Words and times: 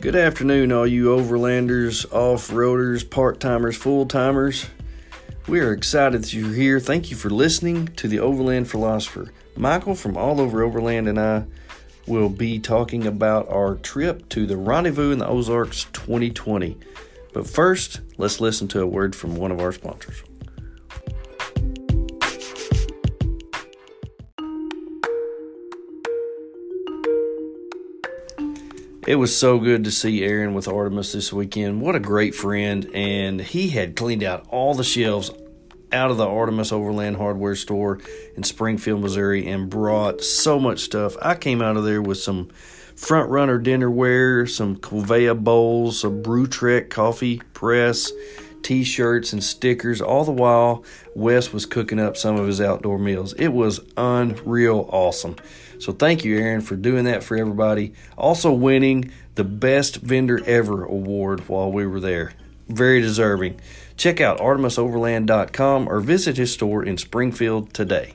Good 0.00 0.14
afternoon, 0.14 0.70
all 0.70 0.86
you 0.86 1.06
overlanders, 1.06 2.06
off 2.12 2.50
roaders, 2.50 3.02
part 3.02 3.40
timers, 3.40 3.76
full 3.76 4.06
timers. 4.06 4.66
We 5.48 5.58
are 5.58 5.72
excited 5.72 6.22
that 6.22 6.32
you're 6.32 6.52
here. 6.52 6.78
Thank 6.78 7.10
you 7.10 7.16
for 7.16 7.30
listening 7.30 7.88
to 7.96 8.06
the 8.06 8.20
Overland 8.20 8.70
Philosopher. 8.70 9.32
Michael 9.56 9.96
from 9.96 10.16
All 10.16 10.40
Over 10.40 10.62
Overland 10.62 11.08
and 11.08 11.18
I 11.18 11.46
will 12.06 12.28
be 12.28 12.60
talking 12.60 13.08
about 13.08 13.48
our 13.48 13.74
trip 13.74 14.28
to 14.28 14.46
the 14.46 14.56
Rendezvous 14.56 15.10
in 15.10 15.18
the 15.18 15.26
Ozarks 15.26 15.86
2020. 15.92 16.76
But 17.32 17.48
first, 17.48 18.00
let's 18.18 18.40
listen 18.40 18.68
to 18.68 18.82
a 18.82 18.86
word 18.86 19.16
from 19.16 19.34
one 19.34 19.50
of 19.50 19.58
our 19.58 19.72
sponsors. 19.72 20.22
It 29.08 29.16
was 29.16 29.34
so 29.34 29.58
good 29.58 29.84
to 29.84 29.90
see 29.90 30.22
Aaron 30.22 30.52
with 30.52 30.68
Artemis 30.68 31.14
this 31.14 31.32
weekend. 31.32 31.80
What 31.80 31.94
a 31.94 31.98
great 31.98 32.34
friend. 32.34 32.90
And 32.92 33.40
he 33.40 33.70
had 33.70 33.96
cleaned 33.96 34.22
out 34.22 34.46
all 34.50 34.74
the 34.74 34.84
shelves 34.84 35.30
out 35.90 36.10
of 36.10 36.18
the 36.18 36.26
Artemis 36.28 36.72
Overland 36.72 37.16
Hardware 37.16 37.54
store 37.54 38.00
in 38.36 38.42
Springfield, 38.42 39.00
Missouri, 39.00 39.48
and 39.48 39.70
brought 39.70 40.20
so 40.20 40.58
much 40.58 40.80
stuff. 40.80 41.16
I 41.22 41.36
came 41.36 41.62
out 41.62 41.78
of 41.78 41.84
there 41.84 42.02
with 42.02 42.18
some 42.18 42.50
front 42.96 43.30
runner 43.30 43.58
dinnerware, 43.58 44.46
some 44.46 44.76
Kovea 44.76 45.42
bowls, 45.42 46.04
a 46.04 46.08
BruTrek 46.08 46.90
coffee 46.90 47.40
press, 47.54 48.12
t 48.60 48.84
shirts, 48.84 49.32
and 49.32 49.42
stickers. 49.42 50.02
All 50.02 50.26
the 50.26 50.32
while, 50.32 50.84
Wes 51.14 51.50
was 51.50 51.64
cooking 51.64 51.98
up 51.98 52.18
some 52.18 52.36
of 52.36 52.46
his 52.46 52.60
outdoor 52.60 52.98
meals. 52.98 53.32
It 53.38 53.54
was 53.54 53.80
unreal 53.96 54.86
awesome. 54.92 55.36
So 55.78 55.92
thank 55.92 56.24
you, 56.24 56.38
Aaron, 56.38 56.60
for 56.60 56.76
doing 56.76 57.04
that 57.04 57.22
for 57.22 57.36
everybody. 57.36 57.92
Also 58.16 58.52
winning 58.52 59.12
the 59.36 59.44
Best 59.44 59.96
Vendor 59.96 60.42
Ever 60.44 60.84
award 60.84 61.48
while 61.48 61.70
we 61.70 61.86
were 61.86 62.00
there. 62.00 62.32
Very 62.68 63.00
deserving. 63.00 63.60
Check 63.96 64.20
out 64.20 64.38
ArtemisOverland.com 64.38 65.88
or 65.88 66.00
visit 66.00 66.36
his 66.36 66.52
store 66.52 66.84
in 66.84 66.98
Springfield 66.98 67.72
today. 67.72 68.14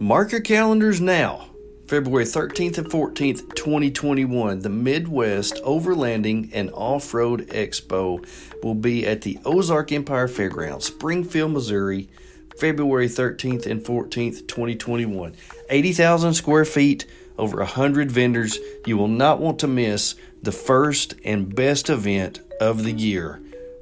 Mark 0.00 0.32
your 0.32 0.40
calendars 0.40 1.00
now. 1.00 1.47
February 1.88 2.26
13th 2.26 2.76
and 2.76 2.86
14th, 2.90 3.54
2021, 3.54 4.60
the 4.60 4.68
Midwest 4.68 5.54
Overlanding 5.64 6.50
and 6.52 6.70
Off 6.74 7.14
Road 7.14 7.46
Expo 7.48 8.22
will 8.62 8.74
be 8.74 9.06
at 9.06 9.22
the 9.22 9.38
Ozark 9.46 9.90
Empire 9.90 10.28
Fairgrounds, 10.28 10.84
Springfield, 10.84 11.52
Missouri, 11.52 12.10
February 12.58 13.08
13th 13.08 13.64
and 13.64 13.82
14th, 13.82 14.46
2021. 14.46 15.34
80,000 15.70 16.34
square 16.34 16.66
feet, 16.66 17.06
over 17.38 17.56
100 17.56 18.12
vendors. 18.12 18.58
You 18.84 18.98
will 18.98 19.08
not 19.08 19.40
want 19.40 19.60
to 19.60 19.66
miss 19.66 20.14
the 20.42 20.52
first 20.52 21.14
and 21.24 21.54
best 21.54 21.88
event 21.88 22.40
of 22.60 22.84
the 22.84 22.92
year, 22.92 23.40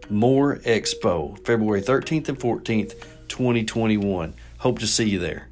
MOORE 0.08 0.58
Expo, 0.58 1.44
February 1.44 1.82
13th 1.82 2.28
and 2.28 2.38
14th, 2.38 3.00
2021. 3.26 4.32
Hope 4.58 4.78
to 4.78 4.86
see 4.86 5.08
you 5.08 5.18
there. 5.18 5.48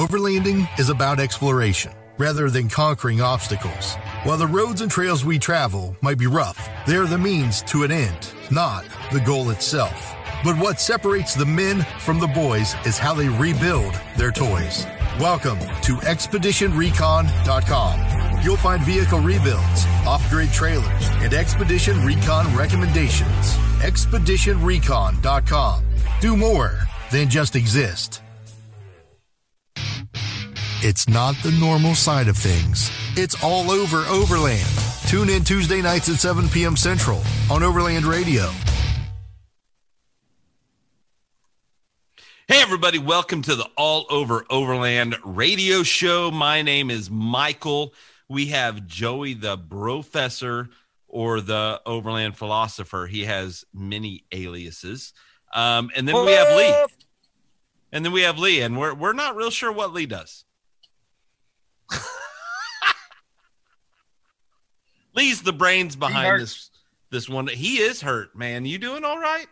Overlanding 0.00 0.66
is 0.80 0.88
about 0.88 1.20
exploration 1.20 1.92
rather 2.16 2.48
than 2.48 2.70
conquering 2.70 3.20
obstacles. 3.20 3.96
While 4.22 4.38
the 4.38 4.46
roads 4.46 4.80
and 4.80 4.90
trails 4.90 5.26
we 5.26 5.38
travel 5.38 5.94
might 6.00 6.16
be 6.16 6.26
rough, 6.26 6.70
they 6.86 6.96
are 6.96 7.04
the 7.04 7.18
means 7.18 7.60
to 7.64 7.82
an 7.82 7.92
end, 7.92 8.32
not 8.50 8.86
the 9.12 9.20
goal 9.20 9.50
itself. 9.50 10.16
But 10.42 10.56
what 10.56 10.80
separates 10.80 11.34
the 11.34 11.44
men 11.44 11.82
from 11.98 12.18
the 12.18 12.28
boys 12.28 12.74
is 12.86 12.96
how 12.96 13.12
they 13.12 13.28
rebuild 13.28 13.92
their 14.16 14.32
toys. 14.32 14.86
Welcome 15.18 15.58
to 15.58 15.96
ExpeditionRecon.com. 15.96 18.42
You'll 18.42 18.56
find 18.56 18.82
vehicle 18.82 19.20
rebuilds, 19.20 19.84
off-grid 20.06 20.50
trailers, 20.50 21.10
and 21.20 21.34
Expedition 21.34 22.02
Recon 22.06 22.56
recommendations. 22.56 23.54
ExpeditionRecon.com. 23.82 25.84
Do 26.22 26.36
more 26.38 26.78
than 27.12 27.28
just 27.28 27.54
exist. 27.54 28.22
It's 30.82 31.06
not 31.06 31.34
the 31.42 31.52
normal 31.60 31.94
side 31.94 32.26
of 32.26 32.38
things. 32.38 32.90
It's 33.14 33.44
all 33.44 33.70
over 33.70 33.98
Overland. 34.06 34.66
Tune 35.08 35.28
in 35.28 35.44
Tuesday 35.44 35.82
nights 35.82 36.08
at 36.08 36.16
7 36.16 36.48
p.m. 36.48 36.74
Central 36.74 37.22
on 37.50 37.62
Overland 37.62 38.06
Radio. 38.06 38.50
Hey, 42.48 42.62
everybody, 42.62 42.98
welcome 42.98 43.42
to 43.42 43.56
the 43.56 43.68
All 43.76 44.06
Over 44.08 44.46
Overland 44.48 45.16
radio 45.22 45.82
show. 45.82 46.30
My 46.30 46.62
name 46.62 46.90
is 46.90 47.10
Michael. 47.10 47.92
We 48.30 48.46
have 48.46 48.86
Joey, 48.86 49.34
the 49.34 49.58
Brofessor 49.58 50.70
or 51.08 51.42
the 51.42 51.82
Overland 51.84 52.38
philosopher. 52.38 53.06
He 53.06 53.26
has 53.26 53.66
many 53.74 54.24
aliases. 54.32 55.12
Um, 55.52 55.90
and 55.94 56.08
then 56.08 56.24
we 56.24 56.32
have 56.32 56.56
Lee. 56.56 56.86
And 57.92 58.02
then 58.02 58.12
we 58.12 58.22
have 58.22 58.38
Lee, 58.38 58.62
and 58.62 58.78
we're, 58.78 58.94
we're 58.94 59.12
not 59.12 59.36
real 59.36 59.50
sure 59.50 59.72
what 59.72 59.92
Lee 59.92 60.06
does. 60.06 60.46
Lee's 65.14 65.42
the 65.42 65.52
brains 65.52 65.96
behind 65.96 66.40
this 66.40 66.70
this 67.10 67.28
one. 67.28 67.48
He 67.48 67.78
is 67.78 68.00
hurt, 68.00 68.36
man. 68.36 68.64
You 68.64 68.78
doing 68.78 69.04
all 69.04 69.18
right? 69.18 69.48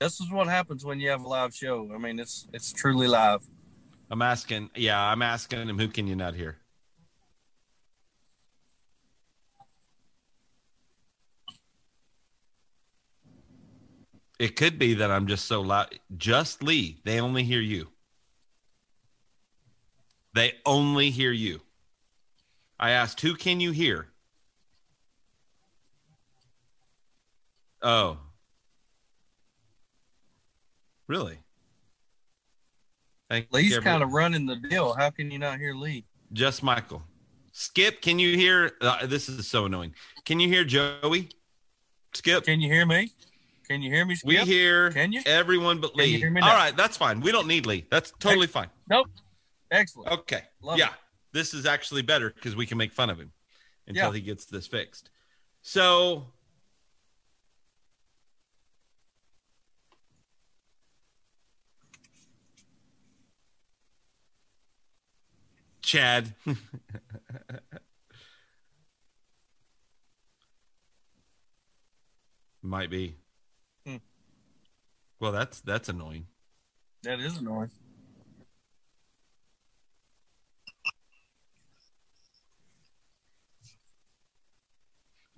This 0.00 0.20
is 0.20 0.32
what 0.32 0.48
happens 0.48 0.84
when 0.84 0.98
you 0.98 1.10
have 1.10 1.22
a 1.22 1.28
live 1.28 1.54
show. 1.54 1.88
I 1.94 1.98
mean, 1.98 2.18
it's 2.18 2.48
it's 2.52 2.72
truly 2.72 3.06
live. 3.06 3.40
I'm 4.10 4.20
asking. 4.20 4.70
Yeah, 4.74 5.00
I'm 5.00 5.22
asking 5.22 5.68
him. 5.68 5.78
Who 5.78 5.86
can 5.86 6.08
you 6.08 6.16
not 6.16 6.34
hear? 6.34 6.58
It 14.40 14.56
could 14.56 14.76
be 14.76 14.94
that 14.94 15.08
I'm 15.08 15.28
just 15.28 15.44
so 15.44 15.60
loud. 15.60 16.00
Just 16.16 16.64
Lee. 16.64 17.00
They 17.04 17.20
only 17.20 17.44
hear 17.44 17.60
you. 17.60 17.91
They 20.34 20.54
only 20.64 21.10
hear 21.10 21.32
you. 21.32 21.60
I 22.78 22.90
asked, 22.90 23.20
who 23.20 23.34
can 23.34 23.60
you 23.60 23.70
hear? 23.70 24.08
Oh. 27.82 28.18
Really? 31.06 31.38
Thank 33.28 33.48
Lee's 33.52 33.78
kind 33.78 34.02
of 34.02 34.12
running 34.12 34.46
the 34.46 34.56
deal. 34.56 34.94
How 34.94 35.10
can 35.10 35.30
you 35.30 35.38
not 35.38 35.58
hear 35.58 35.74
Lee? 35.74 36.04
Just 36.32 36.62
Michael. 36.62 37.02
Skip, 37.52 38.00
can 38.00 38.18
you 38.18 38.36
hear? 38.36 38.72
Uh, 38.80 39.06
this 39.06 39.28
is 39.28 39.46
so 39.46 39.66
annoying. 39.66 39.94
Can 40.24 40.40
you 40.40 40.48
hear 40.48 40.64
Joey? 40.64 41.28
Skip. 42.14 42.44
Can 42.44 42.60
you 42.60 42.70
hear 42.70 42.86
me? 42.86 43.10
Can 43.68 43.82
you 43.82 43.90
hear 43.90 44.04
me? 44.04 44.14
Skip? 44.16 44.28
We 44.28 44.36
hear 44.36 44.90
Can 44.90 45.12
you? 45.12 45.22
everyone 45.24 45.80
but 45.80 45.94
Can 45.94 46.00
you 46.06 46.12
Lee. 46.14 46.18
hear 46.18 46.30
me 46.30 46.40
All 46.40 46.72
that's 46.72 46.96
fine. 46.96 47.20
We 47.20 47.32
don't 47.32 47.46
need 47.46 47.66
Lee. 47.66 47.86
That's 47.90 48.12
totally 48.18 48.46
fine. 48.46 48.68
Nope. 48.88 49.08
Excellent. 49.72 50.12
Okay. 50.12 50.42
Love 50.60 50.78
yeah. 50.78 50.88
it. 50.88 50.92
This 51.32 51.54
is 51.54 51.64
actually 51.66 52.02
better 52.02 52.30
because 52.30 52.54
we 52.54 52.66
can 52.66 52.76
make 52.78 52.92
fun 52.92 53.08
of 53.10 53.18
him 53.18 53.32
until 53.88 54.08
Yeah. 54.08 54.14
he 54.14 54.20
gets 54.20 54.44
this 54.44 54.66
fixed. 54.66 55.08
So 55.62 56.26
Chad. 65.80 66.34
Might 72.62 72.90
be. 72.90 73.16
Hmm. 73.84 73.96
Well, 75.18 75.32
that's 75.32 75.60
that's 75.60 75.88
annoying. 75.88 76.26
That 77.02 77.18
is 77.18 77.38
annoying. 77.38 77.70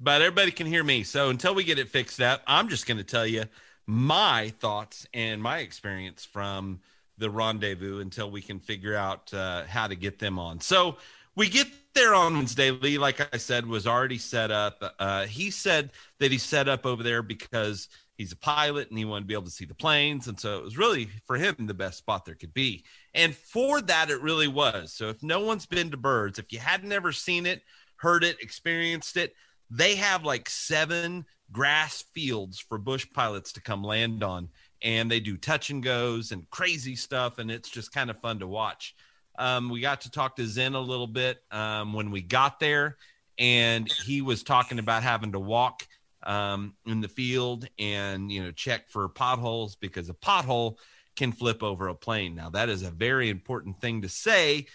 But 0.05 0.21
everybody 0.21 0.51
can 0.51 0.67
hear 0.67 0.85
me. 0.85 1.03
So 1.03 1.31
until 1.31 1.55
we 1.55 1.65
get 1.65 1.79
it 1.79 1.89
fixed 1.89 2.21
up, 2.21 2.43
I'm 2.47 2.69
just 2.69 2.87
going 2.87 2.99
to 2.99 3.05
tell 3.05 3.27
you 3.27 3.45
my 3.87 4.53
thoughts 4.61 5.07
and 5.15 5.43
my 5.43 5.61
experience 5.61 6.27
from 6.27 6.81
the 7.17 7.31
rendezvous 7.31 8.01
until 8.01 8.31
we 8.31 8.43
can 8.43 8.61
figure 8.61 8.95
out 8.95 9.33
uh, 9.33 9.65
how 9.65 9.87
to 9.87 9.95
get 9.95 10.19
them 10.19 10.39
on. 10.39 10.61
So 10.61 10.99
we 11.37 11.49
get 11.49 11.69
there 11.95 12.15
on 12.15 12.37
Wednesday. 12.37 12.71
Lee, 12.71 12.99
like 12.99 13.35
I 13.35 13.39
said, 13.39 13.67
was 13.67 13.87
already 13.87 14.19
set 14.19 14.51
up. 14.51 14.95
Uh, 14.99 15.25
he 15.25 15.51
said 15.51 15.91
that 16.21 16.31
he 16.31 16.37
set 16.37 16.69
up 16.69 16.85
over 16.85 17.03
there 17.03 17.23
because 17.23 17.89
he's 18.19 18.33
a 18.33 18.37
pilot 18.37 18.91
and 18.91 18.99
he 18.99 19.07
wanted 19.07 19.23
to 19.23 19.27
be 19.27 19.35
able 19.35 19.45
to 19.45 19.51
see 19.51 19.65
the 19.65 19.75
planes. 19.75 20.29
And 20.29 20.39
so 20.39 20.59
it 20.59 20.65
was 20.65 20.77
really 20.77 21.09
for 21.27 21.37
him 21.37 21.57
the 21.61 21.73
best 21.73 21.97
spot 21.97 22.27
there 22.27 22.35
could 22.35 22.53
be. 22.53 22.85
And 23.15 23.35
for 23.35 23.81
that, 23.81 24.11
it 24.11 24.21
really 24.21 24.49
was. 24.49 24.93
So 24.93 25.09
if 25.09 25.23
no 25.23 25.41
one's 25.41 25.65
been 25.65 25.91
to 25.93 25.97
Byrds, 25.97 26.39
if 26.39 26.53
you 26.53 26.59
hadn't 26.59 26.93
ever 26.93 27.11
seen 27.11 27.47
it, 27.47 27.63
heard 27.97 28.23
it, 28.23 28.37
experienced 28.43 29.17
it, 29.17 29.35
they 29.75 29.97
have 29.97 30.25
like 30.25 30.49
seven 30.49 31.25
grass 31.51 32.05
fields 32.15 32.61
for 32.61 32.79
bush 32.79 33.07
pilots 33.13 33.53
to 33.53 33.61
come 33.61 33.83
land 33.83 34.23
on 34.23 34.49
and 34.83 35.11
they 35.11 35.21
do 35.21 35.37
touch 35.37 35.71
and 35.71 35.83
goes 35.83 36.31
and 36.31 36.49
crazy 36.51 36.95
stuff 36.95 37.39
and 37.39 37.51
it's 37.51 37.69
just 37.69 37.93
kind 37.93 38.09
of 38.09 38.21
fun 38.21 38.39
to 38.39 38.47
watch. 38.47 38.95
Um, 39.37 39.69
we 39.69 39.81
got 39.81 40.03
to 40.03 40.11
talk 40.11 40.37
to 40.37 40.47
zen 40.47 40.75
a 40.75 40.81
little 40.81 41.09
bit 41.09 41.43
um, 41.51 41.93
when 41.93 42.13
we 42.13 42.23
got 42.23 42.61
there 42.61 42.97
and 43.37 43.91
he 43.91 44.23
was 44.23 44.45
talking 44.45 44.79
about 44.79 45.03
having 45.03 45.33
to 45.33 45.41
walk 45.41 45.87
um, 46.23 46.75
in 46.87 47.01
the 47.01 47.09
field 47.09 47.69
and 47.79 48.31
you 48.31 48.43
know 48.43 48.53
check 48.53 48.89
for 48.89 49.09
potholes 49.09 49.75
because 49.75 50.09
a 50.09 50.15
pothole 50.15 50.77
can 51.17 51.33
flip 51.33 51.63
over 51.63 51.89
a 51.89 51.95
plane. 51.95 52.37
Now 52.37 52.51
that 52.51 52.69
is 52.69 52.83
a 52.83 52.91
very 52.91 53.29
important 53.29 53.81
thing 53.81 54.03
to 54.03 54.09
say 54.09 54.67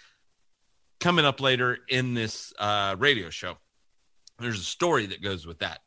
coming 1.00 1.24
up 1.24 1.40
later 1.40 1.78
in 1.88 2.12
this 2.12 2.52
uh, 2.58 2.96
radio 2.98 3.30
show 3.30 3.56
there's 4.40 4.60
a 4.60 4.64
story 4.64 5.06
that 5.06 5.22
goes 5.22 5.46
with 5.46 5.58
that 5.60 5.80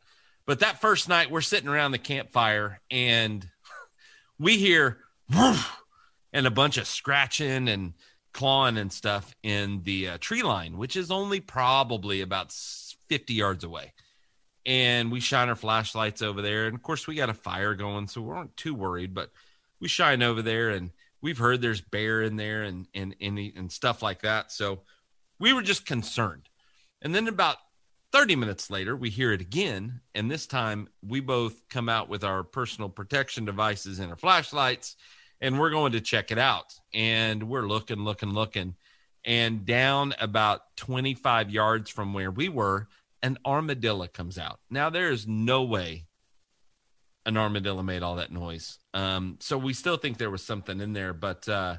but 0.46 0.60
that 0.60 0.82
first 0.82 1.08
night 1.08 1.32
we're 1.32 1.42
sitting 1.42 1.70
around 1.70 1.92
the 1.92 1.98
campfire 1.98 2.82
and 2.92 3.48
we 4.40 4.58
hear 4.58 5.00
and 6.34 6.48
a 6.48 6.52
bunch 6.52 6.78
of 6.78 6.88
scratching 6.88 7.70
and 7.70 7.94
clawing 8.34 8.78
and 8.78 8.92
stuff 8.92 9.34
in 9.44 9.82
the 9.84 10.10
uh, 10.10 10.18
tree 10.20 10.42
line, 10.42 10.78
which 10.78 10.96
is 10.96 11.12
only 11.12 11.40
probably 11.40 12.22
about 12.22 12.52
50 12.52 13.34
yards 13.34 13.64
away. 13.64 13.94
And 14.66 15.12
we 15.12 15.20
shine 15.20 15.50
our 15.50 15.56
flashlights 15.56 16.22
over 16.22 16.42
there. 16.42 16.66
And 16.66 16.76
of 16.76 16.82
course, 16.82 17.06
we 17.06 17.16
got 17.16 17.30
a 17.30 17.34
fire 17.34 17.76
going, 17.76 18.08
so 18.08 18.22
we 18.22 18.28
weren't 18.28 18.58
too 18.58 18.74
worried, 18.74 19.14
but 19.14 19.30
we 19.80 19.88
shine 19.88 20.24
over 20.24 20.42
there 20.42 20.70
and 20.70 20.92
we've 21.22 21.38
heard 21.38 21.62
there's 21.62 21.82
bear 21.82 22.22
in 22.22 22.38
there 22.38 22.64
and, 22.64 22.88
and, 22.94 23.16
and, 23.22 23.38
and 23.38 23.72
stuff 23.72 24.02
like 24.02 24.22
that. 24.22 24.52
So 24.52 24.80
we 25.40 25.54
were 25.54 25.62
just 25.62 25.86
concerned. 25.86 26.50
And 27.02 27.14
then 27.14 27.28
about 27.28 27.58
30 28.14 28.36
minutes 28.36 28.70
later, 28.70 28.96
we 28.96 29.10
hear 29.10 29.34
it 29.34 29.42
again. 29.42 30.00
And 30.14 30.30
this 30.30 30.46
time 30.46 30.88
we 31.02 31.20
both 31.20 31.68
come 31.68 31.90
out 31.90 32.10
with 32.10 32.24
our 32.24 32.44
personal 32.44 32.88
protection 32.88 33.44
devices 33.44 33.98
and 33.98 34.12
our 34.12 34.16
flashlights, 34.16 34.96
and 35.42 35.60
we're 35.60 35.72
going 35.72 35.94
to 35.94 36.02
check 36.02 36.32
it 36.32 36.38
out. 36.38 36.76
And 36.94 37.50
we're 37.50 37.68
looking, 37.68 38.04
looking, 38.04 38.30
looking. 38.30 38.76
And 39.26 39.66
down 39.66 40.14
about 40.22 40.78
25 40.78 41.50
yards 41.50 41.90
from 41.90 42.14
where 42.14 42.30
we 42.30 42.50
were, 42.50 42.88
an 43.24 43.40
armadillo 43.44 44.06
comes 44.06 44.38
out. 44.38 44.60
Now, 44.70 44.92
there 44.92 45.10
is 45.10 45.28
no 45.28 45.64
way 45.64 46.06
an 47.26 47.36
armadillo 47.36 47.82
made 47.82 48.04
all 48.04 48.18
that 48.18 48.32
noise. 48.32 48.78
Um, 48.94 49.38
so 49.40 49.58
we 49.58 49.74
still 49.74 49.98
think 49.98 50.18
there 50.18 50.30
was 50.30 50.44
something 50.44 50.82
in 50.82 50.94
there. 50.94 51.14
But 51.14 51.50
uh, 51.50 51.78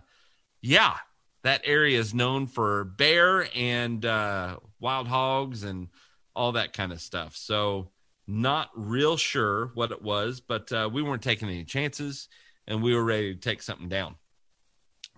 yeah, 0.61 0.97
that 1.45 1.61
area 1.65 2.01
is 2.01 2.13
known 2.13 2.49
for 2.49 2.85
bear 2.85 3.47
and 3.55 4.05
uh, 4.05 4.57
wild 4.81 5.07
hogs 5.07 5.63
and 5.63 5.89
all 6.35 6.53
that 6.53 6.73
kind 6.73 6.93
of 6.93 7.01
stuff. 7.01 7.37
So, 7.37 7.91
not 8.27 8.71
real 8.75 9.17
sure 9.17 9.71
what 9.75 9.93
it 9.93 10.01
was, 10.01 10.41
but 10.41 10.73
uh, 10.73 10.89
we 10.91 11.03
weren't 11.03 11.23
taking 11.23 11.49
any 11.49 11.65
chances 11.65 12.29
and 12.67 12.83
we 12.83 12.95
were 12.95 13.05
ready 13.05 13.35
to 13.35 13.41
take 13.41 13.63
something 13.63 13.89
down. 13.89 14.15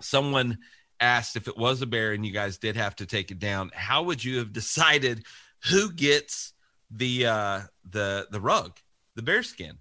Someone 0.00 0.58
asked 1.00 1.36
if 1.36 1.46
it 1.46 1.56
was 1.56 1.82
a 1.82 1.86
bear 1.86 2.12
and 2.12 2.26
you 2.26 2.32
guys 2.32 2.58
did 2.58 2.76
have 2.76 2.96
to 2.96 3.06
take 3.06 3.30
it 3.30 3.38
down, 3.38 3.70
how 3.74 4.02
would 4.04 4.24
you 4.24 4.38
have 4.38 4.52
decided 4.52 5.24
who 5.70 5.92
gets 5.92 6.52
the 6.90 7.26
uh 7.26 7.60
the 7.88 8.26
the 8.30 8.40
rug, 8.40 8.78
the 9.14 9.22
bear 9.22 9.42
skin? 9.42 9.78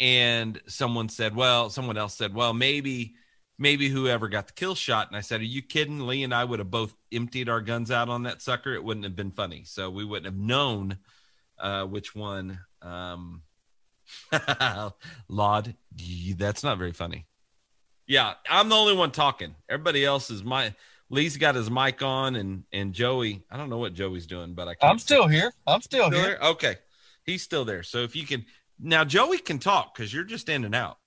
And 0.00 0.60
someone 0.66 1.08
said, 1.08 1.36
well, 1.36 1.70
someone 1.70 1.96
else 1.96 2.14
said, 2.14 2.34
well, 2.34 2.52
maybe 2.52 3.14
maybe 3.58 3.88
whoever 3.88 4.28
got 4.28 4.46
the 4.46 4.52
kill 4.52 4.74
shot. 4.74 5.08
And 5.08 5.16
I 5.16 5.20
said, 5.20 5.40
Are 5.40 5.44
you 5.44 5.62
kidding? 5.62 6.06
Lee 6.06 6.22
and 6.22 6.34
I 6.34 6.44
would 6.44 6.58
have 6.58 6.70
both 6.70 6.94
emptied 7.12 7.48
our 7.48 7.60
guns 7.60 7.90
out 7.90 8.08
on 8.08 8.24
that 8.24 8.42
sucker. 8.42 8.74
It 8.74 8.84
wouldn't 8.84 9.04
have 9.04 9.16
been 9.16 9.30
funny. 9.30 9.64
So 9.64 9.90
we 9.90 10.04
wouldn't 10.04 10.26
have 10.26 10.36
known 10.36 10.98
uh, 11.58 11.84
which 11.84 12.14
one. 12.14 12.60
Um, 12.82 13.42
Laud, 15.28 15.74
that's 16.36 16.62
not 16.62 16.78
very 16.78 16.92
funny. 16.92 17.26
Yeah, 18.06 18.34
I'm 18.50 18.68
the 18.68 18.74
only 18.74 18.94
one 18.94 19.10
talking. 19.10 19.54
Everybody 19.68 20.04
else 20.04 20.30
is 20.30 20.44
my. 20.44 20.74
Lee's 21.10 21.36
got 21.36 21.54
his 21.54 21.70
mic 21.70 22.02
on, 22.02 22.36
and 22.36 22.64
and 22.72 22.92
Joey. 22.92 23.44
I 23.50 23.56
don't 23.56 23.70
know 23.70 23.78
what 23.78 23.94
Joey's 23.94 24.26
doing, 24.26 24.54
but 24.54 24.68
I. 24.68 24.74
I'm 24.82 24.98
still 24.98 25.26
here. 25.26 25.52
I'm 25.66 25.80
still, 25.80 26.08
still 26.08 26.20
here. 26.20 26.30
here. 26.30 26.38
Okay, 26.42 26.76
he's 27.24 27.42
still 27.42 27.64
there. 27.64 27.82
So 27.82 27.98
if 27.98 28.14
you 28.14 28.26
can 28.26 28.44
now, 28.78 29.04
Joey 29.04 29.38
can 29.38 29.58
talk 29.58 29.94
because 29.96 30.12
you're 30.12 30.24
just 30.24 30.50
in 30.50 30.64
and 30.64 30.74
out. 30.74 30.98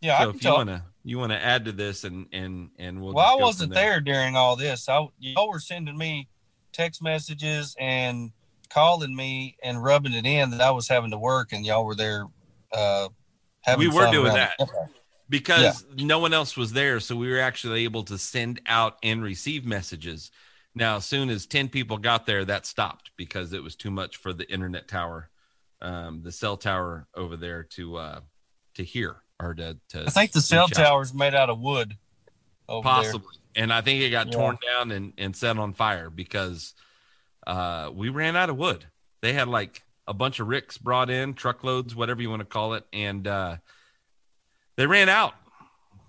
Yeah, 0.00 0.22
so 0.22 0.30
if 0.30 0.44
you 0.44 0.50
want 0.50 0.68
to 0.68 0.82
you 1.06 1.18
want 1.18 1.30
to 1.30 1.42
add 1.42 1.64
to 1.66 1.72
this 1.72 2.04
and 2.04 2.26
and 2.32 2.70
and 2.78 3.00
we'll. 3.00 3.14
Well, 3.14 3.38
I 3.38 3.40
wasn't 3.40 3.72
there. 3.72 3.92
there. 3.92 4.00
during 4.00 4.36
all 4.36 4.56
this. 4.56 4.88
I 4.88 5.06
y'all 5.18 5.48
were 5.48 5.60
sending 5.60 5.96
me 5.96 6.28
text 6.72 7.00
messages 7.00 7.76
and 7.78 8.32
calling 8.68 9.14
me 9.14 9.56
and 9.62 9.82
rubbing 9.82 10.12
it 10.12 10.26
in 10.26 10.50
that 10.50 10.60
I 10.60 10.72
was 10.72 10.88
having 10.88 11.12
to 11.12 11.18
work, 11.18 11.52
and 11.52 11.64
y'all 11.64 11.86
were 11.86 11.94
there. 11.94 12.26
Uh, 12.72 13.08
we 13.78 13.88
were 13.88 14.10
doing 14.10 14.34
that 14.34 14.58
because 15.28 15.86
yeah. 15.96 16.06
no 16.06 16.18
one 16.18 16.32
else 16.32 16.56
was 16.56 16.72
there, 16.72 16.98
so 16.98 17.16
we 17.16 17.30
were 17.30 17.40
actually 17.40 17.84
able 17.84 18.02
to 18.04 18.18
send 18.18 18.60
out 18.66 18.98
and 19.02 19.22
receive 19.22 19.64
messages. 19.64 20.30
Now, 20.74 20.96
as 20.96 21.06
soon 21.06 21.30
as 21.30 21.46
ten 21.46 21.68
people 21.68 21.98
got 21.98 22.26
there, 22.26 22.44
that 22.44 22.66
stopped 22.66 23.12
because 23.16 23.52
it 23.52 23.62
was 23.62 23.76
too 23.76 23.92
much 23.92 24.16
for 24.16 24.32
the 24.32 24.50
internet 24.52 24.88
tower, 24.88 25.30
um, 25.80 26.22
the 26.22 26.32
cell 26.32 26.56
tower 26.56 27.06
over 27.14 27.36
there 27.36 27.62
to 27.62 27.96
uh, 27.96 28.20
to 28.74 28.82
hear 28.82 29.22
or 29.40 29.54
to, 29.54 29.76
to 29.90 30.04
I 30.06 30.10
think 30.10 30.32
the 30.32 30.40
cell 30.40 30.68
tower 30.68 31.02
is 31.02 31.14
made 31.14 31.34
out 31.34 31.50
of 31.50 31.60
wood. 31.60 31.96
Possibly. 32.68 33.20
There. 33.54 33.62
And 33.62 33.72
I 33.72 33.80
think 33.80 34.02
it 34.02 34.10
got 34.10 34.26
yeah. 34.26 34.32
torn 34.32 34.58
down 34.66 34.90
and, 34.90 35.12
and 35.16 35.34
set 35.34 35.56
on 35.58 35.72
fire 35.72 36.10
because 36.10 36.74
uh, 37.46 37.90
we 37.94 38.08
ran 38.08 38.36
out 38.36 38.50
of 38.50 38.56
wood. 38.56 38.84
They 39.22 39.32
had 39.32 39.48
like 39.48 39.82
a 40.06 40.14
bunch 40.14 40.40
of 40.40 40.48
ricks 40.48 40.78
brought 40.78 41.10
in, 41.10 41.34
truckloads, 41.34 41.94
whatever 41.94 42.22
you 42.22 42.30
want 42.30 42.40
to 42.40 42.46
call 42.46 42.74
it, 42.74 42.84
and 42.92 43.26
uh, 43.26 43.56
they 44.76 44.86
ran 44.86 45.08
out. 45.08 45.34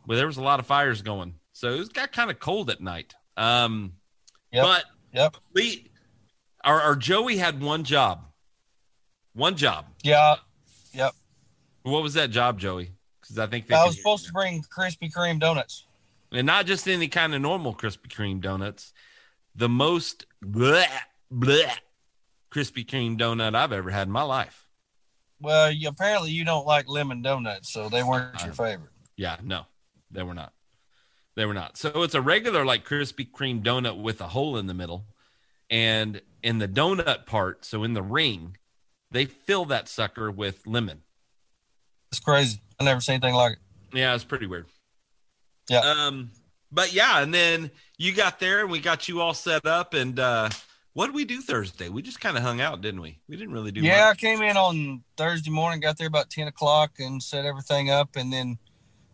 Well, 0.06 0.18
there 0.18 0.28
was 0.28 0.38
a 0.38 0.44
lot 0.44 0.60
of 0.60 0.66
fires 0.66 1.02
going, 1.02 1.36
so 1.54 1.76
it 1.76 1.94
got 1.94 2.12
kind 2.12 2.30
of 2.30 2.40
cold 2.40 2.70
at 2.70 2.82
night. 2.82 3.16
Um, 3.36 3.94
yep. 4.52 4.64
But 4.64 4.84
yep, 5.14 5.38
we 5.54 5.90
our, 6.64 6.82
our 6.82 6.96
Joey 6.96 7.38
had 7.38 7.62
one 7.62 7.84
job, 7.84 8.26
one 9.34 9.56
job. 9.56 9.86
Yeah, 10.04 10.36
yep. 10.94 11.14
What 11.84 12.04
was 12.04 12.14
that 12.16 12.30
job, 12.30 12.60
Joey? 12.60 12.92
Because 13.28 13.40
I 13.40 13.48
think 13.48 13.72
I 13.72 13.86
was 13.86 13.98
supposed 13.98 14.26
to 14.28 14.34
bring 14.34 14.64
Krispy 14.64 15.12
Kreme 15.12 15.40
donuts, 15.40 15.86
and 16.32 16.48
not 16.48 16.66
just 16.66 16.88
any 16.88 17.08
kind 17.08 17.34
of 17.34 17.42
normal 17.42 17.74
Krispy 17.74 18.08
Kreme 18.08 18.42
donuts. 18.42 18.94
The 19.56 19.70
most 19.70 20.28
bleh, 20.44 20.86
bleh, 21.34 21.72
Krispy 22.52 22.86
Kreme 22.86 23.18
donut 23.18 23.56
I've 23.56 23.74
ever 23.74 23.90
had 23.90 24.08
in 24.08 24.12
my 24.12 24.22
life. 24.22 24.68
Well, 25.40 25.72
you, 25.72 25.90
apparently 25.90 26.32
you 26.32 26.46
don't 26.46 26.66
like 26.66 26.88
lemon 26.88 27.22
donuts, 27.22 27.72
so 27.72 27.90
they 27.90 28.04
weren't 28.04 28.44
your 28.44 28.54
favorite. 28.54 28.92
Yeah, 29.16 29.38
no, 29.44 29.66
they 30.12 30.24
were 30.24 30.34
not. 30.34 30.54
They 31.36 31.46
were 31.46 31.54
not. 31.54 31.78
So 31.78 32.04
it's 32.04 32.16
a 32.16 32.22
regular 32.22 32.66
like 32.66 32.88
Krispy 32.88 33.30
Kreme 33.30 33.64
donut 33.64 34.02
with 34.02 34.22
a 34.22 34.28
hole 34.28 34.58
in 34.58 34.68
the 34.68 34.74
middle, 34.74 35.06
and 35.70 36.22
in 36.44 36.60
the 36.60 36.68
donut 36.68 37.26
part, 37.26 37.66
so 37.66 37.84
in 37.84 37.94
the 37.94 38.02
ring, 38.02 38.58
they 39.12 39.26
fill 39.26 39.66
that 39.66 39.88
sucker 39.88 40.32
with 40.32 40.66
lemon. 40.66 41.02
It's 42.12 42.20
crazy. 42.20 42.62
I 42.80 42.84
never 42.84 43.02
seen 43.02 43.16
anything 43.16 43.36
like 43.36 43.54
it. 43.54 43.60
Yeah, 43.98 44.14
it's 44.16 44.24
pretty 44.24 44.46
weird. 44.48 44.68
Yeah. 45.70 45.80
Um, 45.80 46.32
but 46.72 46.94
yeah, 46.94 47.22
and 47.22 47.34
then 47.34 47.72
you 47.98 48.14
got 48.14 48.40
there 48.40 48.62
and 48.62 48.72
we 48.72 48.80
got 48.80 49.08
you 49.08 49.22
all 49.22 49.34
set 49.34 49.66
up 49.66 49.94
and 49.94 50.20
uh 50.20 50.50
what 50.94 51.06
did 51.08 51.16
we 51.16 51.26
do 51.26 51.42
Thursday? 51.42 51.90
We 51.90 52.02
just 52.02 52.20
kind 52.20 52.38
of 52.38 52.44
hung 52.44 52.60
out, 52.60 52.82
didn't 52.82 53.02
we? 53.02 53.20
We 53.30 53.38
didn't 53.38 53.54
really 53.54 53.72
do 53.72 53.82
Yeah, 53.82 54.06
much. 54.08 54.18
I 54.18 54.20
came 54.20 54.42
in 54.42 54.58
on 54.58 55.04
Thursday 55.16 55.52
morning, 55.52 55.80
got 55.80 55.98
there 55.98 56.08
about 56.08 56.30
ten 56.30 56.48
o'clock 56.48 56.94
and 57.00 57.22
set 57.22 57.46
everything 57.46 57.90
up 57.90 58.16
and 58.16 58.32
then 58.32 58.58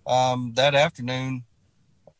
um 0.06 0.54
that 0.56 0.76
afternoon 0.76 1.44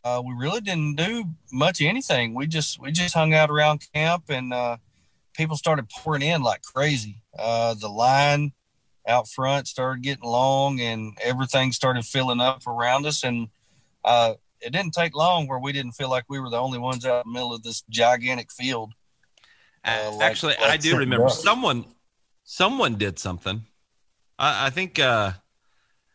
uh, 0.06 0.22
we 0.26 0.34
really 0.34 0.60
didn't 0.62 0.96
do 0.96 1.24
much 1.52 1.82
anything. 1.82 2.34
We 2.34 2.46
just 2.48 2.80
we 2.80 2.92
just 2.92 3.14
hung 3.14 3.34
out 3.34 3.50
around 3.50 3.88
camp 3.94 4.26
and 4.30 4.52
uh, 4.54 4.78
people 5.34 5.56
started 5.56 5.88
pouring 5.90 6.22
in 6.22 6.44
like 6.44 6.62
crazy. 6.62 7.22
Uh, 7.38 7.74
the 7.74 7.88
line 7.88 8.52
out 9.08 9.28
front 9.28 9.68
started 9.68 10.02
getting 10.04 10.24
long 10.24 10.80
and 10.80 11.18
everything 11.22 11.72
started 11.72 12.06
filling 12.06 12.40
up 12.40 12.66
around 12.68 13.06
us. 13.06 13.24
And 13.24 13.50
uh, 14.04 14.34
it 14.62 14.72
didn't 14.72 14.94
take 14.94 15.16
long 15.16 15.48
where 15.48 15.60
we 15.60 15.72
didn't 15.72 15.94
feel 15.94 16.10
like 16.10 16.26
we 16.30 16.40
were 16.40 16.50
the 16.50 16.60
only 16.60 16.80
ones 16.80 17.06
out 17.06 17.26
in 17.26 17.32
the 17.32 17.34
middle 17.34 17.54
of 17.54 17.64
this 17.64 17.84
gigantic 17.90 18.52
field. 18.52 18.94
Uh, 19.86 20.12
like, 20.14 20.32
Actually, 20.32 20.56
like 20.62 20.72
I 20.72 20.78
do 20.78 20.98
remember 20.98 21.30
someone 21.30 21.86
someone 22.46 22.96
did 22.96 23.20
something. 23.20 23.66
I, 24.40 24.68
I 24.68 24.70
think 24.70 24.98
uh, 24.98 25.34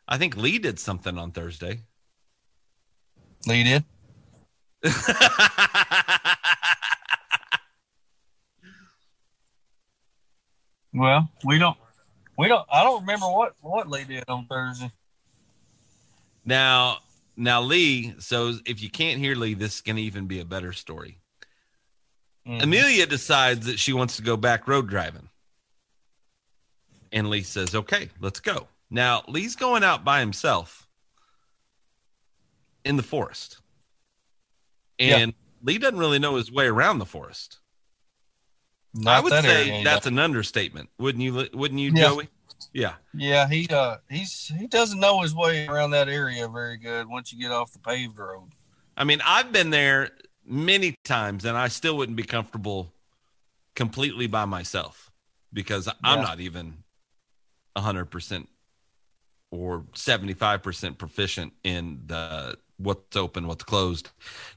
I 0.06 0.16
think 0.16 0.36
Lee 0.36 0.58
did 0.58 0.78
something 0.78 1.18
on 1.18 1.32
Thursday. 1.32 1.80
Lee 3.46 3.64
did. 3.64 3.84
well, 10.94 11.28
we 11.44 11.58
don't 11.58 11.76
we 12.38 12.46
don't. 12.46 12.64
I 12.72 12.84
don't 12.84 13.00
remember 13.00 13.26
what 13.26 13.54
what 13.60 13.90
Lee 13.90 14.04
did 14.04 14.24
on 14.28 14.46
Thursday. 14.46 14.92
Now, 16.44 16.98
now 17.36 17.60
Lee. 17.60 18.14
So 18.20 18.54
if 18.64 18.80
you 18.80 18.88
can't 18.88 19.18
hear 19.18 19.34
Lee, 19.34 19.54
this 19.54 19.76
is 19.76 19.80
going 19.80 19.96
to 19.96 20.02
even 20.02 20.26
be 20.26 20.40
a 20.40 20.44
better 20.44 20.72
story. 20.72 21.18
Mm-hmm. 22.46 22.62
Amelia 22.62 23.06
decides 23.06 23.66
that 23.66 23.78
she 23.78 23.92
wants 23.92 24.16
to 24.16 24.22
go 24.22 24.36
back 24.36 24.68
road 24.68 24.88
driving. 24.88 25.28
And 27.10 27.28
Lee 27.28 27.42
says, 27.42 27.74
"Okay, 27.74 28.08
let's 28.20 28.40
go." 28.40 28.68
Now 28.88 29.24
Lee's 29.26 29.56
going 29.56 29.82
out 29.82 30.04
by 30.04 30.20
himself 30.20 30.86
in 32.84 32.96
the 32.96 33.02
forest, 33.02 33.58
and 34.98 35.34
Lee 35.62 35.78
doesn't 35.78 35.98
really 35.98 36.20
know 36.20 36.36
his 36.36 36.52
way 36.52 36.66
around 36.66 36.98
the 36.98 37.04
forest. 37.04 37.58
Not 38.94 39.16
I 39.16 39.20
would 39.20 39.32
that 39.32 39.44
say 39.44 39.70
area, 39.70 39.84
that's 39.84 40.06
an 40.06 40.18
understatement, 40.18 40.88
wouldn't 40.98 41.22
you? 41.22 41.48
Wouldn't 41.52 41.80
you, 41.80 41.92
Yeah. 41.94 42.08
Joey? 42.08 42.28
Yeah. 42.72 42.94
Yeah, 43.14 43.48
he 43.48 43.68
uh 43.68 43.98
he's 44.10 44.52
he 44.58 44.66
doesn't 44.66 44.98
know 44.98 45.20
his 45.22 45.34
way 45.34 45.66
around 45.66 45.90
that 45.92 46.08
area 46.08 46.48
very 46.48 46.76
good 46.76 47.08
once 47.08 47.32
you 47.32 47.40
get 47.40 47.50
off 47.50 47.72
the 47.72 47.78
paved 47.78 48.18
road. 48.18 48.50
I 48.96 49.04
mean, 49.04 49.20
I've 49.24 49.52
been 49.52 49.70
there 49.70 50.10
many 50.44 50.96
times, 51.04 51.44
and 51.44 51.56
I 51.56 51.68
still 51.68 51.96
wouldn't 51.96 52.16
be 52.16 52.24
comfortable 52.24 52.92
completely 53.76 54.26
by 54.26 54.44
myself 54.44 55.10
because 55.52 55.88
I'm 56.02 56.20
not 56.20 56.40
even 56.40 56.78
hundred 57.76 58.06
percent 58.06 58.48
or 59.50 59.84
seventy 59.94 60.34
five 60.34 60.62
percent 60.62 60.98
proficient 60.98 61.52
in 61.62 62.00
the 62.06 62.58
what's 62.78 63.16
open, 63.16 63.46
what's 63.46 63.64
closed. 63.64 64.10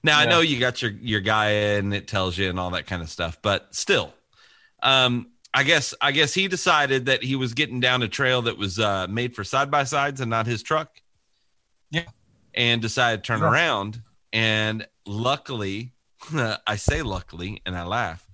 Now 0.04 0.20
I 0.20 0.26
know 0.26 0.42
you 0.42 0.60
got 0.60 0.82
your 0.82 0.92
your 0.92 1.22
Gaia 1.22 1.78
and 1.78 1.94
it 1.94 2.08
tells 2.08 2.38
you 2.38 2.50
and 2.50 2.60
all 2.60 2.72
that 2.72 2.88
kind 2.88 3.02
of 3.02 3.10
stuff, 3.10 3.38
but 3.42 3.74
still, 3.76 4.14
um, 4.82 5.28
I 5.54 5.64
guess 5.64 5.94
I 6.02 6.12
guess 6.12 6.34
he 6.34 6.48
decided 6.48 7.06
that 7.08 7.24
he 7.24 7.36
was 7.36 7.54
getting 7.54 7.80
down 7.80 8.02
a 8.04 8.08
trail 8.08 8.42
that 8.44 8.58
was 8.58 8.80
uh, 8.80 9.08
made 9.10 9.36
for 9.36 9.44
side 9.44 9.70
by 9.70 9.84
sides 9.84 10.22
and 10.22 10.30
not 10.30 10.46
his 10.48 10.64
truck. 10.64 11.02
Yeah. 11.90 12.04
and 12.54 12.82
decided 12.82 13.24
to 13.24 13.28
turn 13.28 13.42
Yeah. 13.42 13.50
around. 13.52 14.02
And 14.32 14.88
luckily, 15.06 15.92
I 16.34 16.76
say 16.78 17.02
luckily, 17.02 17.62
and 17.66 17.76
I 17.76 17.84
laugh. 17.84 18.26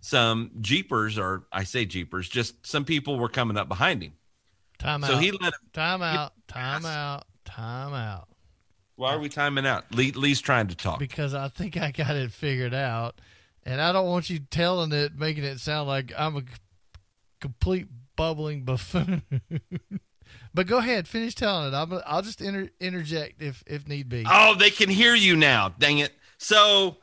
Some 0.00 0.50
jeepers, 0.60 1.18
or 1.18 1.44
I 1.52 1.64
say 1.64 1.84
jeepers, 1.84 2.28
just 2.28 2.66
some 2.66 2.84
people 2.86 3.18
were 3.18 3.28
coming 3.28 3.56
up 3.58 3.68
behind 3.68 4.02
him. 4.02 4.12
Time 4.78 5.02
So 5.02 5.14
out. 5.16 5.22
he 5.22 5.30
let 5.30 5.42
him. 5.52 5.60
time 5.74 6.02
out. 6.02 6.32
Time 6.48 6.84
out. 6.86 7.26
Time 7.44 7.92
out. 7.94 8.28
Why 8.96 9.12
are 9.14 9.18
we 9.18 9.28
timing 9.28 9.66
out? 9.66 9.84
Lee, 9.94 10.12
Lee's 10.12 10.40
trying 10.40 10.68
to 10.68 10.74
talk. 10.74 10.98
Because 10.98 11.34
I 11.34 11.48
think 11.48 11.76
I 11.76 11.90
got 11.92 12.16
it 12.16 12.32
figured 12.32 12.74
out, 12.74 13.20
and 13.64 13.80
I 13.80 13.92
don't 13.92 14.06
want 14.06 14.30
you 14.30 14.40
telling 14.40 14.92
it, 14.92 15.16
making 15.16 15.44
it 15.44 15.60
sound 15.60 15.88
like 15.88 16.12
I'm 16.16 16.36
a 16.36 16.42
complete 17.40 17.88
bubbling 18.16 18.64
buffoon. 18.64 19.22
but 20.54 20.66
go 20.66 20.78
ahead, 20.78 21.08
finish 21.08 21.34
telling 21.34 21.68
it. 21.68 21.74
I'll, 21.74 22.02
I'll 22.06 22.22
just 22.22 22.40
inter- 22.40 22.70
interject 22.80 23.42
if 23.42 23.62
if 23.66 23.86
need 23.88 24.08
be. 24.08 24.24
Oh, 24.28 24.54
they 24.54 24.70
can 24.70 24.88
hear 24.88 25.14
you 25.14 25.36
now. 25.36 25.70
Dang 25.78 25.98
it. 25.98 26.12
So 26.38 26.96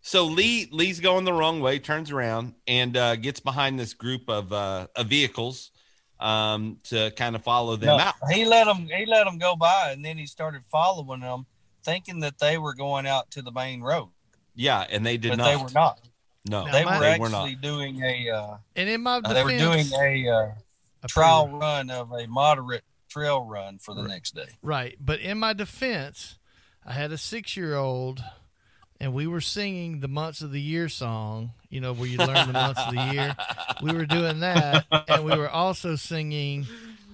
so 0.00 0.26
Lee 0.26 0.68
Lee's 0.70 1.00
going 1.00 1.24
the 1.24 1.32
wrong 1.32 1.60
way, 1.60 1.78
turns 1.78 2.10
around 2.12 2.54
and 2.66 2.96
uh, 2.96 3.16
gets 3.16 3.40
behind 3.40 3.78
this 3.78 3.92
group 3.94 4.28
of 4.28 4.52
uh, 4.52 4.86
of 4.94 5.08
vehicles 5.08 5.72
um, 6.20 6.78
to 6.84 7.10
kind 7.16 7.34
of 7.34 7.42
follow 7.42 7.76
them 7.76 7.88
No, 7.88 7.98
out. 7.98 8.14
he 8.30 8.44
let 8.44 8.64
them 8.66 8.86
he 8.86 9.04
let 9.04 9.24
them 9.24 9.38
go 9.38 9.56
by 9.56 9.90
and 9.90 10.04
then 10.04 10.16
he 10.16 10.26
started 10.26 10.62
following 10.70 11.20
them 11.20 11.46
thinking 11.82 12.20
that 12.20 12.38
they 12.38 12.56
were 12.56 12.74
going 12.74 13.06
out 13.06 13.30
to 13.32 13.42
the 13.42 13.52
main 13.52 13.80
road. 13.80 14.08
Yeah, 14.56 14.84
and 14.88 15.04
they 15.06 15.16
did 15.18 15.30
but 15.30 15.36
not. 15.38 15.46
they 15.48 15.56
were 15.56 15.70
not. 15.74 16.00
No, 16.48 16.64
Now, 16.64 16.72
They 16.72 16.84
my- 16.84 16.98
were 16.98 17.04
they 17.04 17.18
were 17.18 17.28
not. 17.28 17.42
actually 17.48 17.56
doing 17.56 18.02
a 18.02 18.30
uh, 18.30 18.56
and 18.76 18.88
in 18.88 19.02
my 19.02 19.16
uh, 19.16 19.32
they 19.32 19.44
were 19.44 19.50
doing 19.58 19.86
a 20.00 20.28
uh, 20.28 20.48
a 21.02 21.08
trial 21.08 21.48
pre- 21.48 21.58
run 21.58 21.90
of 21.90 22.12
a 22.12 22.26
moderate 22.26 22.84
trail 23.08 23.42
run 23.44 23.78
for 23.78 23.94
the 23.94 24.02
next 24.02 24.34
day. 24.34 24.48
Right. 24.62 24.96
But 25.00 25.20
in 25.20 25.38
my 25.38 25.52
defense, 25.52 26.38
I 26.84 26.92
had 26.92 27.10
a 27.12 27.18
six 27.18 27.56
year 27.56 27.74
old 27.76 28.22
and 29.00 29.12
we 29.12 29.26
were 29.26 29.40
singing 29.40 30.00
the 30.00 30.08
months 30.08 30.40
of 30.40 30.52
the 30.52 30.60
year 30.60 30.88
song, 30.88 31.50
you 31.68 31.80
know, 31.80 31.92
where 31.92 32.08
you 32.08 32.16
learn 32.18 32.46
the 32.46 32.52
months 32.52 32.80
of 32.86 32.94
the 32.94 33.12
year. 33.12 33.36
We 33.82 33.92
were 33.92 34.06
doing 34.06 34.40
that. 34.40 34.86
And 35.08 35.24
we 35.24 35.36
were 35.36 35.50
also 35.50 35.96
singing 35.96 36.66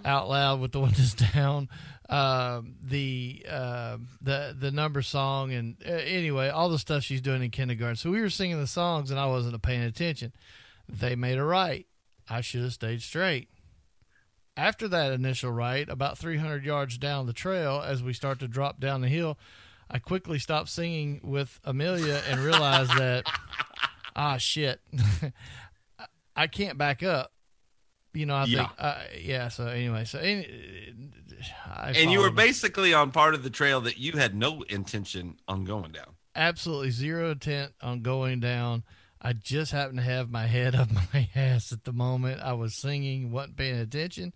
out 0.04 0.28
loud 0.28 0.60
with 0.60 0.70
the 0.72 0.80
windows 0.80 1.14
down 1.14 1.68
um, 2.12 2.74
the 2.82 3.44
uh, 3.48 3.96
the 4.20 4.54
the 4.58 4.70
number 4.70 5.00
song 5.02 5.52
and 5.52 5.76
uh, 5.86 5.90
anyway 5.92 6.48
all 6.48 6.68
the 6.68 6.78
stuff 6.78 7.02
she's 7.02 7.20
doing 7.22 7.42
in 7.42 7.50
kindergarten 7.50 7.96
so 7.96 8.10
we 8.10 8.20
were 8.20 8.28
singing 8.30 8.58
the 8.60 8.66
songs 8.66 9.10
and 9.10 9.18
i 9.18 9.26
wasn't 9.26 9.60
paying 9.62 9.82
attention 9.82 10.32
they 10.88 11.14
made 11.16 11.38
a 11.38 11.44
right 11.44 11.86
i 12.28 12.40
should 12.40 12.62
have 12.62 12.72
stayed 12.72 13.00
straight 13.00 13.48
after 14.54 14.86
that 14.88 15.12
initial 15.12 15.50
right, 15.50 15.88
about 15.88 16.18
300 16.18 16.62
yards 16.62 16.98
down 16.98 17.24
the 17.24 17.32
trail, 17.32 17.80
as 17.82 18.02
we 18.02 18.12
start 18.12 18.38
to 18.40 18.46
drop 18.46 18.78
down 18.78 19.00
the 19.00 19.08
hill, 19.08 19.38
I 19.90 19.98
quickly 19.98 20.38
stopped 20.38 20.68
singing 20.68 21.20
with 21.24 21.58
Amelia 21.64 22.20
and 22.28 22.38
realized 22.38 22.90
that, 22.98 23.24
ah, 24.14 24.36
shit, 24.36 24.78
I 26.36 26.48
can't 26.48 26.76
back 26.76 27.02
up. 27.02 27.32
You 28.12 28.26
know, 28.26 28.34
I 28.36 28.44
Yeah. 28.44 28.58
think, 28.66 28.70
uh, 28.78 28.98
yeah. 29.18 29.48
So 29.48 29.68
anyway, 29.68 30.04
so 30.04 30.18
any, 30.18 30.44
and 31.96 32.10
you 32.10 32.20
were 32.20 32.30
basically 32.30 32.92
on 32.94 33.10
part 33.10 33.34
of 33.34 33.42
the 33.42 33.50
trail 33.50 33.80
that 33.82 33.98
you 33.98 34.12
had 34.12 34.34
no 34.34 34.62
intention 34.62 35.36
on 35.48 35.64
going 35.64 35.92
down. 35.92 36.14
absolutely 36.34 36.90
zero 36.90 37.30
intent 37.32 37.72
on 37.82 38.02
going 38.02 38.40
down. 38.40 38.82
I 39.20 39.32
just 39.34 39.70
happened 39.72 39.98
to 39.98 40.04
have 40.04 40.30
my 40.30 40.46
head 40.46 40.74
up 40.76 40.88
my 41.12 41.28
ass 41.34 41.72
at 41.72 41.84
the 41.84 41.92
moment. 41.92 42.40
I 42.40 42.54
was 42.54 42.74
singing, 42.74 43.30
wasn't 43.30 43.56
paying 43.56 43.78
attention. 43.78 44.32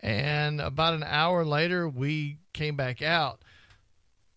And 0.00 0.60
about 0.60 0.94
an 0.94 1.04
hour 1.04 1.44
later, 1.44 1.88
we 1.88 2.38
came 2.52 2.76
back 2.76 3.02
out. 3.02 3.40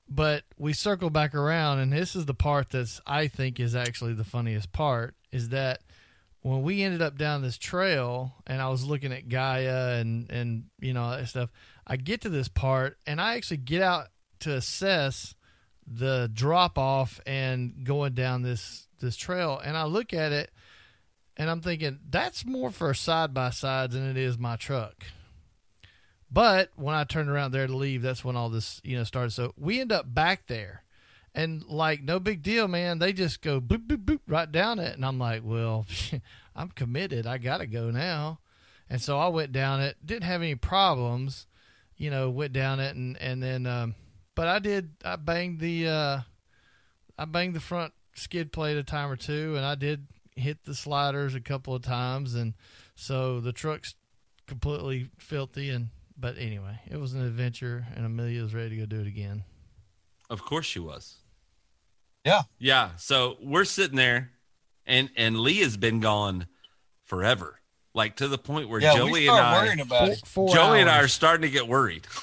But 0.08 0.44
we 0.58 0.74
circled 0.74 1.14
back 1.14 1.34
around, 1.34 1.80
and 1.80 1.92
this 1.92 2.16
is 2.16 2.26
the 2.28 2.36
part 2.36 2.70
that's 2.70 3.02
I 3.08 3.28
think 3.28 3.60
is 3.60 3.76
actually 3.76 4.14
the 4.14 4.24
funniest 4.24 4.72
part 4.72 5.16
is 5.32 5.50
that 5.50 5.82
when 6.42 6.62
we 6.62 6.84
ended 6.84 7.02
up 7.02 7.18
down 7.18 7.42
this 7.42 7.58
trail, 7.58 8.36
and 8.46 8.62
I 8.62 8.70
was 8.70 8.86
looking 8.86 9.12
at 9.12 9.30
Gaia 9.30 10.00
and 10.00 10.30
and 10.30 10.66
you 10.80 10.94
know 10.94 11.10
that 11.10 11.28
stuff, 11.28 11.50
I 11.88 11.98
get 11.98 12.22
to 12.22 12.30
this 12.30 12.48
part, 12.48 12.98
and 13.06 13.22
I 13.22 13.36
actually 13.36 13.58
get 13.58 13.82
out 13.82 14.08
to 14.39 14.54
assess 14.56 15.36
the 15.88 16.30
drop 16.34 16.77
off 16.77 17.22
and 17.25 17.84
going 17.84 18.13
down 18.13 18.42
this 18.42 18.88
this 19.00 19.15
trail 19.15 19.62
and 19.63 19.77
I 19.77 19.84
look 19.84 20.13
at 20.13 20.32
it 20.32 20.50
and 21.38 21.50
I'm 21.50 21.62
thinking 21.62 22.00
that's 22.10 22.46
more 22.46 22.72
for 22.72 22.94
side 22.94 23.34
by 23.34 23.50
sides 23.50 23.94
than 23.94 24.10
it 24.10 24.18
is 24.18 24.38
my 24.38 24.56
truck. 24.56 25.04
But 26.32 26.70
when 26.75 26.96
I 26.96 27.04
turned 27.04 27.30
around 27.30 27.51
there 27.51 27.68
to 27.68 27.75
leave, 27.75 28.01
that's 28.01 28.24
when 28.24 28.36
all 28.36 28.50
this, 28.50 28.82
you 28.84 28.98
know, 28.98 29.04
started. 29.04 29.32
So 29.32 29.54
we 29.58 29.80
end 29.80 29.92
up 29.92 30.13
back 30.13 30.48
there. 30.48 30.84
And 31.34 31.63
like 31.65 32.01
no 32.01 32.20
big 32.20 32.42
deal, 32.42 32.70
man. 32.70 33.00
They 33.00 33.12
just 33.12 33.42
go 33.42 33.60
boop 33.60 33.88
boop 33.88 34.06
boop 34.06 34.20
right 34.27 34.50
down 34.50 34.80
it. 34.80 34.96
And 34.96 35.06
I'm 35.06 35.20
like, 35.20 35.42
well, 35.44 35.86
I'm 36.56 36.70
committed. 36.70 37.27
I 37.27 37.38
gotta 37.38 37.68
go 37.68 37.92
now. 37.92 38.39
And 38.89 39.01
so 39.01 39.18
I 39.20 39.27
went 39.27 39.51
down 39.51 39.82
it, 39.82 39.98
didn't 40.06 40.24
have 40.24 40.42
any 40.42 40.56
problems, 40.56 41.48
you 41.98 42.10
know, 42.10 42.30
went 42.30 42.54
down 42.54 42.80
it 42.80 42.96
and, 42.96 43.18
and 43.22 43.42
then 43.42 43.66
um 43.66 43.96
but 44.36 44.50
I 44.50 44.60
did. 44.60 44.92
I 45.04 45.16
banged 45.16 45.60
the 45.60 45.88
uh, 45.88 46.20
I 47.18 47.25
banged 47.25 47.56
the 47.56 47.62
front 47.62 47.94
skid 48.16 48.52
plate 48.52 48.78
a 48.78 48.84
time 48.84 49.10
or 49.10 49.16
two, 49.16 49.56
and 49.56 49.66
I 49.66 49.75
did 49.75 50.08
hit 50.36 50.66
the 50.66 50.75
sliders 50.75 51.34
a 51.34 51.40
couple 51.40 51.74
of 51.74 51.82
times, 51.82 52.36
and 52.36 52.54
so 52.96 53.40
the 53.40 53.54
truck's 53.54 53.96
completely 54.46 55.10
filthy. 55.18 55.70
And 55.70 55.90
but 56.18 56.38
anyway, 56.38 56.82
it 56.92 56.98
was 56.98 57.14
an 57.14 57.25
adventure, 57.25 57.88
and 57.96 58.06
Amelia 58.06 58.44
was 58.44 58.54
ready 58.54 58.72
to 58.72 58.75
go 58.75 58.86
do 58.86 59.02
it 59.02 59.08
again. 59.08 59.46
Of 60.30 60.44
course 60.44 60.66
she 60.66 60.80
was. 60.80 61.16
Yeah. 62.25 62.42
Yeah. 62.60 62.92
So 62.98 63.38
we're 63.42 63.66
sitting 63.66 63.96
there 63.96 64.32
and 64.86 65.12
and 65.16 65.40
Lee 65.40 65.60
has 65.60 65.78
been 65.78 66.00
gone 66.00 66.48
forever. 67.04 67.60
Like 67.96 68.18
to 68.18 68.28
the 68.28 68.38
point 68.38 68.68
where 68.70 68.82
Yeah, 68.82 68.94
Joey 68.94 69.28
and 69.28 69.38
I 69.38 69.64
worrying 69.64 69.80
about 69.80 70.10
it. 70.10 70.22
Four 70.25 70.54
Joey 70.54 70.82
and 70.82 70.90
I 70.90 71.02
are 71.02 71.08
starting 71.08 71.44
to 71.44 71.50
get 71.50 71.68
worried. 71.68 72.06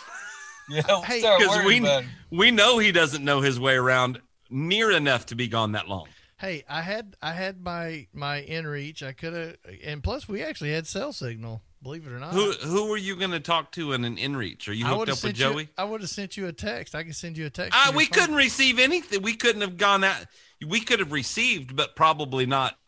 Yeah, 0.71 0.83
we 1.01 1.05
Hey, 1.07 1.21
Because 1.21 1.65
we 1.65 2.07
we 2.31 2.51
know 2.53 2.79
he 2.79 2.93
doesn't 2.93 3.25
know 3.25 3.41
his 3.41 3.59
way 3.59 3.75
around 3.75 4.21
near 4.49 4.93
enough 4.93 5.27
to 5.27 5.35
be 5.35 5.49
gone 5.49 5.73
that 5.73 5.89
long. 5.89 6.07
Hey, 6.39 6.63
I 6.69 6.83
had 6.83 7.17
I 7.21 7.33
had 7.33 7.63
my 7.63 8.07
my 8.15 8.43
inReach. 8.49 9.03
I 9.03 9.13
could 9.13 9.33
have, 9.33 9.57
and 9.85 10.03
plus 10.05 10.29
we 10.29 10.41
actually 10.43 10.73
had 10.73 10.87
cell 10.87 11.13
signal. 11.13 11.63
Believe 11.83 12.07
it 12.07 12.13
or 12.13 12.21
not. 12.21 12.33
Who 12.33 12.53
who 12.53 12.89
were 12.89 12.97
you 12.97 13.17
going 13.17 13.33
to 13.33 13.41
talk 13.41 13.73
to 13.73 13.93
in 13.93 14.05
an 14.05 14.17
inReach? 14.17 14.69
Are 14.69 14.73
you 14.73 14.87
hooked 14.87 15.03
up 15.03 15.09
with 15.09 15.19
sent 15.19 15.39
you- 15.39 15.45
Joey? 15.45 15.69
I 15.77 15.83
would 15.85 16.01
have 16.01 16.11
sent 16.11 16.37
you 16.37 16.47
a 16.47 16.53
text. 16.53 16.95
I 16.95 17.03
can 17.03 17.13
send 17.13 17.37
you 17.37 17.47
a 17.47 17.51
text. 17.51 17.77
Uh, 17.77 17.93
we 17.95 18.07
phone. 18.07 18.21
couldn't 18.21 18.37
receive 18.37 18.79
anything. 18.79 19.21
We 19.21 19.35
couldn't 19.35 19.63
have 19.63 19.77
gone 19.77 20.05
out. 20.05 20.27
We 20.67 20.81
could 20.81 21.01
have 21.01 21.11
received, 21.11 21.75
but 21.75 21.97
probably 21.97 22.47
not 22.47 22.79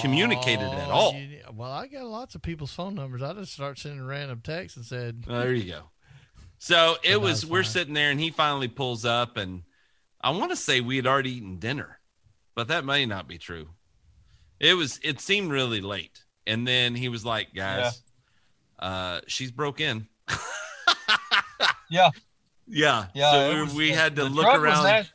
communicated 0.00 0.64
at 0.68 0.88
Oh, 0.88 0.92
all. 0.92 1.14
you- 1.14 1.40
well, 1.54 1.70
I 1.70 1.86
got 1.86 2.04
lots 2.04 2.34
of 2.34 2.42
people's 2.42 2.72
phone 2.72 2.94
numbers. 2.94 3.22
I 3.22 3.32
just 3.34 3.52
start 3.52 3.78
sending 3.78 4.04
random 4.04 4.40
texts 4.42 4.76
and 4.76 4.86
said, 4.86 5.24
Well, 5.26 5.40
there 5.40 5.52
you 5.52 5.70
go. 5.72 5.90
So 6.58 6.96
it 7.02 7.20
was, 7.20 7.44
was 7.44 7.50
we're 7.50 7.62
fine. 7.64 7.70
sitting 7.72 7.94
there 7.94 8.10
and 8.10 8.20
he 8.20 8.30
finally 8.30 8.68
pulls 8.68 9.04
up 9.04 9.36
and 9.36 9.62
I 10.20 10.30
want 10.30 10.50
to 10.52 10.56
say 10.56 10.80
we 10.80 10.96
had 10.96 11.06
already 11.06 11.32
eaten 11.36 11.58
dinner, 11.58 11.98
but 12.54 12.68
that 12.68 12.84
may 12.84 13.04
not 13.06 13.26
be 13.26 13.38
true. 13.38 13.68
It 14.60 14.74
was, 14.74 15.00
it 15.02 15.20
seemed 15.20 15.50
really 15.50 15.80
late. 15.80 16.22
And 16.46 16.66
then 16.66 16.94
he 16.94 17.08
was 17.08 17.24
like, 17.24 17.52
guys, 17.54 18.00
uh, 18.78 19.20
she's 19.26 19.50
broke 19.50 19.80
in. 19.80 20.06
Yeah, 21.90 22.10
Yeah. 22.68 23.06
yeah. 23.14 23.30
So 23.32 23.54
we, 23.54 23.60
was- 23.62 23.74
we 23.74 23.90
had 23.90 24.16
to 24.16 24.24
the 24.24 24.30
look 24.30 24.44
truck 24.44 24.60
was 24.60 24.84
around. 24.84 25.08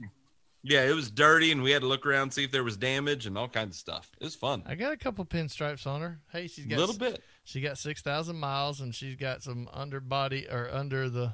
Nasty. 0.64 0.76
Yeah, 0.76 0.90
it 0.90 0.96
was 0.96 1.12
dirty, 1.12 1.52
and 1.52 1.62
we 1.62 1.72
had 1.72 1.82
to 1.82 1.88
look 1.88 2.06
around 2.06 2.34
see 2.34 2.44
if 2.44 2.52
there 2.52 2.64
was 2.64 2.78
damage 2.78 3.26
and 3.26 3.38
all 3.38 3.48
kinds 3.48 3.76
of 3.76 3.80
stuff. 3.80 4.12
It 4.20 4.24
was 4.24 4.36
fun. 4.36 4.64
I 4.66 4.76
got 4.76 4.92
a 4.92 4.98
couple 4.98 5.26
pinstripes 5.26 5.88
on 5.88 6.02
her. 6.02 6.20
Hey, 6.32 6.48
she's 6.48 6.66
got 6.66 6.78
a 6.78 6.80
little 6.80 6.98
bit. 6.98 7.24
She 7.44 7.62
got 7.62 7.78
six 7.78 8.02
thousand 8.02 8.38
miles, 8.38 8.82
and 8.82 8.94
she's 8.94 9.16
got 9.16 9.44
some 9.44 9.70
underbody 9.74 10.48
or 10.50 10.70
under 10.72 11.10
the 11.10 11.34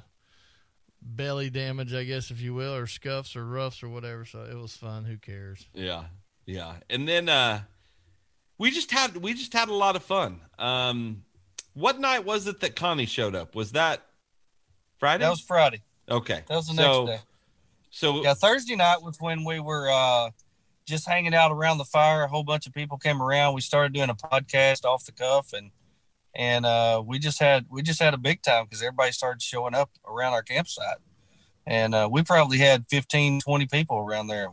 belly 1.04 1.50
damage, 1.50 1.94
I 1.94 2.04
guess, 2.04 2.30
if 2.30 2.40
you 2.40 2.54
will, 2.54 2.74
or 2.74 2.86
scuffs 2.86 3.36
or 3.36 3.44
roughs 3.44 3.82
or 3.82 3.88
whatever. 3.88 4.24
So 4.24 4.42
it 4.42 4.56
was 4.56 4.76
fun. 4.76 5.04
Who 5.04 5.16
cares? 5.18 5.66
Yeah, 5.74 6.04
yeah. 6.46 6.74
And 6.88 7.06
then 7.06 7.28
uh 7.28 7.60
we 8.58 8.70
just 8.70 8.90
had 8.90 9.16
we 9.16 9.34
just 9.34 9.52
had 9.52 9.68
a 9.68 9.74
lot 9.74 9.96
of 9.96 10.02
fun. 10.02 10.40
Um 10.58 11.24
what 11.74 11.98
night 11.98 12.24
was 12.24 12.46
it 12.46 12.60
that 12.60 12.76
Connie 12.76 13.06
showed 13.06 13.34
up? 13.34 13.54
Was 13.54 13.72
that 13.72 14.00
Friday? 14.98 15.24
That 15.24 15.30
was 15.30 15.40
Friday. 15.40 15.82
okay. 16.08 16.42
That 16.48 16.56
was 16.56 16.68
the 16.68 16.74
so, 16.74 17.04
next 17.04 17.18
day. 17.18 17.24
So 17.94 18.24
Yeah, 18.24 18.34
Thursday 18.34 18.74
night 18.74 19.02
was 19.02 19.18
when 19.20 19.44
we 19.44 19.60
were 19.60 19.88
uh, 19.88 20.30
just 20.84 21.08
hanging 21.08 21.32
out 21.32 21.52
around 21.52 21.78
the 21.78 21.84
fire. 21.84 22.24
A 22.24 22.28
whole 22.28 22.42
bunch 22.42 22.66
of 22.66 22.74
people 22.74 22.98
came 22.98 23.22
around. 23.22 23.54
We 23.54 23.60
started 23.60 23.92
doing 23.92 24.10
a 24.10 24.16
podcast 24.16 24.84
off 24.84 25.04
the 25.04 25.12
cuff, 25.12 25.52
and 25.52 25.70
and 26.34 26.66
uh, 26.66 27.04
we 27.06 27.20
just 27.20 27.38
had 27.38 27.66
we 27.70 27.82
just 27.82 28.02
had 28.02 28.12
a 28.12 28.18
big 28.18 28.42
time 28.42 28.64
because 28.64 28.82
everybody 28.82 29.12
started 29.12 29.40
showing 29.40 29.76
up 29.76 29.90
around 30.08 30.32
our 30.32 30.42
campsite, 30.42 30.96
and 31.68 31.94
uh, 31.94 32.08
we 32.10 32.24
probably 32.24 32.58
had 32.58 32.84
15, 32.90 33.40
20 33.40 33.66
people 33.66 33.98
around 33.98 34.26
there 34.26 34.48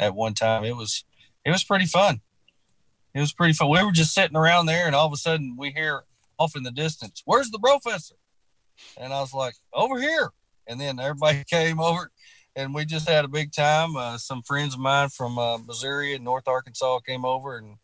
at 0.00 0.16
one 0.16 0.34
time. 0.34 0.64
It 0.64 0.74
was 0.74 1.04
it 1.44 1.52
was 1.52 1.62
pretty 1.62 1.86
fun. 1.86 2.22
It 3.14 3.20
was 3.20 3.32
pretty 3.32 3.52
fun. 3.52 3.70
We 3.70 3.84
were 3.84 3.92
just 3.92 4.14
sitting 4.14 4.36
around 4.36 4.66
there, 4.66 4.86
and 4.86 4.96
all 4.96 5.06
of 5.06 5.12
a 5.12 5.16
sudden 5.16 5.54
we 5.56 5.70
hear 5.70 6.02
off 6.40 6.56
in 6.56 6.64
the 6.64 6.72
distance, 6.72 7.22
"Where's 7.24 7.52
the 7.52 7.60
Brofessor?" 7.60 8.18
And 8.96 9.12
I 9.12 9.20
was 9.20 9.32
like, 9.32 9.54
"Over 9.72 10.00
here." 10.00 10.32
And 10.66 10.80
then 10.80 10.98
everybody 10.98 11.44
came 11.48 11.78
over 11.78 12.10
and 12.56 12.74
we 12.74 12.84
just 12.84 13.08
had 13.08 13.24
a 13.24 13.28
big 13.28 13.52
time. 13.52 13.96
Uh, 13.96 14.18
some 14.18 14.42
friends 14.42 14.74
of 14.74 14.80
mine 14.80 15.08
from 15.08 15.38
uh, 15.38 15.58
Missouri 15.58 16.14
and 16.14 16.24
North 16.24 16.46
Arkansas 16.46 17.00
came 17.00 17.24
over, 17.24 17.56
and 17.56 17.76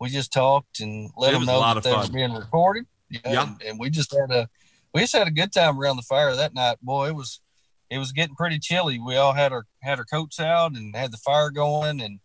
we 0.00 0.08
just 0.08 0.32
talked 0.32 0.80
and 0.80 1.10
let 1.16 1.30
It 1.30 1.38
them 1.38 1.46
know 1.46 1.74
that 1.74 1.82
they 1.82 1.94
were 1.94 2.08
being 2.12 2.32
recorded. 2.32 2.86
Yeah, 3.10 3.20
Yeah. 3.24 3.42
And, 3.42 3.62
and 3.62 3.78
we 3.78 3.90
just 3.90 4.14
had 4.14 4.30
a 4.30 4.48
we 4.94 5.00
just 5.02 5.14
had 5.14 5.26
a 5.26 5.32
good 5.32 5.52
time 5.52 5.78
around 5.78 5.96
the 5.96 6.02
fire 6.02 6.34
that 6.34 6.54
night. 6.54 6.78
Boy, 6.82 7.08
it 7.08 7.14
was 7.14 7.40
it 7.90 7.98
was 7.98 8.12
getting 8.12 8.34
pretty 8.34 8.58
chilly. 8.58 8.98
We 8.98 9.16
all 9.16 9.32
had 9.32 9.52
our 9.52 9.64
had 9.82 9.98
our 9.98 10.04
coats 10.04 10.40
out 10.40 10.76
and 10.76 10.94
had 10.94 11.12
the 11.12 11.18
fire 11.18 11.50
going, 11.50 12.00
and 12.00 12.20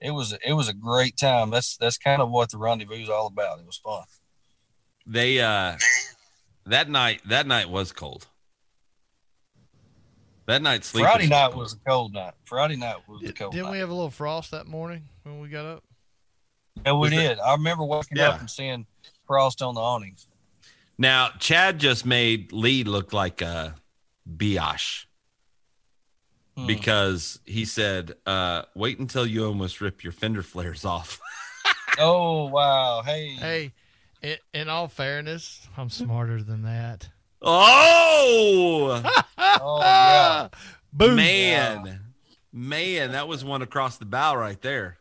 it 0.00 0.10
was 0.12 0.36
it 0.44 0.52
was 0.52 0.68
a 0.68 0.74
great 0.74 1.16
time. 1.16 1.50
That's 1.50 1.76
that's 1.76 1.98
kind 1.98 2.22
of 2.22 2.30
what 2.30 2.50
the 2.50 2.58
rendezvous 2.58 3.02
is 3.02 3.08
all 3.08 3.26
about. 3.26 3.58
It 3.58 3.66
was 3.66 3.78
fun. 3.78 4.04
they 5.06 5.40
uh 5.40 5.76
that 6.66 6.88
night 6.88 7.22
that 7.26 7.46
night 7.46 7.70
was 7.70 7.92
cold. 7.92 8.26
That 10.46 10.62
night 10.62 10.84
sleep 10.84 11.04
Friday 11.04 11.26
night 11.26 11.50
cold. 11.50 11.62
was 11.62 11.72
a 11.74 11.76
cold 11.88 12.14
night. 12.14 12.34
Friday 12.44 12.76
night 12.76 12.96
was 13.08 13.20
a 13.22 13.26
Did, 13.26 13.38
cold 13.38 13.52
didn't 13.52 13.66
night. 13.66 13.72
we 13.72 13.78
have 13.78 13.88
a 13.90 13.94
little 13.94 14.10
frost 14.10 14.52
that 14.52 14.66
morning 14.66 15.08
when 15.24 15.40
we 15.40 15.48
got 15.48 15.66
up? 15.66 15.84
yeah, 16.84 16.92
we 16.92 16.98
was 16.98 17.12
it- 17.12 17.16
did. 17.16 17.38
I 17.40 17.52
remember 17.52 17.84
waking 17.84 18.18
Yeah. 18.18 18.28
up 18.30 18.40
and 18.40 18.50
seeing 18.50 18.86
frost 19.26 19.60
on 19.62 19.74
the 19.74 19.80
awnings. 19.80 20.28
Now, 20.98 21.30
Chad 21.38 21.78
just 21.80 22.06
made 22.06 22.52
Lee 22.52 22.84
look 22.84 23.12
like 23.12 23.42
a 23.42 23.74
biatch 24.36 25.06
Hmm. 26.56 26.66
because 26.66 27.38
he 27.44 27.64
said, 27.66 28.14
uh, 28.24 28.62
wait 28.74 28.98
until 28.98 29.26
you 29.26 29.44
almost 29.46 29.80
rip 29.80 30.02
your 30.04 30.12
fender 30.12 30.42
flares 30.42 30.84
off. 30.84 31.20
Oh 31.98 32.44
wow! 32.48 33.00
Hey, 33.02 33.36
Hey, 33.36 33.72
in, 34.20 34.36
in 34.52 34.68
all 34.68 34.86
fairness, 34.86 35.66
I'm 35.78 35.88
smarter 35.88 36.42
than 36.42 36.60
that. 36.64 37.08
Oh, 37.42 39.02
oh 39.38 39.80
yeah, 39.80 40.48
Boom. 40.92 41.16
man. 41.16 42.00
Man, 42.52 43.12
that 43.12 43.28
was 43.28 43.44
one 43.44 43.60
across 43.62 43.98
the 43.98 44.06
bow 44.06 44.34
right 44.34 44.60
there. 44.62 44.96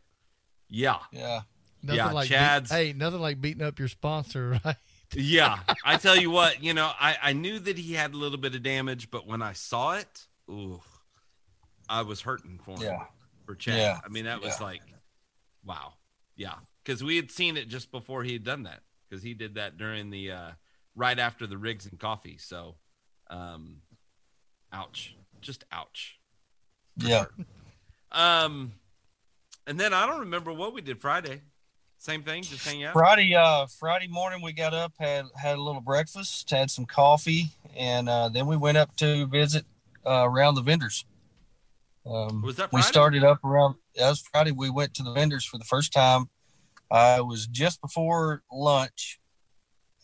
Yeah. 0.70 0.98
yeah. 1.12 1.42
Nothing 1.82 1.98
Yeah, 1.98 2.12
like 2.12 2.30
beat- 2.30 2.36
Chad's- 2.36 2.72
hey, 2.72 2.94
nothing 2.94 3.22
like 3.22 3.40
beating 3.40 3.62
up 3.64 3.80
your 3.80 3.88
sponsor, 3.88 4.60
right? 4.66 4.76
Yeah. 5.14 5.60
I 5.86 5.96
tell 5.98 6.18
you 6.18 6.30
what, 6.32 6.62
you 6.62 6.74
know, 6.74 6.92
I, 7.00 7.16
I 7.22 7.34
knew 7.34 7.60
that 7.60 7.78
he 7.78 7.94
had 7.94 8.14
a 8.14 8.18
little 8.18 8.38
bit 8.38 8.56
of 8.56 8.64
damage, 8.64 9.10
but 9.10 9.26
when 9.26 9.42
I 9.42 9.54
saw 9.54 9.94
it, 9.94 10.28
ooh, 10.50 10.82
I 11.88 12.02
was 12.02 12.20
hurting 12.22 12.60
for 12.66 12.72
him. 12.72 12.82
Yeah. 12.82 13.04
For 13.46 13.56
Chad. 13.56 13.78
Yeah. 13.78 14.00
I 14.04 14.10
mean, 14.10 14.26
that 14.26 14.42
was 14.42 14.56
Yeah. 14.60 14.66
like, 14.66 14.82
wow. 15.64 15.94
Yeah. 16.36 16.56
Because 16.84 17.04
we 17.04 17.16
had 17.16 17.32
seen 17.32 17.56
it 17.56 17.70
just 17.70 17.90
before 17.92 18.24
he 18.24 18.34
had 18.34 18.44
done 18.44 18.64
that. 18.64 18.82
Because 19.08 19.24
he 19.24 19.34
did 19.34 19.56
that 19.56 19.78
during 19.78 20.10
the, 20.10 20.32
uh, 20.32 20.52
right 20.96 21.18
after 21.18 21.48
the 21.48 21.58
rigs 21.58 21.86
and 21.86 22.00
coffee. 22.00 22.38
So, 22.40 22.76
um, 23.30 23.78
ouch. 24.72 25.16
Just 25.42 25.64
ouch. 25.72 26.18
Yeah. 26.98 27.26
Um, 28.12 28.74
and 29.68 29.80
then 29.80 29.94
I 29.94 30.06
don't 30.08 30.22
remember 30.22 30.54
what 30.54 30.74
we 30.74 30.82
did 30.82 31.02
Friday. 31.02 31.42
Same 31.98 32.22
thing, 32.24 32.44
just 32.44 32.68
hang 32.68 32.84
out. 32.84 32.94
Friday, 32.94 33.34
uh, 33.36 33.66
Friday 33.80 34.08
morning 34.08 34.42
we 34.42 34.54
got 34.54 34.74
up, 34.74 34.94
had 35.00 35.26
had 35.36 35.58
a 35.58 35.62
little 35.62 35.82
breakfast, 35.82 36.50
had 36.50 36.70
some 36.70 36.86
coffee, 36.86 37.48
and 37.76 38.08
uh, 38.08 38.30
then 38.30 38.46
we 38.48 38.56
went 38.58 38.78
up 38.78 38.96
to 38.98 39.26
visit 39.28 39.66
uh, 40.06 40.24
around 40.30 40.56
the 40.56 40.62
vendors. 40.62 41.06
Um, 42.06 42.44
Was 42.44 42.58
that 42.58 42.70
Friday? 42.70 42.76
we 42.78 42.82
started 42.84 43.24
up 43.24 43.44
around 43.44 43.76
that 43.96 44.10
was 44.10 44.22
Friday. 44.22 44.52
We 44.52 44.70
went 44.70 44.94
to 44.96 45.04
the 45.04 45.14
vendors 45.14 45.46
for 45.46 45.58
the 45.58 45.64
first 45.64 45.94
time. 45.94 46.30
Uh, 46.92 47.16
it 47.20 47.26
was 47.26 47.48
just 47.48 47.82
before 47.82 48.44
lunch, 48.52 49.20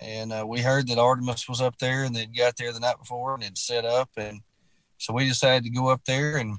and 0.02 0.34
uh, 0.34 0.46
we 0.48 0.62
heard 0.62 0.88
that 0.88 0.98
Artemis 0.98 1.48
was 1.48 1.62
up 1.62 1.78
there, 1.80 2.04
and 2.04 2.16
they'd 2.16 2.36
got 2.36 2.58
there 2.58 2.74
the 2.74 2.80
night 2.80 2.98
before 3.00 3.34
and 3.36 3.44
had 3.44 3.58
set 3.58 3.86
up, 3.86 4.10
and 4.18 4.42
so 4.98 5.14
we 5.14 5.28
decided 5.28 5.64
to 5.64 5.70
go 5.70 5.88
up 5.90 6.02
there 6.06 6.38
and 6.38 6.58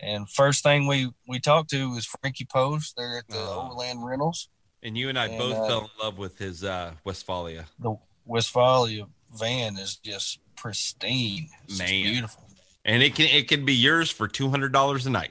and 0.00 0.28
first 0.28 0.62
thing 0.62 0.86
we 0.86 1.10
we 1.28 1.38
talked 1.38 1.70
to 1.70 1.90
was 1.90 2.04
Frankie 2.04 2.46
Post 2.46 2.94
there 2.96 3.18
at 3.18 3.28
the 3.28 3.38
Oh. 3.38 3.66
Overland 3.66 4.04
Rentals. 4.04 4.48
And 4.82 4.98
you 4.98 5.08
and 5.08 5.18
I 5.18 5.28
And, 5.28 5.38
both 5.38 5.54
uh, 5.56 5.66
fell 5.66 5.80
in 5.80 5.90
love 6.02 6.18
with 6.18 6.36
his 6.36 6.62
uh, 6.62 6.92
Westfalia. 7.06 7.64
The 7.78 7.96
Westfalia 8.26 9.06
van 9.32 9.78
is 9.78 9.96
just 9.96 10.40
pristine. 10.56 11.48
It's 11.68 11.78
Man. 11.78 11.88
beautiful. 11.88 12.42
And 12.84 13.02
it 13.02 13.14
can 13.14 13.26
it 13.26 13.48
can 13.48 13.64
be 13.64 13.72
yours 13.74 14.10
for 14.10 14.28
two 14.28 14.50
hundred 14.50 14.72
dollars 14.72 15.06
a 15.06 15.10
night. 15.10 15.30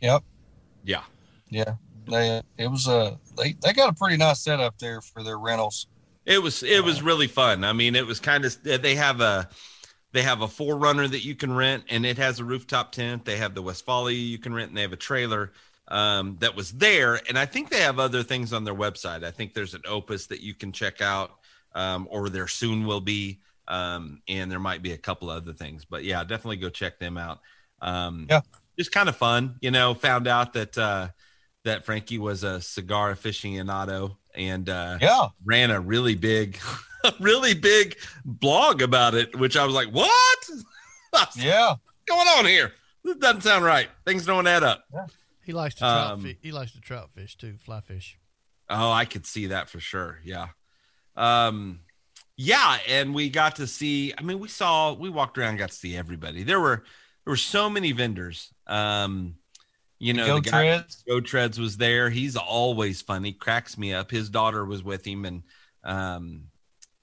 Yep. 0.00 0.22
Yeah. 0.84 1.02
Yeah. 1.50 1.74
They 2.08 2.40
it 2.56 2.68
was 2.68 2.86
a 2.86 3.18
they 3.36 3.56
they 3.62 3.72
got 3.74 3.90
a 3.90 3.94
pretty 3.94 4.16
nice 4.16 4.40
setup 4.40 4.78
there 4.78 5.00
for 5.02 5.22
their 5.22 5.38
rentals. 5.38 5.86
It 6.26 6.42
was 6.42 6.62
it 6.62 6.84
was 6.84 7.02
really 7.02 7.28
fun. 7.28 7.64
I 7.64 7.72
mean, 7.72 7.94
it 7.94 8.06
was 8.06 8.20
kind 8.20 8.44
of 8.44 8.62
they 8.62 8.96
have 8.96 9.20
a 9.20 9.48
they 10.12 10.22
have 10.22 10.42
a 10.42 10.48
4Runner 10.48 11.10
that 11.10 11.24
you 11.24 11.34
can 11.34 11.52
rent 11.54 11.84
and 11.88 12.06
it 12.06 12.18
has 12.18 12.40
a 12.40 12.44
rooftop 12.44 12.92
tent. 12.92 13.24
They 13.24 13.36
have 13.36 13.54
the 13.54 13.62
Westfalia 13.62 14.16
you 14.16 14.38
can 14.38 14.54
rent 14.54 14.68
and 14.70 14.76
they 14.76 14.82
have 14.82 14.92
a 14.92 14.96
trailer 14.96 15.52
um, 15.88 16.36
that 16.40 16.56
was 16.56 16.72
there. 16.72 17.20
And 17.28 17.38
I 17.38 17.46
think 17.46 17.70
they 17.70 17.80
have 17.80 17.98
other 17.98 18.22
things 18.22 18.52
on 18.52 18.64
their 18.64 18.74
website. 18.74 19.24
I 19.24 19.30
think 19.30 19.54
there's 19.54 19.74
an 19.74 19.82
Opus 19.86 20.26
that 20.28 20.40
you 20.40 20.54
can 20.54 20.72
check 20.72 21.00
out, 21.00 21.32
um, 21.74 22.08
or 22.10 22.28
there 22.28 22.48
soon 22.48 22.86
will 22.86 23.00
be. 23.00 23.40
Um, 23.68 24.22
and 24.28 24.50
there 24.50 24.60
might 24.60 24.82
be 24.82 24.92
a 24.92 24.98
couple 24.98 25.28
other 25.28 25.52
things, 25.52 25.84
but 25.84 26.04
yeah, 26.04 26.22
definitely 26.22 26.56
go 26.58 26.70
check 26.70 26.98
them 27.00 27.18
out. 27.18 27.40
Um, 27.82 28.28
Yeah. 28.30 28.40
just 28.78 28.92
kind 28.92 29.08
of 29.08 29.16
fun, 29.16 29.56
you 29.60 29.70
know. 29.72 29.94
Found 29.94 30.28
out 30.28 30.52
that 30.52 30.78
uh, 30.78 31.08
that 31.66 31.84
Frankie 31.84 32.18
was 32.18 32.42
a 32.42 32.60
cigar 32.60 33.14
aficionado 33.14 34.16
and 34.34 34.68
uh, 34.68 34.98
Yeah. 35.00 35.28
ran 35.44 35.70
a 35.70 35.78
really 35.80 36.14
big, 36.14 36.58
really 37.20 37.54
big 37.54 37.96
blog 38.24 38.82
about 38.82 39.14
it, 39.14 39.36
which 39.38 39.56
I 39.56 39.64
was 39.64 39.74
like, 39.74 39.88
"What? 39.88 40.50
What's 41.10 41.36
Yeah. 41.36 41.74
going 42.06 42.26
on 42.28 42.46
here? 42.46 42.72
This 43.04 43.16
doesn't 43.16 43.42
sound 43.42 43.64
right. 43.64 43.88
Things 44.04 44.26
don't 44.26 44.46
add 44.46 44.64
up." 44.64 44.84
He 45.44 45.52
likes 45.52 45.74
to 45.76 45.80
trout 45.80 46.12
Um, 46.14 46.22
fi- 46.24 46.38
he 46.42 46.50
likes 46.50 46.72
to 46.72 46.80
trout 46.80 47.10
fish 47.14 47.36
too, 47.36 47.56
fly 47.64 47.80
fish. 47.80 48.18
Oh, 48.68 48.90
I 48.90 49.04
could 49.04 49.24
see 49.26 49.46
that 49.46 49.68
for 49.70 49.78
sure. 49.78 50.18
Yeah. 50.24 50.48
Um 51.16 51.80
yeah, 52.38 52.78
and 52.88 53.14
we 53.14 53.30
got 53.30 53.56
to 53.56 53.66
see 53.66 54.12
I 54.18 54.22
mean 54.22 54.38
we 54.40 54.48
saw 54.48 54.92
we 54.92 55.08
walked 55.08 55.38
around 55.38 55.56
got 55.56 55.70
to 55.70 55.74
see 55.76 55.96
everybody. 55.96 56.42
There 56.42 56.60
were 56.60 56.84
there 57.24 57.30
were 57.32 57.36
so 57.36 57.70
many 57.70 57.92
vendors. 57.92 58.52
Um 58.66 59.36
you 59.98 60.12
know, 60.12 60.26
Go 60.26 60.34
the 60.36 60.50
guy 60.50 60.62
treads. 60.62 61.02
Go 61.08 61.20
Treads 61.20 61.58
was 61.58 61.76
there. 61.76 62.10
He's 62.10 62.36
always 62.36 63.00
funny, 63.00 63.32
cracks 63.32 63.78
me 63.78 63.94
up. 63.94 64.10
His 64.10 64.28
daughter 64.28 64.64
was 64.64 64.82
with 64.82 65.06
him 65.06 65.24
and 65.24 65.42
um 65.84 66.42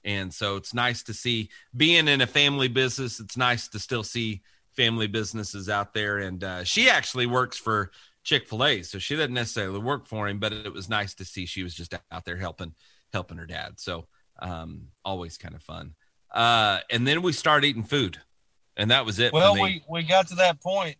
and 0.06 0.34
so 0.34 0.58
it's 0.58 0.74
nice 0.74 1.02
to 1.04 1.14
see 1.14 1.50
being 1.76 2.08
in 2.08 2.22
a 2.22 2.28
family 2.28 2.68
business, 2.68 3.20
it's 3.20 3.38
nice 3.38 3.70
to 3.70 3.80
still 3.80 4.04
see 4.04 4.42
family 4.76 5.08
businesses 5.08 5.70
out 5.70 5.94
there 5.94 6.20
and 6.20 6.44
uh 6.44 6.64
she 6.64 6.90
actually 6.90 7.26
works 7.26 7.58
for 7.58 7.92
Chick-fil-A, 8.24 8.84
so 8.84 9.00
she 9.00 9.16
doesn't 9.16 9.34
necessarily 9.34 9.80
work 9.80 10.08
for 10.08 10.28
him, 10.28 10.40
but 10.40 10.54
it 10.54 10.72
was 10.72 10.88
nice 10.90 11.14
to 11.16 11.26
see 11.26 11.46
she 11.46 11.64
was 11.64 11.74
just 11.74 11.94
out 12.12 12.26
there 12.26 12.38
helping 12.38 12.74
helping 13.12 13.38
her 13.38 13.46
dad. 13.46 13.80
So 13.80 14.08
um 14.40 14.88
always 15.04 15.38
kind 15.38 15.56
of 15.56 15.64
fun. 15.64 15.96
Uh 16.32 16.80
and 16.92 17.08
then 17.08 17.22
we 17.22 17.34
start 17.34 17.66
eating 17.66 17.84
food. 17.84 18.20
And 18.76 18.92
that 18.92 19.06
was 19.06 19.20
it 19.20 19.32
Well, 19.34 19.54
we 19.54 19.84
we 19.90 20.04
got 20.04 20.28
to 20.30 20.36
that 20.36 20.62
point, 20.62 20.98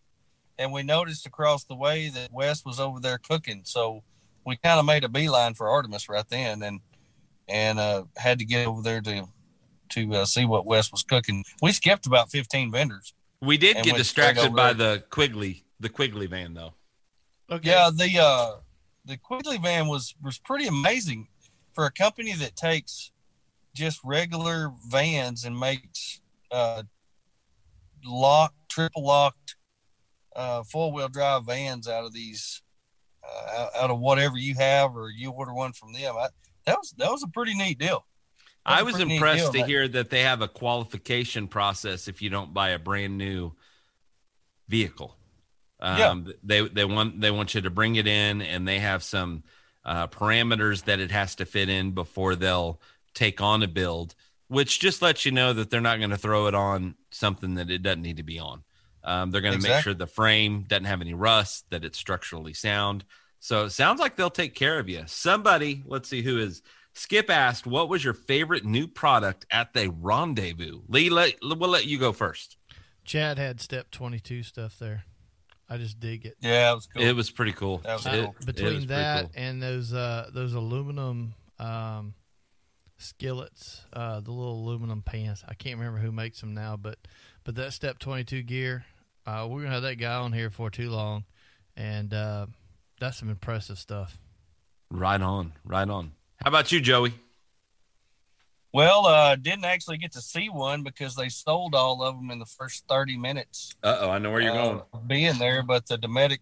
and 0.58 0.72
we 0.72 0.82
noticed 0.82 1.26
across 1.26 1.64
the 1.64 1.74
way 1.74 2.08
that 2.08 2.32
Wes 2.32 2.64
was 2.64 2.80
over 2.80 3.00
there 3.00 3.18
cooking. 3.18 3.62
So 3.64 4.02
we 4.46 4.56
kind 4.56 4.78
of 4.78 4.86
made 4.86 5.04
a 5.04 5.08
beeline 5.08 5.54
for 5.54 5.68
Artemis 5.68 6.08
right 6.08 6.28
then, 6.28 6.62
and 6.62 6.80
and 7.48 7.78
uh, 7.78 8.04
had 8.16 8.38
to 8.38 8.44
get 8.44 8.66
over 8.66 8.82
there 8.82 9.00
to 9.00 9.26
to 9.90 10.14
uh, 10.14 10.24
see 10.24 10.44
what 10.44 10.66
Wes 10.66 10.90
was 10.90 11.02
cooking. 11.02 11.44
We 11.62 11.72
skipped 11.72 12.06
about 12.06 12.30
fifteen 12.30 12.70
vendors. 12.70 13.14
We 13.40 13.58
did 13.58 13.76
get 13.76 13.86
went 13.86 13.96
distracted 13.98 14.54
by 14.54 14.72
there. 14.72 14.96
the 14.96 15.00
Quigley 15.10 15.64
the 15.80 15.88
Quigley 15.88 16.26
van 16.26 16.54
though. 16.54 16.74
Okay. 17.50 17.70
Yeah, 17.70 17.90
the 17.94 18.18
uh, 18.18 18.56
the 19.04 19.16
Quigley 19.16 19.58
van 19.58 19.86
was 19.86 20.14
was 20.22 20.38
pretty 20.38 20.66
amazing 20.66 21.28
for 21.72 21.84
a 21.86 21.90
company 21.90 22.32
that 22.34 22.56
takes 22.56 23.10
just 23.74 24.00
regular 24.04 24.72
vans 24.88 25.44
and 25.44 25.58
makes 25.58 26.20
uh, 26.50 26.84
locked, 28.04 28.54
triple 28.68 29.04
locked, 29.04 29.56
uh, 30.34 30.62
four 30.64 30.92
wheel 30.92 31.08
drive 31.08 31.46
vans 31.46 31.88
out 31.88 32.04
of 32.04 32.12
these, 32.12 32.62
uh, 33.26 33.66
out 33.76 33.90
of 33.90 33.98
whatever 33.98 34.36
you 34.36 34.54
have, 34.54 34.96
or 34.96 35.10
you 35.10 35.30
order 35.30 35.54
one 35.54 35.72
from 35.72 35.92
them. 35.92 36.16
I, 36.16 36.28
that 36.66 36.76
was 36.76 36.94
that 36.98 37.10
was 37.10 37.22
a 37.22 37.28
pretty 37.28 37.54
neat 37.54 37.78
deal. 37.78 38.04
That 38.66 38.78
I 38.78 38.82
was 38.82 38.94
pretty 38.94 39.14
impressed 39.14 39.44
deal, 39.44 39.52
to 39.52 39.58
man. 39.58 39.68
hear 39.68 39.88
that 39.88 40.10
they 40.10 40.22
have 40.22 40.40
a 40.40 40.48
qualification 40.48 41.48
process 41.48 42.08
if 42.08 42.22
you 42.22 42.30
don't 42.30 42.54
buy 42.54 42.70
a 42.70 42.78
brand 42.78 43.18
new 43.18 43.52
vehicle. 44.68 45.16
Um, 45.80 46.32
they 46.42 46.66
they 46.66 46.84
want 46.84 47.20
they 47.20 47.30
want 47.30 47.54
you 47.54 47.60
to 47.60 47.70
bring 47.70 47.96
it 47.96 48.06
in, 48.06 48.40
and 48.40 48.66
they 48.66 48.78
have 48.78 49.02
some 49.02 49.42
uh, 49.84 50.06
parameters 50.06 50.84
that 50.84 51.00
it 51.00 51.10
has 51.10 51.34
to 51.36 51.44
fit 51.44 51.68
in 51.68 51.90
before 51.90 52.36
they'll 52.36 52.80
take 53.12 53.40
on 53.42 53.62
a 53.62 53.68
build, 53.68 54.14
which 54.48 54.80
just 54.80 55.02
lets 55.02 55.26
you 55.26 55.32
know 55.32 55.52
that 55.52 55.70
they're 55.70 55.80
not 55.80 55.98
going 55.98 56.10
to 56.10 56.16
throw 56.16 56.46
it 56.46 56.54
on 56.54 56.94
something 57.10 57.54
that 57.54 57.70
it 57.70 57.82
doesn't 57.82 58.02
need 58.02 58.16
to 58.16 58.22
be 58.22 58.38
on. 58.38 58.62
Um, 59.04 59.30
they're 59.30 59.42
going 59.42 59.60
to 59.60 59.68
make 59.68 59.82
sure 59.82 59.92
the 59.94 60.06
frame 60.06 60.64
doesn't 60.66 60.86
have 60.86 61.00
any 61.02 61.14
rust, 61.14 61.66
that 61.70 61.84
it's 61.84 61.98
structurally 61.98 62.54
sound. 62.54 63.04
So 63.38 63.66
it 63.66 63.70
sounds 63.70 64.00
like 64.00 64.16
they'll 64.16 64.30
take 64.30 64.54
care 64.54 64.78
of 64.78 64.88
you. 64.88 65.02
Somebody, 65.06 65.82
let's 65.86 66.08
see 66.08 66.22
who 66.22 66.38
is. 66.38 66.62
Skip 66.94 67.28
asked, 67.28 67.66
"What 67.66 67.88
was 67.88 68.02
your 68.04 68.14
favorite 68.14 68.64
new 68.64 68.86
product 68.86 69.44
at 69.50 69.72
the 69.74 69.90
rendezvous?" 69.90 70.80
Lee, 70.88 71.10
let, 71.10 71.34
we'll 71.42 71.68
let 71.68 71.86
you 71.86 71.98
go 71.98 72.12
first. 72.12 72.56
Chad 73.04 73.36
had 73.36 73.60
step 73.60 73.90
22 73.90 74.42
stuff 74.44 74.78
there. 74.78 75.04
I 75.68 75.76
just 75.76 75.98
dig 75.98 76.24
it. 76.24 76.36
Yeah, 76.40 76.70
it 76.70 76.74
was 76.76 76.86
cool. 76.86 77.02
It 77.02 77.12
was 77.16 77.30
pretty 77.30 77.52
cool. 77.52 77.78
That 77.78 77.94
was 77.94 78.06
It- 78.06 78.10
cool. 78.12 78.22
it 78.30 78.36
was 78.36 78.46
Between 78.46 78.86
that 78.86 79.22
cool. 79.24 79.30
and 79.34 79.62
those 79.62 79.92
uh, 79.92 80.30
those 80.32 80.54
aluminum 80.54 81.34
um, 81.58 82.14
skillets, 82.98 83.82
uh, 83.92 84.20
the 84.20 84.30
little 84.30 84.60
aluminum 84.64 85.02
pans. 85.02 85.44
I 85.46 85.54
can't 85.54 85.78
remember 85.78 85.98
who 86.00 86.12
makes 86.12 86.40
them 86.40 86.54
now, 86.54 86.76
but 86.76 86.98
but 87.44 87.54
that 87.56 87.72
step 87.72 87.98
22 87.98 88.42
gear, 88.42 88.84
uh, 89.26 89.46
we're 89.48 89.62
gonna 89.62 89.74
have 89.74 89.82
that 89.82 89.96
guy 89.96 90.14
on 90.14 90.32
here 90.32 90.50
for 90.50 90.70
too 90.70 90.90
long, 90.90 91.24
and 91.76 92.12
uh, 92.12 92.46
that's 93.00 93.18
some 93.18 93.30
impressive 93.30 93.78
stuff. 93.78 94.18
right 94.90 95.20
on, 95.20 95.52
right 95.64 95.88
on. 95.88 96.12
How 96.42 96.48
about 96.48 96.72
you, 96.72 96.80
Joey? 96.80 97.14
Well, 98.72 99.06
uh, 99.06 99.36
didn't 99.36 99.64
actually 99.66 99.98
get 99.98 100.12
to 100.12 100.20
see 100.20 100.48
one 100.48 100.82
because 100.82 101.14
they 101.14 101.28
sold 101.28 101.74
all 101.76 102.02
of 102.02 102.16
them 102.16 102.30
in 102.30 102.38
the 102.40 102.46
first 102.46 102.84
thirty 102.88 103.16
minutes. 103.16 103.72
Uh 103.82 103.98
oh, 104.00 104.10
I 104.10 104.18
know 104.18 104.30
where 104.30 104.40
you're 104.40 104.52
going. 104.52 104.82
uh, 104.92 104.98
being 105.06 105.38
there, 105.38 105.62
but 105.62 105.86
the 105.86 105.96
Dometic 105.96 106.38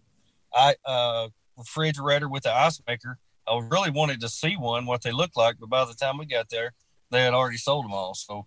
I 0.55 0.75
uh, 0.85 1.29
refrigerator 1.57 2.27
with 2.27 2.43
the 2.43 2.53
ice 2.53 2.81
maker, 2.87 3.17
I 3.47 3.59
really 3.71 3.91
wanted 3.91 4.21
to 4.21 4.29
see 4.29 4.55
one, 4.55 4.85
what 4.85 5.01
they 5.03 5.11
looked 5.11 5.37
like, 5.37 5.55
but 5.59 5.69
by 5.69 5.85
the 5.85 5.93
time 5.93 6.17
we 6.17 6.25
got 6.25 6.49
there, 6.49 6.73
they 7.11 7.21
had 7.21 7.33
already 7.33 7.57
sold 7.57 7.85
them 7.85 7.93
all. 7.93 8.13
So 8.15 8.45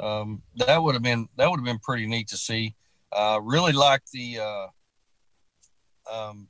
um, 0.00 0.42
that 0.56 0.82
would 0.82 0.94
have 0.94 1.02
been 1.02 1.28
that 1.36 1.48
would 1.50 1.58
have 1.58 1.64
been 1.64 1.78
pretty 1.78 2.06
neat 2.06 2.28
to 2.28 2.36
see. 2.36 2.74
Uh, 3.12 3.40
really 3.42 3.72
like 3.72 4.02
the 4.12 4.38
uh, 4.38 4.66
um, 6.10 6.48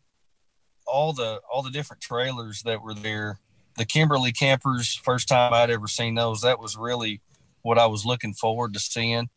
all 0.86 1.12
the 1.12 1.40
all 1.50 1.62
the 1.62 1.70
different 1.70 2.02
trailers 2.02 2.62
that 2.62 2.82
were 2.82 2.94
there. 2.94 3.38
The 3.76 3.84
Kimberley 3.84 4.32
Kampers, 4.32 4.94
first 4.94 5.28
time 5.28 5.54
I'd 5.54 5.70
ever 5.70 5.86
seen 5.86 6.14
those. 6.14 6.42
That 6.42 6.58
was 6.58 6.76
really 6.76 7.20
what 7.62 7.78
I 7.78 7.86
was 7.86 8.04
looking 8.04 8.34
forward 8.34 8.74
to 8.74 8.80
seeing. 8.80 9.30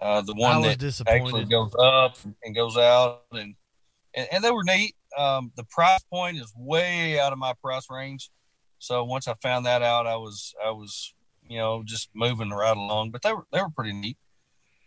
Uh, 0.00 0.22
the 0.22 0.34
one 0.34 0.62
that 0.62 0.78
actually 1.08 1.44
goes 1.44 1.74
up 1.78 2.16
and 2.42 2.54
goes 2.54 2.76
out 2.76 3.22
and 3.32 3.54
and, 4.14 4.28
and 4.32 4.42
they 4.42 4.50
were 4.50 4.64
neat 4.64 4.94
um, 5.18 5.52
the 5.56 5.64
price 5.64 6.02
point 6.10 6.38
is 6.38 6.52
way 6.56 7.20
out 7.20 7.32
of 7.32 7.38
my 7.38 7.52
price 7.62 7.86
range 7.90 8.30
so 8.78 9.04
once 9.04 9.28
i 9.28 9.34
found 9.42 9.66
that 9.66 9.82
out 9.82 10.06
i 10.06 10.16
was 10.16 10.54
i 10.64 10.70
was 10.70 11.12
you 11.46 11.58
know 11.58 11.82
just 11.84 12.08
moving 12.14 12.48
right 12.48 12.76
along 12.76 13.10
but 13.10 13.20
they 13.20 13.32
were 13.32 13.44
they 13.52 13.60
were 13.60 13.68
pretty 13.68 13.92
neat 13.92 14.16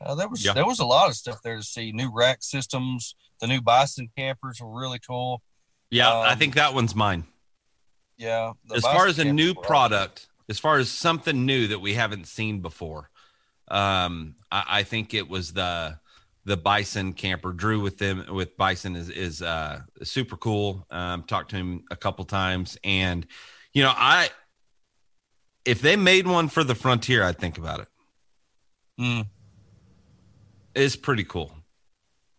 uh, 0.06 0.16
there 0.16 0.28
was 0.28 0.44
Yeah. 0.44 0.54
there 0.54 0.66
was 0.66 0.80
a 0.80 0.86
lot 0.86 1.10
of 1.10 1.16
stuff 1.16 1.42
there 1.44 1.58
to 1.58 1.64
see 1.64 1.92
new 1.92 2.12
rack 2.14 2.44
systems 2.44 3.16
the 3.40 3.48
new 3.48 3.62
bison 3.62 4.10
campers 4.18 4.60
were 4.62 4.70
really 4.80 5.00
cool 5.00 5.42
Yeah, 5.90 6.10
I 6.12 6.32
Um, 6.34 6.40
think 6.40 6.56
that 6.56 6.74
one's 6.74 6.96
mine. 6.96 7.26
yeah 8.18 8.52
as 8.74 8.82
Bison 8.84 8.98
far 8.98 9.08
as 9.08 9.20
a 9.20 9.26
new 9.26 9.50
were 9.54 9.60
awesome. 9.60 9.64
product, 9.68 10.28
as 10.50 10.60
far 10.60 10.78
as 10.78 10.90
something 10.92 11.46
new 11.46 11.68
that 11.68 11.80
we 11.80 11.94
haven't 11.96 12.28
seen 12.28 12.62
before, 12.62 13.10
um, 13.70 14.36
I, 14.52 14.64
I 14.80 14.84
think 14.84 15.14
it 15.14 15.28
was 15.30 15.54
the 15.54 16.00
the 16.46 16.58
Bison 16.58 17.14
camper. 17.14 17.54
Drew 17.54 17.80
with 17.80 17.98
them 18.00 18.26
with 18.30 18.58
Bison 18.58 18.96
is 18.98 19.10
is 19.10 19.42
uh, 19.42 19.82
super 20.04 20.36
cool. 20.36 20.86
Um, 20.92 21.24
talked 21.24 21.52
to 21.52 21.56
him 21.56 21.86
a 21.90 21.96
couple 21.96 22.26
times, 22.26 22.78
and 22.84 23.26
you 23.74 23.82
know, 23.84 23.94
I 23.96 24.30
if 25.66 25.82
they 25.82 25.96
made 25.96 26.28
one 26.28 26.50
for 26.50 26.64
the 26.64 26.76
Frontier, 26.76 27.24
I'd 27.24 27.40
think 27.40 27.58
about 27.58 27.80
it. 27.80 27.88
Mm. 29.00 29.28
It's 30.76 30.96
pretty 30.96 31.24
cool. 31.24 31.52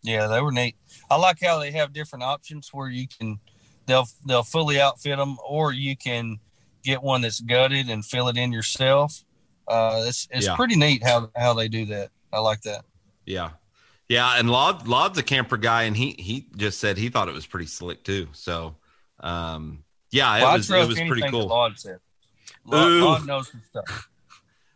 Yeah, 0.03 0.27
they 0.27 0.41
were 0.41 0.53
neat. 0.53 0.77
I 1.11 1.17
like 1.17 1.39
how 1.43 1.59
they 1.59 1.71
have 1.73 1.93
different 1.93 2.25
options 2.25 2.69
where 2.73 2.89
you 2.89 3.07
can 3.09 3.39
they'll 3.87 4.07
they'll 4.27 4.43
fully 4.43 4.81
outfit 4.81 5.17
them, 5.17 5.37
or 5.47 5.73
you 5.73 5.97
can 5.97 6.39
get 6.83 7.03
one 7.03 7.23
that's 7.23 7.41
gutted 7.41 7.89
and 7.89 8.05
fill 8.05 8.29
it 8.29 8.37
in 8.37 8.53
yourself. 8.53 9.25
Uh, 9.67 10.03
it's 10.07 10.29
it's 10.31 10.47
Yeah. 10.47 10.57
pretty 10.57 10.77
neat 10.77 11.03
how 11.03 11.31
how 11.37 11.55
they 11.55 11.69
do 11.69 11.87
that. 11.87 12.11
I 12.33 12.41
like 12.41 12.61
that. 12.63 12.85
Yeah. 13.25 13.51
Yeah, 14.07 14.39
and 14.39 14.51
Laud 14.51 14.87
Laud's 14.87 15.17
a 15.17 15.23
camper 15.23 15.57
guy, 15.57 15.85
and 15.85 15.97
he 15.97 16.15
he 16.19 16.47
just 16.57 16.79
said 16.79 16.99
he 16.99 17.09
thought 17.09 17.29
it 17.29 17.35
was 17.35 17.47
pretty 17.47 17.65
slick 17.67 18.05
too. 18.05 18.29
So, 18.33 18.77
um, 19.21 19.83
yeah, 20.11 20.37
it 20.37 20.43
Well, 20.43 20.53
was 20.59 20.71
it 20.71 20.87
was 20.89 21.01
pretty 21.01 21.23
cool. 21.31 21.47
Laud 21.47 21.79
said. 21.79 22.01
Ooh. 22.75 23.05
Laud 23.05 23.27
knows 23.27 23.51
some 23.51 23.63
stuff. 23.67 24.09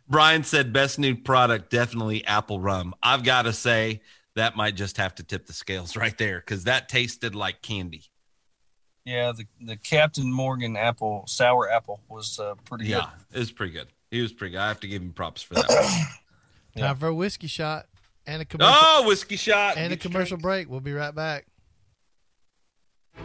Brian 0.09 0.43
said 0.43 0.73
best 0.73 0.97
new 0.99 1.15
product 1.15 1.69
definitely 1.69 2.25
apple 2.25 2.59
rum. 2.59 2.95
I've 3.01 3.23
got 3.23 3.43
to 3.43 3.53
say 3.53 4.01
that 4.35 4.55
might 4.55 4.75
just 4.75 4.97
have 4.97 5.15
to 5.15 5.23
tip 5.23 5.45
the 5.45 5.53
scales 5.53 5.95
right 5.95 6.17
there 6.17 6.39
because 6.39 6.63
that 6.65 6.89
tasted 6.89 7.35
like 7.35 7.61
candy. 7.61 8.03
Yeah, 9.05 9.31
the 9.31 9.45
the 9.61 9.77
Captain 9.77 10.31
Morgan 10.31 10.75
apple 10.75 11.23
sour 11.27 11.69
apple 11.69 12.01
was 12.09 12.39
uh, 12.39 12.55
pretty 12.65 12.85
good. 12.85 12.91
Yeah, 12.91 13.09
it 13.33 13.39
was 13.39 13.51
pretty 13.51 13.73
good. 13.73 13.87
He 14.11 14.21
was 14.21 14.33
pretty 14.33 14.53
good. 14.53 14.59
I 14.59 14.67
have 14.67 14.79
to 14.81 14.87
give 14.87 15.01
him 15.01 15.13
props 15.13 15.41
for 15.41 15.55
that. 15.55 15.65
one. 15.69 16.07
Yeah. 16.75 16.87
Time 16.89 16.97
for 16.97 17.07
a 17.07 17.13
whiskey 17.15 17.47
shot 17.47 17.87
and 18.27 18.43
a 18.43 18.45
commercial 18.45 18.75
oh, 18.77 19.07
whiskey 19.07 19.37
shot 19.37 19.75
and 19.75 19.91
a 19.91 19.95
Get 19.95 20.03
your 20.03 20.11
commercial 20.11 20.37
drink. 20.37 20.41
break. 20.43 20.69
We'll 20.69 20.79
be 20.81 20.93
right 20.93 21.13
back. 21.13 21.47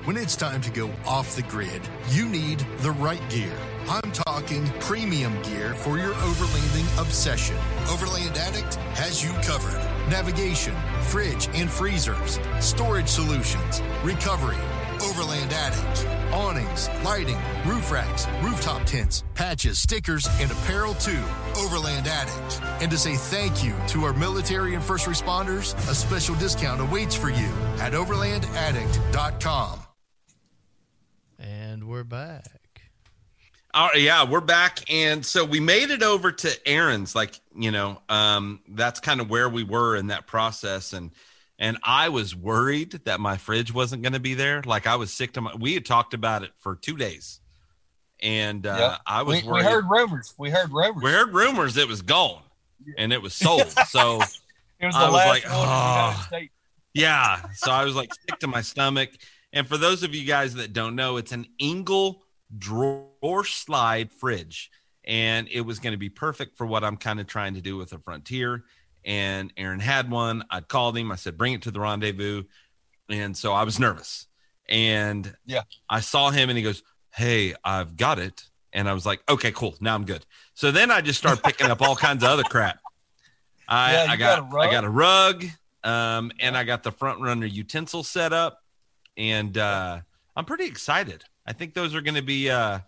When 0.04 0.16
it's 0.16 0.34
time 0.34 0.62
to 0.62 0.70
go 0.70 0.90
off 1.06 1.36
the 1.36 1.42
grid, 1.42 1.82
you 2.08 2.26
need 2.26 2.60
the 2.78 2.90
right 2.92 3.20
gear. 3.28 3.52
I'm 3.88 4.12
talking 4.12 4.66
premium 4.80 5.40
gear 5.42 5.74
for 5.74 5.98
your 5.98 6.14
overlanding 6.14 7.00
obsession. 7.00 7.56
Overland 7.88 8.36
Addict 8.36 8.74
has 8.96 9.22
you 9.22 9.32
covered. 9.42 9.78
Navigation, 10.10 10.74
fridge 11.02 11.48
and 11.54 11.70
freezers, 11.70 12.38
storage 12.60 13.08
solutions, 13.08 13.82
recovery. 14.02 14.56
Overland 15.02 15.52
Addict. 15.52 16.06
Awnings, 16.32 16.88
lighting, 17.04 17.38
roof 17.66 17.90
racks, 17.92 18.26
rooftop 18.42 18.84
tents, 18.86 19.22
patches, 19.34 19.78
stickers, 19.78 20.26
and 20.40 20.50
apparel 20.50 20.94
too. 20.94 21.22
Overland 21.56 22.06
Addict. 22.06 22.60
And 22.82 22.90
to 22.90 22.98
say 22.98 23.14
thank 23.14 23.62
you 23.62 23.74
to 23.88 24.04
our 24.04 24.14
military 24.14 24.74
and 24.74 24.82
first 24.82 25.06
responders, 25.06 25.74
a 25.90 25.94
special 25.94 26.34
discount 26.36 26.80
awaits 26.80 27.14
for 27.14 27.30
you 27.30 27.50
at 27.80 27.92
overlandaddict.com. 27.92 29.80
And 31.38 31.84
we're 31.86 32.04
back. 32.04 32.63
All 33.74 33.88
right, 33.88 34.00
yeah, 34.00 34.22
we're 34.22 34.40
back, 34.40 34.88
and 34.88 35.26
so 35.26 35.44
we 35.44 35.58
made 35.58 35.90
it 35.90 36.04
over 36.04 36.30
to 36.30 36.68
Aaron's. 36.68 37.16
Like 37.16 37.40
you 37.56 37.72
know, 37.72 38.00
um, 38.08 38.60
that's 38.68 39.00
kind 39.00 39.20
of 39.20 39.28
where 39.28 39.48
we 39.48 39.64
were 39.64 39.96
in 39.96 40.06
that 40.06 40.28
process, 40.28 40.92
and 40.92 41.10
and 41.58 41.78
I 41.82 42.08
was 42.08 42.36
worried 42.36 42.92
that 43.04 43.18
my 43.18 43.36
fridge 43.36 43.74
wasn't 43.74 44.02
going 44.02 44.12
to 44.12 44.20
be 44.20 44.34
there. 44.34 44.62
Like 44.64 44.86
I 44.86 44.94
was 44.94 45.12
sick 45.12 45.32
to 45.32 45.40
my. 45.40 45.56
We 45.56 45.74
had 45.74 45.84
talked 45.84 46.14
about 46.14 46.44
it 46.44 46.52
for 46.58 46.76
two 46.76 46.96
days, 46.96 47.40
and 48.22 48.64
uh, 48.64 48.76
Yep. 48.78 49.00
I 49.08 49.22
was 49.22 49.42
We, 49.42 49.50
we 49.50 49.62
heard 49.64 49.86
rumors. 49.90 50.34
We 50.38 50.50
heard 50.50 50.70
rumors. 50.70 51.02
we 51.02 51.10
heard 51.10 51.34
rumors 51.34 51.76
it 51.76 51.88
was 51.88 52.00
gone, 52.00 52.42
and 52.96 53.12
it 53.12 53.20
was 53.20 53.34
sold. 53.34 53.74
So 53.88 54.20
it 54.78 54.86
was 54.86 54.94
I 54.94 55.10
was 55.10 55.14
like, 55.14 55.44
one 55.46 55.52
in 55.52 55.58
the 55.58 55.66
"Oh." 55.66 56.46
Yeah. 56.92 57.42
So 57.54 57.72
I 57.72 57.84
was 57.84 57.96
like 57.96 58.14
sick 58.14 58.38
to 58.38 58.46
my 58.46 58.60
stomach. 58.60 59.10
And 59.52 59.66
for 59.66 59.76
those 59.76 60.04
of 60.04 60.14
you 60.14 60.24
guys 60.24 60.54
that 60.54 60.72
don't 60.72 60.94
know, 60.94 61.16
it's 61.16 61.32
an 61.32 61.46
Engel 61.60 62.23
drawer 62.58 63.44
slide 63.44 64.12
fridge. 64.12 64.70
And 65.06 65.48
it 65.50 65.60
was 65.60 65.78
going 65.80 65.92
to 65.92 65.98
be 65.98 66.08
perfect 66.08 66.56
for 66.56 66.66
what 66.66 66.82
I'm 66.82 66.96
kind 66.96 67.20
of 67.20 67.26
trying 67.26 67.54
to 67.54 67.60
do 67.60 67.76
with 67.76 67.92
a 67.92 67.98
Frontier. 67.98 68.64
And 69.04 69.52
Aaron 69.56 69.80
had 69.80 70.10
one. 70.10 70.44
I 70.50 70.60
called 70.60 70.96
him. 70.96 71.12
I 71.12 71.16
said, 71.16 71.36
bring 71.36 71.52
it 71.52 71.62
to 71.62 71.70
the 71.70 71.80
rendezvous. 71.80 72.44
And 73.10 73.36
so 73.36 73.52
I 73.52 73.64
was 73.64 73.78
nervous. 73.78 74.26
And 74.68 75.36
Yeah. 75.44 75.62
I 75.90 76.00
saw 76.00 76.30
him 76.30 76.48
and 76.48 76.56
he 76.56 76.64
goes, 76.64 76.82
Hey, 77.14 77.54
I've 77.62 77.96
got 77.96 78.18
it. 78.18 78.44
And 78.72 78.88
I 78.88 78.92
was 78.94 79.06
like, 79.06 79.22
okay, 79.28 79.52
cool. 79.52 79.76
Now 79.80 79.94
I'm 79.94 80.04
good. 80.04 80.26
So 80.54 80.72
then 80.72 80.90
I 80.90 81.00
just 81.00 81.18
started 81.18 81.44
picking 81.44 81.70
up 81.70 81.80
all 81.80 81.94
kinds 81.94 82.24
of 82.24 82.30
other 82.30 82.42
crap. 82.42 82.78
I, 83.68 83.92
Yeah, 83.92 84.06
I 84.10 84.16
got 84.16 84.18
got, 84.18 84.38
a 84.38 84.42
rug? 84.42 84.68
I 84.68 84.72
got 84.72 84.84
a 84.84 84.88
rug. 84.90 85.44
Um, 85.84 86.32
and 86.40 86.56
I 86.56 86.64
got 86.64 86.82
the 86.82 86.90
front 86.90 87.20
runner 87.20 87.44
utensil 87.44 88.02
set 88.02 88.32
up, 88.32 88.62
and 89.18 89.56
uh, 89.58 90.00
I'm 90.34 90.44
pretty 90.46 90.64
excited. 90.64 91.24
I 91.46 91.52
think 91.52 91.74
those 91.74 91.94
are 91.94 92.00
going 92.00 92.14
to 92.14 92.22
be, 92.22 92.50
uh, 92.50 92.80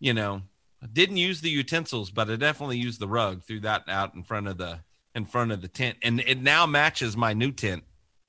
you 0.00 0.14
know, 0.14 0.42
I 0.82 0.86
didn't 0.86 1.16
use 1.16 1.40
the 1.40 1.50
utensils, 1.50 2.10
but 2.10 2.30
I 2.30 2.36
definitely 2.36 2.78
used 2.78 3.00
the 3.00 3.08
rug. 3.08 3.42
Threw 3.42 3.60
that 3.60 3.84
out 3.88 4.14
in 4.14 4.22
front 4.22 4.48
of 4.48 4.58
the 4.58 4.80
in 5.14 5.24
front 5.24 5.50
of 5.50 5.62
the 5.62 5.68
tent, 5.68 5.96
and 6.02 6.20
it 6.20 6.40
now 6.42 6.66
matches 6.66 7.16
my 7.16 7.32
new 7.32 7.50
tent 7.50 7.84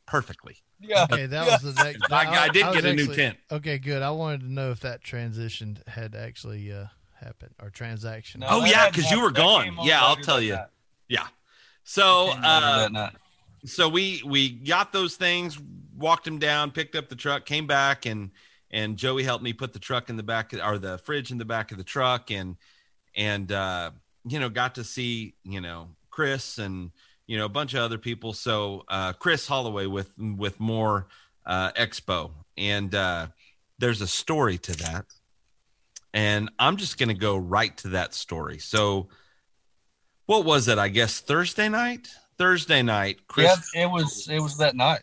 perfectly. 0.06 0.58
Yeah. 0.80 1.06
Okay, 1.12 1.26
that 1.26 1.46
was 1.46 1.74
the 1.74 1.84
next. 1.84 2.02
I, 2.12 2.46
I 2.46 2.50
did 2.50 2.66
was 2.66 2.76
get 2.76 2.86
a 2.86 2.94
new 2.94 3.14
tent. 3.14 3.38
Okay, 3.52 3.78
good. 3.78 4.02
I 4.02 4.12
wanted 4.12 4.42
to 4.42 4.52
know 4.52 4.72
if 4.72 4.80
that 4.82 5.02
transition 5.02 5.80
had 5.88 6.16
actually 6.16 6.72
uh, 6.72 6.86
happened 7.20 7.54
or 7.62 7.70
transaction. 7.70 8.44
Oh, 8.48 8.64
yeah, 8.64 8.78
hadn't 8.78 8.96
'cause 8.96 9.12
you 9.12 9.22
were 9.22 9.32
gone. 9.32 9.78
Yeah, 9.84 10.02
I'll 10.02 10.16
tell 10.16 10.38
that 10.38 10.44
you. 10.44 10.56
night. 10.56 10.68
Yeah. 11.10 11.28
So 11.84 12.30
uh, 12.32 13.10
so 13.66 13.90
we 13.90 14.22
we 14.26 14.50
got 14.50 14.94
those 14.94 15.16
things, 15.16 15.58
walked 15.96 16.26
them 16.26 16.40
down, 16.40 16.72
picked 16.72 16.96
up 16.96 17.10
the 17.10 17.16
truck, 17.16 17.46
came 17.46 17.66
back, 17.68 18.06
and 18.06 18.32
and 18.72 18.98
Joey 18.98 19.24
helped 19.24 19.44
me 19.44 19.54
put 19.54 19.74
the 19.74 19.80
truck 19.80 20.10
in 20.10 20.18
the 20.18 20.24
back 20.24 20.54
of, 20.54 20.62
or 20.62 20.78
the 20.78 20.98
fridge 21.00 21.32
in 21.32 21.38
the 21.38 21.46
back 21.46 21.72
of 21.72 21.78
the 21.78 21.84
truck, 21.84 22.32
and 22.32 22.58
and 23.16 23.52
uh, 23.52 23.92
you 24.28 24.40
know 24.40 24.50
got 24.50 24.76
to 24.76 24.84
see 24.84 25.36
you 25.44 25.62
know 25.62 25.90
Chris 26.10 26.58
and 26.58 26.92
you 27.26 27.38
know 27.38 27.46
a 27.46 27.50
bunch 27.50 27.74
of 27.74 27.82
other 27.82 27.98
people. 27.98 28.34
So 28.34 28.84
uh, 28.88 29.14
Chris 29.14 29.48
Holloway 29.48 29.86
with 29.86 30.12
with 30.18 30.60
MOORE 30.60 31.08
uh, 31.46 31.72
expo, 31.72 32.32
and 32.58 32.94
uh, 32.94 33.28
there's 33.80 34.02
a 34.02 34.08
story 34.08 34.58
to 34.60 34.74
that, 34.78 35.06
and 36.14 36.50
I'm 36.60 36.78
just 36.78 36.98
gonna 36.98 37.14
go 37.14 37.38
right 37.38 37.76
to 37.78 37.90
that 37.90 38.14
story. 38.14 38.60
So 38.60 39.08
what 40.26 40.46
was 40.46 40.68
it? 40.68 40.78
I 40.78 40.90
guess 40.90 41.20
Thursday 41.20 41.70
night. 41.70 42.10
Thursday 42.38 42.84
night, 42.84 43.18
Chris. 43.28 43.72
yeah, 43.74 43.84
it 43.84 43.92
was 43.92 44.28
it 44.30 44.40
was 44.40 44.58
that 44.58 44.76
night. 44.76 45.02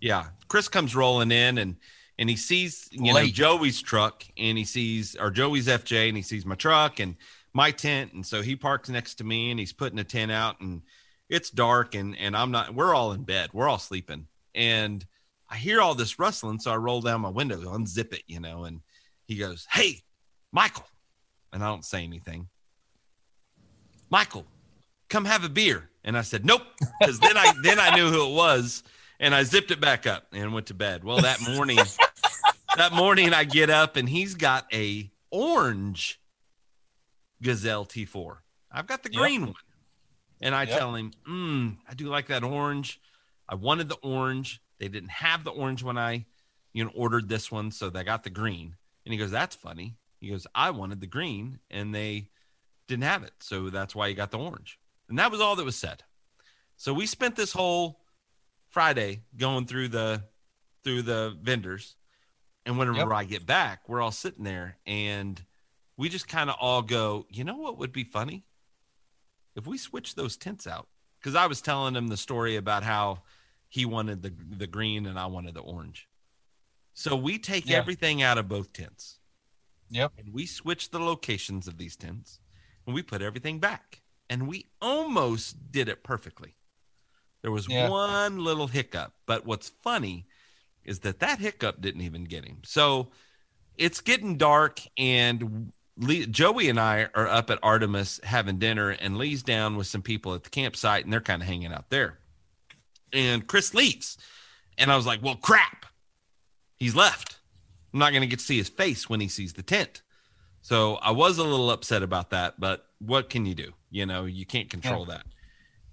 Yeah, 0.00 0.24
Chris 0.48 0.68
comes 0.68 0.96
rolling 0.96 1.30
in 1.30 1.58
and 1.58 1.76
and 2.18 2.30
he 2.30 2.36
sees 2.36 2.88
you 2.90 3.12
know 3.12 3.24
Joey's 3.26 3.82
truck 3.82 4.24
and 4.36 4.56
he 4.56 4.64
sees 4.64 5.16
or 5.16 5.30
Joey's 5.30 5.66
FJ 5.66 6.08
and 6.08 6.16
he 6.16 6.22
sees 6.22 6.46
my 6.46 6.54
truck 6.54 7.00
and 7.00 7.16
my 7.52 7.70
tent 7.70 8.12
and 8.12 8.24
so 8.24 8.42
he 8.42 8.56
parks 8.56 8.88
next 8.88 9.16
to 9.16 9.24
me 9.24 9.50
and 9.50 9.58
he's 9.58 9.72
putting 9.72 9.98
a 9.98 10.04
tent 10.04 10.32
out 10.32 10.60
and 10.60 10.82
it's 11.28 11.50
dark 11.50 11.94
and 11.94 12.16
and 12.18 12.36
I'm 12.36 12.50
not 12.50 12.74
we're 12.74 12.94
all 12.94 13.12
in 13.12 13.24
bed 13.24 13.50
we're 13.52 13.68
all 13.68 13.78
sleeping. 13.78 14.26
And 14.54 15.04
I 15.50 15.56
hear 15.56 15.80
all 15.80 15.94
this 15.94 16.18
rustling 16.18 16.60
so 16.60 16.72
I 16.72 16.76
roll 16.76 17.00
down 17.00 17.20
my 17.20 17.28
window 17.28 17.58
unzip 17.58 18.12
it 18.12 18.22
you 18.26 18.40
know 18.40 18.64
and 18.64 18.80
he 19.26 19.36
goes 19.36 19.66
hey 19.70 20.02
Michael. 20.52 20.86
And 21.52 21.62
I 21.62 21.68
don't 21.68 21.84
say 21.84 22.02
anything. 22.02 22.48
Michael 24.10 24.44
come 25.08 25.24
have 25.24 25.44
a 25.44 25.48
beer. 25.48 25.88
And 26.04 26.18
I 26.18 26.22
said 26.22 26.44
nope 26.44 26.62
because 27.00 27.18
then 27.18 27.36
I 27.36 27.52
then 27.62 27.80
I 27.80 27.94
knew 27.96 28.10
who 28.10 28.30
it 28.30 28.34
was 28.34 28.82
and 29.20 29.34
I 29.34 29.42
zipped 29.42 29.70
it 29.70 29.80
back 29.80 30.06
up 30.06 30.26
and 30.32 30.52
went 30.52 30.66
to 30.66 30.74
bed. 30.74 31.04
Well, 31.04 31.20
that 31.20 31.40
morning, 31.40 31.86
that 32.76 32.92
morning 32.92 33.32
I 33.32 33.44
get 33.44 33.70
up 33.70 33.96
and 33.96 34.08
he's 34.08 34.34
got 34.34 34.66
a 34.72 35.10
orange 35.30 36.20
Gazelle 37.42 37.84
T4. 37.84 38.38
I've 38.70 38.86
got 38.86 39.02
the 39.02 39.10
Yep. 39.10 39.20
green 39.20 39.46
one, 39.46 39.54
and 40.40 40.54
I 40.54 40.64
Yep. 40.64 40.78
tell 40.78 40.94
him, 40.94 41.12
mm, 41.28 41.76
I 41.88 41.94
do 41.94 42.06
like 42.06 42.26
that 42.28 42.42
orange. 42.42 43.00
I 43.48 43.54
wanted 43.54 43.88
the 43.88 43.96
orange. 43.96 44.60
They 44.78 44.88
didn't 44.88 45.10
have 45.10 45.44
the 45.44 45.50
orange 45.50 45.82
when 45.82 45.98
I, 45.98 46.26
you 46.72 46.84
know, 46.84 46.90
ordered 46.94 47.28
this 47.28 47.52
one, 47.52 47.70
so 47.70 47.90
they 47.90 48.02
got 48.02 48.24
the 48.24 48.30
green. 48.30 48.76
And 49.04 49.12
he 49.12 49.18
goes, 49.18 49.30
"That's 49.30 49.54
funny." 49.54 49.96
He 50.18 50.30
goes, 50.30 50.46
"I 50.54 50.70
wanted 50.70 51.00
the 51.00 51.06
green, 51.06 51.60
and 51.70 51.94
they 51.94 52.30
didn't 52.88 53.04
have 53.04 53.22
it, 53.22 53.34
so 53.40 53.70
that's 53.70 53.94
why 53.94 54.08
you 54.08 54.14
got 54.14 54.30
the 54.30 54.38
orange." 54.38 54.78
And 55.08 55.18
that 55.18 55.30
was 55.30 55.40
all 55.40 55.54
that 55.56 55.64
was 55.64 55.76
said. 55.76 56.02
So 56.76 56.92
we 56.94 57.06
spent 57.06 57.36
this 57.36 57.52
whole 57.52 58.03
Friday 58.74 59.22
going 59.36 59.66
through 59.66 59.88
the 59.88 60.24
through 60.82 61.02
the 61.02 61.38
vendors, 61.40 61.96
and 62.66 62.76
whenever 62.76 62.98
Yep. 62.98 63.08
I 63.14 63.24
get 63.24 63.46
back, 63.46 63.88
we're 63.88 64.02
all 64.02 64.10
sitting 64.12 64.44
there, 64.44 64.78
and 64.84 65.42
we 65.96 66.08
just 66.08 66.26
kind 66.28 66.50
of 66.50 66.56
all 66.60 66.82
go, 66.82 67.24
you 67.30 67.44
know 67.44 67.56
what 67.56 67.78
would 67.78 67.92
be 67.92 68.04
funny 68.04 68.44
if 69.56 69.66
we 69.66 69.78
switch 69.78 70.16
those 70.16 70.36
tents 70.36 70.66
out? 70.66 70.88
Because 71.20 71.36
I 71.36 71.46
was 71.46 71.62
telling 71.62 71.94
him 71.94 72.08
the 72.08 72.16
story 72.16 72.56
about 72.56 72.82
how 72.82 73.22
he 73.68 73.86
wanted 73.86 74.22
the 74.22 74.30
the 74.30 74.66
green 74.66 75.06
and 75.06 75.18
I 75.18 75.26
wanted 75.26 75.54
the 75.54 75.60
orange. 75.60 76.08
So 76.94 77.16
we 77.16 77.38
take 77.38 77.70
Yeah. 77.70 77.78
everything 77.78 78.22
out 78.22 78.38
of 78.38 78.48
both 78.48 78.72
tents 78.72 79.20
Yep. 79.90 80.12
and 80.18 80.32
we 80.34 80.46
switch 80.46 80.90
the 80.90 80.98
locations 81.00 81.68
of 81.68 81.78
these 81.78 81.96
tents 81.96 82.40
and 82.86 82.94
we 82.94 83.02
put 83.02 83.22
everything 83.22 83.60
back 83.60 84.02
and 84.28 84.48
we 84.48 84.70
almost 84.80 85.70
did 85.72 85.88
it 85.88 86.02
perfectly 86.04 86.56
there 87.44 87.52
was 87.52 87.68
Yeah. 87.68 87.90
one 87.90 88.38
little 88.38 88.68
hiccup 88.68 89.12
but 89.26 89.44
what's 89.44 89.68
funny 89.82 90.24
is 90.82 91.00
that 91.00 91.20
that 91.20 91.40
hiccup 91.40 91.78
didn't 91.78 92.00
even 92.00 92.24
get 92.24 92.42
him 92.46 92.62
so 92.64 93.10
it's 93.76 94.00
getting 94.00 94.38
dark 94.38 94.80
and 94.96 95.70
Lee, 95.98 96.24
joey 96.24 96.70
and 96.70 96.80
i 96.80 97.06
are 97.14 97.28
up 97.28 97.50
at 97.50 97.58
artemis 97.62 98.18
having 98.24 98.58
dinner 98.58 98.88
and 98.88 99.18
lee's 99.18 99.42
down 99.42 99.76
with 99.76 99.86
some 99.86 100.00
people 100.00 100.32
at 100.32 100.42
the 100.42 100.48
campsite 100.48 101.04
and 101.04 101.12
they're 101.12 101.20
kind 101.20 101.42
of 101.42 101.46
hanging 101.46 101.70
out 101.70 101.90
there 101.90 102.18
and 103.12 103.46
chris 103.46 103.74
leaves 103.74 104.16
and 104.78 104.90
i 104.90 104.96
was 104.96 105.04
like 105.04 105.22
well 105.22 105.36
crap 105.36 105.84
he's 106.76 106.96
left 106.96 107.40
i'm 107.92 107.98
not 107.98 108.10
going 108.12 108.22
to 108.22 108.26
get 108.26 108.38
to 108.38 108.44
see 108.44 108.56
his 108.56 108.70
face 108.70 109.06
when 109.06 109.20
he 109.20 109.28
sees 109.28 109.52
the 109.52 109.62
tent 109.62 110.00
so 110.62 110.94
I 110.94 111.10
was 111.10 111.36
a 111.36 111.44
little 111.44 111.70
upset 111.70 112.02
about 112.02 112.30
that, 112.30 112.58
but 112.58 112.86
what 112.98 113.28
can 113.28 113.44
you 113.44 113.54
do? 113.54 113.74
You 113.90 114.06
know, 114.06 114.24
you 114.24 114.46
can't 114.46 114.70
control 114.70 115.04
that. 115.04 115.26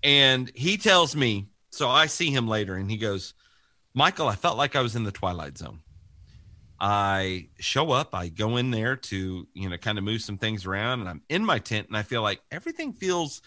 And 0.04 0.52
he 0.56 0.78
tells 0.78 1.16
me, 1.16 1.48
so 1.70 1.90
I 1.90 2.08
see 2.08 2.32
him 2.32 2.48
later 2.48 2.76
and 2.76 2.90
he 2.90 2.98
goes, 2.98 3.34
Michael, 3.94 4.28
I 4.28 4.36
felt 4.36 4.58
like 4.58 4.76
I 4.76 4.82
was 4.82 4.96
in 4.96 5.04
the 5.04 5.12
Twilight 5.12 5.58
Zone. 5.58 5.80
I 6.80 7.50
show 7.60 7.92
up, 7.92 8.16
I 8.16 8.30
go 8.30 8.58
in 8.58 8.72
there 8.72 8.96
to, 8.96 9.48
you 9.54 9.70
know, 9.70 9.78
kind 9.78 9.98
of 9.98 10.04
move 10.04 10.22
some 10.22 10.38
things 10.38 10.66
around 10.66 11.02
and 11.02 11.10
I'm 11.10 11.22
in 11.30 11.46
my 11.46 11.60
tent 11.60 11.88
and 11.88 11.96
I 11.96 12.02
feel 12.02 12.24
like 12.24 12.42
everything 12.52 12.94
feels 12.94 13.42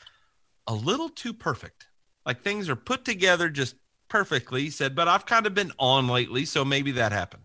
a 0.67 0.75
little 0.75 1.09
too 1.09 1.33
perfect. 1.33 1.89
Like 2.25 2.43
things 2.43 2.69
are 2.69 2.77
put 2.77 3.05
together 3.05 3.49
just 3.49 3.75
perfectly. 4.09 4.63
He 4.63 4.71
said, 4.71 4.95
but 4.95 5.09
I've 5.09 5.27
kind 5.27 5.47
of 5.47 5.55
been 5.55 5.73
on 5.79 6.09
lately, 6.09 6.45
so 6.45 6.65
maybe 6.65 6.93
that 6.93 7.11
happened. 7.11 7.43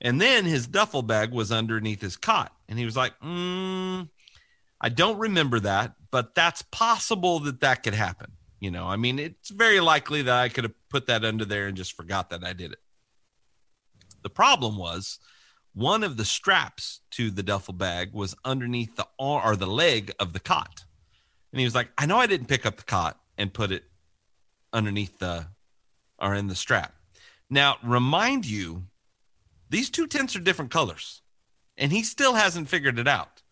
And 0.00 0.20
then 0.20 0.44
his 0.44 0.66
duffel 0.66 1.02
bag 1.02 1.32
was 1.32 1.52
underneath 1.52 2.00
his 2.00 2.16
cot. 2.16 2.52
And 2.68 2.78
he 2.78 2.84
was 2.84 2.96
like, 2.96 3.18
mm, 3.20 4.08
I 4.80 4.88
don't 4.88 5.18
remember 5.18 5.60
that, 5.60 5.94
but 6.16 6.34
that's 6.34 6.62
possible 6.62 7.40
that 7.40 7.60
that 7.60 7.82
could 7.82 7.92
happen. 7.92 8.32
You 8.58 8.70
know, 8.70 8.86
I 8.86 8.96
mean, 8.96 9.18
it's 9.18 9.50
very 9.50 9.80
likely 9.80 10.22
that 10.22 10.34
I 10.34 10.48
could 10.48 10.64
have 10.64 10.72
put 10.88 11.08
that 11.08 11.26
under 11.26 11.44
there 11.44 11.66
and 11.66 11.76
just 11.76 11.92
forgot 11.92 12.30
that 12.30 12.42
I 12.42 12.54
did 12.54 12.72
it. 12.72 12.78
The 14.22 14.30
problem 14.30 14.78
was 14.78 15.18
one 15.74 16.02
of 16.02 16.16
the 16.16 16.24
straps 16.24 17.02
to 17.10 17.30
the 17.30 17.42
duffel 17.42 17.74
bag 17.74 18.14
was 18.14 18.34
underneath 18.46 18.96
the 18.96 19.06
arm 19.18 19.46
or 19.46 19.56
the 19.56 19.66
leg 19.66 20.10
of 20.18 20.32
the 20.32 20.40
cot. 20.40 20.86
And 21.52 21.60
he 21.60 21.66
was 21.66 21.74
like, 21.74 21.90
I 21.98 22.06
know 22.06 22.16
I 22.16 22.26
didn't 22.26 22.48
pick 22.48 22.64
up 22.64 22.78
the 22.78 22.84
cot 22.84 23.20
and 23.36 23.52
put 23.52 23.70
it 23.70 23.84
underneath 24.72 25.18
the 25.18 25.48
or 26.18 26.34
in 26.34 26.46
the 26.46 26.54
strap. 26.54 26.94
Now, 27.50 27.76
remind 27.84 28.46
you, 28.46 28.84
these 29.68 29.90
two 29.90 30.06
tents 30.06 30.34
are 30.34 30.40
different 30.40 30.70
colors, 30.70 31.20
and 31.76 31.92
he 31.92 32.02
still 32.02 32.32
hasn't 32.32 32.70
figured 32.70 32.98
it 32.98 33.06
out. 33.06 33.42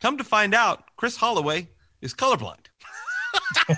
Come 0.00 0.16
to 0.16 0.24
find 0.24 0.54
out, 0.54 0.84
Chris 0.96 1.18
Holloway 1.18 1.68
is 2.04 2.14
colorblind. 2.14 2.66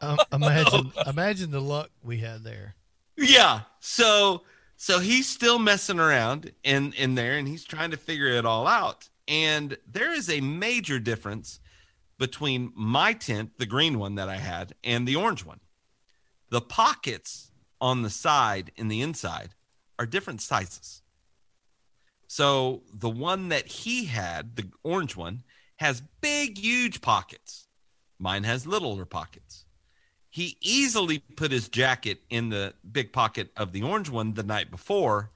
Um, 0.00 0.18
imagine, 0.32 0.92
imagine 1.08 1.50
the 1.50 1.60
luck 1.60 1.90
we 2.04 2.18
had 2.18 2.44
there. 2.44 2.76
Yeah. 3.16 3.62
So 3.80 4.42
so 4.76 5.00
he's 5.00 5.28
still 5.28 5.58
messing 5.58 5.98
around 5.98 6.52
in 6.62 6.92
in 6.92 7.16
there 7.16 7.36
and 7.36 7.48
he's 7.48 7.64
trying 7.64 7.90
to 7.90 7.96
figure 7.96 8.28
it 8.28 8.46
all 8.46 8.68
out. 8.68 9.08
And 9.26 9.76
there 9.90 10.14
is 10.14 10.30
a 10.30 10.40
major 10.40 10.98
difference 10.98 11.58
between 12.16 12.72
my 12.74 13.12
tent, 13.12 13.58
the 13.58 13.66
green 13.66 13.98
one 13.98 14.14
that 14.14 14.28
I 14.28 14.36
had, 14.36 14.74
and 14.84 15.06
the 15.06 15.16
orange 15.16 15.44
one. 15.44 15.60
The 16.50 16.60
pockets 16.60 17.50
on 17.80 18.02
the 18.02 18.10
side 18.10 18.70
and 18.78 18.90
the 18.90 19.02
inside 19.02 19.50
are 19.98 20.06
different 20.06 20.40
sizes. 20.40 21.02
So 22.28 22.82
the 22.92 23.10
one 23.10 23.48
that 23.48 23.66
he 23.66 24.04
had, 24.04 24.56
the 24.56 24.68
orange 24.82 25.16
one, 25.16 25.42
has 25.78 26.02
big, 26.20 26.58
huge 26.58 27.00
pockets. 27.00 27.66
Mine 28.18 28.44
has 28.44 28.66
littler 28.66 29.04
pockets. 29.04 29.64
He 30.28 30.56
easily 30.60 31.20
put 31.20 31.50
his 31.50 31.68
jacket 31.68 32.20
in 32.30 32.50
the 32.50 32.74
big 32.90 33.12
pocket 33.12 33.50
of 33.56 33.72
the 33.72 33.82
orange 33.82 34.10
one 34.10 34.34
the 34.34 34.42
night 34.42 34.70
before, 34.70 35.30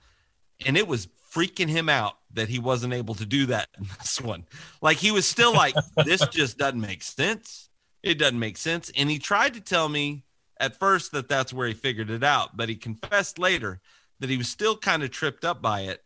and 0.66 0.76
it 0.76 0.86
was 0.86 1.08
freaking 1.32 1.68
him 1.68 1.88
out 1.88 2.14
that 2.34 2.48
he 2.48 2.58
wasn't 2.58 2.92
able 2.92 3.14
to 3.14 3.24
do 3.24 3.46
that 3.46 3.68
in 3.78 3.84
this 3.98 4.20
one. 4.20 4.44
Like 4.80 4.98
he 4.98 5.10
was 5.10 5.26
still 5.26 5.52
like, 5.52 5.74
this 6.04 6.26
just 6.28 6.58
doesn't 6.58 6.80
make 6.80 7.02
sense. 7.02 7.70
It 8.02 8.18
doesn't 8.18 8.38
make 8.38 8.56
sense. 8.56 8.90
And 8.96 9.08
he 9.08 9.18
tried 9.18 9.54
to 9.54 9.60
tell 9.60 9.88
me 9.88 10.24
at 10.58 10.78
first 10.78 11.12
that 11.12 11.28
that's 11.28 11.52
where 11.52 11.68
he 11.68 11.74
figured 11.74 12.10
it 12.10 12.24
out, 12.24 12.56
but 12.56 12.68
he 12.68 12.74
confessed 12.74 13.38
later 13.38 13.80
that 14.18 14.30
he 14.30 14.36
was 14.36 14.48
still 14.48 14.76
kind 14.76 15.02
of 15.02 15.10
tripped 15.10 15.44
up 15.44 15.62
by 15.62 15.82
it. 15.82 16.02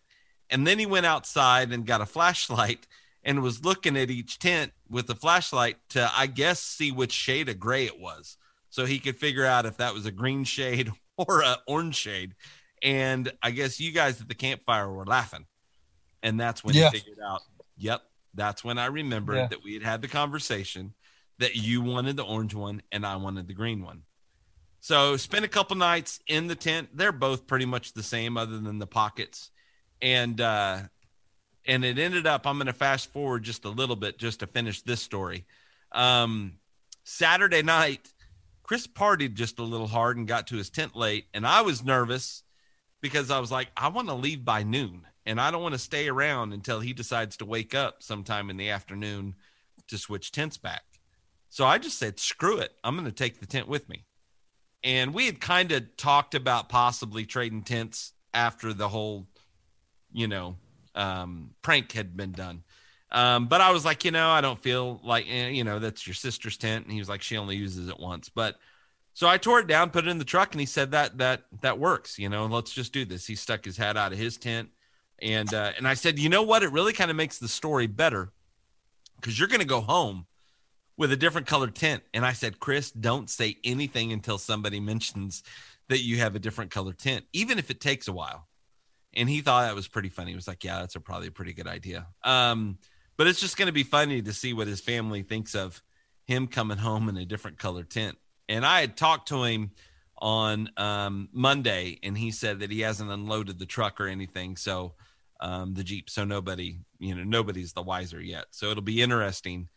And 0.49 0.67
then 0.67 0.79
he 0.79 0.87
went 0.87 1.07
outside 1.07 1.73
and 1.73 1.87
got 1.87 2.01
a 2.01 2.07
flashlight 2.17 2.87
and 3.27 3.43
was 3.43 3.63
looking 3.65 3.97
at 3.99 4.09
each 4.11 4.39
tent 4.39 4.73
with 4.89 5.07
the 5.09 5.15
flashlight 5.15 5.77
to, 5.91 6.11
I 6.17 6.27
guess, 6.29 6.61
see 6.61 6.91
which 6.93 7.13
shade 7.13 7.51
of 7.51 7.59
gray 7.61 7.85
it 7.85 8.01
was. 8.01 8.39
so 8.71 8.85
he 8.87 8.99
could 8.99 9.17
figure 9.17 9.45
out 9.45 9.65
if 9.67 9.77
that 9.79 9.93
was 9.95 10.07
a 10.07 10.11
green 10.13 10.45
shade 10.45 10.91
or 11.19 11.41
a 11.43 11.59
orange 11.67 11.97
shade. 11.97 12.35
And 12.83 13.33
I 13.43 13.51
guess 13.51 13.81
you 13.81 13.91
guys 13.93 14.21
at 14.21 14.29
the 14.29 14.35
campfire 14.35 14.91
were 14.91 15.07
laughing, 15.07 15.47
and 16.23 16.39
that's 16.39 16.63
when 16.65 16.75
Yeah. 16.75 16.91
he 16.91 16.99
figured 17.01 17.19
out. 17.27 17.41
Yep, 17.79 18.03
that's 18.35 18.63
when 18.65 18.79
I 18.79 18.87
remembered 18.87 19.37
Yeah. 19.37 19.47
that 19.49 19.63
we 19.65 19.75
had 19.75 19.83
had 19.83 20.03
the 20.03 20.09
conversation 20.09 20.95
that 21.39 21.57
you 21.57 21.81
wanted 21.83 22.17
the 22.17 22.25
orange 22.25 22.55
one 22.55 22.81
and 22.93 23.05
I 23.07 23.17
wanted 23.17 23.47
the 23.49 23.55
green 23.55 23.83
one. 23.83 24.03
So 24.81 25.17
spent 25.17 25.45
a 25.45 25.49
couple 25.49 25.77
nights 25.77 26.21
in 26.27 26.47
the 26.47 26.55
tent. 26.55 26.91
They're 26.95 27.13
both 27.13 27.47
pretty 27.47 27.65
much 27.67 27.93
the 27.93 28.03
same, 28.03 28.37
other 28.37 28.59
than 28.59 28.79
the 28.79 28.87
pockets, 28.87 29.51
and 30.01 30.41
uh, 30.41 30.83
and 31.67 31.85
it 31.85 31.99
ended 31.99 32.27
up. 32.27 32.47
I'm 32.47 32.57
going 32.57 32.67
to 32.67 32.73
fast 32.73 33.13
forward 33.13 33.43
just 33.43 33.65
a 33.65 33.71
little 33.71 33.97
bit 33.97 34.19
just 34.19 34.41
to 34.41 34.47
finish 34.47 34.83
this 34.83 35.03
story. 35.03 35.45
Um, 35.93 36.59
Saturday 37.05 37.63
night, 37.63 38.09
Chris 38.63 38.87
partied 38.87 39.35
just 39.35 39.59
a 39.59 39.63
little 39.63 39.87
hard 39.87 40.17
and 40.17 40.27
got 40.27 40.49
to 40.49 40.57
his 40.57 40.71
tent 40.71 40.97
late, 40.97 41.27
and 41.33 41.47
I 41.47 41.63
was 41.63 41.85
nervous 41.85 42.43
because 43.01 43.31
I 43.31 43.39
was 43.39 43.53
like, 43.53 43.69
I 43.77 43.89
want 43.89 44.09
to 44.09 44.15
leave 44.15 44.45
by 44.45 44.63
noon, 44.63 45.07
and 45.25 45.41
I 45.41 45.51
don't 45.51 45.63
want 45.63 45.75
to 45.75 45.79
stay 45.79 46.09
around 46.09 46.53
until 46.53 46.81
he 46.81 46.93
decides 46.93 47.37
to 47.37 47.45
wake 47.45 47.75
up 47.75 48.03
sometime 48.03 48.51
in 48.51 48.57
the 48.57 48.71
afternoon 48.71 49.35
to 49.89 49.99
switch 49.99 50.33
tents 50.33 50.57
back. 50.57 50.83
So 51.49 51.65
I 51.65 51.79
just 51.79 51.99
said, 51.99 52.19
screw 52.19 52.59
it. 52.59 52.73
I'm 52.83 52.97
going 52.97 53.07
to 53.07 53.13
take 53.13 53.41
the 53.41 53.47
tent 53.47 53.69
with 53.69 53.89
me. 53.89 54.05
And 54.83 55.15
we 55.15 55.27
had 55.27 55.41
kind 55.41 55.73
of 55.73 55.97
talked 55.97 56.35
about 56.35 56.69
possibly 56.69 57.25
trading 57.25 57.63
tents 57.63 58.13
after 58.35 58.73
the 58.73 58.89
whole, 58.89 59.27
you 60.13 60.29
know, 60.29 60.57
um, 60.97 61.51
prank 61.63 61.93
had 61.93 62.17
been 62.17 62.33
done. 62.33 62.63
Um, 63.13 63.47
but 63.47 63.61
I 63.61 63.71
was 63.71 63.85
like, 63.85 64.05
you 64.05 64.11
know, 64.11 64.29
I 64.29 64.41
don't 64.41 64.61
feel 64.61 65.01
like, 65.05 65.27
eh, 65.29 65.49
you 65.49 65.63
know, 65.63 65.79
that's 65.79 66.07
your 66.07 66.15
sister's 66.15 66.57
tent. 66.57 66.85
And 66.85 66.93
he 66.93 66.99
was 66.99 67.09
like, 67.09 67.23
she 67.23 67.37
only 67.37 67.57
uses 67.57 67.89
it 67.89 68.01
once. 68.01 68.29
But 68.29 68.57
so 69.15 69.29
I 69.29 69.39
tore 69.39 69.61
it 69.61 69.67
down, 69.67 69.91
put 69.91 70.07
it 70.07 70.11
in 70.11 70.19
the 70.19 70.25
truck, 70.25 70.53
and 70.53 70.61
he 70.61 70.67
said 70.67 70.91
that 70.91 71.17
that 71.19 71.45
that 71.63 71.79
works. 71.79 72.19
You 72.19 72.29
know, 72.29 72.45
and 72.45 72.53
let's 72.53 72.73
just 72.73 72.93
do 72.93 73.05
this. 73.05 73.27
He 73.27 73.35
stuck 73.35 73.65
his 73.65 73.77
hat 73.77 73.97
out 73.97 74.13
of 74.13 74.19
his 74.19 74.37
tent, 74.37 74.69
and 75.23 75.53
uh, 75.55 75.73
and 75.79 75.89
I 75.89 75.95
said, 75.95 76.19
you 76.19 76.29
know 76.29 76.43
what? 76.43 76.63
It 76.63 76.71
really 76.73 76.93
kind 76.93 77.11
of 77.11 77.17
makes 77.17 77.39
the 77.39 77.49
story 77.49 77.87
better 77.87 78.31
because 79.17 79.39
you're 79.39 79.49
going 79.49 79.61
to 79.61 79.67
go 79.67 79.81
home 79.81 80.27
with 80.99 81.13
a 81.13 81.17
different 81.17 81.47
colored 81.47 81.75
tent. 81.75 82.03
And 82.13 82.27
I 82.27 82.33
said, 82.33 82.61
Chris, 82.61 82.91
don't 82.91 83.31
say 83.31 83.57
anything 83.65 84.13
until 84.13 84.37
somebody 84.37 84.81
mentions 84.81 85.43
that 85.89 86.01
you 86.01 86.19
have 86.19 86.35
a 86.35 86.39
different 86.39 86.71
colored 86.71 86.99
tent, 86.99 87.25
even 87.33 87.59
if 87.59 87.71
it 87.71 87.81
takes 87.81 88.09
a 88.09 88.13
while. 88.13 88.47
And 89.17 89.29
he 89.29 89.41
thought 89.41 89.67
that 89.67 89.75
was 89.75 89.89
pretty 89.89 90.11
funny. 90.11 90.31
He 90.31 90.37
was 90.37 90.47
like, 90.47 90.63
yeah, 90.63 90.81
that's 90.81 90.95
a, 90.95 91.01
probably 91.01 91.29
a 91.29 91.33
pretty 91.33 91.55
good 91.55 91.67
idea. 91.67 92.07
Um, 92.23 92.79
but 93.17 93.27
it's 93.27 93.41
just 93.41 93.57
going 93.57 93.67
to 93.67 93.73
be 93.73 93.83
funny 93.83 94.21
to 94.21 94.33
see 94.33 94.53
what 94.53 94.69
his 94.69 94.81
family 94.81 95.23
thinks 95.23 95.55
of 95.55 95.83
him 96.27 96.47
coming 96.47 96.77
home 96.77 97.09
in 97.09 97.17
a 97.17 97.25
different 97.25 97.59
colored 97.59 97.89
tent. 97.89 98.19
And 98.49 98.65
I 98.65 98.81
had 98.81 98.97
talked 98.97 99.29
to 99.29 99.43
him 99.43 99.71
on 100.19 100.71
um, 100.77 101.29
Monday, 101.33 101.99
and 102.03 102.17
he 102.17 102.31
said 102.31 102.61
that 102.61 102.71
he 102.71 102.81
hasn't 102.81 103.11
unloaded 103.11 103.59
the 103.59 103.67
truck 103.67 104.01
or 104.01 104.07
anything. 104.07 104.57
So 104.57 104.95
um, 105.41 105.75
the 105.75 105.85
Jeep, 105.85 106.11
so 106.11 106.25
nobody, 106.25 106.79
you 106.99 107.15
know, 107.15 107.25
nobody's 107.25 107.73
the 107.73 107.83
wiser 107.83 108.21
yet. 108.21 108.47
So 108.51 108.71
it'll 108.71 108.83
be 108.83 109.03
interesting 109.03 109.69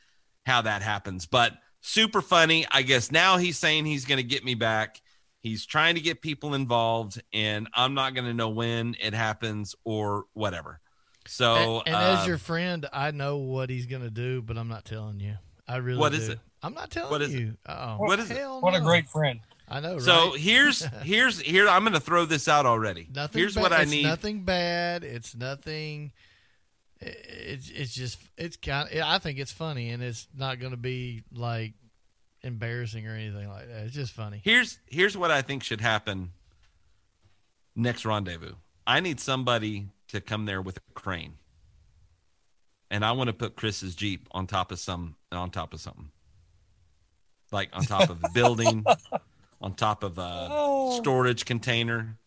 how 0.46 0.62
that 0.64 0.82
happens. 0.82 1.26
But 1.26 1.54
super 1.82 2.22
funny. 2.22 2.66
I 2.72 2.82
guess 2.82 3.12
now 3.12 3.38
he's 3.38 3.58
saying 3.58 3.86
he's 3.86 4.06
going 4.06 4.18
to 4.18 4.24
get 4.24 4.44
me 4.44 4.56
back. 4.56 5.02
He's 5.42 5.66
trying 5.66 5.96
to 5.96 6.02
get 6.02 6.22
people 6.22 6.54
involved, 6.54 7.22
and 7.34 7.68
I'm 7.74 7.94
not 7.94 8.14
going 8.14 8.26
to 8.28 8.34
know 8.34 8.50
when 8.50 8.96
it 9.00 9.14
happens 9.14 9.74
or 9.86 10.26
whatever. 10.34 10.80
So, 11.28 11.80
and, 11.86 11.88
and 11.88 11.96
as 11.96 12.24
uh, 12.26 12.28
your 12.28 12.38
friend, 12.38 12.88
I 12.92 13.12
know 13.12 13.38
what 13.38 13.70
he's 13.70 13.86
gonna 13.86 14.10
do, 14.10 14.42
but 14.42 14.58
I'm 14.58 14.68
not 14.68 14.84
telling 14.84 15.20
you. 15.20 15.36
I 15.68 15.78
really 15.78 16.00
What 16.00 16.12
do. 16.14 16.18
is 16.18 16.30
it? 16.30 16.40
I'm 16.64 16.74
not 16.74 16.90
telling 16.90 17.12
What 17.12 17.22
is 17.22 17.34
it? 17.36 17.40
you. 17.40 17.58
Oh, 17.68 17.98
What 17.98 18.20
is 18.20 18.32
it? 18.32 18.38
hell 18.38 18.60
What 18.62 18.74
a 18.76 18.82
great 18.82 19.08
friend. 19.08 19.40
I 19.68 19.80
know, 19.80 19.94
right? 19.94 20.02
so 20.02 20.32
here's 20.32 20.82
here's 21.04 21.40
here. 21.40 21.70
I'm 21.70 21.84
going 21.84 21.94
to 21.94 22.00
throw 22.00 22.26
this 22.26 22.48
out 22.48 22.66
already. 22.66 23.08
nothing. 23.14 23.40
here's 23.40 23.54
ba- 23.54 23.62
what 23.62 23.72
I 23.74 23.84
need. 23.84 24.04
Nothing 24.04 24.44
bad. 24.44 25.04
It's 25.04 25.36
nothing. 25.36 26.14
It's 27.00 27.70
it's 27.70 27.94
just 27.94 28.20
it's 28.38 28.58
kind. 28.58 28.90
Of, 28.92 29.02
I 29.04 29.20
think 29.20 29.38
it's 29.40 29.52
funny, 29.52 29.92
and 29.92 30.02
it's 30.04 30.28
not 30.36 30.60
going 30.60 30.72
to 30.72 30.78
be 30.78 31.24
like 31.32 31.74
embarrassing 32.44 33.08
or 33.08 33.14
anything 33.16 33.50
like 33.50 33.68
that. 33.68 33.84
It's 33.86 33.94
just 33.96 34.12
funny. 34.14 34.42
Here's 34.44 34.80
here's 34.88 35.18
what 35.18 35.32
I 35.32 35.42
think 35.42 35.64
should 35.64 35.82
happen 35.82 36.32
next 37.76 38.06
rendezvous. 38.06 38.54
I 38.88 39.00
need 39.00 39.20
somebody 39.20 39.90
to 40.10 40.22
come 40.22 40.46
there 40.46 40.62
with 40.62 40.78
a 40.78 40.82
crane. 40.94 41.34
And 42.92 43.06
I 43.06 43.12
want 43.12 43.28
to 43.28 43.34
put 43.34 43.56
Chris's 43.56 43.94
Jeep 43.96 44.28
on 44.32 44.48
top 44.48 44.72
of 44.72 44.80
some 44.80 45.16
on 45.32 45.52
top 45.52 45.74
of 45.74 45.80
something. 45.82 46.10
Like 47.52 47.70
on 47.74 47.84
top 47.84 48.10
of 48.10 48.24
a 48.24 48.30
building, 48.30 48.84
on 49.62 49.74
top 49.76 50.04
of 50.04 50.18
a 50.18 50.48
Oh. 50.52 50.98
storage 51.00 51.46
container. 51.46 52.18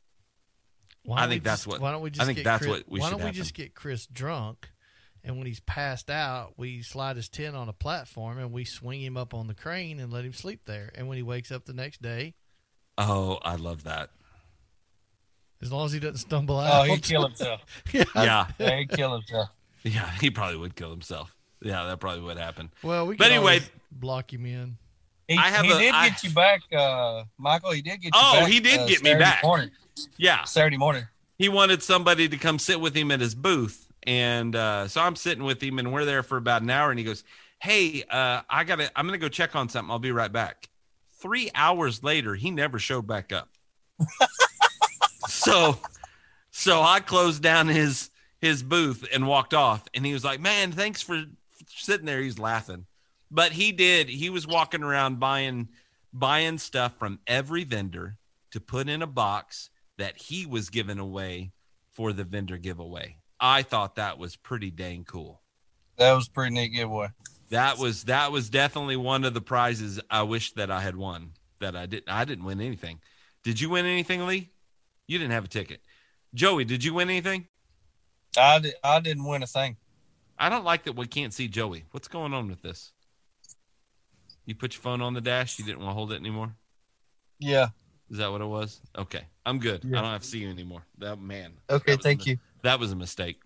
Why 1.05 1.25
I 1.25 1.29
think 1.29 1.43
that's 1.43 1.61
just- 1.63 1.67
what- 1.67 1.81
Why 1.81 1.91
don't 1.91 2.03
we 2.03 2.11
just 2.11 2.23
I 2.23 2.33
think 2.33 2.45
that's 2.45 2.63
Chris, 2.65 2.71
what 2.79 2.89
we 2.89 3.01
Why 3.01 3.11
don't 3.11 3.19
we 3.19 3.25
happen. 3.25 3.35
just 3.37 3.55
get 3.55 3.75
Chris 3.75 4.07
drunk, 4.07 4.69
and 5.25 5.37
when 5.39 5.47
he's 5.47 5.61
passed 5.61 6.11
out, 6.11 6.55
we 6.57 6.83
slide 6.83 7.17
his 7.17 7.29
tent 7.29 7.55
on 7.57 7.69
a 7.69 7.73
platform 7.73 8.39
and 8.39 8.53
we 8.53 8.65
swing 8.65 9.01
him 9.03 9.17
up 9.17 9.33
on 9.35 9.47
the 9.47 9.55
crane 9.55 10.01
and 10.01 10.13
let 10.13 10.25
him 10.25 10.33
sleep 10.33 10.63
there. 10.67 10.91
And 10.95 11.07
when 11.09 11.17
he 11.17 11.23
wakes 11.23 11.51
up 11.53 11.65
the 11.65 11.73
next 11.73 12.03
day, 12.03 12.35
Oh, 12.99 13.39
I 13.43 13.57
love 13.57 13.85
that. 13.85 14.11
as 15.63 15.71
long 15.73 15.87
as 15.87 15.93
he 15.93 16.01
doesn't 16.01 16.17
stumble 16.19 16.59
out, 16.59 16.83
Oh, 16.89 16.93
he'd 16.93 17.03
kill 17.03 17.23
himself. 17.27 17.61
yeah. 17.93 18.05
Yeah. 18.15 18.47
Yeah, 18.59 18.77
he'd 18.79 18.91
kill 18.91 19.13
himself. 19.15 19.49
Yeah, 19.85 20.11
he 20.21 20.31
probably 20.31 20.57
would 20.59 20.75
kill 20.77 20.91
himself. 20.91 21.35
Yeah, 21.63 21.85
that 21.87 22.01
probably 22.01 22.23
would 22.23 22.39
happen. 22.39 22.71
Well, 22.83 23.07
we 23.07 23.17
But 23.17 23.31
anyway- 23.31 23.61
block 23.91 24.33
him 24.33 24.47
in. 24.47 24.77
He, 25.29 25.37
I 25.39 25.49
have 25.51 25.65
he 25.65 25.71
a- 25.71 25.79
did 25.79 25.95
I- 25.95 26.09
get 26.11 26.25
you 26.25 26.31
back, 26.31 26.63
uh, 26.77 27.25
Michael. 27.39 27.71
He 27.71 27.81
did 27.83 28.01
get 28.01 28.07
you 28.07 28.11
Oh, 28.15 28.41
back. 28.41 28.49
he 28.51 28.59
did 28.61 28.81
uh, 28.81 28.87
get 28.87 29.03
me 29.05 29.15
back. 29.15 29.43
Morning, 29.45 29.71
Yeah. 30.17 30.43
Saturday 30.45 30.77
morning. 30.77 31.07
he 31.39 31.49
wanted 31.49 31.83
somebody 31.83 32.29
to 32.29 32.37
come 32.37 32.59
sit 32.59 32.81
with 32.81 32.95
him 32.97 33.11
at 33.13 33.21
his 33.21 33.35
booth 33.37 33.89
and 34.07 34.57
uh, 34.57 34.89
so 34.89 35.01
i'm 35.01 35.17
sitting 35.17 35.45
with 35.45 35.63
him 35.63 35.79
and 35.79 35.93
we're 35.93 36.05
there 36.05 36.23
for 36.23 36.37
about 36.37 36.63
an 36.63 36.71
hour 36.71 36.91
and 36.91 36.99
he 36.99 37.05
goes 37.05 37.25
hey 37.61 38.03
uh, 38.11 38.43
i 38.49 38.65
gotta 38.65 38.91
i'm 38.97 39.07
gonna 39.07 39.19
go 39.19 39.29
check 39.29 39.55
on 39.55 39.69
something. 39.69 39.91
I'll 39.91 39.99
be 39.99 40.13
right 40.13 40.33
back. 40.33 40.69
Three 41.21 41.51
hours 41.55 42.03
later 42.03 42.35
he 42.35 42.51
never 42.51 42.79
showed 42.79 43.07
back 43.07 43.33
up. 43.33 43.49
So 45.29 45.79
so 46.51 46.83
i 46.83 47.01
closed 47.01 47.43
down 47.43 47.69
his 47.69 48.11
his 48.39 48.63
booth 48.63 49.07
and 49.13 49.27
walked 49.27 49.55
off. 49.55 49.85
And 49.95 50.05
he 50.05 50.13
was 50.13 50.25
like 50.25 50.41
man 50.41 50.73
thanks 50.73 51.03
for 51.03 51.25
sitting 51.69 52.07
there. 52.07 52.21
He's 52.21 52.39
laughing. 52.39 52.87
But 53.31 53.53
he 53.53 53.73
did. 53.73 54.09
He 54.09 54.31
was 54.31 54.47
walking 54.47 54.83
around 54.83 55.19
buying 55.19 55.69
buying 56.13 56.59
stuff 56.59 56.99
from 56.99 57.19
every 57.27 57.65
vendor 57.65 58.19
to 58.51 58.61
put 58.61 58.89
in 58.89 59.03
a 59.03 59.07
box 59.07 59.71
that 59.97 60.17
he 60.17 60.45
was 60.45 60.69
giving 60.71 60.99
away 60.99 61.53
for 61.93 62.13
the 62.13 62.25
vendor 62.25 62.59
giveaway. 62.59 63.17
I 63.43 63.63
thought 63.63 63.97
that 63.97 64.19
was 64.19 64.37
pretty 64.37 64.71
dang 64.71 65.05
cool. 65.05 65.43
That 65.99 66.13
was 66.13 66.29
a 66.29 66.31
pretty 66.31 66.55
neat 66.55 66.69
giveaway. 66.69 67.09
That 67.51 67.77
was 67.77 68.05
that 68.05 68.31
was 68.31 68.49
definitely 68.49 68.97
one 68.97 69.25
of 69.25 69.35
the 69.35 69.41
prizes 69.41 70.01
I 70.09 70.23
wish 70.23 70.53
that 70.53 70.71
I 70.71 70.81
had 70.81 70.97
won. 70.97 71.33
That 71.59 71.77
I 71.77 71.87
didn't 71.87 72.09
I 72.09 72.25
didn't 72.25 72.45
win 72.45 72.61
anything. 72.61 73.01
Did 73.43 73.61
you 73.61 73.69
win 73.69 73.85
anything, 73.85 74.25
Lee? 74.27 74.51
You 75.09 75.19
didn't 75.19 75.33
have 75.33 75.45
a 75.45 75.49
ticket. 75.49 75.81
Joey, 76.33 76.65
did 76.65 76.85
you 76.85 76.95
win 76.95 77.11
anything? 77.11 77.49
I, 78.39 78.61
did, 78.61 78.75
I 78.83 79.01
didn't 79.01 79.25
win 79.25 79.43
a 79.43 79.47
thing. 79.47 79.77
I 80.39 80.49
don't 80.49 80.65
like 80.65 80.85
that 80.85 80.97
we 80.97 81.07
can't 81.07 81.35
see 81.35 81.49
Joey. 81.49 81.85
What's 81.91 82.09
going 82.09 82.33
on 82.33 82.49
with 82.49 82.63
this? 82.63 82.93
You 84.47 84.55
put 84.55 84.75
your 84.75 84.81
phone 84.81 85.03
on 85.03 85.13
the 85.13 85.21
dash, 85.21 85.59
you 85.59 85.65
didn't 85.65 85.81
want 85.81 85.91
to 85.91 85.95
hold 85.95 86.13
it 86.13 86.17
anymore? 86.17 86.55
Yeah. 87.39 87.69
Is 88.11 88.19
that 88.19 88.31
what 88.31 88.41
it 88.41 88.47
was? 88.47 88.81
Okay. 88.97 89.25
I'm 89.45 89.59
good. 89.59 89.85
Yeah. 89.85 89.99
I 89.99 90.03
don't 90.03 90.13
have 90.13 90.23
to 90.23 90.29
see 90.29 90.39
you 90.39 90.51
anymore. 90.51 90.85
That 90.99 91.21
man. 91.21 91.53
Okay. 91.69 91.93
that 91.93 92.03
Thank 92.03 92.27
a- 92.27 92.31
you. 92.31 92.39
That 92.63 92.81
was 92.81 92.93
a 92.93 92.97
mistake. 92.97 93.41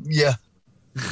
Yeah. 0.00 0.34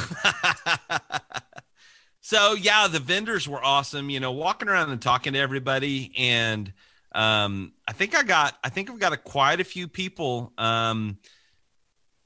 so 2.21 2.53
yeah, 2.53 2.87
the 2.87 2.99
vendors 2.99 3.47
were 3.47 3.63
awesome. 3.63 4.09
You 4.09 4.19
know, 4.19 4.31
walking 4.31 4.69
around 4.69 4.89
and 4.91 5.01
talking 5.01 5.33
to 5.33 5.39
everybody, 5.39 6.13
and 6.17 6.73
um, 7.13 7.73
I 7.87 7.93
think 7.93 8.17
I 8.17 8.23
got, 8.23 8.57
I 8.63 8.69
think 8.69 8.89
I've 8.89 8.99
got 8.99 9.13
a, 9.13 9.17
quite 9.17 9.59
a 9.59 9.63
few 9.63 9.87
people, 9.87 10.53
um, 10.57 11.17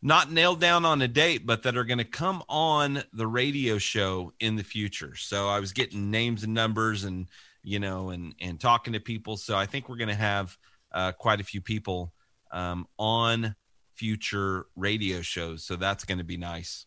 not 0.02 0.32
nailed 0.32 0.62
down 0.62 0.86
on 0.86 1.02
a 1.02 1.08
date, 1.08 1.46
but 1.46 1.64
that 1.64 1.76
are 1.76 1.84
going 1.84 1.98
to 1.98 2.06
come 2.06 2.44
on 2.48 3.04
the 3.12 3.28
radio 3.28 3.78
show 3.78 4.32
in 4.40 4.56
the 4.56 4.64
future. 4.64 5.16
So 5.16 5.50
I 5.50 5.60
was 5.60 5.74
getting 5.74 6.12
names 6.12 6.44
and 6.44 6.54
numbers, 6.54 7.04
and 7.04 7.28
you 7.64 7.80
know, 7.80 8.10
and 8.12 8.36
and 8.40 8.60
talking 8.60 8.94
to 8.94 9.00
people. 9.00 9.38
So 9.38 9.58
I 9.58 9.66
think 9.66 9.90
we're 9.90 9.98
going 9.98 10.08
to 10.10 10.16
have 10.16 10.58
uh, 10.92 11.12
quite 11.12 11.42
a 11.42 11.44
few 11.44 11.62
people 11.62 12.14
um, 12.52 12.88
on 12.98 13.56
future 13.98 14.68
radio 14.76 15.22
shows. 15.22 15.64
So 15.64 15.76
that's 15.76 16.06
going 16.06 16.20
to 16.20 16.24
be 16.24 16.38
nice. 16.38 16.86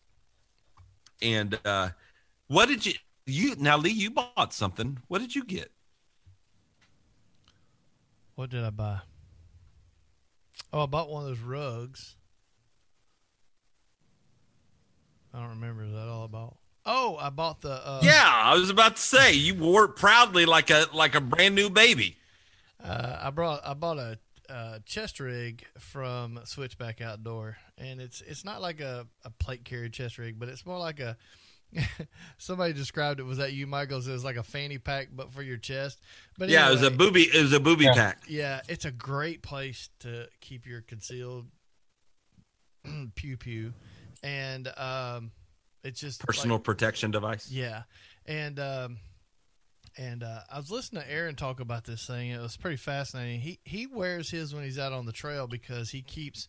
And 1.21 1.59
uh, 1.65 1.89
what 2.47 2.67
did 2.67 2.85
you 2.85 2.93
you 3.25 3.55
now 3.59 3.77
Lee? 3.77 3.91
You 3.91 4.11
bought 4.11 4.53
something. 4.53 4.97
What 5.07 5.19
did 5.19 5.35
you 5.35 5.43
get? 5.43 5.71
What 8.35 8.49
did 8.49 8.63
I 8.63 8.71
buy? 8.71 8.99
Oh, 10.73 10.83
I 10.83 10.85
bought 10.85 11.09
one 11.09 11.23
of 11.23 11.29
those 11.29 11.39
rugs. 11.39 12.15
I 15.33 15.39
don't 15.39 15.49
remember. 15.49 15.83
Is 15.83 15.91
that 15.91 16.07
all 16.07 16.23
I 16.23 16.27
bought? 16.27 16.57
Oh, 16.85 17.17
I 17.21 17.29
bought 17.29 17.61
the. 17.61 17.73
Uh, 17.73 17.99
yeah, 18.03 18.23
I 18.25 18.55
was 18.55 18.69
about 18.69 18.95
to 18.95 19.01
say 19.01 19.33
you 19.33 19.53
wore 19.53 19.85
it 19.85 19.95
proudly 19.95 20.45
like 20.45 20.69
a 20.69 20.87
like 20.93 21.13
a 21.13 21.21
brand 21.21 21.55
new 21.55 21.69
baby. 21.69 22.17
Uh, 22.83 23.19
I 23.21 23.29
brought 23.29 23.61
I 23.65 23.73
bought 23.73 23.99
a, 23.99 24.17
a 24.51 24.81
chest 24.85 25.19
rig 25.19 25.63
from 25.79 26.39
Switchback 26.43 27.01
Outdoor, 27.01 27.57
and 27.77 28.01
it's 28.01 28.21
it's 28.21 28.43
not 28.45 28.61
like 28.61 28.79
a, 28.81 29.07
a 29.23 29.29
plate 29.29 29.63
carrier 29.65 29.89
chest 29.89 30.17
rig, 30.17 30.37
but 30.39 30.49
it's 30.49 30.65
more 30.65 30.77
like 30.79 30.99
a. 30.99 31.17
somebody 32.37 32.73
described 32.73 33.21
it. 33.21 33.23
Was 33.23 33.37
that 33.37 33.53
you, 33.53 33.65
Michael? 33.65 33.99
It 33.99 34.07
was 34.07 34.25
like 34.25 34.35
a 34.35 34.43
fanny 34.43 34.77
pack, 34.77 35.07
but 35.15 35.31
for 35.31 35.41
your 35.41 35.55
chest. 35.55 36.01
But 36.37 36.49
yeah, 36.49 36.67
it 36.67 36.71
was 36.71 36.83
a 36.83 36.91
booby. 36.91 37.21
It 37.23 37.41
was 37.41 37.53
a 37.53 37.61
booby 37.61 37.85
Yeah. 37.85 37.93
pack. 37.93 38.23
Yeah, 38.27 38.59
it's 38.67 38.83
a 38.83 38.91
great 38.91 39.41
place 39.41 39.89
to 40.01 40.27
keep 40.41 40.67
your 40.67 40.81
concealed 40.81 41.47
pew 43.15 43.37
pew, 43.37 43.73
and 44.21 44.67
um, 44.77 45.31
it's 45.83 45.99
just 46.01 46.21
like- 46.21 46.27
Personal 46.27 46.59
protection 46.59 47.09
device. 47.11 47.49
yeah, 47.49 47.83
and 48.25 48.59
um, 48.59 48.97
and 49.97 50.23
uh, 50.23 50.41
I 50.51 50.57
was 50.57 50.71
listening 50.71 51.03
to 51.03 51.11
Aaron 51.11 51.35
talk 51.35 51.59
about 51.59 51.83
this 51.83 52.05
thing. 52.05 52.29
It 52.29 52.41
was 52.41 52.57
pretty 52.57 52.77
fascinating. 52.77 53.41
He 53.41 53.59
he 53.63 53.87
wears 53.87 54.29
his 54.29 54.53
when 54.53 54.63
he's 54.63 54.79
out 54.79 54.93
on 54.93 55.05
the 55.05 55.11
trail 55.11 55.47
because 55.47 55.89
he 55.89 56.01
keeps 56.01 56.47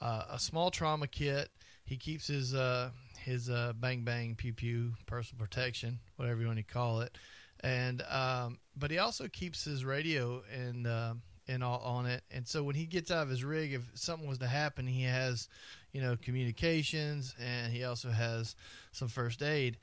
uh, 0.00 0.24
a 0.30 0.38
small 0.38 0.70
trauma 0.70 1.06
kit. 1.06 1.50
He 1.84 1.96
keeps 1.96 2.26
his 2.26 2.54
uh, 2.54 2.90
his 3.24 3.50
uh, 3.50 3.72
bang 3.78 4.02
bang 4.02 4.34
pew 4.34 4.52
pew 4.52 4.92
personal 5.06 5.44
protection, 5.44 5.98
whatever 6.16 6.40
you 6.40 6.46
want 6.46 6.58
to 6.58 6.64
call 6.64 7.00
it, 7.00 7.16
and 7.60 8.02
um, 8.08 8.58
but 8.76 8.90
he 8.90 8.98
also 8.98 9.28
keeps 9.28 9.64
his 9.64 9.84
radio 9.84 10.42
and 10.52 10.86
uh, 10.86 11.14
and 11.46 11.64
all 11.64 11.80
on 11.80 12.06
it. 12.06 12.22
And 12.30 12.46
so 12.46 12.62
when 12.62 12.74
he 12.74 12.84
gets 12.86 13.10
out 13.10 13.22
of 13.22 13.30
his 13.30 13.44
rig, 13.44 13.72
if 13.72 13.82
something 13.94 14.28
was 14.28 14.38
to 14.38 14.46
happen, 14.46 14.86
he 14.86 15.02
has 15.02 15.48
you 15.92 16.00
know 16.00 16.16
communications, 16.16 17.34
and 17.40 17.72
he 17.72 17.84
also 17.84 18.10
has 18.10 18.54
some 18.92 19.08
first 19.08 19.42
aid. 19.42 19.78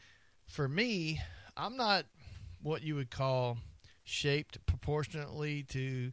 For 0.47 0.67
me, 0.67 1.19
I'm 1.57 1.75
not 1.77 2.05
what 2.65 2.81
you 2.81 2.95
would 2.95 3.11
call 3.11 3.57
shaped 4.03 4.57
proportionately 4.65 5.63
to 5.69 6.11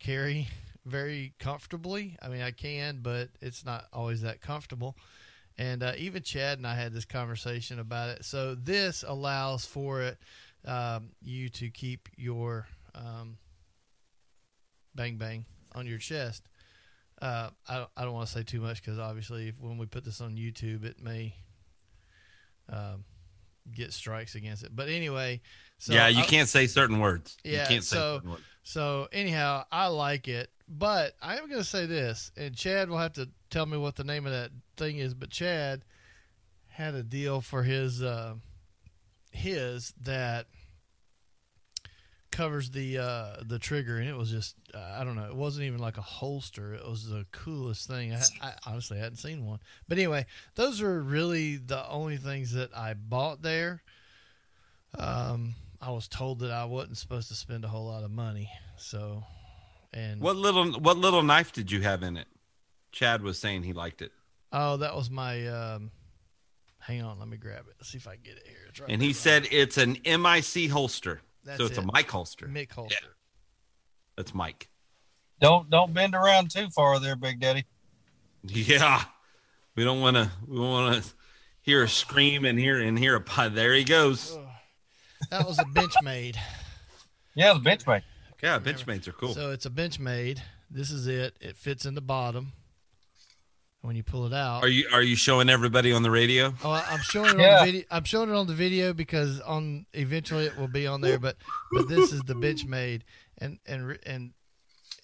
carry 0.00 0.48
very 0.84 1.32
comfortably. 1.38 2.16
I 2.20 2.28
mean, 2.28 2.42
I 2.42 2.50
can, 2.50 2.98
but 3.02 3.28
it's 3.40 3.64
not 3.64 3.84
always 3.92 4.22
that 4.22 4.40
comfortable. 4.40 4.96
And 5.56 5.84
uh, 5.84 5.92
even 5.96 6.22
Chad 6.22 6.58
and 6.58 6.66
I 6.66 6.74
had 6.74 6.92
this 6.92 7.04
conversation 7.04 7.78
about 7.78 8.10
it. 8.10 8.24
So 8.24 8.56
this 8.56 9.04
allows 9.06 9.64
for 9.64 10.02
it 10.02 10.18
um, 10.64 11.10
you 11.22 11.48
to 11.50 11.70
keep 11.70 12.08
your 12.16 12.66
um, 12.94 13.38
bang 14.94 15.16
bang 15.18 15.44
on 15.72 15.86
your 15.86 15.98
chest. 15.98 16.42
Uh, 17.22 17.50
I 17.68 17.76
don't, 17.76 17.90
I 17.96 18.04
don't 18.04 18.12
want 18.12 18.26
to 18.26 18.32
say 18.32 18.42
too 18.42 18.60
much 18.60 18.82
because 18.82 18.98
obviously, 18.98 19.48
if, 19.48 19.60
when 19.60 19.78
we 19.78 19.86
put 19.86 20.04
this 20.04 20.20
on 20.20 20.34
YouTube, 20.36 20.84
it 20.84 21.00
may 21.00 21.34
um, 22.70 23.04
get 23.74 23.92
strikes 23.92 24.34
against 24.34 24.62
it. 24.64 24.74
But 24.74 24.88
anyway, 24.88 25.40
so 25.78 25.92
yeah, 25.92 26.08
you 26.08 26.22
I- 26.22 26.26
can't 26.26 26.48
say 26.48 26.66
certain 26.66 26.98
words. 27.00 27.36
Yeah, 27.44 27.62
you 27.62 27.68
can't 27.68 27.84
say 27.84 27.96
so- 27.96 28.16
certain 28.16 28.30
words. 28.30 28.42
so 28.62 29.08
anyhow, 29.12 29.64
I 29.70 29.86
like 29.88 30.28
it, 30.28 30.50
but 30.68 31.14
I 31.22 31.34
am 31.36 31.48
going 31.48 31.60
to 31.60 31.64
say 31.64 31.86
this, 31.86 32.30
and 32.36 32.54
Chad 32.56 32.88
will 32.88 32.98
have 32.98 33.14
to 33.14 33.28
tell 33.50 33.66
me 33.66 33.76
what 33.78 33.96
the 33.96 34.04
name 34.04 34.26
of 34.26 34.32
that 34.32 34.50
thing 34.76 34.98
is. 34.98 35.14
But 35.14 35.30
Chad 35.30 35.82
had 36.68 36.94
a 36.94 37.02
deal 37.02 37.40
for 37.40 37.62
his 37.62 38.02
uh, 38.02 38.34
his 39.30 39.92
that 40.02 40.46
covers 42.36 42.70
the 42.70 42.98
uh, 42.98 43.36
the 43.42 43.58
trigger, 43.58 43.96
and 43.96 44.08
it 44.08 44.16
was 44.16 44.30
just 44.30 44.56
uh, 44.74 44.96
I 44.98 45.04
don't 45.04 45.16
know, 45.16 45.24
it 45.24 45.34
wasn't 45.34 45.66
even 45.66 45.80
like 45.80 45.96
a 45.96 46.02
holster. 46.02 46.74
It 46.74 46.86
was 46.86 47.08
the 47.08 47.26
coolest 47.32 47.88
thing. 47.88 48.12
I, 48.12 48.20
I 48.42 48.52
honestly 48.66 48.98
hadn't 48.98 49.16
seen 49.16 49.46
one, 49.46 49.60
but 49.88 49.98
anyway, 49.98 50.26
those 50.54 50.82
are 50.82 51.00
really 51.00 51.56
the 51.56 51.88
only 51.88 52.18
things 52.18 52.52
that 52.52 52.76
I 52.76 52.94
bought 52.94 53.42
there. 53.42 53.82
Um, 54.98 55.54
I 55.80 55.90
was 55.90 56.08
told 56.08 56.40
that 56.40 56.50
I 56.50 56.64
wasn't 56.66 56.98
supposed 56.98 57.28
to 57.28 57.34
spend 57.34 57.64
a 57.64 57.68
whole 57.68 57.86
lot 57.86 58.04
of 58.04 58.10
money, 58.10 58.50
so 58.76 59.24
and 59.92 60.20
What 60.20 60.36
little 60.36 60.72
what 60.74 60.98
little 60.98 61.22
knife 61.22 61.52
did 61.52 61.72
you 61.72 61.80
have 61.80 62.02
in 62.02 62.16
it? 62.16 62.26
Chad 62.92 63.22
was 63.22 63.38
saying 63.38 63.62
he 63.62 63.72
liked 63.72 64.02
it, 64.02 64.12
oh, 64.52 64.76
that 64.78 64.94
was 64.94 65.10
my. 65.10 65.46
Um, 65.46 65.90
hang 66.80 67.02
on, 67.02 67.18
let 67.18 67.28
me 67.28 67.36
grab 67.36 67.64
it. 67.68 67.74
Let's 67.78 67.88
see 67.88 67.98
if 67.98 68.06
I 68.06 68.14
can 68.14 68.22
get 68.22 68.36
it 68.36 68.46
here. 68.46 68.58
It's 68.68 68.80
right 68.80 68.90
and 68.90 69.02
he 69.02 69.12
said 69.12 69.48
it's 69.50 69.78
an 69.78 69.96
MIC 70.04 70.70
holster. 70.70 71.20
That's 71.46 71.58
so 71.58 71.66
it's 71.66 71.78
it. 71.78 71.84
a 71.84 71.86
Mike 71.86 72.10
holster. 72.10 72.46
Mick 72.46 72.72
holster. 72.72 73.16
That's 74.16 74.34
Mike. 74.34 74.68
Don't 75.40 75.70
don't 75.70 75.92
bend 75.94 76.14
around 76.14 76.50
too 76.50 76.68
far 76.70 76.98
there, 76.98 77.16
Big 77.16 77.40
Daddy. 77.40 77.64
Yeah, 78.42 79.02
we 79.74 79.84
don't 79.84 80.00
want 80.00 80.16
to. 80.16 80.30
We 80.46 80.58
want 80.58 81.02
to 81.02 81.10
hear 81.62 81.82
a 81.82 81.88
scream 81.88 82.44
and 82.44 82.58
hear 82.58 82.80
and 82.80 82.98
hear 82.98 83.14
a 83.16 83.20
pie. 83.20 83.48
There 83.48 83.74
he 83.74 83.84
goes. 83.84 84.38
That 85.30 85.46
was 85.46 85.58
a 85.58 85.64
Benchmade. 85.64 86.36
Yeah, 87.38 87.52
the 87.52 87.60
Benchmade. 87.60 88.00
Yeah, 88.42 88.58
Benchmades 88.58 89.06
are 89.06 89.12
cool. 89.12 89.34
So 89.34 89.50
it's 89.50 89.66
a 89.66 89.70
Benchmade. 89.70 90.38
This 90.70 90.90
is 90.90 91.06
it. 91.06 91.36
It 91.38 91.58
fits 91.58 91.84
in 91.84 91.94
the 91.94 92.00
bottom. 92.00 92.54
When 93.86 93.94
you 93.94 94.02
pull 94.02 94.26
it 94.26 94.32
out, 94.32 94.64
Are 94.64 94.68
you 94.68 94.88
are 94.92 95.00
you 95.02 95.14
showing 95.14 95.48
everybody 95.48 95.92
on 95.92 96.02
the 96.02 96.10
radio? 96.10 96.52
Oh, 96.64 96.70
I- 96.70 96.84
I'm 96.90 97.02
showing 97.02 97.38
it 97.38 97.42
Yeah. 97.42 97.60
on 97.60 97.66
the 97.66 97.72
video. 97.72 97.86
I'm 97.92 98.02
showing 98.02 98.30
it 98.30 98.34
on 98.34 98.46
the 98.48 98.54
video 98.54 98.92
because 98.92 99.38
on 99.42 99.86
eventually 99.92 100.46
it 100.46 100.56
will 100.58 100.66
be 100.66 100.88
on 100.88 101.02
there. 101.02 101.20
But 101.20 101.36
but 101.70 101.88
this 101.88 102.12
is 102.12 102.20
the 102.22 102.34
Benchmade, 102.34 103.02
and 103.38 103.60
and 103.64 103.96
and 104.04 104.32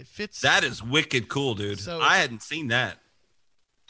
it 0.00 0.08
fits. 0.08 0.40
That 0.40 0.64
is 0.64 0.82
wicked 0.82 1.28
cool, 1.28 1.54
dude. 1.54 1.78
So 1.78 2.00
I 2.00 2.16
hadn't 2.16 2.42
seen 2.42 2.68
that. 2.68 2.98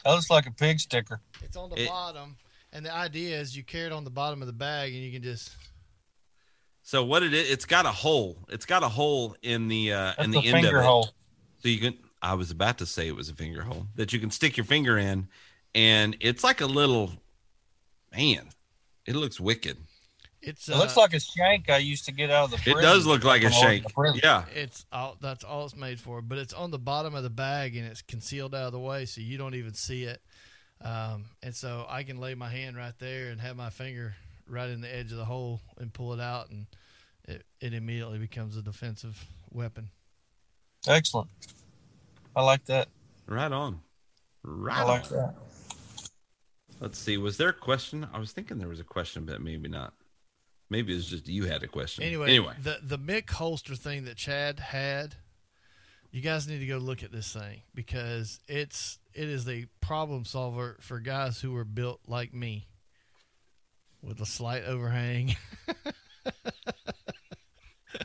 That 0.05 0.11
looks 0.11 0.29
like 0.29 0.45
a 0.45 0.51
pig 0.51 0.79
sticker. 0.79 1.21
It's 1.41 1.57
on 1.57 1.71
the 1.71 1.81
it- 1.81 1.89
bottom, 1.89 2.37
and 2.71 2.85
the 2.85 2.93
idea 2.93 3.39
is 3.41 3.57
you 3.57 3.63
carry 3.63 3.87
it 3.87 3.93
on 3.93 4.03
the 4.03 4.11
bottom 4.11 4.41
of 4.43 4.47
the 4.47 4.53
bag, 4.53 4.93
and 4.93 5.01
you 5.03 5.11
can 5.11 5.23
just. 5.23 5.55
So 6.83 7.03
what 7.03 7.23
it 7.23 7.33
is? 7.33 7.49
It's 7.49 7.65
got 7.65 7.87
a 7.87 7.91
hole. 7.91 8.45
It's 8.47 8.67
got 8.67 8.83
a 8.83 8.89
hole 8.89 9.35
in 9.41 9.69
the 9.69 9.91
uh, 9.91 10.13
in 10.23 10.29
the 10.29 10.39
the 10.41 10.49
end 10.49 10.67
of 10.67 10.75
it. 10.75 10.83
hole. 10.83 11.09
So 11.63 11.67
you 11.69 11.79
can. 11.79 11.97
I 12.23 12.35
was 12.35 12.51
about 12.51 12.77
to 12.77 12.85
say 12.85 13.07
it 13.07 13.15
was 13.15 13.27
a 13.27 13.33
finger 13.33 13.61
hole 13.61 13.85
that 13.95 14.13
you 14.13 14.19
can 14.19 14.31
stick 14.31 14.55
your 14.55 14.65
finger 14.65 14.97
in, 14.97 15.27
and 15.75 16.15
it's 16.21 16.43
like 16.43 16.61
a 16.61 16.65
little. 16.65 17.11
Man, 18.15 18.47
it 19.05 19.15
looks 19.15 19.39
wicked. 19.39 19.77
It's 20.41 20.69
It 20.69 20.75
uh, 20.75 20.77
looks 20.77 20.95
like 20.95 21.13
a 21.13 21.19
shank 21.19 21.69
I 21.69 21.77
used 21.77 22.05
to 22.05 22.11
get 22.11 22.29
out 22.29 22.53
of 22.53 22.63
the 22.63 22.71
It 22.71 22.81
does 22.81 23.05
look 23.05 23.23
like 23.23 23.43
a 23.43 23.51
shank. 23.51 23.85
Yeah. 24.23 24.45
it's 24.53 24.85
all 24.91 25.17
that's 25.19 25.43
all 25.43 25.65
it's 25.65 25.75
made 25.75 25.99
for. 25.99 26.21
But 26.21 26.37
it's 26.37 26.53
on 26.53 26.71
the 26.71 26.79
bottom 26.79 27.13
of 27.13 27.23
the 27.23 27.29
bag, 27.29 27.75
and 27.75 27.85
it's 27.85 28.01
concealed 28.01 28.55
out 28.55 28.67
of 28.67 28.71
the 28.71 28.79
way, 28.79 29.05
so 29.05 29.19
you 29.19 29.37
don't 29.37 29.55
even 29.55 29.73
see 29.73 30.03
it. 30.03 30.21
Um, 30.81 31.25
and 31.41 31.53
so 31.53 31.85
I 31.89 32.03
can 32.03 32.19
lay 32.19 32.35
my 32.35 32.49
hand 32.49 32.77
right 32.77 32.97
there 32.99 33.29
and 33.29 33.39
have 33.41 33.55
my 33.57 33.69
finger 33.69 34.15
right 34.47 34.69
in 34.69 34.81
the 34.81 34.93
edge 34.93 35.11
of 35.11 35.17
the 35.17 35.25
hole 35.25 35.61
and 35.77 35.93
pull 35.93 36.13
it 36.13 36.19
out, 36.19 36.49
and 36.49 36.67
it, 37.25 37.45
it 37.59 37.73
immediately 37.73 38.17
becomes 38.17 38.55
a 38.55 38.61
defensive 38.61 39.25
weapon. 39.49 39.89
Excellent. 40.87 41.29
I 42.35 42.43
like 42.43 42.65
that. 42.65 42.89
Right 43.27 43.51
on. 43.51 43.79
Right 44.43 44.77
I 44.79 44.83
like 44.83 45.11
on. 45.11 45.17
that. 45.17 45.35
Let's 46.79 46.97
see. 46.99 47.17
Was 47.17 47.37
there 47.37 47.49
a 47.49 47.53
question? 47.53 48.07
I 48.13 48.19
was 48.19 48.31
thinking 48.31 48.57
there 48.57 48.67
was 48.67 48.79
a 48.79 48.83
question, 48.85 49.25
but 49.25 49.41
maybe 49.41 49.69
not. 49.69 49.93
Maybe 50.69 50.95
it's 50.95 51.05
just 51.05 51.27
you 51.27 51.45
had 51.45 51.63
a 51.63 51.67
question. 51.67 52.03
Anyway, 52.03 52.29
Anyway. 52.29 52.53
the 52.61 52.79
the 52.81 52.97
Mick 52.97 53.29
holster 53.29 53.75
thing 53.75 54.05
that 54.05 54.17
Chad 54.17 54.59
had, 54.59 55.15
you 56.11 56.21
guys 56.21 56.47
need 56.47 56.59
to 56.59 56.65
go 56.65 56.77
look 56.77 57.03
at 57.03 57.11
this 57.11 57.31
thing 57.31 57.61
because 57.75 58.39
it's 58.47 58.97
it 59.13 59.29
is 59.29 59.47
a 59.47 59.67
problem 59.81 60.25
solver 60.25 60.77
for 60.81 60.99
guys 60.99 61.39
who 61.41 61.55
are 61.55 61.63
built 61.65 62.01
like 62.07 62.33
me, 62.33 62.67
with 64.01 64.19
a 64.19 64.25
slight 64.25 64.63
overhang. 64.63 65.35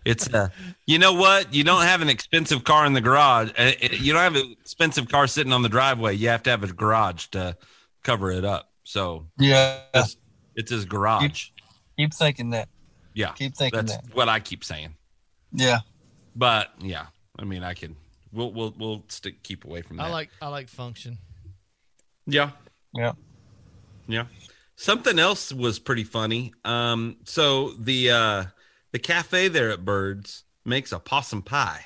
It's 0.09 0.26
a, 0.28 0.50
you 0.86 0.98
know 0.98 1.12
what? 1.12 1.52
You 1.54 1.64
don't 1.64 1.82
have 1.82 2.00
an 2.02 2.09
expensive 2.09 2.64
car 2.64 2.86
in 2.86 2.92
the 2.94 3.00
garage. 3.00 3.50
Uh, 3.59 3.72
You 3.92 4.12
don't 4.12 4.22
have 4.22 4.36
an 4.36 4.56
expensive 4.61 5.09
car 5.09 5.26
sitting 5.26 5.52
on 5.52 5.62
the 5.62 5.68
driveway. 5.68 6.14
You 6.16 6.28
have 6.28 6.42
to 6.44 6.50
have 6.50 6.62
a 6.64 6.68
garage 6.72 7.26
to 7.28 7.56
cover 8.02 8.30
it 8.30 8.44
up. 8.44 8.70
So 8.84 9.26
Yeah. 9.38 9.80
it's, 9.94 10.16
it's 10.54 10.70
his 10.70 10.84
garage. 10.86 11.48
Keep 11.98 12.14
thinking 12.14 12.50
that. 12.50 12.68
Yeah, 13.14 13.32
Keep 13.32 13.54
thinking 13.56 13.80
that's 13.80 13.96
that. 13.96 14.14
what 14.14 14.28
I 14.28 14.40
keep 14.40 14.64
saying. 14.64 14.94
Yeah. 15.52 15.80
But 16.36 16.70
yeah, 16.80 17.06
I 17.38 17.44
mean, 17.44 17.62
I 17.64 17.74
can. 17.74 17.96
We'll 18.32 18.52
we'll 18.52 18.74
we'll 18.78 19.04
stick 19.09 19.42
keep 19.42 19.64
away 19.64 19.82
from 19.82 19.96
that. 19.96 20.04
I 20.04 20.11
like 20.11 20.30
I 20.40 20.48
like 20.48 20.68
function. 20.68 21.18
Yeah, 22.26 22.50
Yeah. 22.94 23.12
yeah. 24.06 24.24
Something 24.76 25.18
else 25.18 25.52
was 25.52 25.78
pretty 25.80 26.04
funny. 26.04 26.52
Um, 26.64 27.16
so 27.24 27.72
the 27.80 28.11
uh 28.11 28.44
the 28.93 28.99
cafe 28.99 29.49
there 29.49 29.70
at 29.70 29.84
Byrds 29.84 30.45
makes 30.64 30.93
a 30.93 30.99
possum 30.99 31.43
pie. 31.43 31.84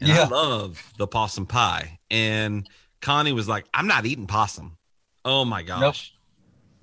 And 0.00 0.10
I 0.12 0.26
love 0.26 0.92
the 0.98 1.06
possum 1.06 1.46
pie. 1.46 1.98
And 2.10 2.68
Connie 3.00 3.32
was 3.32 3.48
like, 3.48 3.64
I'm 3.72 3.86
not 3.86 4.06
eating 4.06 4.26
possum. 4.26 4.76
Oh 5.24 5.44
my 5.44 5.62
gosh. 5.62 6.12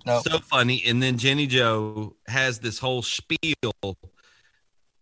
No. 0.05 0.21
So 0.21 0.39
funny. 0.39 0.81
And 0.87 1.03
then 1.03 1.17
Jenny 1.17 1.45
Joe 1.45 2.15
has 2.27 2.59
this 2.59 2.79
whole 2.79 3.01
spiel 3.01 3.97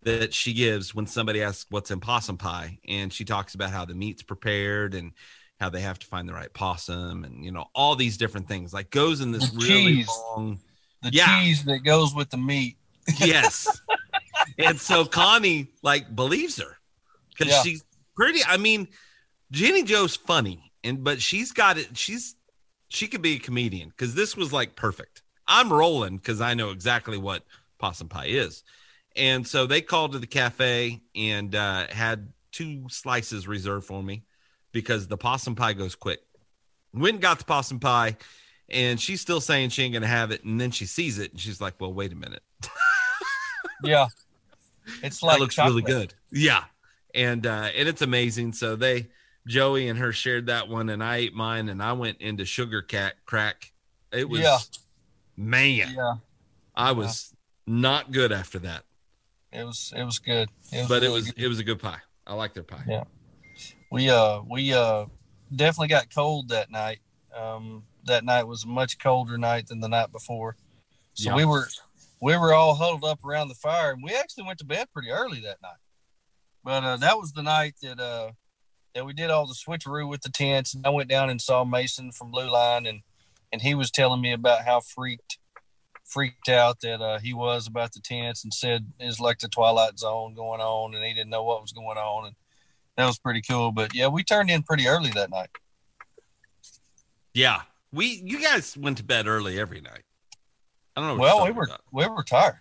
that 0.03 0.33
she 0.33 0.53
gives 0.53 0.95
when 0.95 1.05
somebody 1.05 1.41
asks 1.43 1.65
what's 1.69 1.91
in 1.91 1.99
possum 1.99 2.37
pie. 2.37 2.79
And 2.87 3.11
she 3.13 3.25
talks 3.25 3.53
about 3.55 3.71
how 3.71 3.85
the 3.85 3.93
meat's 3.95 4.23
prepared 4.23 4.93
and 4.95 5.11
how 5.59 5.69
they 5.69 5.81
have 5.81 5.99
to 5.99 6.07
find 6.07 6.27
the 6.27 6.33
right 6.33 6.51
possum 6.53 7.23
and, 7.23 7.43
you 7.45 7.51
know, 7.51 7.65
all 7.75 7.95
these 7.95 8.17
different 8.17 8.47
things. 8.47 8.73
Like 8.73 8.89
goes 8.89 9.21
in 9.21 9.31
this 9.31 9.49
The 9.51 9.57
really 9.59 9.95
cheese. 9.97 10.07
long 10.07 10.59
The 11.03 11.11
Yeah. 11.13 11.41
cheese 11.41 11.63
that 11.65 11.79
goes 11.83 12.13
with 12.15 12.29
the 12.29 12.37
meat. 12.37 12.77
yes. 13.17 13.81
and 14.57 14.79
so 14.79 15.05
Connie 15.05 15.67
like 15.83 16.15
believes 16.15 16.57
her 16.61 16.77
because 17.29 17.53
Yeah. 17.53 17.61
she's 17.63 17.83
pretty. 18.15 18.43
I 18.45 18.57
mean, 18.57 18.87
Jenny 19.51 19.83
Joe's 19.83 20.15
funny, 20.15 20.71
and 20.83 21.03
but 21.03 21.21
she's 21.21 21.51
got 21.51 21.77
it. 21.77 21.97
She's 21.97 22.35
she 22.89 23.07
could 23.07 23.21
be 23.21 23.35
a 23.35 23.39
comedian 23.39 23.89
because 23.89 24.15
this 24.15 24.35
was 24.35 24.51
like 24.53 24.75
perfect. 24.75 25.21
I'm 25.47 25.71
rolling 25.71 26.17
because 26.17 26.41
I 26.41 26.53
know 26.53 26.69
exactly 26.71 27.17
what 27.17 27.43
possum 27.79 28.09
pie 28.09 28.27
is, 28.27 28.63
and 29.15 29.47
so 29.47 29.65
they 29.65 29.81
called 29.81 30.11
to 30.13 30.19
the 30.19 30.27
cafe 30.27 31.01
and 31.15 31.55
uh, 31.55 31.87
had 31.89 32.31
two 32.51 32.87
slices 32.89 33.47
reserved 33.47 33.85
for 33.85 34.01
me 34.03 34.23
because 34.71 35.07
the 35.07 35.17
possum 35.17 35.55
pie 35.55 35.73
goes 35.73 35.95
quick. 35.95 36.19
Went 36.93 37.15
and 37.15 37.21
got 37.21 37.37
the 37.39 37.45
possum 37.45 37.79
pie, 37.79 38.17
and 38.69 38.99
she's 38.99 39.21
still 39.21 39.41
saying 39.41 39.69
she 39.69 39.83
ain't 39.83 39.93
gonna 39.93 40.07
have 40.07 40.31
it, 40.31 40.43
and 40.43 40.59
then 40.59 40.71
she 40.71 40.85
sees 40.85 41.19
it 41.19 41.31
and 41.31 41.39
she's 41.39 41.61
like, 41.61 41.79
"Well, 41.79 41.93
wait 41.93 42.11
a 42.11 42.15
minute." 42.15 42.43
Yeah. 43.81 44.07
It's 45.03 45.21
like 45.23 45.37
that 45.37 45.41
looks 45.41 45.55
chocolate. 45.55 45.85
really 45.85 45.99
good. 46.01 46.13
Yeah, 46.31 46.63
and 47.13 47.45
uh, 47.45 47.69
and 47.75 47.87
it's 47.89 48.01
amazing. 48.01 48.53
So 48.53 48.75
they, 48.75 49.07
Joey 49.47 49.87
and 49.87 49.97
her 49.99 50.11
shared 50.11 50.47
that 50.47 50.67
one, 50.67 50.89
and 50.89 51.03
I 51.03 51.17
ate 51.17 51.33
mine, 51.33 51.69
and 51.69 51.81
I 51.81 51.93
went 51.93 52.19
into 52.21 52.45
sugar 52.45 52.81
cat 52.81 53.15
crack. 53.25 53.71
It 54.11 54.27
was, 54.29 54.41
Yeah. 54.41 54.57
man, 55.37 55.93
Yeah. 55.95 56.15
I 56.75 56.91
was 56.93 57.33
not 57.67 58.11
good 58.11 58.31
after 58.31 58.57
that, 58.59 58.83
It 59.51 59.63
was 59.63 59.93
it 59.95 60.03
was 60.03 60.19
good. 60.19 60.49
It 60.71 60.79
was 60.79 60.87
but 60.87 61.03
it 61.03 61.09
was 61.11 61.31
good. 61.31 61.43
it 61.43 61.47
was 61.47 61.59
a 61.59 61.63
good 61.63 61.79
pie. 61.79 61.99
I 62.25 62.33
like 62.33 62.53
their 62.53 62.63
pie. 62.63 62.83
Yeah. 62.87 63.03
we 63.91 64.09
uh 64.09 64.41
we 64.49 64.73
uh 64.73 65.05
definitely 65.55 65.87
got 65.89 66.13
cold 66.13 66.49
that 66.49 66.71
night. 66.71 66.99
Um 67.35 67.83
that 68.05 68.23
night 68.23 68.43
was 68.47 68.63
a 68.63 68.67
much 68.67 68.97
colder 68.99 69.37
night 69.37 69.67
than 69.67 69.79
the 69.79 69.89
night 69.89 70.11
before. 70.11 70.55
So 71.13 71.29
Yeah. 71.31 71.35
we 71.35 71.45
were 71.45 71.67
we 72.21 72.37
were 72.37 72.53
all 72.53 72.75
huddled 72.75 73.03
up 73.03 73.23
around 73.23 73.47
the 73.47 73.55
fire 73.55 73.91
and 73.91 74.03
we 74.03 74.13
actually 74.13 74.45
went 74.45 74.59
to 74.59 74.65
bed 74.65 74.87
pretty 74.93 75.09
early 75.09 75.39
that 75.41 75.61
night. 75.61 75.79
But 76.63 76.83
uh 76.83 76.97
that 76.97 77.17
was 77.17 77.31
the 77.31 77.43
night 77.43 77.75
that 77.81 77.99
uh 77.99 78.31
that 78.95 79.05
we 79.05 79.13
did 79.13 79.29
all 79.29 79.47
the 79.47 79.53
switcheroo 79.55 80.09
with 80.09 80.21
the 80.21 80.29
tents 80.29 80.73
and 80.73 80.85
I 80.85 80.89
went 80.89 81.09
down 81.09 81.29
and 81.29 81.41
saw 81.41 81.63
Mason 81.63 82.11
from 82.11 82.31
Blue 82.31 82.49
Line 82.49 82.85
and 82.85 83.01
and 83.51 83.61
he 83.61 83.73
was 83.75 83.91
telling 83.91 84.21
me 84.21 84.33
about 84.33 84.65
how 84.65 84.81
freaked 84.81 85.37
freaked 86.03 86.49
out 86.49 86.81
that 86.81 87.01
uh, 87.01 87.19
he 87.19 87.33
was 87.33 87.67
about 87.67 87.93
the 87.93 87.99
tents 87.99 88.43
and 88.43 88.51
said 88.53 88.91
it 88.99 89.05
was 89.05 89.19
like 89.19 89.37
the 89.39 89.47
twilight 89.47 89.99
zone 89.99 90.33
going 90.33 90.59
on 90.59 90.95
and 90.95 91.03
he 91.03 91.13
didn't 91.13 91.29
know 91.29 91.43
what 91.43 91.61
was 91.61 91.71
going 91.71 91.97
on 91.97 92.25
and 92.25 92.35
that 92.97 93.05
was 93.05 93.17
pretty 93.17 93.41
cool. 93.41 93.71
But 93.71 93.95
yeah, 93.95 94.07
we 94.07 94.23
turned 94.23 94.49
in 94.49 94.63
pretty 94.63 94.87
early 94.87 95.11
that 95.11 95.29
night. 95.29 95.49
Yeah, 97.33 97.61
we 97.93 98.21
you 98.25 98.41
guys 98.41 98.75
went 98.75 98.97
to 98.97 99.03
bed 99.03 99.27
early 99.27 99.59
every 99.59 99.79
night. 99.79 100.03
I 100.99 101.07
don't 101.07 101.15
know. 101.15 101.21
Well, 101.21 101.45
we 101.45 101.51
were 101.51 101.63
about. 101.63 101.81
we 101.93 102.05
were 102.07 102.23
tired. 102.23 102.59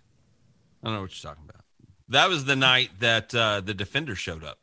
I 0.82 0.86
don't 0.86 0.94
know 0.94 1.00
what 1.02 1.10
you're 1.10 1.28
talking 1.28 1.44
about. 1.48 1.64
That 2.08 2.28
was 2.28 2.44
the 2.44 2.54
night 2.54 2.90
that 3.00 3.34
uh, 3.34 3.62
the 3.62 3.74
defender 3.74 4.14
showed 4.14 4.44
up. 4.44 4.58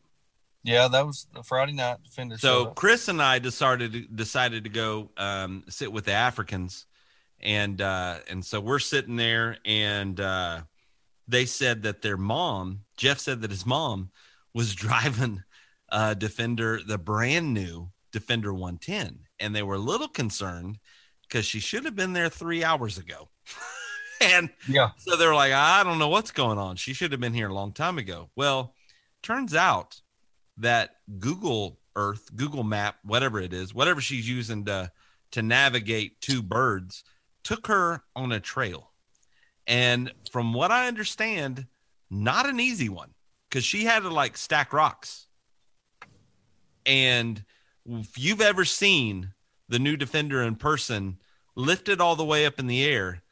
Yeah, 0.63 0.87
that 0.87 1.05
was 1.05 1.27
the 1.33 1.43
Friday 1.43 1.73
night 1.73 1.97
defender. 2.01 2.37
So 2.37 2.47
showed 2.47 2.67
up. 2.69 2.75
Chris 2.75 3.09
and 3.09 3.21
I 3.21 3.39
decided 3.39 4.15
decided 4.15 4.63
to 4.63 4.69
go 4.69 5.09
um, 5.17 5.65
sit 5.67 5.91
with 5.91 6.05
the 6.05 6.13
Africans, 6.13 6.85
and 7.41 7.81
uh, 7.81 8.19
and 8.29 8.45
so 8.45 8.61
we're 8.61 8.79
sitting 8.79 9.17
there, 9.17 9.57
and 9.65 10.17
uh, 10.21 10.61
they 11.27 11.45
said 11.45 11.83
that 11.83 12.01
their 12.01 12.17
mom, 12.17 12.85
Jeff 12.95 13.19
said 13.19 13.41
that 13.41 13.51
his 13.51 13.65
mom 13.65 14.09
was 14.53 14.73
driving 14.75 15.43
uh, 15.89 16.13
Defender, 16.13 16.79
the 16.87 16.97
brand 16.97 17.53
new 17.53 17.89
Defender 18.13 18.53
110, 18.53 19.19
and 19.41 19.53
they 19.53 19.63
were 19.63 19.75
a 19.75 19.79
little 19.79 20.07
concerned 20.07 20.79
because 21.23 21.45
she 21.45 21.59
should 21.59 21.83
have 21.83 21.95
been 21.95 22.13
there 22.13 22.29
three 22.29 22.63
hours 22.63 22.97
ago, 22.97 23.27
and 24.21 24.49
yeah, 24.67 24.89
so 24.97 25.15
they're 25.15 25.35
like, 25.35 25.53
I 25.53 25.83
don't 25.83 25.99
know 25.99 26.09
what's 26.09 26.31
going 26.31 26.57
on. 26.57 26.75
She 26.75 26.93
should 26.93 27.11
have 27.11 27.21
been 27.21 27.33
here 27.33 27.49
a 27.49 27.53
long 27.53 27.71
time 27.73 27.97
ago. 27.97 28.29
Well, 28.35 28.73
turns 29.21 29.55
out 29.55 30.01
that 30.57 30.97
Google 31.19 31.79
Earth, 31.95 32.29
Google 32.35 32.63
Map, 32.63 32.97
whatever 33.03 33.39
it 33.39 33.53
is, 33.53 33.73
whatever 33.73 34.01
she's 34.01 34.27
using 34.27 34.65
to 34.65 34.91
to 35.31 35.41
navigate 35.41 36.21
two 36.21 36.41
Byrds, 36.41 37.03
took 37.43 37.67
her 37.67 38.03
on 38.15 38.31
a 38.31 38.39
trail. 38.39 38.91
And 39.67 40.11
from 40.31 40.53
what 40.53 40.71
I 40.71 40.87
understand, 40.87 41.65
not 42.09 42.47
an 42.47 42.59
easy 42.59 42.89
one 42.89 43.13
because 43.49 43.63
she 43.63 43.85
had 43.85 44.03
to 44.03 44.09
like 44.09 44.37
stack 44.37 44.73
rocks. 44.73 45.27
And 46.85 47.43
if 47.85 48.17
you've 48.17 48.41
ever 48.41 48.65
seen 48.65 49.33
the 49.67 49.79
new 49.79 49.97
Defender 49.97 50.43
in 50.43 50.55
person, 50.55 51.17
lifted 51.55 51.99
all 51.99 52.15
the 52.15 52.25
way 52.25 52.45
up 52.45 52.59
in 52.59 52.67
the 52.67 52.83
air, 52.83 53.23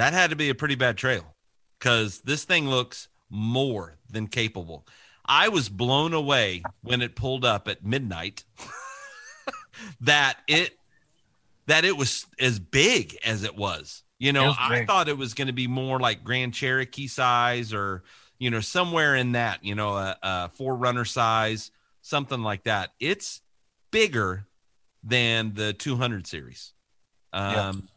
that 0.00 0.14
had 0.14 0.30
to 0.30 0.36
be 0.36 0.48
a 0.48 0.54
pretty 0.54 0.76
bad 0.76 0.96
trail 0.96 1.34
because 1.78 2.22
this 2.22 2.44
thing 2.44 2.66
looks 2.70 3.08
more 3.28 3.98
than 4.08 4.28
capable. 4.28 4.86
I 5.26 5.50
was 5.50 5.68
blown 5.68 6.14
away 6.14 6.62
when 6.80 7.02
it 7.02 7.14
pulled 7.14 7.44
up 7.44 7.68
at 7.68 7.84
midnight 7.84 8.44
that 10.00 10.38
it 10.48 10.72
that 11.66 11.84
it 11.84 11.98
was 11.98 12.24
as 12.40 12.58
big 12.58 13.14
as 13.26 13.44
it 13.44 13.54
was. 13.54 14.02
You 14.18 14.32
know, 14.32 14.54
I 14.58 14.86
thought 14.86 15.10
it 15.10 15.18
was 15.18 15.34
going 15.34 15.48
to 15.48 15.52
be 15.52 15.66
more 15.66 16.00
like 16.00 16.24
Grand 16.24 16.54
Cherokee 16.54 17.06
size 17.06 17.74
or 17.74 18.02
you 18.38 18.48
know 18.48 18.60
somewhere 18.60 19.14
in 19.14 19.32
that 19.32 19.62
you 19.62 19.74
know 19.74 19.90
a, 19.90 20.16
a 20.22 20.50
4Runner 20.58 21.06
size, 21.06 21.70
something 22.00 22.42
like 22.42 22.64
that. 22.64 22.92
It's 23.00 23.42
bigger 23.90 24.46
than 25.04 25.52
the 25.52 25.74
200 25.74 26.26
series. 26.26 26.72
Um. 27.34 27.89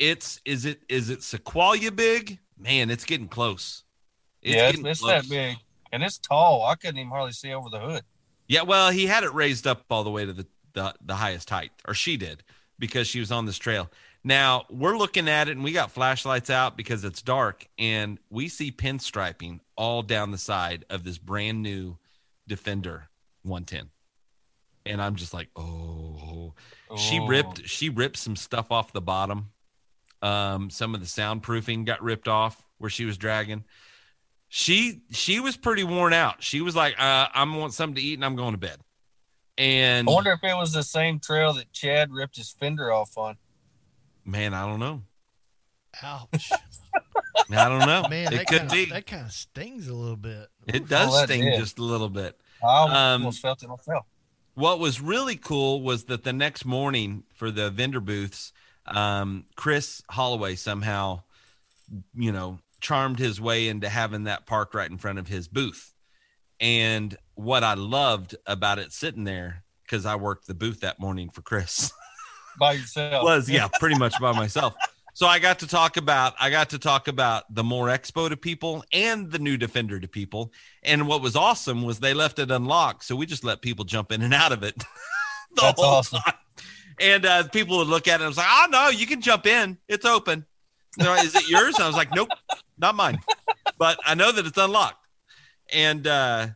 It's 0.00 0.40
is 0.44 0.64
it 0.64 0.82
is 0.88 1.10
it 1.10 1.22
Sequoia 1.22 1.92
big? 1.92 2.40
Man, 2.58 2.90
it's 2.90 3.04
getting 3.04 3.28
close. 3.28 3.84
yeah, 4.42 4.68
it's, 4.68 4.72
getting 4.72 4.86
it's 4.86 5.00
close. 5.00 5.22
that 5.22 5.30
big 5.30 5.58
and 5.92 6.02
it's 6.02 6.18
tall. 6.18 6.64
I 6.64 6.74
couldn't 6.74 6.98
even 6.98 7.10
hardly 7.10 7.32
see 7.32 7.52
over 7.52 7.68
the 7.68 7.80
hood. 7.80 8.02
Yeah, 8.48 8.62
well, 8.62 8.90
he 8.90 9.06
had 9.06 9.24
it 9.24 9.32
raised 9.32 9.66
up 9.66 9.84
all 9.90 10.04
the 10.04 10.10
way 10.10 10.24
to 10.24 10.32
the, 10.32 10.46
the 10.72 10.94
the 11.04 11.14
highest 11.14 11.50
height, 11.50 11.72
or 11.86 11.94
she 11.94 12.16
did, 12.16 12.42
because 12.78 13.06
she 13.06 13.20
was 13.20 13.30
on 13.30 13.46
this 13.46 13.58
trail. 13.58 13.90
Now 14.22 14.64
we're 14.70 14.96
looking 14.96 15.28
at 15.28 15.48
it, 15.48 15.52
and 15.52 15.64
we 15.64 15.72
got 15.72 15.92
flashlights 15.92 16.50
out 16.50 16.76
because 16.76 17.04
it's 17.04 17.22
dark, 17.22 17.68
and 17.78 18.18
we 18.28 18.48
see 18.48 18.72
pinstriping 18.72 19.60
all 19.76 20.02
down 20.02 20.30
the 20.30 20.38
side 20.38 20.84
of 20.90 21.04
this 21.04 21.18
brand 21.18 21.62
new 21.62 21.96
Defender 22.46 23.08
110. 23.42 23.90
And 24.86 25.00
I'm 25.00 25.14
just 25.14 25.34
like, 25.34 25.48
oh, 25.56 26.54
she 26.96 27.20
ripped 27.20 27.60
oh. 27.60 27.66
she 27.66 27.88
ripped 27.88 28.16
some 28.16 28.36
stuff 28.36 28.72
off 28.72 28.92
the 28.92 29.00
bottom. 29.00 29.50
Um, 30.22 30.68
some 30.70 30.94
of 30.94 31.00
the 31.00 31.06
soundproofing 31.06 31.86
got 31.86 32.02
ripped 32.02 32.28
off 32.28 32.62
where 32.78 32.90
she 32.90 33.04
was 33.04 33.16
dragging. 33.16 33.64
She 34.48 35.02
she 35.12 35.40
was 35.40 35.56
pretty 35.56 35.84
worn 35.84 36.12
out. 36.12 36.42
She 36.42 36.60
was 36.60 36.74
like, 36.76 36.94
uh, 36.98 37.28
I'm 37.32 37.54
want 37.56 37.72
something 37.72 37.94
to 37.96 38.02
eat 38.02 38.14
and 38.14 38.24
I'm 38.24 38.36
going 38.36 38.52
to 38.52 38.58
bed. 38.58 38.78
And 39.56 40.08
I 40.08 40.12
wonder 40.12 40.32
if 40.32 40.42
it 40.42 40.54
was 40.56 40.72
the 40.72 40.82
same 40.82 41.20
trail 41.20 41.52
that 41.54 41.72
Chad 41.72 42.12
ripped 42.12 42.36
his 42.36 42.50
fender 42.50 42.92
off 42.92 43.16
on. 43.16 43.36
man, 44.24 44.54
I 44.54 44.66
don't 44.66 44.80
know. 44.80 45.02
Ouch. 46.02 46.50
I 47.50 47.68
don't 47.68 47.80
know. 47.80 48.04
Man, 48.08 48.32
it 48.32 48.36
that 48.36 48.46
could 48.46 48.58
kinda, 48.60 48.72
be. 48.74 48.84
That 48.86 49.06
kind 49.06 49.26
of 49.26 49.32
stings 49.32 49.88
a 49.88 49.94
little 49.94 50.16
bit. 50.16 50.48
It 50.66 50.88
does 50.88 51.12
that 51.12 51.28
sting 51.28 51.42
did. 51.42 51.58
just 51.58 51.78
a 51.78 51.82
little 51.82 52.08
bit. 52.08 52.38
I 52.64 52.84
Um, 52.84 53.22
almost 53.22 53.40
felt 53.40 53.62
it 53.62 53.68
myself. 53.68 54.06
What 54.54 54.78
was 54.78 55.00
really 55.00 55.36
cool 55.36 55.82
was 55.82 56.04
that 56.04 56.22
the 56.24 56.32
next 56.32 56.64
morning 56.64 57.24
for 57.34 57.50
the 57.50 57.70
vendor 57.70 58.00
booths, 58.00 58.52
um, 58.90 59.44
Chris 59.56 60.02
Holloway 60.10 60.56
somehow, 60.56 61.22
you 62.14 62.32
know, 62.32 62.58
charmed 62.80 63.18
his 63.18 63.40
way 63.40 63.68
into 63.68 63.88
having 63.88 64.24
that 64.24 64.46
parked 64.46 64.74
right 64.74 64.90
in 64.90 64.98
front 64.98 65.18
of 65.18 65.28
his 65.28 65.48
booth. 65.48 65.92
And 66.60 67.16
what 67.34 67.64
I 67.64 67.74
loved 67.74 68.36
about 68.46 68.78
it 68.78 68.92
sitting 68.92 69.24
there, 69.24 69.64
because 69.84 70.04
I 70.06 70.16
worked 70.16 70.46
the 70.46 70.54
booth 70.54 70.80
that 70.80 71.00
morning 71.00 71.30
for 71.30 71.42
Chris, 71.42 71.92
By 72.58 72.72
yourself. 72.72 73.24
was 73.24 73.48
yeah, 73.48 73.68
pretty 73.78 73.96
much 73.96 74.20
by 74.20 74.32
myself. 74.32 74.74
So 75.14 75.26
I 75.26 75.38
got 75.38 75.58
to 75.60 75.66
talk 75.66 75.96
about 75.96 76.34
I 76.38 76.50
got 76.50 76.70
to 76.70 76.78
talk 76.78 77.08
about 77.08 77.52
the 77.54 77.64
MOORE 77.64 77.88
Expo 77.88 78.28
to 78.28 78.36
people 78.36 78.84
and 78.92 79.30
the 79.30 79.38
new 79.38 79.56
defender 79.56 79.98
to 79.98 80.06
people. 80.08 80.52
And 80.82 81.08
what 81.08 81.20
was 81.22 81.34
awesome 81.36 81.82
was 81.82 81.98
they 82.00 82.14
left 82.14 82.38
it 82.38 82.50
unlocked, 82.50 83.04
so 83.04 83.16
we 83.16 83.26
just 83.26 83.44
let 83.44 83.62
people 83.62 83.84
jump 83.84 84.12
in 84.12 84.22
and 84.22 84.34
out 84.34 84.52
of 84.52 84.62
it 84.62 84.76
the 85.54 85.62
That's 85.62 85.80
whole 85.80 85.90
awesome. 85.94 86.20
time. 86.20 86.34
And 87.00 87.24
uh, 87.24 87.48
people 87.48 87.78
would 87.78 87.88
look 87.88 88.06
at 88.06 88.20
it 88.20 88.24
and 88.24 88.28
was 88.28 88.36
like, 88.36 88.46
"Oh 88.48 88.66
no, 88.70 88.88
you 88.90 89.06
can 89.06 89.20
jump 89.20 89.46
in. 89.46 89.78
It's 89.88 90.04
open." 90.04 90.46
Like, 90.98 91.24
Is 91.24 91.34
it 91.34 91.48
yours? 91.48 91.76
And 91.76 91.84
I 91.84 91.86
was 91.86 91.96
like, 91.96 92.14
"Nope, 92.14 92.28
not 92.78 92.94
mine." 92.94 93.20
But 93.78 93.98
I 94.04 94.14
know 94.14 94.30
that 94.30 94.46
it's 94.46 94.58
unlocked. 94.58 95.06
And 95.72 96.06
uh, 96.06 96.48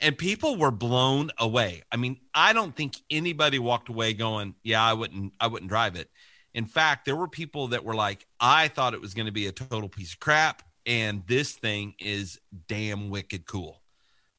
and 0.00 0.18
people 0.18 0.56
were 0.56 0.70
blown 0.70 1.30
away. 1.38 1.82
I 1.92 1.96
mean, 1.96 2.18
I 2.34 2.52
don't 2.52 2.74
think 2.74 2.96
anybody 3.10 3.58
walked 3.58 3.88
away 3.88 4.12
going, 4.14 4.54
"Yeah, 4.62 4.82
I 4.82 4.92
wouldn't, 4.92 5.32
I 5.40 5.46
wouldn't 5.46 5.68
drive 5.68 5.96
it." 5.96 6.10
In 6.52 6.66
fact, 6.66 7.04
there 7.04 7.16
were 7.16 7.28
people 7.28 7.68
that 7.68 7.84
were 7.84 7.94
like, 7.94 8.26
"I 8.40 8.68
thought 8.68 8.94
it 8.94 9.00
was 9.00 9.14
going 9.14 9.26
to 9.26 9.32
be 9.32 9.46
a 9.46 9.52
total 9.52 9.88
piece 9.88 10.14
of 10.14 10.20
crap, 10.20 10.62
and 10.86 11.22
this 11.26 11.52
thing 11.52 11.94
is 12.00 12.40
damn 12.68 13.10
wicked 13.10 13.46
cool." 13.46 13.80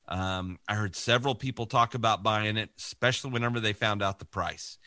Um, 0.08 0.60
I 0.68 0.76
heard 0.76 0.96
several 0.96 1.34
people 1.34 1.66
talk 1.66 1.96
about 1.96 2.22
buying 2.22 2.58
it, 2.58 2.70
especially 2.78 3.32
whenever 3.32 3.60
they 3.60 3.74
found 3.74 4.04
out 4.04 4.20
the 4.20 4.26
price. 4.26 4.78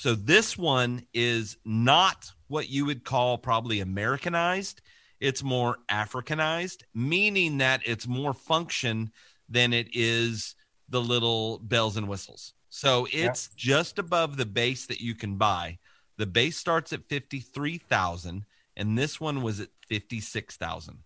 So 0.00 0.14
this 0.14 0.56
one 0.56 1.02
is 1.12 1.58
not 1.62 2.32
what 2.48 2.70
you 2.70 2.86
would 2.86 3.04
call 3.04 3.36
probably 3.36 3.80
Americanized. 3.80 4.80
It's 5.20 5.42
more 5.42 5.76
Africanized, 5.90 6.84
meaning 6.94 7.58
that 7.58 7.82
it's 7.84 8.06
more 8.06 8.32
function 8.32 9.10
than 9.46 9.74
it 9.74 9.88
is 9.92 10.54
the 10.88 11.02
little 11.02 11.58
bells 11.58 11.98
and 11.98 12.08
whistles. 12.08 12.54
So 12.70 13.08
it's 13.12 13.48
just 13.48 13.98
above 13.98 14.38
the 14.38 14.46
base 14.46 14.86
that 14.86 15.02
you 15.02 15.14
can 15.14 15.36
buy. 15.36 15.76
The 16.16 16.24
base 16.24 16.56
starts 16.56 16.94
at 16.94 17.06
53,000 17.10 18.46
and 18.78 18.96
this 18.96 19.20
one 19.20 19.42
was 19.42 19.60
at 19.60 19.68
56,000. 19.86 20.96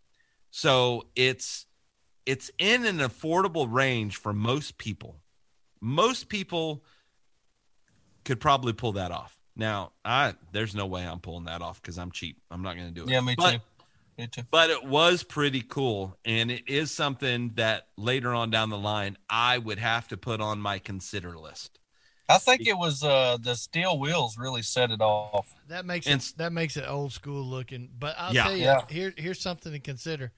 So 0.53 1.09
it's 1.17 1.67
it's 2.27 2.49
in 2.59 2.87
an 2.87 2.99
affordable 2.99 3.67
range 3.69 4.19
for 4.19 4.33
most 4.33 4.79
people. 4.79 5.17
Most 5.81 6.29
people 6.29 6.85
could 8.25 8.41
probably 8.41 8.73
pull 8.73 8.93
that 8.93 9.11
off. 9.11 9.39
Now, 9.57 9.93
I 10.05 10.35
there's 10.53 10.75
no 10.75 10.87
way 10.87 11.07
I'm 11.07 11.21
pulling 11.21 11.45
that 11.45 11.63
off 11.63 11.81
cuz 11.83 11.99
I'm 11.99 12.11
cheap. 12.11 12.41
I'm 12.51 12.63
not 12.63 12.75
going 12.77 12.89
to 12.89 12.95
do 12.95 13.05
it. 13.05 13.11
Yeah, 13.11 13.21
me 13.21 13.35
But- 13.37 13.53
too. 13.53 13.59
Me 14.17 14.29
too. 14.29 14.43
but 14.49 14.71
it 14.71 14.85
was 14.85 15.25
pretty 15.25 15.61
cool 15.61 16.17
and 16.25 16.49
it 16.49 16.69
is 16.69 16.93
something 16.93 17.51
that 17.57 17.89
later 17.97 18.33
on 18.33 18.49
down 18.49 18.71
the 18.71 18.79
line 18.79 19.19
i 19.29 19.59
would 19.59 19.81
have 19.81 20.07
to 20.07 20.17
put 20.17 20.41
on 20.41 20.61
my 20.61 20.79
consider 20.79 21.37
list 21.37 21.81
I 22.29 22.39
think 22.39 22.65
it 22.69 22.79
was 22.79 23.03
uh, 23.03 23.39
the 23.41 23.57
steel 23.57 23.99
wheels 23.99 24.39
really 24.39 24.63
set 24.63 24.91
it 24.93 25.01
off. 25.03 25.53
That 25.67 25.85
makes 25.85 26.07
And- 26.07 26.23
it 26.23 26.33
that 26.37 26.53
makes 26.53 26.77
it 26.77 26.85
old 26.89 27.13
school 27.13 27.45
looking. 27.45 27.91
But 27.99 28.15
I'll 28.17 28.33
Yeah. 28.33 28.45
tell 28.45 28.57
you, 28.57 28.63
Yeah. 28.65 28.87
here 28.89 29.13
here's 29.17 29.41
something 29.41 29.73
to 29.73 29.79
consider. 29.81 30.33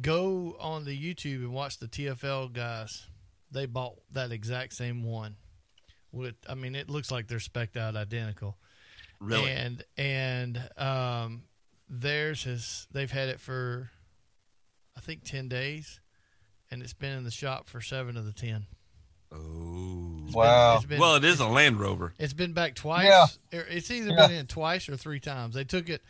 Go 0.00 0.56
on 0.58 0.84
the 0.84 0.98
YouTube 0.98 1.36
and 1.44 1.52
watch 1.52 1.78
the 1.78 1.86
TFL 1.88 2.48
guys. 2.52 3.06
They 3.50 3.66
bought 3.66 3.96
that 4.12 4.32
exact 4.32 4.72
same 4.72 5.04
one. 5.04 5.36
With 6.12 6.34
I 6.48 6.54
mean, 6.54 6.74
it 6.74 6.90
looks 6.90 7.10
like 7.10 7.26
they're 7.26 7.40
specked 7.40 7.76
out 7.76 7.96
identical. 7.96 8.58
really 9.20 9.50
And 9.50 9.84
and 9.96 10.60
um, 10.76 11.44
theirs 11.88 12.44
has 12.44 12.86
they've 12.92 13.10
had 13.10 13.28
it 13.28 13.40
for 13.40 13.90
I 14.96 15.00
think 15.00 15.24
ten 15.24 15.48
days, 15.48 16.00
and 16.70 16.82
it's 16.82 16.92
been 16.92 17.16
in 17.16 17.24
the 17.24 17.30
shop 17.30 17.68
for 17.68 17.80
seven 17.80 18.16
of 18.16 18.26
the 18.26 18.32
ten. 18.32 18.66
oh 19.32 20.24
It's 20.26 20.34
Wow. 20.34 20.72
Been, 20.72 20.76
it's 20.76 20.86
been, 20.86 21.00
well 21.00 21.14
it 21.16 21.24
is 21.24 21.40
a 21.40 21.46
land 21.46 21.80
rover 21.80 22.12
it's 22.18 22.34
been 22.34 22.52
back 22.52 22.74
twice. 22.74 23.06
Yeah. 23.06 23.26
It's 23.70 23.90
either 23.90 24.10
Yeah. 24.10 24.26
been 24.26 24.36
in 24.36 24.46
twice 24.46 24.88
or 24.88 24.96
three 24.96 25.20
times. 25.20 25.54
They 25.54 25.64
took 25.64 25.88
it 25.88 26.02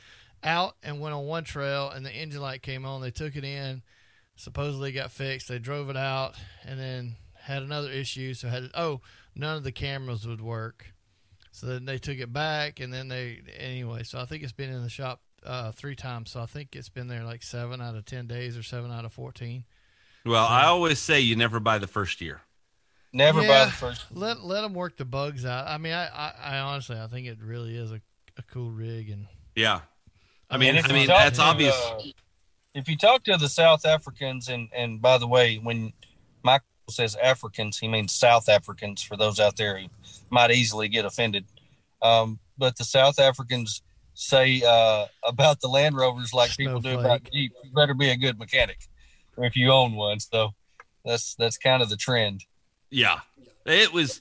out 0.42 0.76
and 0.82 1.00
went 1.00 1.14
on 1.14 1.24
one 1.26 1.44
trail, 1.44 1.88
and 1.90 2.04
the 2.04 2.10
engine 2.12 2.40
light 2.40 2.62
came 2.62 2.84
on. 2.84 3.00
They 3.00 3.12
took 3.12 3.36
it 3.36 3.44
in, 3.44 3.82
supposedly 4.34 4.90
got 4.90 5.12
fixed. 5.12 5.46
They 5.48 5.60
drove 5.60 5.88
it 5.90 5.96
out, 5.96 6.34
and 6.64 6.80
then 6.80 7.14
had 7.34 7.62
another 7.62 7.90
issue. 7.90 8.34
So 8.34 8.48
had 8.48 8.64
it, 8.64 8.70
oh 8.74 9.00
none 9.34 9.56
of 9.56 9.64
the 9.64 9.72
cameras 9.72 10.26
would 10.26 10.40
work. 10.40 10.86
So 11.52 11.66
then 11.66 11.84
they 11.84 11.98
took 11.98 12.18
it 12.18 12.32
back, 12.32 12.80
and 12.80 12.92
then 12.92 13.08
they 13.08 13.40
anyway. 13.58 14.04
So 14.04 14.18
I 14.18 14.24
think 14.24 14.42
it's 14.42 14.52
been 14.52 14.70
in 14.70 14.82
the 14.82 14.88
shop 14.88 15.20
uh, 15.44 15.72
three 15.72 15.96
times. 15.96 16.30
So 16.30 16.40
I 16.40 16.46
think 16.46 16.74
it's 16.74 16.88
been 16.88 17.08
there 17.08 17.24
like 17.24 17.42
seven 17.42 17.80
out 17.80 17.94
of 17.94 18.04
ten 18.04 18.26
days 18.26 18.56
or 18.56 18.62
seven 18.62 18.90
out 18.90 19.04
of 19.04 19.12
fourteen. 19.12 19.64
well 20.24 20.46
i 20.46 20.64
always 20.66 20.98
say 21.00 21.20
you 21.20 21.34
never 21.34 21.58
buy 21.60 21.78
the 21.78 21.86
first 21.86 22.20
year 22.20 22.42
Never 23.14 23.42
buy 23.42 23.66
the 23.66 23.70
first. 23.72 24.06
Let 24.10 24.42
let 24.42 24.62
them 24.62 24.72
work 24.72 24.96
the 24.96 25.04
bugs 25.04 25.44
out. 25.44 25.66
I 25.66 25.76
mean, 25.76 25.92
I, 25.92 26.06
I, 26.06 26.32
I 26.42 26.58
honestly 26.60 26.98
I 26.98 27.08
think 27.08 27.26
it 27.26 27.36
really 27.42 27.76
is 27.76 27.92
a, 27.92 28.00
a 28.38 28.42
cool 28.50 28.70
rig 28.70 29.10
and. 29.10 29.26
yeah 29.54 29.80
i 30.48 30.56
mean 30.56 30.78
i 30.82 30.92
mean 30.92 31.06
that's 31.06 31.36
to, 31.36 31.44
obvious 31.44 31.74
uh, 31.74 32.00
if 32.74 32.88
you 32.88 32.96
talk 32.96 33.24
to 33.24 33.36
the 33.36 33.48
South 33.48 33.84
Africans, 33.84 34.48
and 34.48 34.68
and 34.74 35.00
by 35.00 35.18
the 35.18 35.26
way, 35.26 35.56
when 35.56 35.92
Michael 36.42 36.66
says 36.90 37.16
Africans, 37.22 37.78
he 37.78 37.88
means 37.88 38.12
South 38.12 38.48
Africans. 38.48 39.02
For 39.02 39.16
those 39.16 39.40
out 39.40 39.56
there 39.56 39.78
who 39.78 39.86
might 40.30 40.50
easily 40.50 40.88
get 40.88 41.04
offended, 41.04 41.44
um, 42.02 42.38
but 42.58 42.76
the 42.76 42.84
South 42.84 43.18
Africans 43.18 43.82
say 44.14 44.62
uh, 44.66 45.06
about 45.24 45.60
the 45.60 45.68
Land 45.68 45.96
Rovers 45.96 46.34
like 46.34 46.56
people 46.56 46.80
do 46.80 46.94
about 46.98 47.20
Snowflake. 47.20 47.32
Jeep. 47.32 47.52
You 47.64 47.70
better 47.74 47.94
be 47.94 48.10
a 48.10 48.16
good 48.16 48.38
mechanic, 48.38 48.78
if 49.38 49.56
you 49.56 49.70
own 49.70 49.94
one. 49.94 50.20
So 50.20 50.54
that's 51.04 51.34
that's 51.34 51.58
kind 51.58 51.82
of 51.82 51.88
the 51.88 51.96
trend. 51.96 52.44
Yeah. 52.90 53.20
It 53.64 53.92
was 53.92 54.20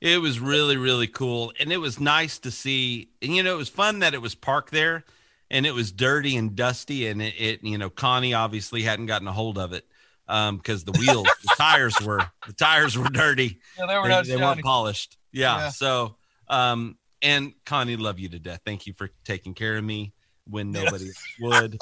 it 0.00 0.20
was 0.20 0.40
really 0.40 0.76
really 0.76 1.06
cool 1.06 1.52
and 1.60 1.72
it 1.72 1.76
was 1.76 2.00
nice 2.00 2.38
to 2.38 2.50
see 2.50 3.08
and 3.20 3.36
you 3.36 3.42
know 3.42 3.54
it 3.54 3.58
was 3.58 3.68
fun 3.68 3.98
that 4.00 4.14
it 4.14 4.22
was 4.22 4.34
parked 4.34 4.70
there 4.70 5.04
and 5.50 5.66
it 5.66 5.72
was 5.72 5.92
dirty 5.92 6.36
and 6.36 6.56
dusty 6.56 7.06
and 7.06 7.20
it, 7.20 7.34
it 7.38 7.64
you 7.64 7.76
know 7.76 7.90
Connie 7.90 8.34
obviously 8.34 8.82
hadn't 8.82 9.06
gotten 9.06 9.28
a 9.28 9.32
hold 9.32 9.58
of 9.58 9.72
it 9.72 9.86
um 10.30 10.56
because 10.56 10.84
the 10.84 10.92
wheels 10.92 11.26
the 11.42 11.54
tires 11.58 12.00
were 12.00 12.20
the 12.46 12.52
tires 12.54 12.96
were 12.96 13.08
dirty 13.10 13.58
Yeah, 13.78 13.86
they 13.86 13.96
were 13.96 14.02
they, 14.04 14.08
not 14.08 14.26
they 14.26 14.36
weren't 14.36 14.62
polished 14.62 15.16
yeah, 15.32 15.58
Yeah. 15.58 15.68
so 15.70 16.16
um 16.48 16.96
and 17.22 17.52
Connie 17.66 17.96
love 17.96 18.18
you 18.18 18.28
to 18.30 18.38
death 18.38 18.60
thank 18.64 18.86
you 18.86 18.94
for 18.94 19.10
taking 19.24 19.54
care 19.54 19.76
of 19.76 19.84
me 19.84 20.12
when 20.46 20.70
nobody 20.72 21.06
else 21.06 21.24
would 21.40 21.78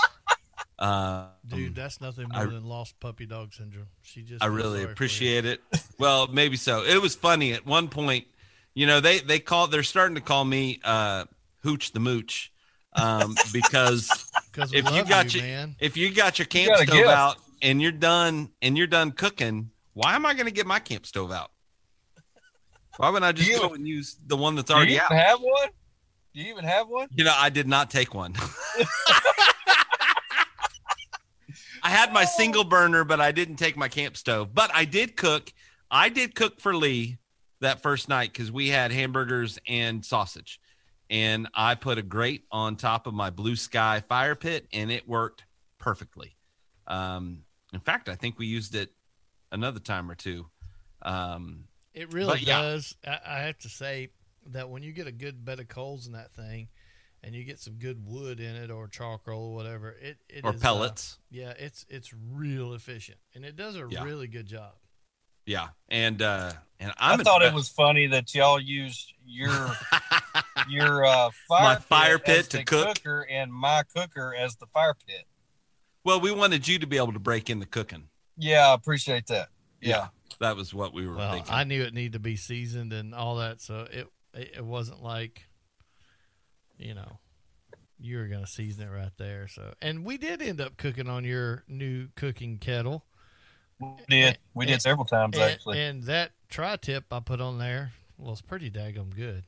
uh 0.78 1.26
Dude, 1.49 1.74
that's 1.74 2.01
nothing 2.01 2.28
more 2.32 2.42
I- 2.42 2.46
than 2.46 2.64
lost 2.64 2.99
puppy 3.01 3.24
dog 3.26 3.55
syndrome. 3.55 3.86
She 4.03 4.22
just. 4.22 4.42
I 4.42 4.46
really 4.46 4.64
sorry 4.64 4.74
for 4.82 4.88
you. 4.88 4.92
appreciate 4.92 5.44
it. 5.46 5.61
Well, 5.99 6.26
maybe 6.26 6.57
so. 6.57 6.84
It 6.84 7.01
was 7.01 7.14
funny 7.14 7.55
at 7.55 7.64
one 7.64 7.88
point. 7.88 8.26
You 8.74 8.86
know, 8.86 9.01
they 9.01 9.18
they 9.20 9.38
call 9.38 9.66
they're 9.68 9.82
starting 9.82 10.14
to 10.16 10.20
call 10.20 10.44
me 10.44 10.78
uh, 10.84 11.24
Hooch 11.62 11.92
the 11.92 12.01
Mooch 12.01 12.53
um, 12.92 13.34
because 13.53 14.11
if 14.57 14.84
you 14.92 15.05
got 15.05 15.34
you, 15.34 15.40
your 15.40 15.49
man. 15.49 15.76
if 15.80 15.96
you 15.96 16.12
got 16.12 16.38
your 16.38 16.46
camp 16.46 16.68
got 16.74 16.82
a 16.82 16.86
stove 16.86 17.07
out 17.07 17.36
and 17.63 17.81
you're 17.83 17.93
done 17.93 18.51
and 18.63 18.77
you're 18.79 18.87
done 18.87 19.13
cooking, 19.13 19.71
why 19.95 20.15
am 20.15 20.25
I 20.27 20.35
going 20.35 20.47
to 20.47 20.53
get 20.53 20.67
my 20.67 20.79
camp 20.79 21.07
stove 21.07 21.33
out? 21.33 21.51
Why 22.97 23.11
wouldn't 23.11 23.25
I 23.29 23.33
just 23.33 23.49
You- 23.49 23.59
go 23.61 23.75
and 23.75 23.87
use 23.87 24.17
the 24.27 24.37
one 24.37 24.55
that's 24.57 24.67
Do 24.69 24.73
you 24.75 24.77
already 24.77 24.93
even 24.95 25.05
out? 25.05 25.13
have 25.13 25.39
one? 25.41 25.69
Do 26.35 26.41
you 26.43 26.51
even 26.53 26.65
have 26.65 26.89
one? 26.89 27.09
You 27.15 27.25
know, 27.25 27.35
I 27.37 27.49
did 27.51 27.67
not 27.69 27.91
take 27.91 28.15
one. 28.15 28.35
I 31.83 31.91
had 31.91 32.13
my 32.13 32.25
single 32.25 32.65
burner, 32.65 33.05
but 33.05 33.21
I 33.21 33.33
didn't 33.33 33.57
take 33.57 33.77
my 33.77 33.89
camp 33.89 34.17
stove. 34.17 34.53
But 34.55 34.71
I 34.75 34.85
did 34.85 35.17
cook. 35.17 35.53
I 35.91 36.09
did 36.09 36.35
cook 36.35 36.61
for 36.61 36.75
Lee 36.77 37.19
that 37.61 37.83
first 37.83 38.09
night 38.09 38.33
because 38.33 38.53
we 38.53 38.69
had 38.69 38.93
hamburgers 38.93 39.59
and 39.67 40.05
sausage. 40.05 40.61
And 41.09 41.49
I 41.55 41.75
put 41.77 41.97
a 41.97 42.03
grate 42.03 42.45
on 42.53 42.77
top 42.77 43.07
of 43.07 43.15
my 43.15 43.31
blue 43.31 43.57
sky 43.57 44.03
fire 44.09 44.35
pit 44.35 44.67
and 44.73 44.91
it 44.91 45.09
worked 45.09 45.45
perfectly. 45.79 46.37
Um, 46.87 47.45
in 47.73 47.81
fact, 47.81 48.09
I 48.09 48.14
think 48.14 48.39
we 48.39 48.47
used 48.47 48.75
it 48.75 48.91
another 49.53 49.81
time 49.81 50.11
or 50.11 50.14
two. 50.14 50.47
Um, 51.03 51.64
It 51.95 52.12
really 52.12 52.29
But, 52.33 52.43
yeah. 52.43 52.62
does. 52.62 52.95
I, 53.07 53.19
I 53.27 53.39
have 53.41 53.59
to 53.59 53.69
say 53.69 54.11
that 54.47 54.69
when 54.71 54.83
you 54.83 54.93
get 54.93 55.07
a 55.07 55.12
good 55.12 55.45
bed 55.45 55.61
of 55.61 55.69
coals 55.69 56.07
in 56.07 56.12
that 56.12 56.33
thing, 56.35 56.69
and 57.25 57.35
you 57.35 57.43
get 57.45 57.59
some 57.59 57.75
good 57.75 58.07
wood 58.07 58.39
in 58.39 58.55
it 58.55 58.71
or 58.71 58.87
charcoal 58.87 59.51
or 59.51 59.55
whatever, 59.57 59.91
it, 59.91 60.19
it 60.29 60.45
or 60.45 60.55
is, 60.55 60.61
uh, 60.61 60.62
pellets. 60.62 61.19
yeah, 61.31 61.53
it's 61.59 61.85
it's 61.89 62.12
real 62.33 62.75
efficient, 62.75 63.19
and 63.35 63.45
it 63.45 63.57
does 63.57 63.75
a 63.75 63.87
Yeah. 63.91 64.05
really 64.05 64.29
good 64.29 64.47
job. 64.47 64.75
yeah. 65.45 65.69
And, 65.89 66.23
uh, 66.23 66.53
and 66.79 66.93
i 66.99 67.12
I'm 67.14 67.21
thought 67.21 67.43
it 67.43 67.53
was 67.55 67.69
funny 67.69 68.07
that 68.09 68.33
y'all 68.37 68.61
used 68.61 69.12
your 69.27 69.51
your 70.69 71.05
uh, 71.05 71.31
fire 71.49 71.62
My 71.64 71.75
pit 71.77 71.85
fire 71.89 72.19
pit 72.21 72.39
as 72.39 72.49
to 72.49 72.57
the 72.59 72.64
cook. 72.64 72.97
cooker 72.97 73.27
and 73.29 73.53
my 73.53 73.83
cooker 73.95 74.35
as 74.35 74.55
the 74.57 74.66
fire 74.66 74.95
pit. 75.07 75.27
Well, 76.09 76.21
we 76.23 76.33
wanted 76.33 76.67
you 76.67 76.79
to 76.79 76.87
be 76.87 76.97
able 76.97 77.13
to 77.13 77.19
break 77.19 77.51
in 77.51 77.61
the 77.61 77.67
cooking. 77.67 78.05
Yeah, 78.39 78.69
I 78.71 78.73
appreciate 78.73 79.27
that. 79.27 79.51
Yeah, 79.83 80.07
that 80.41 80.57
was 80.57 80.73
what 80.73 80.95
we 80.95 81.07
were 81.07 81.15
Well, 81.15 81.33
thinking. 81.35 81.53
I 81.53 81.65
knew 81.65 81.83
it 81.83 81.93
needed 81.93 82.15
to 82.15 82.19
be 82.19 82.35
seasoned 82.35 82.95
and 82.95 83.15
all 83.15 83.37
that, 83.37 83.61
so 83.61 83.87
it 83.93 84.09
it, 84.33 84.53
it 84.57 84.65
wasn't 84.65 85.03
like, 85.03 85.43
you 86.79 86.95
know, 86.95 87.19
you 88.01 88.17
were 88.17 88.27
gonna 88.27 88.47
season 88.47 88.89
it 88.89 88.91
right 88.91 89.13
there. 89.19 89.49
So, 89.49 89.75
and 89.83 90.03
we 90.03 90.17
did 90.17 90.41
end 90.41 90.63
up 90.63 90.79
cooking 90.79 91.11
on 91.11 91.25
your 91.25 91.65
new 91.69 92.09
cooking 92.17 92.57
kettle. 92.57 93.05
we 93.79 93.89
did. 94.09 94.39
We 94.55 94.65
did 94.65 94.81
several 94.81 95.05
times 95.05 95.37
And, 95.37 95.45
actually. 95.45 95.79
and 95.83 96.05
that 96.05 96.31
tri 96.49 96.77
tip 96.77 97.05
I 97.13 97.21
put 97.21 97.43
on 97.43 97.59
there 97.59 97.93
was 98.17 98.41
pretty 98.41 98.71
daggum 98.71 99.15
good. 99.15 99.45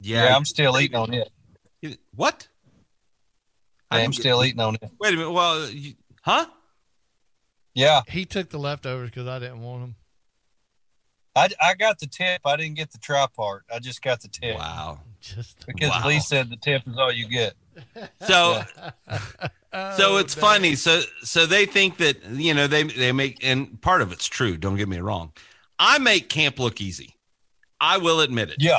yeah, 0.00 0.24
yeah. 0.28 0.34
I'm 0.34 0.46
still 0.46 0.80
eating 0.80 0.96
on 0.96 1.12
it. 1.12 1.98
what? 2.14 2.48
I 3.90 3.98
I'm 3.98 4.10
didn't 4.10 4.14
still 4.16 4.44
eating 4.44 4.60
on 4.60 4.74
it. 4.76 4.82
Wait 5.00 5.14
a 5.14 5.16
minute. 5.16 5.30
Well, 5.30 5.68
you, 5.70 5.94
huh? 6.22 6.46
Yeah, 7.74 8.02
He 8.08 8.24
took 8.24 8.50
the 8.50 8.58
leftovers 8.58 9.10
because 9.10 9.26
I 9.26 9.38
didn't 9.40 9.60
want 9.62 9.82
them. 9.82 9.94
I, 11.36 11.48
I 11.60 11.74
got 11.74 11.98
the 11.98 12.06
tip. 12.06 12.40
I 12.44 12.56
didn't 12.56 12.76
get 12.76 12.92
the 12.92 12.98
try 12.98 13.26
part. 13.36 13.64
I 13.74 13.80
just 13.80 14.00
got 14.02 14.20
the 14.20 14.28
tip 14.28 14.56
Wow. 14.56 15.00
Just 15.20 15.66
because 15.66 15.90
Wow. 15.90 16.06
Lee 16.06 16.20
said 16.20 16.48
the 16.50 16.56
tip 16.56 16.82
is 16.86 16.96
all 16.96 17.12
you 17.12 17.28
get. 17.28 17.54
So, 18.26 18.62
Oh, 19.76 19.96
so 19.96 20.18
it's 20.18 20.36
dang. 20.36 20.40
funny. 20.42 20.74
So, 20.76 21.00
so 21.24 21.46
they 21.46 21.66
think 21.66 21.96
that 21.96 22.24
you 22.30 22.54
know 22.54 22.68
they 22.68 22.84
they 22.84 23.10
make, 23.10 23.44
and 23.44 23.80
part 23.82 24.00
of 24.02 24.12
it's 24.12 24.26
true. 24.26 24.56
Don't 24.56 24.76
get 24.76 24.88
me 24.88 24.98
wrong. 25.00 25.32
I 25.80 25.98
make 25.98 26.28
camp 26.28 26.60
look 26.60 26.80
easy. 26.80 27.16
I 27.80 27.98
will 27.98 28.20
admit 28.20 28.50
it. 28.50 28.56
Yeah, 28.60 28.78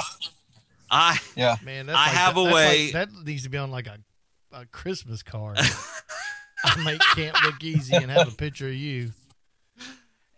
I 0.89 1.17
yeah. 1.35 1.57
Man, 1.65 1.87
that's 1.87 1.99
I 1.99 2.05
like 2.05 2.11
have 2.15 2.35
that, 2.35 2.41
a 2.41 2.43
that's 2.45 2.55
way- 2.55 2.83
like- 2.85 2.93
that 2.93 3.09
needs 3.25 3.43
to 3.43 3.49
be 3.49 3.57
on 3.57 3.71
like 3.71 3.87
a, 3.87 3.97
a 4.55 4.65
Christmas 4.65 5.21
card. 5.21 5.59
I 6.63 6.83
make 6.83 6.99
camp 7.13 7.35
look 7.43 7.63
easy 7.63 7.95
and 7.95 8.09
have 8.09 8.27
a 8.27 8.35
picture 8.35 8.67
of 8.67 8.73
you. 8.73 9.11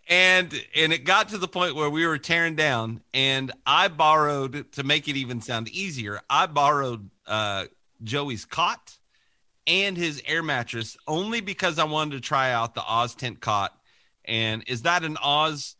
and 0.08 0.52
and 0.76 0.92
it 0.92 1.04
got 1.04 1.28
to 1.30 1.38
the 1.38 1.48
point 1.48 1.74
where 1.76 1.88
we 1.88 2.06
were 2.06 2.18
tearing 2.18 2.54
down 2.56 3.00
and 3.14 3.52
i 3.64 3.88
borrowed 3.88 4.70
to 4.72 4.82
make 4.82 5.06
it 5.08 5.16
even 5.16 5.40
sound 5.40 5.68
easier 5.68 6.20
i 6.28 6.46
borrowed 6.46 7.08
uh 7.26 7.64
joey's 8.02 8.44
cot 8.44 8.98
and 9.66 9.96
his 9.96 10.22
air 10.26 10.42
mattress 10.42 10.96
only 11.06 11.40
because 11.40 11.78
i 11.78 11.84
wanted 11.84 12.12
to 12.12 12.20
try 12.20 12.50
out 12.52 12.74
the 12.74 12.82
Oz 12.82 13.14
Tent 13.14 13.40
cot 13.40 13.72
And 14.24 14.64
is 14.66 14.82
that 14.82 15.04
an 15.04 15.16
Oz? 15.22 15.76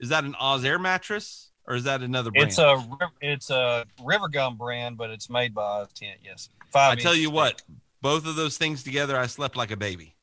Is 0.00 0.08
that 0.10 0.24
an 0.24 0.34
Oz 0.38 0.64
Air 0.64 0.78
mattress 0.78 1.50
or 1.66 1.74
is 1.74 1.84
that 1.84 2.02
another 2.02 2.30
brand? 2.30 2.48
It's 2.48 2.58
a 2.58 2.82
it's 3.20 3.50
a 3.50 3.84
River 4.02 4.28
Gum 4.28 4.56
brand, 4.56 4.96
but 4.96 5.10
it's 5.10 5.28
made 5.30 5.54
by 5.54 5.62
Oz 5.62 5.92
Tent. 5.94 6.18
Yes, 6.24 6.48
five. 6.72 6.98
I 6.98 7.00
tell 7.00 7.14
you 7.14 7.30
what, 7.30 7.62
both 8.00 8.26
of 8.26 8.36
those 8.36 8.56
things 8.56 8.82
together, 8.82 9.16
I 9.16 9.26
slept 9.26 9.56
like 9.56 9.70
a 9.70 9.76
baby. 9.76 10.14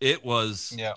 It 0.00 0.24
was. 0.24 0.74
Yeah. 0.76 0.94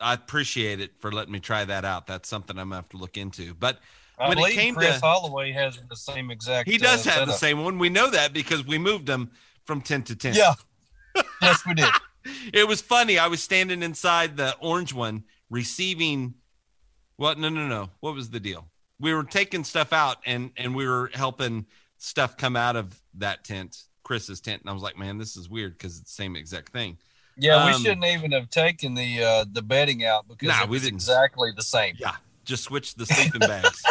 I 0.00 0.14
appreciate 0.14 0.80
it 0.80 0.92
for 0.98 1.12
letting 1.12 1.32
me 1.32 1.38
try 1.38 1.64
that 1.64 1.84
out. 1.84 2.06
That's 2.06 2.28
something 2.28 2.58
I'm 2.58 2.70
gonna 2.70 2.76
have 2.76 2.88
to 2.90 2.96
look 2.96 3.16
into. 3.16 3.54
But 3.54 3.78
I 4.18 4.28
when 4.28 4.38
it 4.38 4.52
came 4.52 4.74
Chris 4.74 5.00
to 5.00 5.06
Holloway 5.06 5.52
has 5.52 5.78
the 5.88 5.96
same 5.96 6.30
exact. 6.30 6.68
He 6.68 6.76
does 6.76 7.06
uh, 7.06 7.10
have 7.10 7.18
setup. 7.20 7.28
the 7.28 7.34
same 7.34 7.62
one. 7.62 7.78
We 7.78 7.88
know 7.88 8.10
that 8.10 8.32
because 8.32 8.66
we 8.66 8.78
moved 8.78 9.08
him 9.08 9.30
from 9.64 9.80
tent 9.80 10.06
to 10.06 10.16
tent. 10.16 10.36
Yeah. 10.36 10.54
yes, 11.42 11.64
we 11.66 11.74
did. 11.74 11.88
it 12.52 12.66
was 12.66 12.80
funny. 12.80 13.18
I 13.18 13.28
was 13.28 13.42
standing 13.42 13.82
inside 13.82 14.36
the 14.36 14.56
orange 14.60 14.92
one, 14.92 15.24
receiving. 15.50 16.34
What? 17.16 17.38
No, 17.38 17.48
no, 17.48 17.66
no. 17.68 17.90
What 18.00 18.14
was 18.14 18.30
the 18.30 18.40
deal? 18.40 18.68
We 18.98 19.14
were 19.14 19.24
taking 19.24 19.64
stuff 19.64 19.92
out, 19.92 20.18
and 20.26 20.50
and 20.56 20.74
we 20.74 20.86
were 20.86 21.10
helping 21.14 21.66
stuff 21.98 22.36
come 22.36 22.56
out 22.56 22.76
of 22.76 23.00
that 23.14 23.44
tent, 23.44 23.84
Chris's 24.12 24.42
tent, 24.42 24.60
and 24.60 24.68
I 24.68 24.74
was 24.74 24.82
like, 24.82 24.98
man, 24.98 25.16
this 25.16 25.38
is 25.38 25.48
weird 25.48 25.72
because 25.72 25.98
it's 25.98 26.10
the 26.10 26.22
same 26.22 26.36
exact 26.36 26.70
thing. 26.70 26.98
Yeah, 27.38 27.56
um, 27.56 27.68
we 27.68 27.78
shouldn't 27.78 28.04
even 28.04 28.32
have 28.32 28.50
taken 28.50 28.92
the 28.92 29.24
uh 29.24 29.44
the 29.50 29.62
bedding 29.62 30.04
out 30.04 30.28
because 30.28 30.48
nah, 30.48 30.66
we 30.66 30.78
didn't. 30.78 30.96
exactly 30.96 31.50
the 31.56 31.62
same. 31.62 31.94
Yeah, 31.98 32.16
just 32.44 32.64
switch 32.64 32.94
the 32.94 33.06
sleeping 33.06 33.40
bags. 33.40 33.82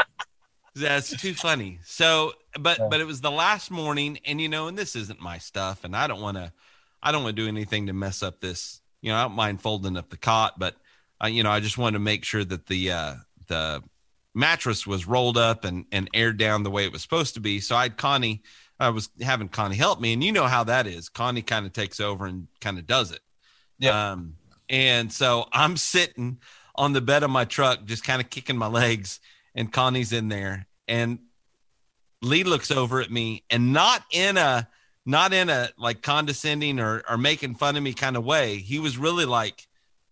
That's 0.76 1.18
too 1.18 1.32
funny. 1.32 1.78
So, 1.84 2.34
but 2.60 2.78
yeah. 2.78 2.88
but 2.90 3.00
it 3.00 3.06
was 3.06 3.22
the 3.22 3.30
last 3.30 3.70
morning, 3.70 4.18
and 4.26 4.42
you 4.42 4.50
know, 4.50 4.68
and 4.68 4.76
this 4.76 4.94
isn't 4.94 5.22
my 5.22 5.38
stuff, 5.38 5.84
and 5.84 5.96
I 5.96 6.06
don't 6.06 6.20
want 6.20 6.36
to, 6.36 6.52
I 7.02 7.12
don't 7.12 7.22
want 7.22 7.34
to 7.34 7.42
do 7.42 7.48
anything 7.48 7.86
to 7.86 7.94
mess 7.94 8.22
up 8.22 8.42
this. 8.42 8.82
You 9.00 9.10
know, 9.10 9.16
I 9.16 9.22
don't 9.22 9.36
mind 9.36 9.62
folding 9.62 9.96
up 9.96 10.10
the 10.10 10.18
cot, 10.18 10.58
but 10.58 10.76
uh, 11.24 11.28
you 11.28 11.44
know, 11.44 11.50
I 11.50 11.60
just 11.60 11.78
wanted 11.78 11.94
to 11.94 12.00
make 12.00 12.26
sure 12.26 12.44
that 12.44 12.66
the 12.66 12.92
uh, 12.92 13.14
the 13.46 13.82
mattress 14.34 14.86
was 14.86 15.08
rolled 15.08 15.38
up 15.38 15.64
and 15.64 15.86
and 15.92 16.10
aired 16.12 16.36
down 16.36 16.62
the 16.62 16.70
way 16.70 16.84
it 16.84 16.92
was 16.92 17.00
supposed 17.00 17.32
to 17.34 17.40
be. 17.40 17.58
So 17.60 17.74
I 17.74 17.84
had 17.84 17.96
Connie, 17.96 18.42
I 18.78 18.90
was 18.90 19.08
having 19.20 19.48
Connie 19.48 19.76
help 19.76 20.00
me, 20.00 20.12
and 20.12 20.22
you 20.22 20.32
know 20.32 20.46
how 20.46 20.64
that 20.64 20.86
is. 20.86 21.08
Connie 21.08 21.42
kind 21.42 21.66
of 21.66 21.72
takes 21.72 22.00
over 22.00 22.26
and 22.26 22.46
kind 22.60 22.78
of 22.78 22.86
does 22.86 23.10
it. 23.10 23.20
Yeah. 23.78 24.12
Um, 24.12 24.34
and 24.68 25.12
so 25.12 25.46
I'm 25.52 25.76
sitting 25.76 26.38
on 26.74 26.92
the 26.92 27.00
bed 27.00 27.22
of 27.22 27.30
my 27.30 27.44
truck, 27.44 27.84
just 27.84 28.04
kind 28.04 28.20
of 28.20 28.28
kicking 28.28 28.56
my 28.56 28.66
legs 28.66 29.20
and 29.54 29.72
Connie's 29.72 30.12
in 30.12 30.28
there, 30.28 30.66
and 30.86 31.18
Lee 32.22 32.44
looks 32.44 32.70
over 32.70 33.00
at 33.00 33.10
me, 33.10 33.42
and 33.50 33.72
not 33.72 34.02
in 34.12 34.36
a 34.36 34.68
not 35.06 35.32
in 35.32 35.48
a 35.48 35.70
like 35.78 36.02
condescending 36.02 36.78
or 36.78 37.02
or 37.08 37.16
making 37.16 37.54
fun 37.54 37.76
of 37.76 37.82
me 37.82 37.94
kind 37.94 38.16
of 38.16 38.24
way. 38.24 38.58
He 38.58 38.78
was 38.78 38.98
really 38.98 39.24
like, 39.24 39.66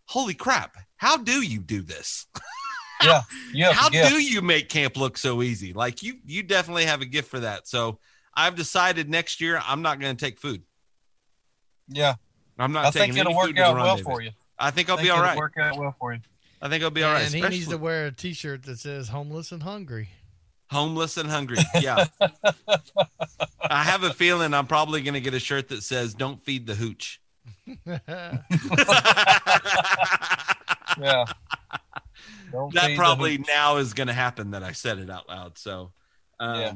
"Holy 0.07 0.35
crap! 0.35 0.77
How 0.97 1.19
do 1.19 1.43
you 1.43 1.61
do 1.61 1.83
this?" 1.83 2.27
yeah, 3.05 3.23
yeah. 3.53 3.73
How 3.73 3.91
do 3.91 4.21
you 4.23 4.41
make 4.41 4.69
camp 4.71 4.97
look 4.97 5.19
so 5.19 5.43
easy? 5.43 5.73
Like 5.73 6.03
you, 6.03 6.15
you 6.25 6.43
definitely 6.43 6.87
have 6.87 7.03
a 7.03 7.07
gift 7.07 7.29
for 7.29 7.41
that. 7.41 7.69
So 7.69 7.99
I've 8.37 8.57
decided 8.57 9.09
next 9.09 9.41
year 9.41 9.61
I'm 9.65 9.83
not 9.83 10.01
going 10.01 10.17
to 10.17 10.25
take 10.25 10.39
food. 10.39 10.63
Yeah, 11.89 12.15
I'm 12.59 12.73
not. 12.73 12.93
Taking 12.93 13.13
food. 13.15 13.21
I 13.21 13.25
think 13.25 13.31
it'll 13.31 13.37
work 13.37 13.59
out 13.59 13.77
well 13.77 13.97
for 13.99 14.23
you. 14.23 14.31
I 14.59 14.71
think 14.71 14.89
I'll 14.89 14.97
I 14.97 14.99
think 14.99 15.07
be 15.07 15.11
all 15.11 15.23
right. 15.23 15.37
Work 15.37 15.57
out 15.59 15.79
well 15.79 15.95
for 15.99 16.15
you. 16.15 16.21
I 16.63 16.69
think 16.69 16.83
I'll 16.83 16.91
be 16.91 17.03
all 17.03 17.13
right. 17.13 17.25
And 17.25 17.35
he 17.35 17.43
needs 17.49 17.69
to 17.69 17.79
wear 17.79 18.07
a 18.07 18.13
T-shirt 18.13 18.63
that 18.65 18.79
says 18.79 19.09
"homeless 19.09 19.53
and 19.53 19.63
hungry." 19.63 20.09
Homeless 20.71 21.19
and 21.19 21.29
hungry. 21.31 21.59
Yeah. 21.81 22.07
I 23.61 23.85
have 23.85 24.03
a 24.03 24.13
feeling 24.13 24.55
I'm 24.55 24.67
probably 24.67 25.03
going 25.03 25.15
to 25.15 25.21
get 25.21 25.35
a 25.35 25.41
shirt 25.41 25.69
that 25.69 25.83
says 25.83 26.15
"Don't 26.15 26.43
feed 26.43 26.67
the 26.67 26.75
hooch." 26.75 27.21
yeah. 27.87 28.39
Don't 32.53 32.73
that 32.75 32.97
probably 32.97 33.39
now 33.39 33.79
is 33.79 33.95
going 33.95 34.07
to 34.07 34.13
happen 34.13 34.53
that 34.53 34.63
I 34.63 34.73
said 34.73 34.99
it 34.99 35.11
out 35.11 35.29
loud. 35.29 35.59
So, 35.59 35.91
um, 36.39 36.61
yeah. 36.61 36.73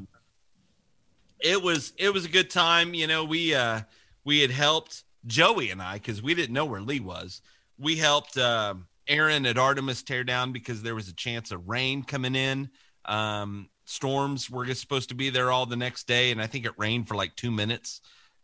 It 1.40 1.62
was 1.62 1.92
it 1.96 2.12
was 2.12 2.24
a 2.24 2.28
good 2.28 2.50
time. 2.50 2.94
You 2.94 3.06
know, 3.06 3.24
we 3.24 3.54
uh 3.54 3.82
we 4.24 4.40
had 4.40 4.50
helped 4.50 5.04
Joey 5.26 5.70
and 5.70 5.82
I 5.82 5.94
because 5.94 6.22
we 6.22 6.34
didn't 6.34 6.54
know 6.54 6.64
where 6.64 6.80
Lee 6.80 7.00
was. 7.00 7.40
We 7.78 7.96
helped. 7.96 8.36
Um, 8.36 8.86
Aaron 9.08 9.46
at 9.46 9.58
Artemis 9.58 10.02
tear 10.02 10.22
down 10.22 10.52
because 10.52 10.82
there 10.82 10.94
was 10.94 11.08
a 11.08 11.14
chance 11.14 11.50
of 11.50 11.68
rain 11.68 12.02
coming 12.02 12.34
in. 12.34 12.68
Um, 13.06 13.70
storms 13.86 14.50
were 14.50 14.72
supposed 14.74 15.08
to 15.08 15.14
be 15.14 15.30
there 15.30 15.50
all 15.50 15.66
the 15.66 15.76
next 15.76 16.06
day, 16.06 16.30
and 16.30 16.40
I 16.40 16.46
think 16.46 16.66
it 16.66 16.72
rained 16.76 17.08
for 17.08 17.14
like 17.14 17.34
two 17.34 17.50
minutes. 17.50 18.02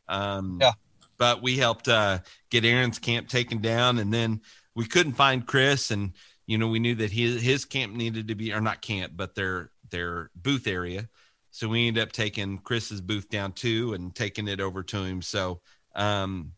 Um, 0.09 0.59
yeah. 0.61 0.73
But 1.19 1.43
we 1.43 1.57
helped 1.57 1.87
uh, 1.87 2.21
get 2.51 2.65
Aaron's 2.65 2.99
camp 2.99 3.29
taken 3.29 3.61
down, 3.61 3.99
and 3.99 4.13
then 4.13 4.41
we 4.75 4.87
couldn't 4.87 5.13
find 5.13 5.47
Chris, 5.47 5.91
and 5.91 6.13
you 6.47 6.59
know 6.59 6.69
we 6.69 6.81
knew 6.81 6.97
that 6.97 7.13
his 7.13 7.41
his 7.41 7.65
camp 7.65 7.95
needed 7.95 8.29
to 8.29 8.35
be, 8.35 8.53
or 8.53 8.61
not 8.61 8.83
camp, 8.83 9.13
but 9.15 9.35
their 9.35 9.71
their 9.91 10.31
booth 10.35 10.67
area. 10.67 11.09
So 11.55 11.69
we 11.69 11.87
ended 11.87 12.03
up 12.03 12.11
taking 12.11 12.59
Chris's 12.59 13.01
booth 13.01 13.29
down 13.29 13.53
too, 13.53 13.95
and 13.95 14.13
taking 14.13 14.49
it 14.49 14.61
over 14.61 14.83
to 14.83 15.05
him. 15.05 15.23
So 15.23 15.61
um, 15.95 16.51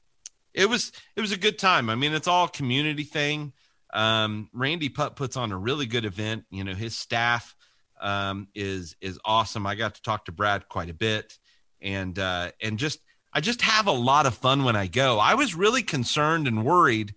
it 0.55 0.71
was 0.71 0.91
it 1.15 1.21
was 1.21 1.33
a 1.33 1.37
good 1.37 1.59
time. 1.59 1.91
I 1.91 1.97
mean, 1.97 2.15
it's 2.15 2.27
all 2.27 2.49
community 2.49 3.03
thing. 3.03 3.53
Um, 3.93 4.49
Randy 4.55 4.89
Putt 4.89 5.15
puts 5.15 5.37
on 5.37 5.53
a 5.53 5.59
really 5.59 5.85
good 5.85 6.07
event. 6.07 6.45
You 6.51 6.65
know, 6.65 6.73
his 6.73 6.97
staff 6.97 7.55
um, 8.01 8.49
is 8.55 8.97
is 9.03 9.19
awesome. 9.23 9.67
I 9.67 9.75
got 9.75 9.97
to 9.97 10.03
talk 10.03 10.25
to 10.25 10.33
Brad 10.33 10.67
quite 10.71 10.89
a 10.89 10.95
bit, 10.95 11.37
and 11.83 12.19
uh, 12.19 12.53
and 12.63 12.79
just 12.79 13.01
I 13.35 13.43
just 13.43 13.61
have 13.61 13.89
a 13.89 13.93
lot 13.93 14.25
of 14.25 14.35
fun 14.35 14.65
when 14.65 14.77
I 14.77 14.87
go. 14.87 15.19
I 15.19 15.35
was 15.35 15.55
really 15.55 15.83
concerned 15.83 16.49
and 16.49 16.65
worried 16.65 17.15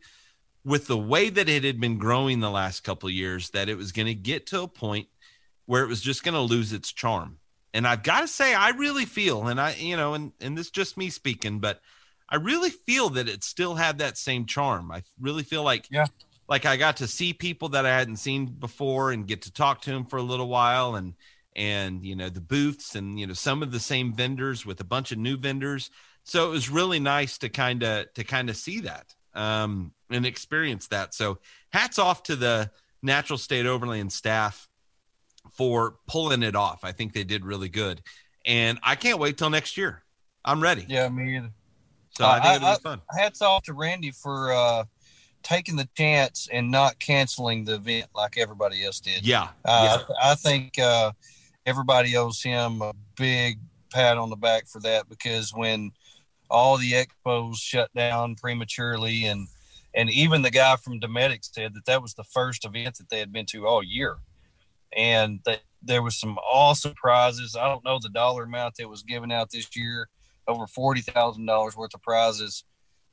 with 0.66 0.88
the 0.88 0.98
way 0.98 1.30
that 1.30 1.48
it 1.48 1.64
had 1.64 1.80
been 1.80 1.98
growing 1.98 2.42
the 2.42 2.52
last 2.52 2.82
couple 2.82 3.10
years 3.10 3.52
that 3.52 3.70
it 3.70 3.78
was 3.78 3.94
going 3.94 4.08
to 4.08 4.14
get 4.14 4.48
to 4.48 4.64
a 4.64 4.68
point 4.68 5.08
where 5.66 5.82
it 5.82 5.88
was 5.88 6.02
just 6.02 6.26
going 6.26 6.34
to 6.34 6.42
lose 6.42 6.74
its 6.74 6.92
charm. 6.92 7.40
And 7.74 7.88
I've 7.88 8.04
got 8.04 8.22
to 8.22 8.28
say, 8.28 8.54
I 8.54 8.70
really 8.70 9.06
feel, 9.06 9.48
and 9.48 9.62
I, 9.62 9.76
you 9.76 9.96
know, 9.96 10.14
and 10.16 10.32
and 10.42 10.58
this 10.58 10.72
just 10.72 10.98
me 10.98 11.10
speaking, 11.10 11.60
but 11.60 11.82
I 12.28 12.36
really 12.38 12.70
feel 12.70 13.10
that 13.12 13.30
it 13.30 13.44
still 13.44 13.76
had 13.76 14.00
that 14.00 14.18
same 14.18 14.46
charm. 14.46 14.92
I 14.92 15.04
really 15.20 15.44
feel 15.44 15.64
like 15.64 15.88
yeah 15.92 16.08
like 16.50 16.66
I 16.66 16.78
got 16.78 16.98
to 16.98 17.08
see 17.08 17.32
people 17.32 17.70
that 17.70 17.86
I 17.86 17.90
hadn't 17.90 18.18
seen 18.18 18.48
before 18.48 19.12
and 19.12 19.28
get 19.28 19.44
to 19.44 19.54
talk 19.54 19.82
to 19.84 19.92
them 19.92 20.06
for 20.06 20.18
a 20.18 20.24
little 20.24 20.50
while 20.50 20.96
and 20.96 21.14
and 21.56 22.04
you 22.04 22.16
know 22.16 22.30
the 22.30 22.42
booths 22.42 22.96
and 22.96 23.20
you 23.20 23.28
know 23.28 23.34
some 23.34 23.62
of 23.62 23.72
the 23.72 23.80
same 23.80 24.14
vendors 24.14 24.66
with 24.66 24.82
a 24.82 24.86
bunch 24.86 25.12
of 25.12 25.20
new 25.20 25.38
vendors. 25.38 25.92
So 26.24 26.48
it 26.48 26.52
was 26.52 26.70
really 26.70 27.00
nice 27.00 27.38
to 27.40 27.50
kind 27.50 27.84
of 27.84 28.12
to 28.16 28.24
kind 28.24 28.50
of 28.50 28.58
see 28.58 28.82
that 28.82 29.14
um, 29.36 29.94
and 30.10 30.26
experience 30.26 30.88
that. 30.88 31.14
So 31.14 31.38
hats 31.72 32.00
off 32.00 32.24
to 32.24 32.36
the 32.36 32.72
Natural 33.02 33.38
State 33.38 33.66
Overland 33.66 34.12
staff 34.12 34.68
for 35.54 35.96
pulling 36.08 36.44
it 36.44 36.56
off. 36.56 36.84
I 36.84 36.92
think 36.92 37.14
they 37.14 37.24
did 37.24 37.46
really 37.46 37.70
good, 37.70 38.02
and 38.46 38.80
I 38.84 38.96
can't 38.96 39.20
wait 39.20 39.38
till 39.38 39.50
next 39.50 39.78
year. 39.78 40.04
I'm 40.46 40.62
ready. 40.62 40.86
Yeah, 40.88 41.10
me 41.10 41.38
either. 41.38 41.52
So 42.12 42.26
uh, 42.26 42.30
I 42.30 42.40
think 42.40 42.64
it'll 42.64 42.76
be 42.76 42.82
fun. 42.82 43.02
Hats 43.18 43.42
off 43.42 43.64
to 43.64 43.74
Randy 43.74 44.12
for 44.12 44.52
uh, 44.52 44.84
taking 45.44 45.76
the 45.76 45.88
chance 45.96 46.48
and 46.52 46.72
not 46.72 47.00
canceling 47.00 47.66
the 47.66 47.76
event 47.76 48.08
like 48.16 48.38
everybody 48.38 48.84
else 48.84 49.00
did. 49.00 49.26
Yeah. 49.26 49.50
Uh, 49.66 50.00
yeah. 50.00 50.16
I, 50.22 50.32
I, 50.32 50.36
think 50.36 50.78
uh, 50.80 51.12
everybody 51.66 52.18
owes 52.18 52.42
him 52.42 52.82
a 52.82 52.94
big 53.16 53.60
pat 53.92 54.18
on 54.18 54.30
the 54.30 54.36
back 54.36 54.68
for 54.68 54.80
that 54.82 55.10
because 55.10 55.52
when 55.54 55.92
all 56.50 56.78
the 56.78 56.92
expos 56.92 57.58
shut 57.58 57.90
down 57.96 58.36
prematurely 58.36 59.26
and 59.26 59.48
and 59.96 60.10
even 60.12 60.44
the 60.44 60.52
guy 60.52 60.76
from 60.76 61.00
Dometic 61.00 61.40
said 61.42 61.74
that 61.74 61.86
that 61.86 62.02
was 62.02 62.14
the 62.14 62.24
first 62.24 62.64
event 62.64 62.98
that 62.98 63.10
they 63.10 63.20
had 63.20 63.32
been 63.32 63.48
to 63.48 63.66
all 63.66 63.82
year 63.84 64.18
and 64.96 65.40
that 65.46 65.62
there 65.82 66.04
was 66.04 66.20
some 66.20 66.38
awesome 66.38 66.94
prizes. 66.96 67.56
I 67.56 67.68
don't 67.68 67.86
know 67.86 68.00
the 68.02 68.10
dollar 68.10 68.44
amount 68.44 68.76
that 68.78 68.90
was 68.90 69.04
given 69.04 69.32
out 69.32 69.50
this 69.52 69.76
year, 69.76 70.10
over 70.48 70.68
forty 70.68 71.02
thousand 71.02 71.46
dollars 71.46 71.76
worth 71.76 71.94
of 71.94 72.02
prizes. 72.02 72.64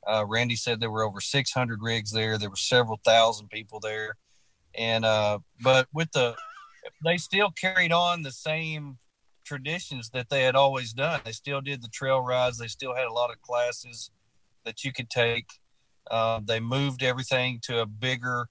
Uh, 0.05 0.25
Randy 0.25 0.55
said 0.55 0.79
there 0.79 0.91
were 0.91 1.03
over 1.03 1.19
600 1.19 1.81
rigs 1.81 2.11
there. 2.11 2.37
There 2.37 2.49
were 2.49 2.55
several 2.55 2.97
thousand 3.03 3.49
people 3.49 3.81
there, 3.81 4.15
and 4.75 5.03
uh, 5.03 5.39
but 5.61 5.87
with 5.93 6.11
the 6.11 6.35
they 7.03 7.17
still 7.17 7.51
carried 7.51 7.91
on 7.91 8.23
the 8.23 8.31
same 8.31 8.97
traditions 9.45 10.09
that 10.09 10.29
they 10.29 10.43
had 10.43 10.55
always 10.55 10.93
done. 10.93 11.21
They 11.23 11.31
still 11.31 11.61
did 11.61 11.81
the 11.81 11.89
trail 11.89 12.21
rides. 12.21 12.57
They 12.57 12.67
still 12.67 12.95
had 12.95 13.07
a 13.07 13.13
lot 13.13 13.31
of 13.31 13.41
classes 13.41 14.11
that 14.65 14.83
you 14.83 14.91
could 14.91 15.09
take. 15.09 15.47
Uh, 16.09 16.41
they 16.43 16.59
moved 16.59 17.03
everything 17.03 17.59
to 17.63 17.79
a 17.79 17.85
bigger 17.85 18.47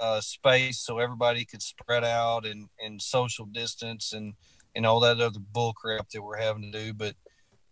uh, 0.00 0.20
space 0.20 0.80
so 0.80 0.98
everybody 0.98 1.44
could 1.44 1.62
spread 1.62 2.04
out 2.04 2.46
and, 2.46 2.68
and 2.82 3.00
social 3.00 3.44
distance 3.46 4.12
and, 4.12 4.34
and 4.74 4.86
all 4.86 5.00
that 5.00 5.20
other 5.20 5.38
bull 5.52 5.72
crap 5.74 6.08
that 6.10 6.22
we're 6.22 6.38
having 6.38 6.62
to 6.62 6.70
do. 6.70 6.94
But 6.94 7.14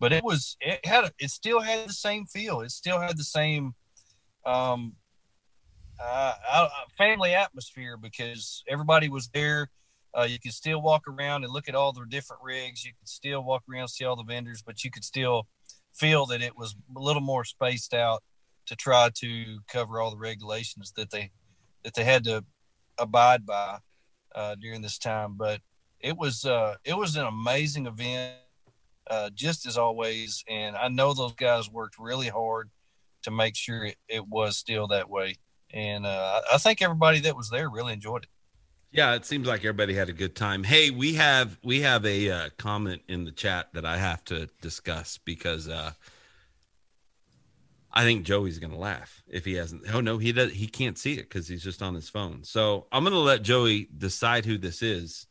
but 0.00 0.12
it 0.12 0.22
was 0.22 0.56
it 0.60 0.84
had 0.86 1.04
a, 1.04 1.12
it 1.18 1.30
still 1.30 1.60
had 1.60 1.88
the 1.88 1.92
same 1.92 2.26
feel. 2.26 2.60
It 2.60 2.70
still 2.70 3.00
had 3.00 3.16
the 3.16 3.24
same 3.24 3.74
um, 4.46 4.94
uh, 6.00 6.34
uh, 6.50 6.68
family 6.96 7.34
atmosphere 7.34 7.96
because 7.96 8.62
everybody 8.68 9.08
was 9.08 9.28
there. 9.28 9.70
Uh, 10.16 10.22
you 10.22 10.38
could 10.38 10.52
still 10.52 10.80
walk 10.80 11.02
around 11.08 11.44
and 11.44 11.52
look 11.52 11.68
at 11.68 11.74
all 11.74 11.92
the 11.92 12.04
different 12.08 12.42
rigs. 12.42 12.84
You 12.84 12.92
could 12.98 13.08
still 13.08 13.42
walk 13.42 13.64
around 13.70 13.88
see 13.88 14.04
all 14.04 14.16
the 14.16 14.22
vendors, 14.22 14.62
but 14.62 14.84
you 14.84 14.90
could 14.90 15.04
still 15.04 15.46
feel 15.94 16.26
that 16.26 16.42
it 16.42 16.56
was 16.56 16.76
a 16.96 17.00
little 17.00 17.22
more 17.22 17.44
spaced 17.44 17.92
out 17.92 18.22
to 18.66 18.76
try 18.76 19.10
to 19.14 19.58
cover 19.66 20.00
all 20.00 20.10
the 20.10 20.16
regulations 20.16 20.92
that 20.96 21.10
they 21.10 21.30
that 21.84 21.94
they 21.94 22.04
had 22.04 22.24
to 22.24 22.44
abide 22.98 23.46
by 23.46 23.78
uh, 24.34 24.54
during 24.56 24.82
this 24.82 24.98
time. 24.98 25.34
But 25.36 25.60
it 26.00 26.16
was 26.16 26.44
uh, 26.44 26.76
it 26.84 26.96
was 26.96 27.16
an 27.16 27.26
amazing 27.26 27.86
event, 27.86 28.36
uh, 29.10 29.30
just 29.34 29.66
as 29.66 29.76
always. 29.76 30.44
And 30.48 30.76
I 30.76 30.88
know 30.88 31.14
those 31.14 31.34
guys 31.34 31.70
worked 31.70 31.98
really 31.98 32.28
hard 32.28 32.70
to 33.22 33.30
make 33.30 33.56
sure 33.56 33.84
it, 33.84 33.96
it 34.08 34.26
was 34.26 34.56
still 34.56 34.88
that 34.88 35.10
way. 35.10 35.36
And 35.72 36.06
uh, 36.06 36.40
I 36.52 36.58
think 36.58 36.80
everybody 36.80 37.20
that 37.20 37.36
was 37.36 37.50
there 37.50 37.68
really 37.68 37.92
enjoyed 37.92 38.24
it. 38.24 38.30
Yeah, 38.90 39.14
it 39.14 39.26
seems 39.26 39.46
like 39.46 39.60
everybody 39.60 39.92
had 39.92 40.08
a 40.08 40.14
good 40.14 40.34
time. 40.34 40.64
Hey, 40.64 40.90
we 40.90 41.14
have 41.14 41.58
we 41.62 41.82
have 41.82 42.06
a 42.06 42.30
uh, 42.30 42.48
comment 42.56 43.02
in 43.06 43.24
the 43.24 43.32
chat 43.32 43.68
that 43.74 43.84
I 43.84 43.98
have 43.98 44.24
to 44.26 44.48
discuss 44.62 45.18
because 45.24 45.68
uh, 45.68 45.92
I 47.92 48.04
think 48.04 48.24
Joey's 48.24 48.58
going 48.58 48.72
to 48.72 48.78
laugh 48.78 49.22
if 49.28 49.44
he 49.44 49.54
hasn't. 49.54 49.82
Oh 49.92 50.00
no, 50.00 50.18
he 50.18 50.32
does. 50.32 50.52
He 50.52 50.66
can't 50.66 50.98
see 50.98 51.14
it 51.14 51.22
because 51.28 51.48
he's 51.48 51.64
just 51.64 51.82
on 51.82 51.94
his 51.94 52.08
phone. 52.08 52.44
So 52.44 52.86
I'm 52.92 53.02
going 53.02 53.14
to 53.14 53.18
let 53.18 53.42
Joey 53.42 53.88
decide 53.96 54.44
who 54.44 54.58
this 54.58 54.82
is. 54.82 55.26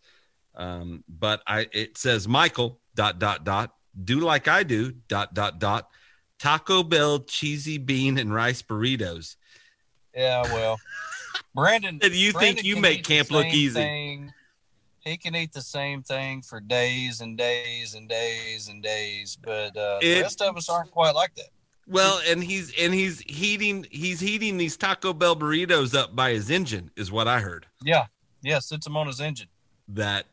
Um, 0.55 1.03
but 1.07 1.41
I 1.45 1.67
it 1.71 1.97
says 1.97 2.27
Michael 2.27 2.79
dot 2.95 3.19
dot 3.19 3.43
dot 3.43 3.75
do 4.03 4.19
like 4.19 4.47
I 4.47 4.63
do 4.63 4.91
dot 5.07 5.33
dot 5.35 5.59
dot 5.59 5.89
Taco 6.39 6.81
Bell 6.83 7.19
cheesy 7.19 7.77
bean 7.77 8.17
and 8.17 8.33
rice 8.33 8.63
burritos. 8.63 9.35
Yeah, 10.15 10.41
well, 10.53 10.79
Brandon. 11.55 11.99
And 12.01 12.13
you 12.13 12.33
Brandon 12.33 12.55
think 12.55 12.65
you 12.65 12.77
make 12.77 13.03
camp 13.03 13.29
look 13.29 13.45
easy. 13.47 13.75
thing. 13.75 14.33
He 15.01 15.15
can 15.15 15.35
eat 15.35 15.53
the 15.53 15.61
same 15.61 16.01
thing 16.03 16.41
for 16.41 16.59
days 16.59 17.21
and 17.21 17.37
days 17.37 17.93
and 17.93 18.09
days 18.09 18.67
and 18.67 18.81
days, 18.83 19.37
but 19.41 19.77
uh, 19.77 19.99
It- 20.01 20.15
the 20.15 20.21
rest 20.23 20.41
of 20.41 20.57
us 20.57 20.69
aren't 20.69 20.91
quite 20.91 21.13
like 21.15 21.33
that. 21.35 21.49
Well, 21.87 22.19
and 22.27 22.43
he's 22.43 22.73
and 22.77 22.93
he's 22.93 23.21
heating 23.21 23.87
he's 23.89 24.19
heating 24.19 24.57
these 24.57 24.75
Taco 24.75 25.13
Bell 25.13 25.35
burritos 25.35 25.95
up 25.97 26.15
by 26.15 26.31
his 26.31 26.49
engine, 26.49 26.91
is 26.95 27.11
what 27.11 27.27
I 27.27 27.39
heard. 27.39 27.65
Yeah, 27.81 28.05
yeah, 28.41 28.59
sits 28.59 28.85
him 28.85 28.97
on 28.97 29.07
his 29.07 29.21
engine. 29.21 29.47
That 29.87 30.25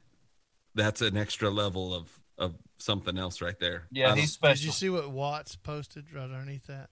that's 0.74 1.00
an 1.00 1.16
extra 1.16 1.50
level 1.50 1.94
of 1.94 2.08
of 2.38 2.54
something 2.78 3.16
else 3.16 3.40
right 3.40 3.58
there. 3.60 3.84
Yeah, 3.90 4.14
he's 4.16 4.32
special. 4.32 4.56
Did 4.56 4.64
you 4.64 4.72
see 4.72 4.90
what 4.90 5.10
Watts 5.10 5.54
posted 5.54 6.12
right 6.12 6.24
underneath 6.24 6.66
that? 6.66 6.90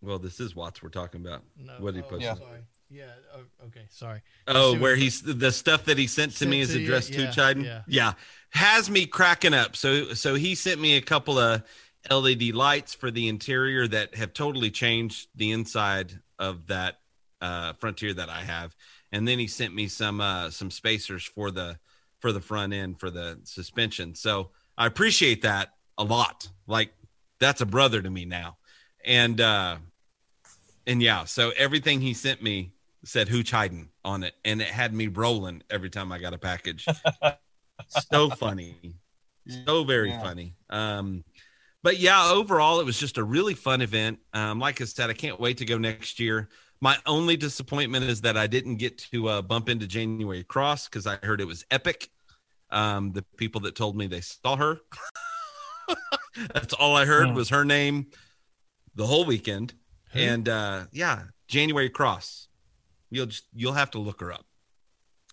well, 0.00 0.18
this 0.18 0.40
is 0.40 0.54
Watts 0.54 0.82
we're 0.82 0.90
talking 0.90 1.20
about. 1.20 1.42
No. 1.56 1.74
What 1.78 1.94
did 1.94 2.04
he 2.04 2.06
oh, 2.06 2.10
post? 2.10 2.22
Yeah. 2.22 2.34
Sorry. 2.34 2.60
Yeah. 2.90 3.04
Oh, 3.34 3.66
okay. 3.66 3.86
Sorry. 3.90 4.22
Oh, 4.46 4.76
where 4.78 4.96
he's 4.96 5.22
the 5.22 5.52
stuff 5.52 5.84
that 5.86 5.98
he 5.98 6.06
sent 6.06 6.32
to 6.32 6.38
Sent 6.38 6.50
me 6.50 6.60
is 6.60 6.72
to 6.72 6.78
you, 6.78 6.84
addressed 6.84 7.10
yeah, 7.10 7.30
to 7.30 7.40
Chiden. 7.40 7.64
yeah. 7.64 7.82
yeah, 7.86 8.12
has 8.50 8.88
me 8.88 9.06
cracking 9.06 9.54
up. 9.54 9.76
So 9.76 10.14
so 10.14 10.34
he 10.34 10.54
sent 10.54 10.80
me 10.80 10.96
a 10.96 11.02
couple 11.02 11.38
of 11.38 11.62
LED 12.10 12.52
lights 12.52 12.94
for 12.94 13.10
the 13.10 13.28
interior 13.28 13.86
that 13.88 14.14
have 14.14 14.32
totally 14.32 14.70
changed 14.70 15.28
the 15.34 15.52
inside 15.52 16.20
of 16.38 16.66
that 16.68 17.00
uh, 17.40 17.72
Frontier 17.74 18.14
that 18.14 18.28
I 18.28 18.42
have, 18.42 18.74
and 19.12 19.26
then 19.26 19.38
he 19.38 19.46
sent 19.46 19.74
me 19.74 19.88
some 19.88 20.20
uh, 20.20 20.50
some 20.50 20.70
spacers 20.70 21.24
for 21.24 21.50
the 21.50 21.78
for 22.20 22.32
the 22.32 22.40
front 22.40 22.72
end 22.72 22.98
for 23.00 23.10
the 23.10 23.38
suspension. 23.44 24.14
So 24.14 24.50
I 24.76 24.86
appreciate 24.86 25.42
that 25.42 25.74
a 25.98 26.04
lot. 26.04 26.48
Like 26.66 26.92
that's 27.40 27.60
a 27.60 27.66
brother 27.66 28.02
to 28.02 28.10
me 28.10 28.24
now, 28.24 28.58
and 29.04 29.40
uh, 29.40 29.76
and 30.86 31.02
yeah, 31.02 31.24
so 31.24 31.50
everything 31.56 32.00
he 32.00 32.14
sent 32.14 32.42
me 32.42 32.72
said 33.04 33.28
Hooch 33.28 33.50
Hayden 33.50 33.90
on 34.04 34.22
it, 34.22 34.34
and 34.44 34.60
it 34.60 34.68
had 34.68 34.92
me 34.92 35.06
rolling 35.06 35.62
every 35.70 35.90
time 35.90 36.10
I 36.12 36.18
got 36.18 36.34
a 36.34 36.38
package. 36.38 36.90
so 37.88 38.30
funny, 38.30 38.96
so 39.48 39.84
very 39.84 40.12
Yeah. 40.12 40.14
funny. 40.14 40.54
Um, 40.70 41.24
but 41.82 41.98
yeah, 41.98 42.30
overall, 42.30 42.80
it 42.80 42.84
was 42.86 42.98
just 42.98 43.18
a 43.18 43.24
really 43.24 43.54
fun 43.54 43.80
event. 43.80 44.18
Um, 44.32 44.58
like 44.58 44.80
I 44.80 44.84
said, 44.84 45.10
I 45.10 45.14
can't 45.14 45.40
wait 45.40 45.58
to 45.58 45.64
go 45.64 45.78
next 45.78 46.18
year. 46.20 46.48
My 46.80 46.96
only 47.06 47.36
disappointment 47.36 48.04
is 48.04 48.20
that 48.20 48.36
I 48.36 48.46
didn't 48.46 48.76
get 48.76 48.98
to 49.12 49.28
uh, 49.28 49.42
bump 49.42 49.68
into 49.68 49.86
January 49.86 50.44
Cross 50.44 50.88
because 50.88 51.06
I 51.06 51.16
heard 51.22 51.40
it 51.40 51.46
was 51.46 51.64
epic. 51.70 52.08
Um, 52.70 53.12
the 53.12 53.22
people 53.36 53.60
that 53.62 53.74
told 53.74 53.96
me 53.96 54.06
they 54.06 54.20
saw 54.20 54.56
her. 54.56 54.80
That's 56.54 56.74
all 56.74 56.94
I 56.96 57.04
heard 57.04 57.28
Hmm. 57.30 57.34
was 57.34 57.48
her 57.48 57.64
name 57.64 58.06
the 58.94 59.06
whole 59.06 59.24
weekend. 59.24 59.74
And 60.14 60.48
uh, 60.48 60.84
yeah, 60.92 61.24
January 61.48 61.90
Cross. 61.90 62.48
You'll 63.10 63.26
just 63.26 63.44
you'll 63.54 63.72
have 63.72 63.90
to 63.92 63.98
look 63.98 64.20
her 64.20 64.32
up. 64.32 64.44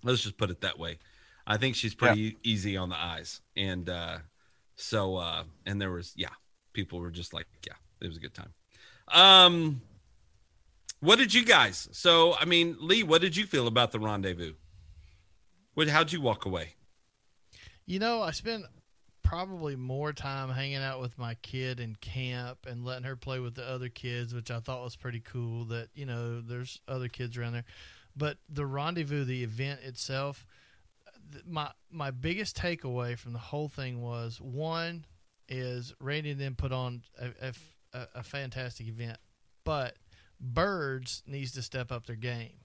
Let's 0.03 0.21
just 0.23 0.37
put 0.37 0.49
it 0.49 0.61
that 0.61 0.79
way. 0.79 0.99
I 1.45 1.57
think 1.57 1.75
she's 1.75 1.93
pretty 1.93 2.37
easy 2.43 2.75
on 2.77 2.89
the 2.89 2.95
eyes. 2.95 3.41
And 3.55 3.89
uh, 3.89 4.19
so 4.75 5.17
uh, 5.17 5.43
and 5.65 5.81
there 5.81 5.91
was 5.91 6.13
yeah, 6.15 6.29
people 6.73 6.99
were 6.99 7.11
just 7.11 7.33
like, 7.33 7.47
yeah, 7.65 7.73
it 8.01 8.07
was 8.07 8.17
a 8.17 8.19
good 8.19 8.33
time. 8.33 8.53
Um 9.07 9.81
what 10.99 11.19
did 11.19 11.33
you 11.33 11.45
guys? 11.45 11.87
So 11.91 12.35
I 12.35 12.45
mean, 12.45 12.77
Lee, 12.79 13.03
what 13.03 13.21
did 13.21 13.35
you 13.37 13.45
feel 13.45 13.67
about 13.67 13.91
the 13.91 13.99
rendezvous? 13.99 14.53
What 15.73 15.87
how'd 15.89 16.11
you 16.11 16.21
walk 16.21 16.45
away? 16.45 16.75
You 17.85 17.99
know, 17.99 18.21
I 18.21 18.31
spent 18.31 18.65
probably 19.25 19.75
more 19.75 20.13
time 20.13 20.49
hanging 20.49 20.77
out 20.77 21.01
with 21.01 21.17
my 21.17 21.33
kid 21.35 21.79
in 21.79 21.95
camp 21.95 22.59
and 22.67 22.85
letting 22.85 23.03
her 23.03 23.15
play 23.15 23.39
with 23.39 23.55
the 23.55 23.67
other 23.67 23.89
kids, 23.89 24.33
which 24.33 24.51
I 24.51 24.59
thought 24.59 24.83
was 24.83 24.95
pretty 24.95 25.19
cool. 25.19 25.65
That 25.65 25.89
you 25.93 26.05
know, 26.05 26.41
there's 26.41 26.79
other 26.87 27.07
kids 27.09 27.37
around 27.37 27.53
there, 27.53 27.65
but 28.15 28.37
the 28.47 28.65
rendezvous, 28.65 29.25
the 29.25 29.43
event 29.43 29.81
itself, 29.83 30.45
my 31.45 31.71
my 31.89 32.11
biggest 32.11 32.57
takeaway 32.57 33.17
from 33.17 33.33
the 33.33 33.39
whole 33.39 33.67
thing 33.69 34.01
was 34.01 34.39
one 34.41 35.05
is 35.47 35.93
Randy 35.99 36.31
and 36.31 36.39
them 36.41 36.55
put 36.55 36.71
on 36.71 37.03
a 37.41 37.53
a 38.13 38.23
fantastic 38.23 38.87
event, 38.87 39.17
but 39.63 39.95
Byrds 40.39 41.23
needs 41.25 41.51
to 41.53 41.61
step 41.61 41.91
up 41.91 42.05
their 42.07 42.17
game. 42.17 42.59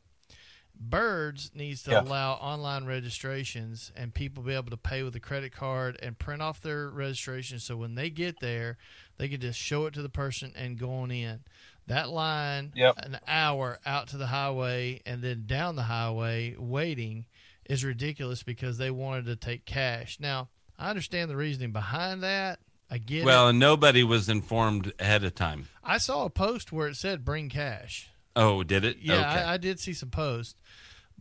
Byrds 0.75 1.51
needs 1.55 1.83
to 1.85 1.91
Yeah. 1.93 2.01
allow 2.01 2.33
online 2.35 2.85
registrations 2.85 3.93
and 3.95 4.15
people 4.15 4.43
be 4.43 4.55
able 4.55 4.71
to 4.71 4.77
pay 4.77 5.03
with 5.03 5.15
a 5.15 5.21
credit 5.21 5.53
card 5.53 5.99
and 6.03 6.19
print 6.19 6.41
off 6.43 6.61
their 6.63 6.89
registration 6.89 7.59
so 7.61 7.77
when 7.77 7.95
they 7.97 8.09
get 8.11 8.41
there, 8.41 8.79
they 9.19 9.29
can 9.29 9.41
just 9.41 9.59
show 9.59 9.87
it 9.87 9.95
to 9.95 10.03
the 10.03 10.09
person 10.09 10.53
and 10.57 10.79
go 10.79 10.91
on 10.95 11.11
in. 11.11 11.45
That 11.87 12.09
line, 12.09 12.73
Yep. 12.75 12.95
an 12.99 13.19
hour 13.27 13.79
out 13.85 14.09
to 14.09 14.17
the 14.17 14.29
highway 14.29 15.03
and 15.05 15.23
then 15.23 15.45
down 15.47 15.77
the 15.77 15.83
highway 15.85 16.55
waiting 16.57 17.27
is 17.71 17.85
ridiculous 17.85 18.43
because 18.43 18.79
they 18.79 18.91
wanted 18.91 19.27
to 19.27 19.37
take 19.37 19.65
cash. 19.65 20.19
Now, 20.21 20.49
I 20.79 20.91
understand 20.91 21.31
the 21.31 21.37
reasoning 21.37 21.73
behind 21.73 22.23
that. 22.23 22.59
I 22.91 22.99
get 22.99 23.25
Well, 23.25 23.47
it. 23.47 23.51
and 23.51 23.59
nobody 23.61 24.03
was 24.03 24.29
informed 24.29 24.93
ahead 24.99 25.23
of 25.23 25.35
time. 25.37 25.69
I 25.85 25.99
saw 25.99 26.25
a 26.25 26.31
post 26.31 26.73
where 26.73 26.89
it 26.89 26.97
said 26.97 27.25
bring 27.25 27.49
cash. 27.49 28.11
Oh, 28.35 28.63
did 28.65 28.85
it? 28.85 28.99
Yeah, 29.01 29.21
Okay. 29.21 29.27
I, 29.43 29.55
I 29.55 29.57
did 29.59 29.79
see 29.79 29.93
some 29.93 30.11
posts, 30.11 30.57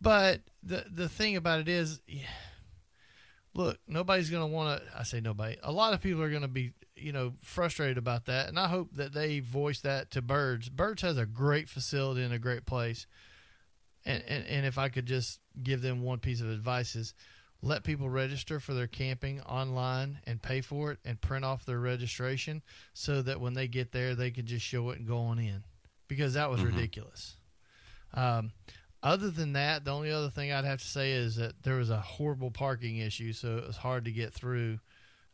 but 0.02 0.42
the 0.64 0.86
the 0.90 1.08
thing 1.10 1.36
about 1.36 1.60
it 1.60 1.68
is, 1.70 2.02
yeah, 2.08 2.24
look, 3.54 3.78
nobody's 3.88 4.30
gonna 4.30 4.48
want 4.48 4.82
to. 4.82 5.00
I 5.00 5.04
say 5.04 5.20
nobody. 5.20 5.58
A 5.64 5.72
lot 5.72 5.94
of 5.94 6.02
people 6.02 6.22
are 6.22 6.30
gonna 6.32 6.48
be, 6.48 6.74
you 6.96 7.12
know, 7.12 7.34
frustrated 7.42 7.98
about 7.98 8.26
that, 8.26 8.50
and 8.50 8.60
I 8.60 8.68
hope 8.68 8.94
that 8.94 9.14
they 9.14 9.40
voice 9.40 9.82
that 9.82 10.12
to 10.12 10.22
Byrds. 10.22 10.70
Byrds 10.70 11.02
has 11.02 11.18
a 11.18 11.26
great 11.26 11.70
facility 11.70 12.24
and 12.24 12.34
a 12.34 12.40
great 12.40 12.66
place, 12.66 13.06
and 14.10 14.24
and, 14.28 14.46
and 14.48 14.66
if 14.66 14.78
I 14.78 14.90
could 14.90 15.06
just 15.06 15.40
give 15.62 15.82
them 15.82 16.02
one 16.02 16.20
piece 16.20 16.42
of 16.42 16.50
advice 16.50 16.96
is. 16.96 17.14
Let 17.62 17.84
people 17.84 18.10
register 18.10 18.62
for 18.62 18.74
their 18.74 18.88
camping 18.88 19.42
online 19.42 20.22
and 20.26 20.42
pay 20.42 20.62
for 20.62 20.94
it 20.94 21.00
and 21.04 21.20
print 21.20 21.44
off 21.44 21.66
their 21.66 21.78
registration 21.78 22.62
so 22.94 23.22
that 23.24 23.42
when 23.42 23.54
they 23.54 23.68
get 23.68 23.92
there, 23.92 24.16
they 24.16 24.32
can 24.32 24.46
just 24.46 24.66
show 24.66 24.92
it 24.92 25.00
and 25.00 25.06
go 25.06 25.18
on 25.18 25.40
in 25.40 25.66
because 26.08 26.36
that 26.36 26.50
was 26.50 26.62
Mhm. 26.62 26.68
ridiculous. 26.68 27.36
Um, 28.14 28.54
other 29.04 29.30
than 29.30 29.52
that, 29.54 29.84
the 29.84 29.92
only 29.92 30.10
other 30.10 30.30
thing 30.30 30.54
I'd 30.54 30.64
have 30.64 30.80
to 30.80 30.88
say 30.88 31.12
is 31.12 31.36
that 31.36 31.64
there 31.64 31.76
was 31.76 31.90
a 31.90 32.00
horrible 32.00 32.50
parking 32.50 32.96
issue, 32.96 33.34
so 33.34 33.58
it 33.58 33.68
was 33.68 33.76
hard 33.76 34.06
to 34.06 34.12
get 34.14 34.34
through. 34.34 34.80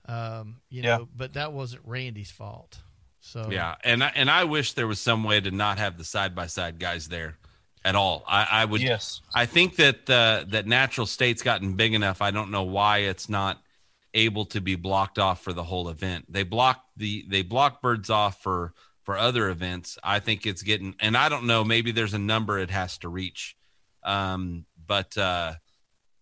Um, 0.08 0.62
you 0.70 0.82
Yeah. 0.82 0.98
know, 0.98 1.10
but 1.16 1.34
that 1.34 1.54
wasn't 1.54 1.86
Randy's 1.86 2.32
fault. 2.32 2.80
So 3.20 3.52
Yeah, 3.52 3.76
and 3.84 4.04
I, 4.04 4.08
and 4.16 4.32
I 4.32 4.46
wish 4.46 4.74
there 4.74 4.88
was 4.88 5.00
some 5.00 5.24
way 5.24 5.42
to 5.42 5.52
not 5.52 5.78
have 5.78 6.00
the 6.00 6.04
side 6.04 6.34
by 6.34 6.48
side 6.48 6.80
guys 6.80 7.08
there 7.08 7.38
at 7.86 7.96
all. 7.96 8.24
I, 8.28 8.48
I 8.52 8.66
would. 8.66 8.82
yes. 8.82 9.22
I 9.34 9.46
think 9.46 9.76
that 9.76 10.10
uh, 10.10 10.44
that 10.50 10.66
Natural 10.66 11.06
State's 11.06 11.44
gotten 11.44 11.74
big 11.74 11.94
enough. 11.94 12.22
I 12.22 12.32
don't 12.32 12.50
know 12.52 12.64
why 12.64 13.00
it's 13.00 13.30
not 13.30 13.62
able 14.16 14.46
to 14.46 14.60
be 14.60 14.76
blocked 14.76 15.20
off 15.20 15.44
for 15.44 15.54
the 15.54 15.64
whole 15.64 15.88
event. 15.88 16.26
They 16.28 16.44
block 16.44 16.84
the 16.98 17.26
they 17.30 17.44
block 17.44 17.82
Byrds 17.82 18.10
off 18.10 18.42
for 18.42 18.74
for 19.04 19.18
other 19.18 19.50
events. 19.50 20.00
I 20.04 20.20
think 20.20 20.48
it's 20.48 20.64
getting, 20.64 20.96
and 21.00 21.16
I 21.16 21.30
don't 21.30 21.46
know. 21.46 21.64
Maybe 21.64 21.92
there's 21.92 22.16
a 22.16 22.20
number 22.20 22.58
it 22.58 22.72
has 22.72 22.98
to 23.00 23.10
reach. 23.10 23.56
Um, 24.04 24.66
but 24.88 25.16
uh, 25.16 25.54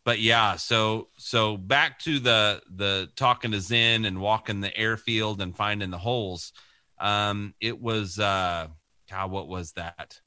but 0.03 0.20
yeah. 0.20 0.57
So 0.57 1.07
so 1.18 1.55
back 1.55 1.99
to 1.99 2.20
the 2.20 2.61
the 2.70 3.09
talking 3.16 3.51
to 3.51 3.61
Zen 3.61 4.03
and 4.03 4.20
walking 4.20 4.59
the 4.59 4.76
airfield 4.78 5.41
and 5.41 5.55
finding 5.55 5.91
the 5.91 5.97
holes. 5.97 6.51
Um, 6.99 7.53
it 7.61 7.82
was 7.82 8.20
uh, 8.20 8.68
God, 9.09 9.32
what 9.32 9.47
was 9.47 9.72
that? 9.74 10.20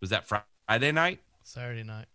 Was 0.00 0.10
that 0.10 0.28
Friday 0.28 0.44
night? 0.68 1.20
Saturday 1.42 1.82
night. 1.82 2.06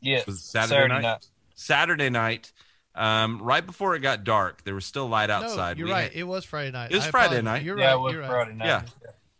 Yes. 0.00 0.26
Was 0.26 0.36
it 0.36 0.42
Saturday 0.42 0.88
night? 1.00 1.28
Saturday 1.54 2.10
night, 2.10 2.52
um, 2.94 3.40
right 3.40 3.64
before 3.64 3.94
it 3.94 4.00
got 4.00 4.24
dark, 4.24 4.64
there 4.64 4.74
was 4.74 4.84
still 4.84 5.08
light 5.08 5.30
outside. 5.30 5.76
No, 5.76 5.78
you're 5.80 5.86
We 5.88 5.92
right. 5.92 6.02
had- 6.12 6.12
it 6.20 6.24
was 6.24 6.44
Friday 6.44 6.70
night. 6.72 6.90
It 6.92 6.96
was 6.96 7.06
I 7.06 7.10
Friday 7.10 7.26
apologize. 7.38 7.44
night. 7.44 7.62
You're 7.62 7.78
yeah, 7.78 7.86
right. 7.86 7.94
it 7.94 8.00
was 8.00 8.12
you're 8.12 8.22
right. 8.22 8.30
Friday 8.30 8.54
night. 8.54 8.66
Yeah. 8.66 8.82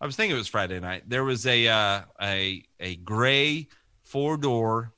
I 0.00 0.06
was 0.06 0.16
thinking 0.16 0.34
it 0.34 0.38
was 0.38 0.48
Friday 0.48 0.80
night. 0.80 1.04
There 1.08 1.24
was 1.24 1.46
a 1.46 1.68
uh, 1.68 2.02
a 2.20 2.64
a 2.80 2.96
gray 2.96 3.68
four 4.02 4.36
door 4.36 4.92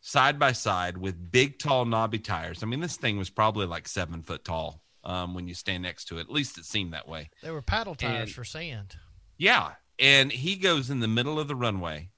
side 0.00 0.38
by 0.38 0.52
side 0.52 0.96
with 0.96 1.30
big, 1.30 1.58
tall, 1.58 1.84
knobby 1.84 2.18
tires. 2.18 2.62
I 2.62 2.66
mean, 2.66 2.80
this 2.80 2.96
thing 2.96 3.18
was 3.18 3.30
probably 3.30 3.66
like 3.66 3.86
seven 3.86 4.22
foot 4.22 4.44
tall 4.44 4.80
um, 5.04 5.34
when 5.34 5.48
you 5.48 5.54
stand 5.54 5.82
next 5.82 6.06
to 6.06 6.18
it. 6.18 6.22
At 6.22 6.30
least 6.30 6.56
it 6.56 6.64
seemed 6.64 6.92
that 6.94 7.06
way. 7.08 7.30
They 7.42 7.50
were 7.50 7.62
paddle 7.62 7.94
tires 7.94 8.28
And- 8.28 8.32
for 8.32 8.44
sand. 8.44 8.96
Yeah. 9.36 9.72
And 9.98 10.32
he 10.32 10.56
goes 10.56 10.88
in 10.90 11.00
the 11.00 11.08
middle 11.08 11.38
of 11.38 11.48
the 11.48 11.56
runway 11.56 12.08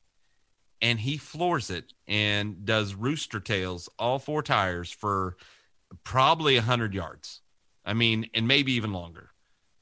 and 0.83 1.01
he 1.01 1.17
floors 1.17 1.71
it 1.71 1.93
and 2.09 2.65
does 2.65 2.95
rooster 2.95 3.41
tails, 3.41 3.89
all 3.99 4.19
four 4.19 4.43
tires 4.43 4.91
for 4.91 5.37
probably 6.05 6.55
100 6.57 6.95
yards. 6.95 7.41
I 7.85 7.95
mean, 7.95 8.29
and 8.35 8.47
maybe 8.47 8.73
even 8.73 8.93
longer. 8.93 9.31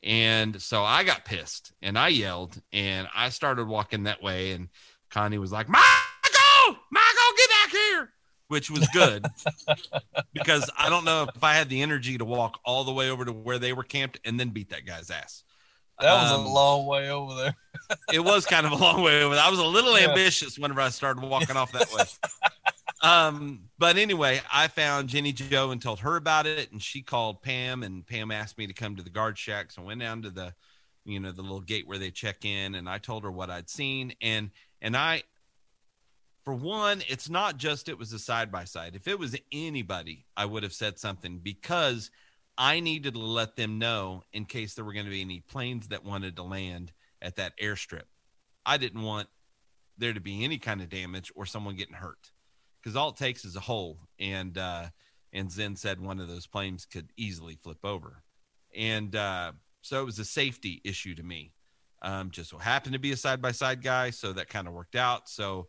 And 0.02 0.60
so 0.62 0.84
I 0.84 1.04
got 1.04 1.24
pissed 1.24 1.72
and 1.82 1.98
I 1.98 2.08
yelled 2.08 2.60
and 2.72 3.08
I 3.14 3.30
started 3.30 3.66
walking 3.66 4.04
that 4.04 4.22
way. 4.22 4.52
And 4.52 4.68
Connie 5.10 5.38
was 5.38 5.52
like, 5.52 5.68
Michael, 5.68 6.80
Michael, 6.90 7.36
get 7.36 7.50
back 7.50 7.70
here, 7.70 8.12
which 8.48 8.70
was 8.70 8.86
good 8.92 9.26
because 10.32 10.70
I 10.78 10.88
don't 10.88 11.04
know 11.04 11.26
if 11.34 11.42
I 11.42 11.54
had 11.54 11.68
the 11.68 11.82
energy 11.82 12.18
to 12.18 12.24
walk 12.24 12.60
all 12.64 12.84
the 12.84 12.92
way 12.92 13.10
over 13.10 13.24
to 13.24 13.32
where 13.32 13.58
they 13.58 13.72
were 13.72 13.82
camped 13.82 14.20
and 14.24 14.38
then 14.38 14.50
beat 14.50 14.70
that 14.70 14.86
guy's 14.86 15.10
ass. 15.10 15.42
That 16.00 16.14
was 16.14 16.30
Um, 16.32 16.46
a 16.46 16.48
long 16.48 16.86
way 16.86 17.10
over 17.10 17.34
there. 17.34 17.56
it 18.12 18.20
was 18.20 18.46
kind 18.46 18.66
of 18.66 18.72
a 18.72 18.76
long 18.76 19.02
way 19.02 19.22
over. 19.22 19.34
I 19.36 19.50
was 19.50 19.58
a 19.58 19.64
little 19.64 19.98
Yeah. 19.98 20.08
ambitious 20.08 20.58
whenever 20.58 20.80
I 20.80 20.90
started 20.90 21.22
walking 21.24 21.56
off 21.56 21.72
that 21.72 21.92
way. 21.92 22.04
Um, 23.02 23.70
but 23.78 23.96
anyway, 23.96 24.40
I 24.52 24.68
found 24.68 25.08
Jenny 25.08 25.32
Joe 25.32 25.70
and 25.70 25.80
told 25.80 26.00
her 26.00 26.16
about 26.16 26.46
it, 26.46 26.72
and 26.72 26.82
she 26.82 27.02
called 27.02 27.42
Pam, 27.42 27.82
and 27.82 28.06
Pam 28.06 28.30
asked 28.30 28.58
me 28.58 28.66
to 28.66 28.72
come 28.74 28.96
to 28.96 29.02
the 29.02 29.10
guard 29.10 29.38
shack. 29.38 29.70
So 29.70 29.82
I 29.82 29.84
went 29.86 30.00
down 30.00 30.22
to 30.22 30.30
the, 30.30 30.54
you 31.04 31.20
know, 31.20 31.30
the 31.32 31.42
little 31.42 31.60
gate 31.60 31.86
where 31.86 31.98
they 31.98 32.10
check 32.10 32.44
in, 32.44 32.74
and 32.74 32.88
I 32.88 32.98
told 32.98 33.22
her 33.24 33.30
what 33.30 33.50
I'd 33.50 33.70
seen, 33.70 34.14
and 34.20 34.50
and 34.80 34.96
I, 34.96 35.22
for 36.44 36.54
one, 36.54 37.02
it's 37.08 37.28
not 37.28 37.56
just 37.56 37.88
it 37.88 37.98
was 37.98 38.12
a 38.12 38.18
side 38.18 38.50
by 38.50 38.64
side. 38.64 38.94
If 38.96 39.06
it 39.06 39.18
was 39.18 39.36
anybody, 39.52 40.26
I 40.36 40.44
would 40.46 40.62
have 40.62 40.72
said 40.72 40.98
something 40.98 41.38
because 41.38 42.10
I 42.58 42.80
needed 42.80 43.14
to 43.14 43.20
let 43.20 43.54
them 43.54 43.78
know 43.78 44.24
in 44.32 44.44
case 44.44 44.74
there 44.74 44.84
were 44.84 44.92
going 44.92 45.04
to 45.04 45.10
be 45.10 45.20
any 45.20 45.40
planes 45.40 45.88
that 45.88 46.04
wanted 46.04 46.36
to 46.36 46.42
land 46.42 46.92
at 47.22 47.36
that 47.36 47.52
airstrip. 47.62 48.02
I 48.66 48.76
didn't 48.76 49.02
want 49.02 49.28
there 49.96 50.12
to 50.12 50.20
be 50.20 50.44
any 50.44 50.58
kind 50.58 50.82
of 50.82 50.88
damage 50.88 51.32
or 51.36 51.46
someone 51.46 51.76
getting 51.76 51.94
hurt 51.94 52.32
because 52.82 52.96
all 52.96 53.10
it 53.10 53.16
takes 53.16 53.44
is 53.44 53.54
a 53.56 53.60
hole. 53.60 54.00
And 54.18 54.58
uh, 54.58 54.86
and 55.32 55.50
Zen 55.50 55.76
said 55.76 56.00
one 56.00 56.18
of 56.20 56.28
those 56.28 56.46
planes 56.46 56.84
could 56.84 57.12
easily 57.16 57.56
flip 57.62 57.84
over, 57.84 58.22
and 58.74 59.14
uh, 59.14 59.52
so 59.82 60.00
it 60.00 60.04
was 60.04 60.18
a 60.18 60.24
safety 60.24 60.80
issue 60.84 61.14
to 61.14 61.22
me. 61.22 61.52
Um, 62.00 62.30
just 62.30 62.50
so 62.50 62.58
happened 62.58 62.92
to 62.92 63.00
be 63.00 63.12
a 63.12 63.16
side 63.16 63.42
by 63.42 63.52
side 63.52 63.82
guy, 63.82 64.10
so 64.10 64.32
that 64.32 64.48
kind 64.48 64.68
of 64.68 64.74
worked 64.74 64.96
out. 64.96 65.28
So 65.28 65.68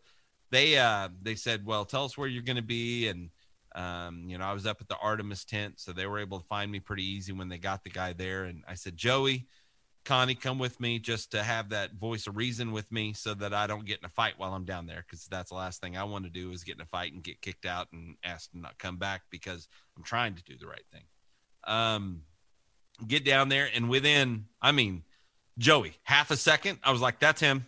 they 0.49 0.77
uh, 0.77 1.09
they 1.21 1.35
said, 1.35 1.65
well, 1.65 1.85
tell 1.85 2.05
us 2.05 2.17
where 2.17 2.27
you're 2.27 2.43
going 2.43 2.55
to 2.55 2.61
be, 2.61 3.07
and 3.09 3.29
um, 3.75 4.25
you 4.27 4.37
know, 4.37 4.45
I 4.45 4.53
was 4.53 4.65
up 4.65 4.81
at 4.81 4.87
the 4.87 4.97
Artemis 4.97 5.45
tent, 5.45 5.79
so 5.79 5.91
they 5.91 6.07
were 6.07 6.19
able 6.19 6.39
to 6.39 6.45
find 6.47 6.71
me 6.71 6.79
pretty 6.79 7.03
easy 7.03 7.31
when 7.31 7.49
they 7.49 7.57
got 7.57 7.83
the 7.83 7.89
guy 7.89 8.13
there. 8.13 8.45
And 8.45 8.63
I 8.67 8.73
said, 8.73 8.97
Joey, 8.97 9.47
Connie, 10.05 10.35
come 10.35 10.57
with 10.57 10.79
me 10.79 10.97
just 10.97 11.31
to 11.31 11.43
have 11.43 11.69
that 11.69 11.93
voice 11.93 12.25
of 12.25 12.35
reason 12.35 12.71
with 12.71 12.91
me 12.91 13.13
so 13.13 13.33
that 13.35 13.53
I 13.53 13.67
don't 13.67 13.85
get 13.85 13.99
in 13.99 14.05
a 14.05 14.09
fight 14.09 14.33
while 14.37 14.53
I'm 14.53 14.65
down 14.65 14.87
there. 14.87 15.05
Cause 15.09 15.27
that's 15.29 15.49
the 15.49 15.55
last 15.55 15.81
thing 15.81 15.97
I 15.97 16.03
want 16.03 16.25
to 16.25 16.31
do 16.31 16.51
is 16.51 16.63
get 16.63 16.75
in 16.75 16.81
a 16.81 16.85
fight 16.85 17.13
and 17.13 17.23
get 17.23 17.41
kicked 17.41 17.65
out 17.65 17.87
and 17.91 18.15
asked 18.23 18.51
to 18.51 18.57
not 18.57 18.77
come 18.79 18.97
back 18.97 19.21
because 19.29 19.67
I'm 19.95 20.03
trying 20.03 20.35
to 20.35 20.43
do 20.43 20.57
the 20.57 20.67
right 20.67 20.85
thing. 20.91 21.03
Um, 21.65 22.23
get 23.07 23.23
down 23.23 23.49
there 23.49 23.69
and 23.73 23.89
within, 23.89 24.45
I 24.61 24.71
mean, 24.71 25.03
Joey, 25.57 25.93
half 26.03 26.31
a 26.31 26.37
second, 26.37 26.79
I 26.83 26.91
was 26.91 27.01
like, 27.01 27.19
that's 27.19 27.41
him. 27.41 27.65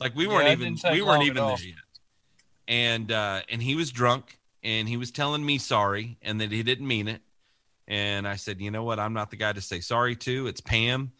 Like 0.00 0.14
we 0.14 0.26
weren't 0.26 0.48
it 0.48 0.52
even, 0.52 0.78
we 0.92 1.02
weren't 1.02 1.24
even 1.24 1.46
there 1.46 1.58
yet. 1.58 1.74
And, 2.68 3.12
uh, 3.12 3.42
and 3.50 3.62
he 3.62 3.74
was 3.74 3.90
drunk 3.90 4.38
and 4.66 4.88
he 4.88 4.96
was 4.96 5.12
telling 5.12 5.46
me 5.46 5.58
sorry 5.58 6.18
and 6.22 6.40
that 6.40 6.50
he 6.50 6.64
didn't 6.64 6.88
mean 6.88 7.06
it. 7.06 7.20
And 7.86 8.26
I 8.26 8.34
said, 8.34 8.60
you 8.60 8.72
know 8.72 8.82
what? 8.82 8.98
I'm 8.98 9.12
not 9.12 9.30
the 9.30 9.36
guy 9.36 9.52
to 9.52 9.60
say 9.60 9.78
sorry 9.78 10.16
to. 10.16 10.48
It's 10.48 10.60
Pam. 10.60 11.12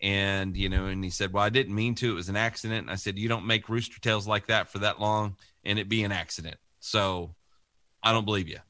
And, 0.00 0.56
you 0.56 0.70
know, 0.70 0.86
and 0.86 1.04
he 1.04 1.10
said, 1.10 1.30
well, 1.30 1.44
I 1.44 1.50
didn't 1.50 1.74
mean 1.74 1.94
to. 1.96 2.10
It 2.10 2.14
was 2.14 2.30
an 2.30 2.36
accident. 2.36 2.80
And 2.80 2.90
I 2.90 2.94
said, 2.94 3.18
you 3.18 3.28
don't 3.28 3.46
make 3.46 3.68
rooster 3.68 4.00
tails 4.00 4.26
like 4.26 4.46
that 4.46 4.70
for 4.70 4.78
that 4.78 5.02
long 5.02 5.36
and 5.64 5.78
it 5.78 5.90
be 5.90 6.02
an 6.02 6.12
accident. 6.12 6.56
So 6.80 7.34
I 8.02 8.12
don't 8.12 8.24
believe 8.24 8.48
you. 8.48 8.60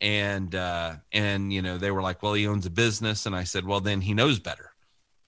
And, 0.00 0.52
uh, 0.56 0.94
and, 1.12 1.52
you 1.52 1.62
know, 1.62 1.78
they 1.78 1.92
were 1.92 2.02
like, 2.02 2.20
well, 2.20 2.34
he 2.34 2.48
owns 2.48 2.66
a 2.66 2.70
business. 2.70 3.26
And 3.26 3.36
I 3.36 3.44
said, 3.44 3.64
well, 3.64 3.80
then 3.80 4.00
he 4.00 4.12
knows 4.12 4.40
better. 4.40 4.71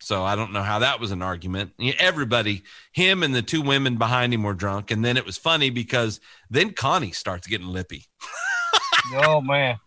So 0.05 0.23
I 0.23 0.37
don't 0.37 0.53
know 0.53 0.63
how 0.63 0.81
that 0.81 1.01
was 1.01 1.11
an 1.13 1.23
argument. 1.23 1.73
Everybody, 1.99 2.63
him 2.93 3.23
and 3.23 3.35
the 3.35 3.43
two 3.43 3.63
women 3.63 3.97
behind 3.97 4.35
him 4.35 4.43
were 4.43 4.55
drunk. 4.55 4.91
And 4.91 5.05
then 5.05 5.17
it 5.17 5.25
was 5.25 5.39
funny 5.39 5.71
because 5.71 6.21
then 6.51 6.73
Connie 6.73 7.13
starts 7.13 7.47
getting 7.47 7.67
lippy. 7.67 8.05
oh 9.15 9.41
man, 9.41 9.79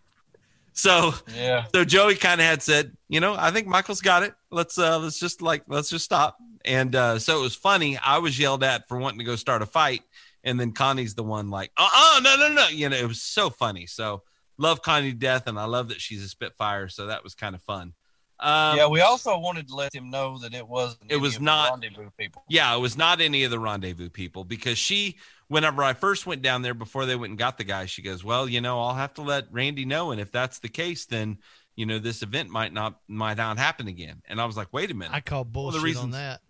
So, 0.72 1.14
yeah. 1.34 1.64
so 1.74 1.84
Joey 1.84 2.16
kind 2.16 2.40
of 2.40 2.46
had 2.46 2.62
said, 2.62 2.96
you 3.08 3.20
know, 3.20 3.34
I 3.38 3.50
think 3.50 3.66
Michael's 3.66 4.00
got 4.00 4.22
it. 4.22 4.34
Let's 4.50 4.78
uh 4.78 4.98
let's 4.98 5.18
just 5.18 5.42
like 5.42 5.62
let's 5.68 5.90
just 5.90 6.04
stop. 6.04 6.36
And 6.64 6.94
uh 6.94 7.18
so 7.18 7.38
it 7.38 7.42
was 7.42 7.54
funny. 7.54 7.96
I 7.98 8.18
was 8.18 8.38
yelled 8.38 8.64
at 8.64 8.88
for 8.88 8.98
wanting 8.98 9.18
to 9.18 9.24
go 9.24 9.36
start 9.36 9.62
a 9.62 9.66
fight, 9.66 10.02
and 10.44 10.58
then 10.58 10.72
Connie's 10.72 11.14
the 11.14 11.24
one 11.24 11.50
like, 11.50 11.70
uh 11.76 11.88
uh 11.92 12.20
no 12.22 12.36
no 12.36 12.52
no. 12.52 12.68
You 12.68 12.88
know, 12.88 12.96
it 12.96 13.06
was 13.06 13.22
so 13.22 13.50
funny. 13.50 13.86
So 13.86 14.22
love 14.56 14.82
Connie 14.82 15.12
to 15.12 15.16
death, 15.16 15.46
and 15.46 15.58
I 15.58 15.64
love 15.64 15.88
that 15.88 16.00
she's 16.00 16.24
a 16.24 16.28
Spitfire. 16.28 16.88
So 16.88 17.06
that 17.06 17.24
was 17.24 17.34
kind 17.34 17.54
of 17.54 17.62
fun. 17.62 17.94
Um, 18.40 18.76
yeah, 18.76 18.86
we 18.86 19.00
also 19.00 19.36
wanted 19.38 19.66
to 19.68 19.74
let 19.74 19.92
them 19.92 20.10
know 20.10 20.38
that 20.38 20.54
it 20.54 20.66
wasn't. 20.66 21.02
It 21.08 21.14
any 21.14 21.20
was 21.20 21.34
of 21.34 21.40
the 21.40 21.44
not- 21.46 21.70
rendezvous 21.70 22.10
people. 22.16 22.44
Yeah, 22.48 22.74
it 22.74 22.78
was 22.78 22.96
not 22.96 23.20
any 23.20 23.44
of 23.44 23.50
the 23.50 23.58
rendezvous 23.58 24.10
people 24.10 24.44
because 24.44 24.78
she, 24.78 25.16
whenever 25.48 25.82
I 25.82 25.92
first 25.92 26.26
went 26.26 26.42
down 26.42 26.62
there 26.62 26.74
before 26.74 27.04
they 27.04 27.16
went 27.16 27.30
and 27.30 27.38
got 27.38 27.58
the 27.58 27.64
guy, 27.64 27.86
she 27.86 28.02
goes, 28.02 28.22
Well, 28.22 28.48
you 28.48 28.60
know, 28.60 28.80
I'll 28.80 28.94
have 28.94 29.14
to 29.14 29.22
let 29.22 29.52
Randy 29.52 29.84
know. 29.84 30.12
And 30.12 30.20
if 30.20 30.30
that's 30.30 30.60
the 30.60 30.68
case, 30.68 31.06
then, 31.06 31.38
you 31.74 31.84
know, 31.86 31.98
this 31.98 32.22
event 32.22 32.48
might 32.50 32.72
not 32.72 33.00
might 33.08 33.38
not 33.38 33.58
happen 33.58 33.88
again. 33.88 34.22
And 34.28 34.40
I 34.40 34.44
was 34.44 34.56
like, 34.56 34.68
wait 34.72 34.90
a 34.90 34.94
minute. 34.94 35.14
I 35.14 35.20
call 35.20 35.42
the 35.44 35.50
bullshit 35.50 35.96
on 35.96 36.12
that. 36.12 36.40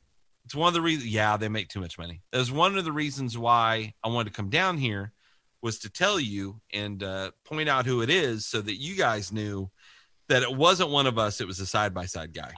it's 0.44 0.54
one 0.54 0.68
of 0.68 0.74
the 0.74 0.82
reasons 0.82 1.06
yeah, 1.08 1.36
they 1.38 1.48
make 1.48 1.68
too 1.68 1.80
much 1.80 1.98
money. 1.98 2.20
It 2.32 2.36
was 2.38 2.52
one 2.52 2.76
of 2.76 2.84
the 2.84 2.92
reasons 2.92 3.38
why 3.38 3.94
I 4.04 4.08
wanted 4.08 4.30
to 4.30 4.36
come 4.36 4.50
down 4.50 4.76
here 4.76 5.12
was 5.62 5.78
to 5.80 5.90
tell 5.90 6.20
you 6.20 6.60
and 6.72 7.02
uh, 7.02 7.30
point 7.44 7.68
out 7.68 7.84
who 7.86 8.00
it 8.02 8.10
is 8.10 8.46
so 8.46 8.60
that 8.60 8.76
you 8.76 8.94
guys 8.94 9.32
knew 9.32 9.70
that 10.28 10.42
it 10.42 10.54
wasn't 10.54 10.90
one 10.90 11.06
of 11.06 11.18
us, 11.18 11.40
it 11.40 11.46
was 11.46 11.60
a 11.60 11.66
side 11.66 11.92
by 11.94 12.06
side 12.06 12.32
guy. 12.34 12.52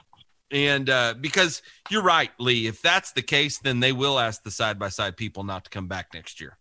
And 0.51 0.89
uh, 0.89 1.13
because 1.19 1.61
you're 1.89 2.03
right, 2.03 2.29
Lee, 2.37 2.67
if 2.67 2.81
that's 2.81 3.13
the 3.13 3.21
case, 3.21 3.59
then 3.59 3.79
they 3.79 3.93
will 3.93 4.19
ask 4.19 4.43
the 4.43 4.51
side 4.51 4.77
by 4.77 4.89
side 4.89 5.15
people 5.15 5.43
not 5.43 5.63
to 5.63 5.69
come 5.69 5.87
back 5.87 6.13
next 6.13 6.41
year. 6.41 6.57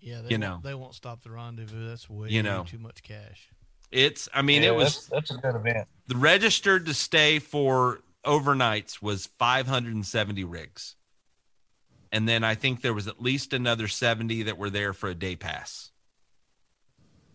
Yeah, 0.00 0.22
they 0.22 0.30
You 0.30 0.38
know. 0.38 0.60
they 0.62 0.74
won't 0.74 0.94
stop 0.94 1.22
the 1.22 1.30
rendezvous. 1.30 1.88
That's 1.88 2.10
way 2.10 2.28
You 2.30 2.42
know. 2.42 2.64
too 2.66 2.78
much 2.78 3.02
cash. 3.02 3.48
It's, 3.92 4.28
I 4.34 4.42
mean, 4.42 4.62
Yeah, 4.62 4.70
it 4.70 4.74
was 4.76 5.06
that's, 5.06 5.06
that's 5.06 5.30
a 5.30 5.34
good 5.34 5.54
event. 5.56 5.86
the 6.08 6.16
registered 6.16 6.86
to 6.86 6.94
stay 6.94 7.38
for 7.38 8.00
overnights 8.26 9.00
was 9.00 9.26
570 9.38 10.44
rigs. 10.44 10.96
And 12.12 12.28
then 12.28 12.42
I 12.42 12.56
think 12.56 12.80
there 12.82 12.94
was 12.94 13.06
at 13.06 13.22
least 13.22 13.52
another 13.52 13.86
70 13.86 14.44
that 14.44 14.58
were 14.58 14.70
there 14.70 14.92
for 14.92 15.08
a 15.08 15.14
day 15.14 15.36
pass. 15.36 15.90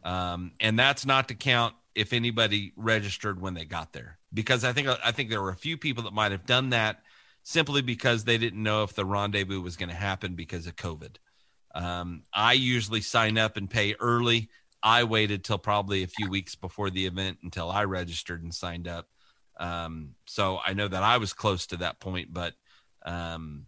Um, 0.04 0.52
and 0.60 0.78
that's 0.78 1.06
not 1.06 1.30
to 1.30 1.36
count 1.36 1.74
if 1.96 2.14
anybody 2.14 2.74
registered 2.76 3.42
when 3.42 3.54
they 3.54 3.66
got 3.66 3.94
there, 3.94 4.18
because 4.34 4.64
I 4.64 4.74
think 4.74 4.88
I 4.88 5.12
think 5.12 5.30
there 5.30 5.42
were 5.42 5.50
a 5.50 5.56
few 5.56 5.78
people 5.78 6.04
that 6.04 6.14
might 6.14 6.32
have 6.32 6.46
done 6.46 6.70
that 6.70 7.02
simply 7.44 7.82
because 7.82 8.24
they 8.24 8.38
didn't 8.38 8.62
know 8.62 8.84
if 8.84 8.94
the 8.94 9.06
rendezvous 9.06 9.62
was 9.62 9.78
going 9.78 9.90
to 9.90 9.96
happen 9.96 10.36
because 10.36 10.68
of 10.68 10.76
COVID. 10.76 11.18
Um, 11.74 12.24
I 12.34 12.54
usually 12.54 13.02
sign 13.02 13.38
up 13.38 13.56
and 13.58 13.70
pay 13.70 13.96
early. 14.00 14.50
I 14.82 15.04
waited 15.04 15.44
till 15.44 15.58
probably 15.58 16.04
a 16.04 16.08
few 16.08 16.30
weeks 16.30 16.56
before 16.56 16.90
the 16.90 17.06
event 17.06 17.40
until 17.44 17.70
I 17.70 17.86
registered 17.86 18.44
and 18.44 18.54
signed 18.54 18.88
up. 18.88 19.08
Um, 19.58 20.16
so 20.26 20.60
I 20.66 20.74
know 20.74 20.88
that 20.88 21.04
I 21.04 21.18
was 21.18 21.34
close 21.34 21.68
to 21.68 21.78
that 21.78 22.00
point, 22.00 22.34
but 22.34 22.54
um, 23.06 23.68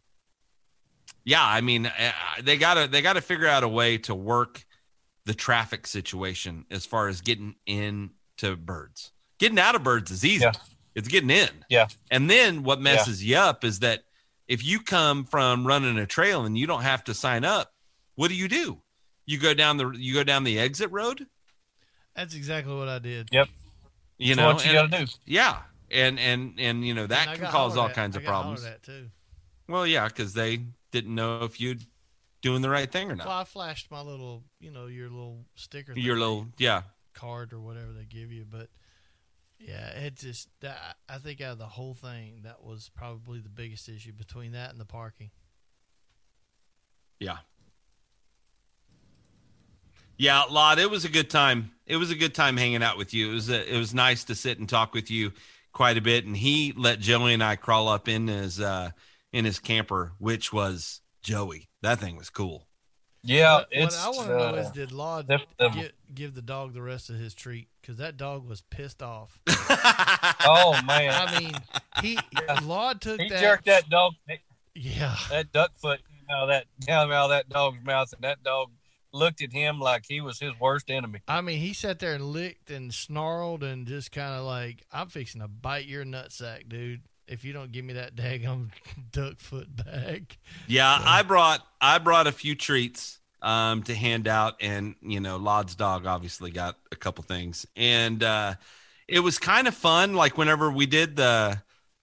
yeah, 1.23 1.43
I 1.45 1.61
mean, 1.61 1.85
uh, 1.85 2.11
they 2.41 2.57
gotta 2.57 2.87
they 2.87 3.01
gotta 3.01 3.21
figure 3.21 3.47
out 3.47 3.63
a 3.63 3.67
way 3.67 3.97
to 3.99 4.15
work 4.15 4.65
the 5.27 5.33
traffic 5.35 5.85
situation 5.85 6.65
as 6.71 6.85
far 6.85 7.07
as 7.09 7.21
getting 7.21 7.53
into 7.65 8.55
Byrds. 8.55 9.11
Getting 9.37 9.59
out 9.59 9.75
of 9.75 9.83
Byrds 9.83 10.09
is 10.09 10.25
easy. 10.25 10.43
Yeah. 10.45 10.53
It's 10.95 11.07
getting 11.07 11.29
in. 11.29 11.49
Yeah. 11.69 11.87
And 12.09 12.27
then 12.29 12.63
what 12.63 12.81
messes 12.81 13.23
you 13.23 13.35
up 13.37 13.63
is 13.63 13.79
that 13.79 14.03
if 14.47 14.65
you 14.65 14.79
come 14.79 15.25
from 15.25 15.67
running 15.67 15.97
a 15.99 16.07
trail 16.07 16.45
and 16.45 16.57
you 16.57 16.65
don't 16.65 16.81
have 16.81 17.03
to 17.03 17.13
sign 17.13 17.43
up, 17.45 17.73
what 18.15 18.29
do 18.29 18.35
you 18.35 18.47
do? 18.47 18.81
You 19.27 19.37
go 19.37 19.53
down 19.53 19.77
the 19.77 19.89
you 19.91 20.13
go 20.13 20.23
down 20.23 20.43
the 20.45 20.57
exit 20.59 20.89
road, 20.91 21.27
That's 22.15 22.33
exactly 22.33 22.73
what 22.73 22.87
I 22.87 22.97
did. 22.99 23.27
Yep. 23.31 23.49
You 24.17 24.33
That's 24.35 24.37
know. 24.37 24.53
what 24.53 24.65
you 24.65 24.79
and- 24.79 24.91
got 24.91 24.97
to 24.99 25.05
do. 25.05 25.11
yeah, 25.25 25.57
and 25.91 26.17
and 26.19 26.53
and 26.57 26.87
you 26.87 26.93
know 26.95 27.05
that 27.05 27.35
can 27.37 27.45
cause 27.51 27.75
all 27.77 27.89
at- 27.89 27.93
kinds 27.95 28.15
I 28.15 28.19
of 28.19 28.23
got 28.25 28.29
problems. 28.29 28.61
hollered 28.61 28.73
at 28.75 28.83
too. 28.83 29.07
Well, 29.67 29.85
yeah, 29.85 30.07
because 30.07 30.33
they 30.33 30.61
didn't 30.91 31.13
know 31.13 31.43
if 31.43 31.59
you'd 31.59 31.85
doing 32.41 32.61
the 32.61 32.69
right 32.69 32.91
thing 32.91 33.11
or 33.11 33.15
not. 33.15 33.27
Well, 33.27 33.37
I 33.37 33.43
flashed 33.43 33.89
my 33.91 34.01
little, 34.01 34.43
you 34.59 34.71
know, 34.71 34.87
your 34.87 35.09
little 35.09 35.45
sticker, 35.55 35.93
Your 35.95 36.17
little 36.17 36.47
yeah, 36.57 36.83
card 37.13 37.53
or 37.53 37.59
whatever 37.59 37.91
they 37.93 38.05
give 38.05 38.31
you, 38.31 38.45
but 38.49 38.69
yeah, 39.59 39.87
it 39.89 40.15
just 40.15 40.49
that 40.61 40.97
I 41.09 41.17
think 41.17 41.41
out 41.41 41.53
of 41.53 41.57
the 41.57 41.65
whole 41.65 41.95
thing, 41.95 42.41
that 42.43 42.63
was 42.63 42.89
probably 42.95 43.39
the 43.39 43.49
biggest 43.49 43.89
issue 43.89 44.13
between 44.13 44.51
that 44.51 44.69
and 44.71 44.79
the 44.79 44.85
parking. 44.85 45.31
yeah, 47.19 47.37
Yeah, 50.17 50.43
Lot, 50.43 50.79
it 50.79 50.89
was 50.89 51.05
a 51.05 51.09
good 51.09 51.29
time. 51.29 51.71
It 51.85 51.97
was 51.97 52.11
a 52.11 52.15
good 52.15 52.33
time 52.33 52.57
hanging 52.57 52.83
out 52.83 52.97
with 52.97 53.13
you. 53.13 53.31
It 53.31 53.33
was 53.33 53.49
a, 53.49 53.75
it 53.75 53.77
was 53.77 53.93
nice 53.93 54.23
to 54.25 54.35
sit 54.35 54.59
and 54.59 54.67
talk 54.67 54.93
with 54.93 55.11
you 55.11 55.31
quite 55.73 55.97
a 55.97 56.01
bit. 56.01 56.25
And 56.25 56.35
he 56.35 56.73
let 56.75 56.99
Joey 56.99 57.33
and 57.33 57.43
I 57.43 57.55
crawl 57.55 57.87
up 57.87 58.07
in 58.07 58.27
his 58.27 58.59
uh 58.59 58.91
in 59.31 59.45
his 59.45 59.59
camper, 59.59 60.13
which 60.19 60.51
was 60.51 61.01
Joey. 61.21 61.67
That 61.81 61.99
thing 61.99 62.15
was 62.15 62.29
cool. 62.29 62.67
Yeah, 63.23 63.55
what, 63.55 63.67
it's. 63.71 64.05
what 64.05 64.05
I 64.05 64.17
want 64.17 64.29
to 64.29 64.35
uh, 64.35 64.51
know 64.51 64.57
is 64.57 64.71
did 64.71 64.91
Law 64.91 65.21
the- 65.21 65.39
the- 65.59 65.69
give, 65.69 65.91
give 66.13 66.33
the 66.35 66.41
dog 66.41 66.73
the 66.73 66.81
rest 66.81 67.09
of 67.09 67.17
his 67.17 67.33
treat? 67.33 67.67
Because 67.81 67.97
that 67.97 68.15
dog 68.17 68.47
was 68.47 68.61
pissed 68.61 69.01
off. 69.03 69.39
oh 70.45 70.79
man, 70.85 71.13
I 71.13 71.39
mean, 71.39 71.53
he 72.01 72.17
Law 72.63 72.93
took 72.93 73.19
he 73.19 73.29
that. 73.29 73.39
jerked 73.41 73.65
that 73.65 73.89
dog, 73.89 74.13
Yeah, 74.75 75.15
that 75.29 75.51
duck 75.51 75.71
foot 75.77 75.99
out 76.29 76.43
of 76.43 76.49
that 76.49 76.65
down 76.85 77.11
out 77.11 77.25
of 77.25 77.29
that 77.31 77.49
dog's 77.49 77.83
mouth, 77.83 78.13
and 78.13 78.21
that 78.23 78.43
dog 78.43 78.69
looked 79.13 79.41
at 79.41 79.51
him 79.51 79.79
like 79.79 80.03
he 80.07 80.21
was 80.21 80.39
his 80.39 80.51
worst 80.59 80.89
enemy. 80.89 81.21
I 81.27 81.41
mean, 81.41 81.59
he 81.59 81.73
sat 81.73 81.99
there 81.99 82.13
and 82.13 82.25
licked 82.25 82.69
and 82.69 82.93
snarled 82.93 83.63
and 83.63 83.87
just 83.87 84.11
kind 84.11 84.33
of 84.33 84.45
like, 84.45 84.83
I'm 84.91 85.07
fixing 85.07 85.41
to 85.41 85.47
bite 85.47 85.85
your 85.85 86.05
nutsack, 86.05 86.67
dude. 86.69 87.01
If 87.27 87.43
you 87.43 87.53
don't 87.53 87.71
give 87.71 87.83
me 87.83 87.93
that 87.93 88.15
daggum 88.15 88.69
duck 89.11 89.39
foot 89.39 89.67
back. 89.75 90.37
Yeah, 90.67 90.99
I 91.03 91.23
brought 91.23 91.65
I 91.81 91.97
brought 91.97 92.27
a 92.27 92.31
few 92.31 92.55
treats 92.55 93.19
um 93.41 93.83
to 93.83 93.93
hand 93.93 94.27
out 94.27 94.55
and 94.61 94.95
you 95.01 95.19
know, 95.19 95.37
Lod's 95.37 95.75
dog 95.75 96.05
obviously 96.05 96.51
got 96.51 96.77
a 96.91 96.95
couple 96.95 97.23
things. 97.23 97.65
And 97.75 98.23
uh 98.23 98.55
it 99.07 99.19
was 99.19 99.39
kind 99.39 99.67
of 99.67 99.75
fun 99.75 100.13
like 100.13 100.37
whenever 100.37 100.71
we 100.71 100.85
did 100.85 101.15
the 101.15 101.61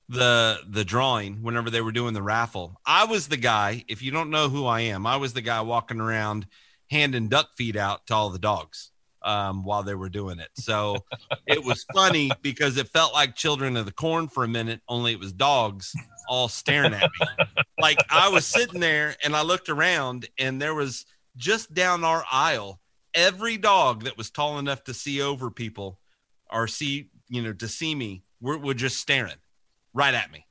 the 0.09 0.61
the 0.69 0.85
drawing 0.85 1.43
whenever 1.43 1.71
they 1.71 1.81
were 1.81 1.93
doing 1.93 2.15
the 2.15 2.23
raffle. 2.23 2.81
I 2.85 3.07
was 3.07 3.29
the 3.29 3.37
guy, 3.37 3.85
if 3.89 4.03
you 4.03 4.11
don't 4.11 4.31
know 4.31 4.49
who 4.49 4.67
I 4.67 4.81
am, 4.81 5.07
I 5.07 5.17
was 5.17 5.33
the 5.33 5.41
guy 5.41 5.61
walking 5.63 6.01
around 6.01 6.47
handing 6.91 7.29
duck 7.29 7.51
feed 7.57 7.77
out 7.77 8.07
to 8.07 8.15
all 8.15 8.31
the 8.31 8.39
dogs 8.39 8.91
um 9.25 9.65
while 9.65 9.83
they 9.83 9.95
were 9.95 10.09
doing 10.09 10.39
it. 10.39 10.51
So 10.55 11.05
it 11.47 11.65
was 11.65 11.85
funny 11.95 12.31
because 12.43 12.77
it 12.77 12.89
felt 12.89 13.13
like 13.13 13.35
children 13.35 13.77
of 13.77 13.87
the 13.87 13.93
corn 13.93 14.29
for 14.29 14.45
a 14.45 14.49
minute 14.49 14.81
only 14.89 15.13
it 15.13 15.19
was 15.19 15.33
dogs 15.33 15.95
all 16.29 16.49
staring 16.49 16.95
at 16.95 17.11
me 17.21 17.27
like 17.79 17.99
I 18.11 18.29
was 18.29 18.47
sitting 18.47 18.81
there 18.81 19.15
and 19.23 19.37
I 19.37 19.43
looked 19.43 19.69
around 19.69 20.27
and 20.39 20.61
there 20.61 20.75
was 20.75 21.05
just 21.37 21.75
down 21.75 22.05
our 22.05 22.25
aisle 22.31 22.81
every 23.15 23.57
dog 23.57 24.05
that 24.05 24.17
was 24.17 24.31
tall 24.31 24.59
enough 24.59 24.85
to 24.85 24.95
see 24.95 25.21
over 25.21 25.51
people 25.51 25.99
or 26.51 26.67
see 26.67 27.11
you 27.29 27.43
know 27.43 27.53
to 27.53 27.69
see 27.69 27.95
me 27.95 28.25
were, 28.41 28.59
were 28.59 28.75
just 28.75 28.99
staring 28.99 29.33
right 29.93 30.15
at 30.15 30.31
me. 30.31 30.47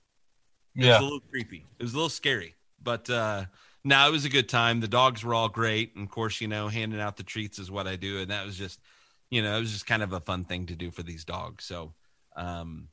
It 0.75 0.87
was 0.87 0.99
a 0.99 1.03
little 1.03 1.19
creepy. 1.19 1.65
It 1.77 1.83
was 1.83 1.93
a 1.93 1.95
little 1.95 2.09
scary, 2.09 2.55
but 2.81 3.09
uh 3.09 3.45
no, 3.83 4.07
it 4.07 4.11
was 4.11 4.25
a 4.25 4.29
good 4.29 4.49
time. 4.49 4.79
The 4.79 4.87
dogs 4.87 5.23
were 5.23 5.33
all 5.33 5.49
great, 5.49 5.95
and 5.95 6.05
of 6.05 6.11
course, 6.11 6.41
you 6.41 6.47
know, 6.47 6.67
handing 6.67 6.99
out 6.99 7.17
the 7.17 7.23
treats 7.23 7.59
is 7.59 7.71
what 7.71 7.87
I 7.87 7.95
do, 7.95 8.19
and 8.19 8.31
that 8.31 8.45
was 8.45 8.57
just, 8.57 8.79
you 9.29 9.41
know, 9.41 9.55
it 9.55 9.59
was 9.59 9.71
just 9.71 9.85
kind 9.85 10.03
of 10.03 10.13
a 10.13 10.19
fun 10.19 10.45
thing 10.45 10.65
to 10.67 10.75
do 10.75 10.91
for 10.91 11.03
these 11.03 11.25
dogs. 11.25 11.65
So, 11.65 11.93
um, 12.35 12.87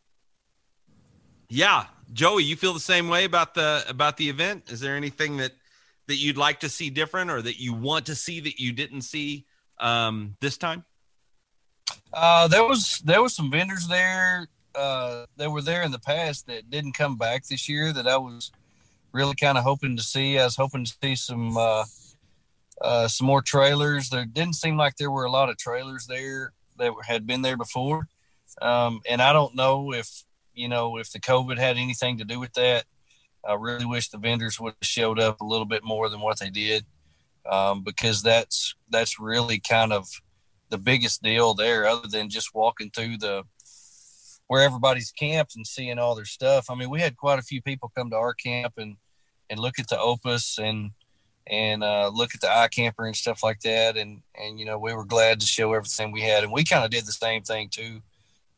yeah, 1.49 1.87
Joey, 2.13 2.45
you 2.45 2.57
feel 2.57 2.73
the 2.73 2.81
same 2.81 3.09
way 3.09 3.25
about 3.25 3.55
the 3.55 3.85
about 3.89 4.17
the 4.17 4.29
event? 4.29 4.71
Is 4.71 4.81
there 4.81 4.97
anything 4.97 5.39
that 5.39 5.53
that 6.07 6.17
you'd 6.17 6.37
like 6.37 6.61
to 6.61 6.69
see 6.69 6.91
different, 6.91 7.31
or 7.31 7.43
that 7.43 7.61
you 7.61 7.73
want 7.73 8.07
to 8.07 8.15
see 8.15 8.41
that 8.41 8.59
you 8.59 8.73
didn't 8.73 9.03
see 9.03 9.47
um, 9.79 10.37
this 10.41 10.57
time? 10.59 10.85
uh, 12.13 12.49
there 12.49 12.65
was 12.65 13.01
there 13.05 13.23
was 13.23 13.35
some 13.35 13.51
vendors 13.51 13.87
there 13.89 14.49
uh, 14.75 15.25
that 15.37 15.51
were 15.51 15.63
there 15.63 15.83
in 15.83 15.91
the 15.91 15.99
past 15.99 16.47
that 16.47 16.71
didn't 16.71 16.93
come 16.93 17.17
back 17.17 17.45
this 17.47 17.69
year 17.69 17.93
that 17.93 18.07
I 18.07 18.17
was 18.17 18.51
really 19.13 19.35
kind 19.35 19.59
of 19.59 19.65
hoping 19.65 19.97
to 19.97 20.03
see. 20.03 20.39
I 20.39 20.45
was 20.45 20.57
hoping 20.57 20.85
to 20.85 20.97
see 21.03 21.17
some 21.17 21.57
uh, 21.57 21.85
uh, 22.81 23.09
some 23.09 23.27
more 23.27 23.43
trailers. 23.43 24.09
There 24.09 24.25
didn't 24.25 24.55
seem 24.55 24.77
like 24.77 24.97
there 24.97 25.11
were 25.11 25.25
a 25.25 25.31
lot 25.31 25.51
of 25.51 25.59
trailers 25.59 26.07
there 26.07 26.53
that 26.79 26.93
had 27.07 27.27
been 27.27 27.43
there 27.43 27.57
before, 27.57 28.09
um, 28.63 29.01
and 29.09 29.21
I 29.21 29.33
don't 29.33 29.55
know 29.55 29.93
if 29.93 30.25
you 30.55 30.69
know 30.69 30.99
if 30.99 31.13
the 31.13 31.21
COVID 31.21 31.59
had 31.59 31.77
anything 31.77 32.19
to 32.19 32.25
do 32.25 32.41
with 32.41 32.53
that. 32.55 32.85
I 33.47 33.55
really 33.55 33.87
wish 33.87 34.09
the 34.09 34.19
vendors 34.19 34.61
would 34.61 34.75
have 34.81 34.89
showed 34.89 35.19
up 35.19 35.41
a 35.41 35.47
little 35.47 35.65
bit 35.65 35.83
more 35.83 36.09
than 36.09 36.21
what 36.21 36.39
they 36.39 36.51
did, 36.51 36.85
um, 37.51 37.83
because 37.83 38.23
that's 38.23 38.75
that's 38.91 39.19
really 39.19 39.61
kind 39.61 39.93
of 39.93 40.09
the 40.69 40.79
biggest 40.79 41.23
deal 41.23 41.55
there, 41.55 41.87
other 41.87 42.09
than 42.09 42.29
just 42.29 42.55
walking 42.55 42.91
through 42.91 43.19
the 43.19 43.45
where 44.51 44.65
everybody's 44.65 45.13
camped 45.13 45.55
and 45.55 45.65
seeing 45.65 45.97
all 46.01 46.17
their 46.17 46.25
stuff. 46.25 46.71
I 46.71 46.75
mean, 46.75 46.91
we 46.91 47.01
had 47.01 47.17
quite 47.17 47.39
a 47.39 47.43
few 47.43 47.63
people 47.63 47.93
come 47.97 48.11
to 48.11 48.17
our 48.17 48.35
camp 48.35 48.75
and 48.79 48.97
and 49.49 49.61
look 49.61 49.79
at 49.79 49.87
the 49.87 49.97
Opus 49.97 50.59
and 50.59 50.91
and 51.47 51.85
uh, 51.85 52.11
look 52.13 52.35
at 52.35 52.41
the 52.41 52.49
iCamper 52.49 53.07
and 53.07 53.15
stuff 53.15 53.45
like 53.45 53.61
that. 53.61 53.97
And 53.97 54.23
and 54.35 54.59
you 54.59 54.65
know, 54.65 54.77
we 54.77 54.93
were 54.93 55.05
glad 55.05 55.39
to 55.39 55.47
show 55.47 55.73
everything 55.73 56.11
we 56.11 56.23
had, 56.23 56.43
and 56.43 56.53
we 56.53 56.65
kind 56.65 56.85
of 56.85 56.91
did 56.91 57.07
the 57.07 57.13
same 57.13 57.43
thing 57.45 57.69
too. 57.69 58.03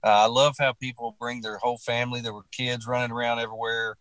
Uh, 0.03 0.25
I 0.25 0.27
love 0.29 0.55
how 0.59 0.73
people 0.73 1.15
bring 1.21 1.43
their 1.43 1.59
whole 1.59 1.77
family. 1.77 2.23
There 2.23 2.33
were 2.33 2.47
kids 2.53 2.87
running 2.87 3.13
around 3.13 3.41
everywhere, 3.41 3.99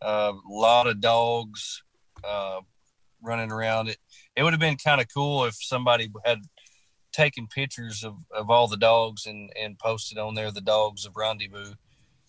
a 0.00 0.32
lot 0.48 0.86
of 0.86 1.02
dogs 1.02 1.82
uh, 2.24 2.60
running 3.22 3.52
around. 3.52 3.90
It 3.90 3.98
it 4.36 4.42
would 4.42 4.54
have 4.54 4.60
been 4.60 4.78
kind 4.78 5.02
of 5.02 5.08
cool 5.12 5.44
if 5.44 5.56
somebody 5.60 6.10
had 6.24 6.38
taken 7.16 7.46
pictures 7.46 8.04
of, 8.04 8.14
of 8.30 8.50
all 8.50 8.68
the 8.68 8.76
dogs 8.76 9.26
and, 9.26 9.50
and 9.60 9.78
posted 9.78 10.18
on 10.18 10.34
there 10.34 10.50
the 10.50 10.60
dogs 10.60 11.06
of 11.06 11.16
rendezvous. 11.16 11.72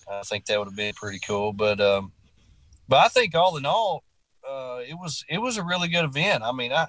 I 0.10 0.22
think 0.22 0.46
that 0.46 0.58
would 0.58 0.70
have 0.70 0.76
been 0.76 0.94
pretty 0.94 1.20
cool. 1.20 1.52
But 1.52 1.82
um, 1.82 2.14
but 2.88 2.98
I 2.98 3.10
think 3.10 3.36
all 3.36 3.58
in 3.58 3.66
all, 3.66 4.04
uh, 4.50 4.80
it 4.88 4.94
was 4.94 5.26
it 5.30 5.40
was 5.40 5.58
a 5.58 5.64
really 5.64 5.90
good 5.90 6.06
event. 6.06 6.44
I 6.44 6.54
mean, 6.54 6.72
I 6.72 6.88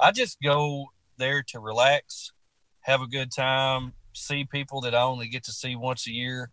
I 0.00 0.10
just 0.10 0.38
go 0.42 0.86
there 1.16 1.44
to 1.44 1.60
relax, 1.60 2.32
have 2.80 3.00
a 3.00 3.06
good 3.06 3.30
time, 3.30 3.92
see 4.12 4.44
people 4.44 4.80
that 4.80 4.94
I 4.94 5.02
only 5.02 5.28
get 5.28 5.44
to 5.44 5.52
see 5.52 5.76
once 5.76 6.08
a 6.08 6.12
year, 6.12 6.50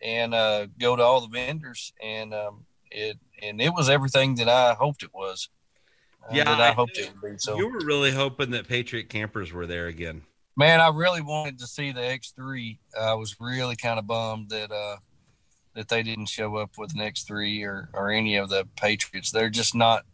and 0.00 0.32
uh, 0.32 0.66
go 0.78 0.94
to 0.94 1.02
all 1.02 1.20
the 1.20 1.28
vendors. 1.28 1.92
And 2.00 2.32
um, 2.32 2.66
it 2.90 3.18
and 3.42 3.60
it 3.60 3.74
was 3.74 3.90
everything 3.90 4.36
that 4.36 4.48
I 4.48 4.74
hoped 4.74 5.02
it 5.02 5.12
was. 5.12 5.48
Uh, 6.30 6.34
Yeah, 6.34 6.50
I, 6.50 6.68
I 6.68 6.72
hoped 6.72 6.98
it 6.98 7.12
would 7.22 7.32
be. 7.32 7.38
So 7.38 7.56
You 7.56 7.68
were 7.68 7.80
really 7.80 8.12
hoping 8.12 8.50
that 8.50 8.68
Patriot 8.68 9.08
Campers 9.08 9.52
were 9.52 9.66
there 9.66 9.86
again. 9.86 10.22
man, 10.56 10.80
I 10.80 10.88
really 10.88 11.22
wanted 11.22 11.58
to 11.60 11.66
see 11.66 11.92
the 11.92 12.00
X3. 12.00 12.78
I 13.00 13.14
was 13.14 13.36
really 13.40 13.76
kind 13.76 13.98
of 13.98 14.06
bummed 14.06 14.50
that 14.50 14.70
uh, 14.70 14.96
that 15.74 15.88
they 15.88 16.02
didn't 16.02 16.26
show 16.26 16.56
up 16.56 16.72
with 16.76 16.94
an 16.94 17.00
X3 17.00 17.64
or 17.64 17.88
or 17.92 18.10
any 18.10 18.36
of 18.36 18.48
the 18.48 18.66
Patriots. 18.76 19.30
They're 19.30 19.50
just 19.50 19.74
not 19.74 20.04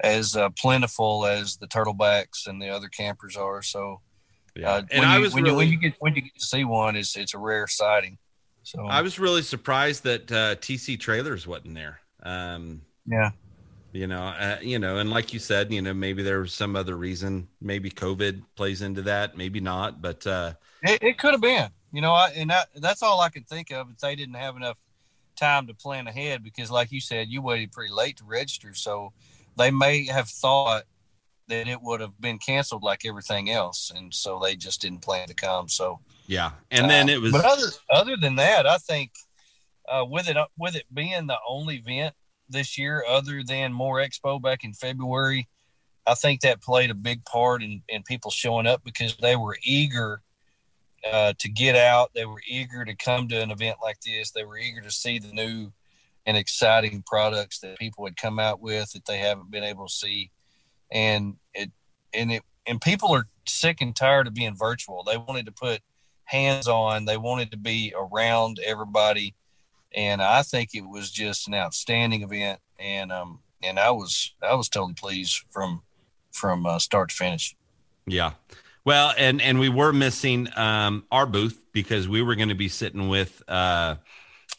as 0.00 0.36
uh, 0.36 0.50
plentiful 0.50 1.26
as 1.26 1.56
the 1.56 1.66
turtlebacks 1.66 2.46
and 2.46 2.60
the 2.62 2.68
other 2.68 2.88
campers 2.88 3.36
are. 3.36 3.62
So, 3.62 4.00
uh, 4.62 4.82
and 4.90 5.00
when 5.00 5.04
I 5.04 5.16
you, 5.16 5.22
was 5.22 5.34
when, 5.34 5.44
really, 5.44 5.52
you, 5.52 5.56
when 5.56 5.68
you 5.70 5.78
get 5.78 5.94
when 6.00 6.14
you 6.14 6.22
get 6.22 6.34
to 6.34 6.44
see 6.44 6.64
one, 6.64 6.96
it's 6.96 7.16
it's 7.16 7.34
a 7.34 7.38
rare 7.38 7.66
sighting. 7.66 8.18
So 8.62 8.86
I 8.86 9.02
was 9.02 9.18
really 9.18 9.42
surprised 9.42 10.04
that 10.04 10.30
uh, 10.30 10.56
TC 10.56 11.00
Trailers 11.00 11.46
wasn't 11.46 11.74
there. 11.74 12.00
Um, 12.22 12.82
yeah, 13.06 13.30
you 13.92 14.06
know, 14.06 14.22
uh, 14.22 14.58
you 14.60 14.78
know, 14.78 14.98
and 14.98 15.10
like 15.10 15.32
you 15.32 15.38
said, 15.38 15.72
you 15.72 15.82
know, 15.82 15.94
maybe 15.94 16.22
there 16.22 16.40
was 16.40 16.52
some 16.52 16.76
other 16.76 16.96
reason. 16.96 17.48
Maybe 17.60 17.90
COVID 17.90 18.42
plays 18.54 18.82
into 18.82 19.02
that. 19.02 19.36
Maybe 19.36 19.60
not. 19.60 20.02
But 20.02 20.26
uh, 20.26 20.52
it, 20.82 21.02
it 21.02 21.18
could 21.18 21.32
have 21.32 21.40
been. 21.40 21.70
You 21.92 22.02
know, 22.02 22.12
I, 22.12 22.30
and 22.36 22.50
that, 22.50 22.68
that's 22.76 23.02
all 23.02 23.20
I 23.20 23.30
can 23.30 23.44
think 23.44 23.70
of. 23.70 23.88
If 23.90 23.98
they 23.98 24.14
didn't 24.14 24.34
have 24.34 24.56
enough 24.56 24.76
time 25.36 25.66
to 25.68 25.74
plan 25.74 26.06
ahead, 26.06 26.44
because 26.44 26.70
like 26.70 26.92
you 26.92 27.00
said, 27.00 27.28
you 27.28 27.40
waited 27.40 27.72
pretty 27.72 27.92
late 27.92 28.18
to 28.18 28.24
register, 28.24 28.74
so 28.74 29.12
they 29.56 29.70
may 29.70 30.04
have 30.06 30.28
thought 30.28 30.84
that 31.48 31.66
it 31.66 31.80
would 31.80 32.00
have 32.00 32.20
been 32.20 32.38
canceled 32.38 32.82
like 32.82 33.06
everything 33.06 33.50
else, 33.50 33.90
and 33.94 34.12
so 34.12 34.38
they 34.38 34.54
just 34.54 34.82
didn't 34.82 35.00
plan 35.00 35.26
to 35.28 35.34
come. 35.34 35.68
So 35.68 36.00
yeah, 36.26 36.50
and 36.70 36.90
then 36.90 37.08
Uh, 37.08 37.12
it 37.14 37.22
was. 37.22 37.32
But 37.32 37.46
other 37.46 37.68
other 37.90 38.16
than 38.18 38.36
that, 38.36 38.66
I 38.66 38.76
think 38.76 39.12
uh, 39.88 40.04
with 40.06 40.28
it 40.28 40.36
with 40.58 40.76
it 40.76 40.84
being 40.92 41.26
the 41.26 41.38
only 41.48 41.76
event 41.76 42.14
this 42.48 42.78
year, 42.78 43.04
other 43.08 43.42
than 43.42 43.72
MOORE 43.72 44.00
Expo 44.00 44.40
back 44.40 44.64
in 44.64 44.72
February, 44.72 45.48
I 46.06 46.14
think 46.14 46.40
that 46.40 46.62
played 46.62 46.90
a 46.90 46.94
big 46.94 47.24
part 47.24 47.62
in, 47.62 47.82
in 47.88 48.02
people 48.02 48.30
showing 48.30 48.66
up 48.66 48.82
because 48.84 49.16
they 49.16 49.36
were 49.36 49.58
eager 49.62 50.22
uh, 51.10 51.34
to 51.38 51.48
get 51.48 51.76
out. 51.76 52.10
They 52.14 52.24
were 52.24 52.42
eager 52.48 52.84
to 52.84 52.94
come 52.94 53.28
to 53.28 53.40
an 53.40 53.50
event 53.50 53.76
like 53.82 54.00
this. 54.00 54.30
They 54.30 54.44
were 54.44 54.58
eager 54.58 54.80
to 54.80 54.90
see 54.90 55.18
the 55.18 55.32
new 55.32 55.72
and 56.26 56.36
exciting 56.36 57.02
products 57.06 57.60
that 57.60 57.78
people 57.78 58.04
had 58.04 58.16
come 58.16 58.38
out 58.38 58.60
with 58.60 58.92
that 58.92 59.06
they 59.06 59.18
haven't 59.18 59.50
been 59.50 59.64
able 59.64 59.86
to 59.86 59.92
see, 59.92 60.30
and 60.90 61.36
it 61.54 61.70
and 62.12 62.32
it 62.32 62.42
and 62.66 62.80
people 62.80 63.14
are 63.14 63.26
sick 63.46 63.80
and 63.80 63.96
tired 63.96 64.26
of 64.26 64.34
being 64.34 64.56
virtual. 64.56 65.02
They 65.02 65.16
wanted 65.16 65.46
to 65.46 65.52
put 65.52 65.80
hands 66.24 66.68
on. 66.68 67.06
They 67.06 67.16
wanted 67.16 67.50
to 67.52 67.56
be 67.56 67.94
around 67.96 68.60
everybody, 68.64 69.34
and 69.94 70.22
I 70.22 70.42
think 70.42 70.70
it 70.74 70.88
was 70.88 71.10
just 71.10 71.48
an 71.48 71.54
outstanding 71.54 72.22
event. 72.22 72.60
And 72.78 73.12
um, 73.12 73.40
and 73.62 73.78
I 73.78 73.90
was 73.90 74.34
I 74.42 74.54
was 74.54 74.68
totally 74.68 74.94
pleased 74.94 75.42
from 75.50 75.82
from 76.32 76.66
uh, 76.66 76.78
start 76.78 77.10
to 77.10 77.14
finish. 77.16 77.56
Yeah. 78.06 78.32
Well, 78.84 79.12
and 79.18 79.40
and 79.42 79.58
we 79.58 79.68
were 79.68 79.92
missing 79.92 80.48
um, 80.56 81.04
our 81.10 81.26
booth 81.26 81.60
because 81.72 82.08
we 82.08 82.22
were 82.22 82.36
going 82.36 82.48
to 82.48 82.54
be 82.54 82.68
sitting 82.68 83.08
with 83.08 83.42
uh, 83.48 83.96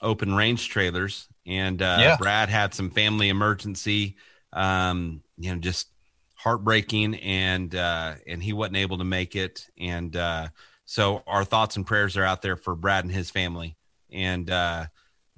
open 0.02 0.36
range 0.36 0.70
trailers, 0.70 1.28
and 1.46 1.82
uh, 1.82 1.98
Yeah. 2.02 2.18
Brad 2.18 2.50
had 2.50 2.74
some 2.74 2.92
family 2.92 3.30
emergency, 3.30 4.18
um, 4.54 5.24
you 5.38 5.54
know, 5.54 5.60
just 5.60 5.90
heartbreaking, 6.36 7.16
and 7.18 7.76
uh, 7.76 8.16
and 8.28 8.44
he 8.44 8.54
wasn't 8.54 8.78
able 8.78 9.00
to 9.00 9.06
make 9.06 9.36
it. 9.36 9.68
And 9.80 10.16
uh, 10.16 10.50
so 10.86 11.24
our 11.28 11.46
thoughts 11.46 11.78
and 11.78 11.88
prayers 11.88 12.18
are 12.18 12.26
out 12.26 12.42
there 12.42 12.58
for 12.58 12.76
Brad 12.76 13.06
and 13.06 13.14
his 13.14 13.32
family, 13.32 13.78
and 14.12 14.50
uh, 14.50 14.88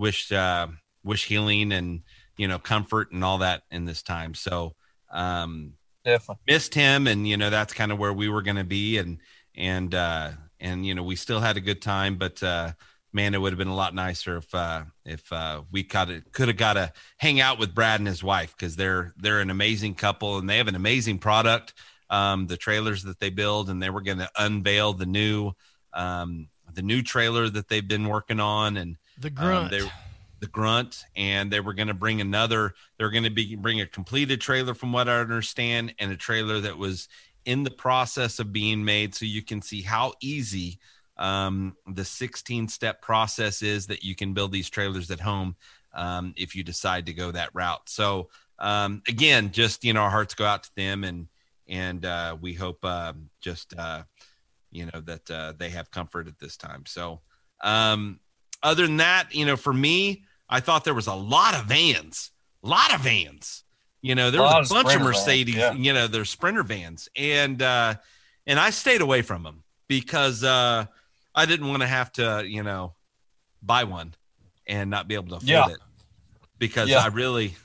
wish 0.02 0.32
uh, 0.32 0.68
wish 1.04 1.26
healing 1.28 1.72
and 1.72 2.02
you 2.38 2.48
know 2.48 2.60
comfort 2.60 3.12
and 3.12 3.24
all 3.24 3.38
that 3.38 3.64
in 3.72 3.86
this 3.86 4.02
time. 4.02 4.34
So 4.34 4.74
um, 5.12 5.74
Definitely. 6.04 6.42
missed 6.48 6.74
him, 6.74 7.08
and 7.08 7.28
you 7.28 7.38
know 7.38 7.50
that's 7.50 7.74
kind 7.74 7.92
of 7.92 8.00
where 8.00 8.12
we 8.12 8.28
were 8.28 8.42
going 8.42 8.58
to 8.58 8.66
be, 8.66 8.98
and 8.98 9.20
and 9.56 9.94
uh, 9.96 10.32
and 10.60 10.86
you 10.86 10.96
know 10.96 11.04
we 11.04 11.16
still 11.16 11.40
had 11.40 11.56
a 11.56 11.62
good 11.62 11.82
time, 11.82 12.18
but 12.18 12.42
uh, 12.44 12.72
man, 13.14 13.34
it 13.34 13.38
would 13.40 13.54
have 13.54 13.60
been 13.60 13.68
a 13.68 13.76
lot 13.76 13.94
nicer 13.94 14.38
if 14.38 14.54
uh, 14.54 14.84
if 15.06 15.32
uh, 15.32 15.62
we 15.72 15.84
could 15.84 16.32
could 16.32 16.48
have 16.48 16.58
got 16.58 16.74
to 16.74 16.92
hang 17.18 17.40
out 17.40 17.60
with 17.60 17.76
Brad 17.76 18.00
and 18.00 18.08
his 18.08 18.24
wife 18.24 18.56
because 18.58 18.76
they're 18.76 19.14
they're 19.18 19.40
an 19.40 19.50
amazing 19.50 19.96
couple 19.96 20.38
and 20.38 20.50
they 20.50 20.58
have 20.58 20.68
an 20.68 20.76
amazing 20.76 21.20
product. 21.20 21.74
Um, 22.10 22.48
the 22.48 22.58
trailers 22.58 23.04
that 23.04 23.20
they 23.20 23.30
build, 23.30 23.70
and 23.70 23.82
they 23.82 23.90
were 23.90 24.02
going 24.02 24.18
to 24.18 24.30
unveil 24.38 24.94
the 24.94 25.06
new 25.06 25.54
um, 25.94 26.50
the 26.74 26.82
new 26.82 27.02
trailer 27.02 27.50
that 27.50 27.70
they've 27.70 27.88
been 27.88 28.08
working 28.08 28.40
on, 28.40 28.78
and 28.78 28.98
The 29.22 29.30
um, 29.30 29.34
grunt. 29.34 29.72
they, 29.72 29.92
the 30.40 30.48
grunt, 30.48 31.04
and 31.16 31.52
they 31.52 31.60
were 31.60 31.74
going 31.74 31.88
to 31.88 31.94
bring 31.94 32.20
another. 32.20 32.74
They're 32.98 33.12
going 33.12 33.24
to 33.24 33.30
be 33.30 33.56
bring 33.56 33.80
a 33.80 33.86
completed 33.86 34.42
trailer, 34.42 34.74
from 34.74 34.92
what 34.92 35.08
I 35.08 35.20
understand, 35.20 35.94
and 36.00 36.12
a 36.12 36.18
trailer 36.18 36.60
that 36.62 36.78
was 36.78 37.08
in 37.46 37.64
the 37.64 37.72
process 37.72 38.40
of 38.40 38.52
being 38.52 38.84
made, 38.84 39.16
so 39.16 39.26
you 39.26 39.42
can 39.42 39.62
see 39.62 39.82
how 39.82 40.14
easy 40.22 40.80
um, 41.18 41.76
the 41.88 42.06
16 42.06 42.68
step 42.68 43.02
process 43.02 43.62
is 43.62 43.88
that 43.88 44.04
you 44.04 44.16
can 44.16 44.34
build 44.34 44.52
these 44.52 44.70
trailers 44.70 45.12
at 45.12 45.20
home 45.20 45.56
um, 45.94 46.34
if 46.36 46.56
you 46.56 46.64
decide 46.64 47.06
to 47.06 47.14
go 47.14 47.32
that 47.32 47.50
route. 47.54 47.88
So 47.88 48.30
um, 48.58 49.02
again, 49.08 49.52
just 49.52 49.84
you 49.84 49.94
know, 49.94 50.02
our 50.02 50.10
hearts 50.10 50.34
go 50.34 50.46
out 50.46 50.64
to 50.64 50.76
them, 50.76 51.04
and 51.04 51.28
and 51.68 52.06
uh, 52.06 52.36
we 52.40 52.54
hope 52.54 52.84
uh, 52.84 53.14
just 53.42 53.78
uh, 53.78 54.04
you 54.72 54.86
know 54.86 55.02
that 55.02 55.30
uh, 55.30 55.54
they 55.58 55.70
have 55.70 55.92
comfort 55.92 56.28
at 56.28 56.40
this 56.40 56.58
time. 56.58 56.86
So 56.86 57.22
um, 57.62 58.20
other 58.64 58.86
than 58.88 58.98
that, 58.98 59.34
you 59.34 59.46
know, 59.46 59.56
for 59.58 59.74
me, 59.74 60.24
I 60.50 60.60
thought 60.60 60.84
there 60.84 60.94
was 60.94 61.08
a 61.08 61.14
lot 61.14 61.56
of 61.56 61.66
vans, 61.66 62.32
a 62.64 62.68
lot 62.68 62.94
of 62.94 63.02
vans. 63.02 63.64
You 64.02 64.16
know, 64.16 64.32
there 64.32 64.42
Lot 64.42 64.60
was 64.60 64.72
a 64.72 64.74
bunch 64.74 64.96
of 64.96 65.02
Mercedes. 65.02 65.56
yeah. 65.56 65.74
You 65.74 65.94
know, 65.94 66.08
there's 66.08 66.30
Sprinter 66.30 66.64
vans, 66.64 67.08
and 67.16 67.62
uh, 67.62 67.96
and 68.48 68.60
I 68.60 68.72
stayed 68.72 69.02
away 69.02 69.22
from 69.22 69.44
them 69.44 69.64
because 69.88 70.44
uh, 70.44 70.86
I 71.36 71.46
didn't 71.46 71.68
want 71.68 71.82
to 71.82 71.88
have 71.88 72.12
to, 72.14 72.44
you 72.46 72.64
know, 72.64 72.94
buy 73.62 73.84
one 73.84 74.16
and 74.66 74.90
not 74.90 75.08
be 75.08 75.14
able 75.16 75.30
to 75.30 75.36
afford 75.36 75.48
Yeah. 75.50 75.68
it 75.70 75.78
because 76.58 76.90
Yeah. 76.90 77.00
I 77.00 77.08
really. 77.08 77.56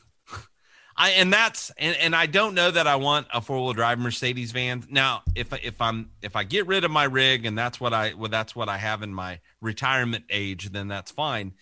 I 0.98 1.10
and 1.10 1.32
that's 1.32 1.70
and, 1.76 1.96
and 1.96 2.16
I 2.16 2.26
don't 2.26 2.54
know 2.54 2.70
that 2.70 2.86
I 2.86 2.96
want 2.96 3.26
a 3.32 3.40
four 3.40 3.62
wheel 3.62 3.74
drive 3.74 3.98
Mercedes 3.98 4.52
van. 4.52 4.84
Now, 4.88 5.22
if 5.34 5.52
if 5.62 5.80
I'm 5.80 6.10
if 6.22 6.36
I 6.36 6.44
get 6.44 6.66
rid 6.66 6.84
of 6.84 6.90
my 6.90 7.04
rig 7.04 7.44
and 7.44 7.56
that's 7.56 7.78
what 7.78 7.92
I 7.92 8.14
well 8.14 8.30
that's 8.30 8.56
what 8.56 8.68
I 8.68 8.78
have 8.78 9.02
in 9.02 9.12
my 9.12 9.40
retirement 9.60 10.24
age, 10.30 10.70
then 10.70 10.88
that's 10.88 11.10
fine. 11.10 11.52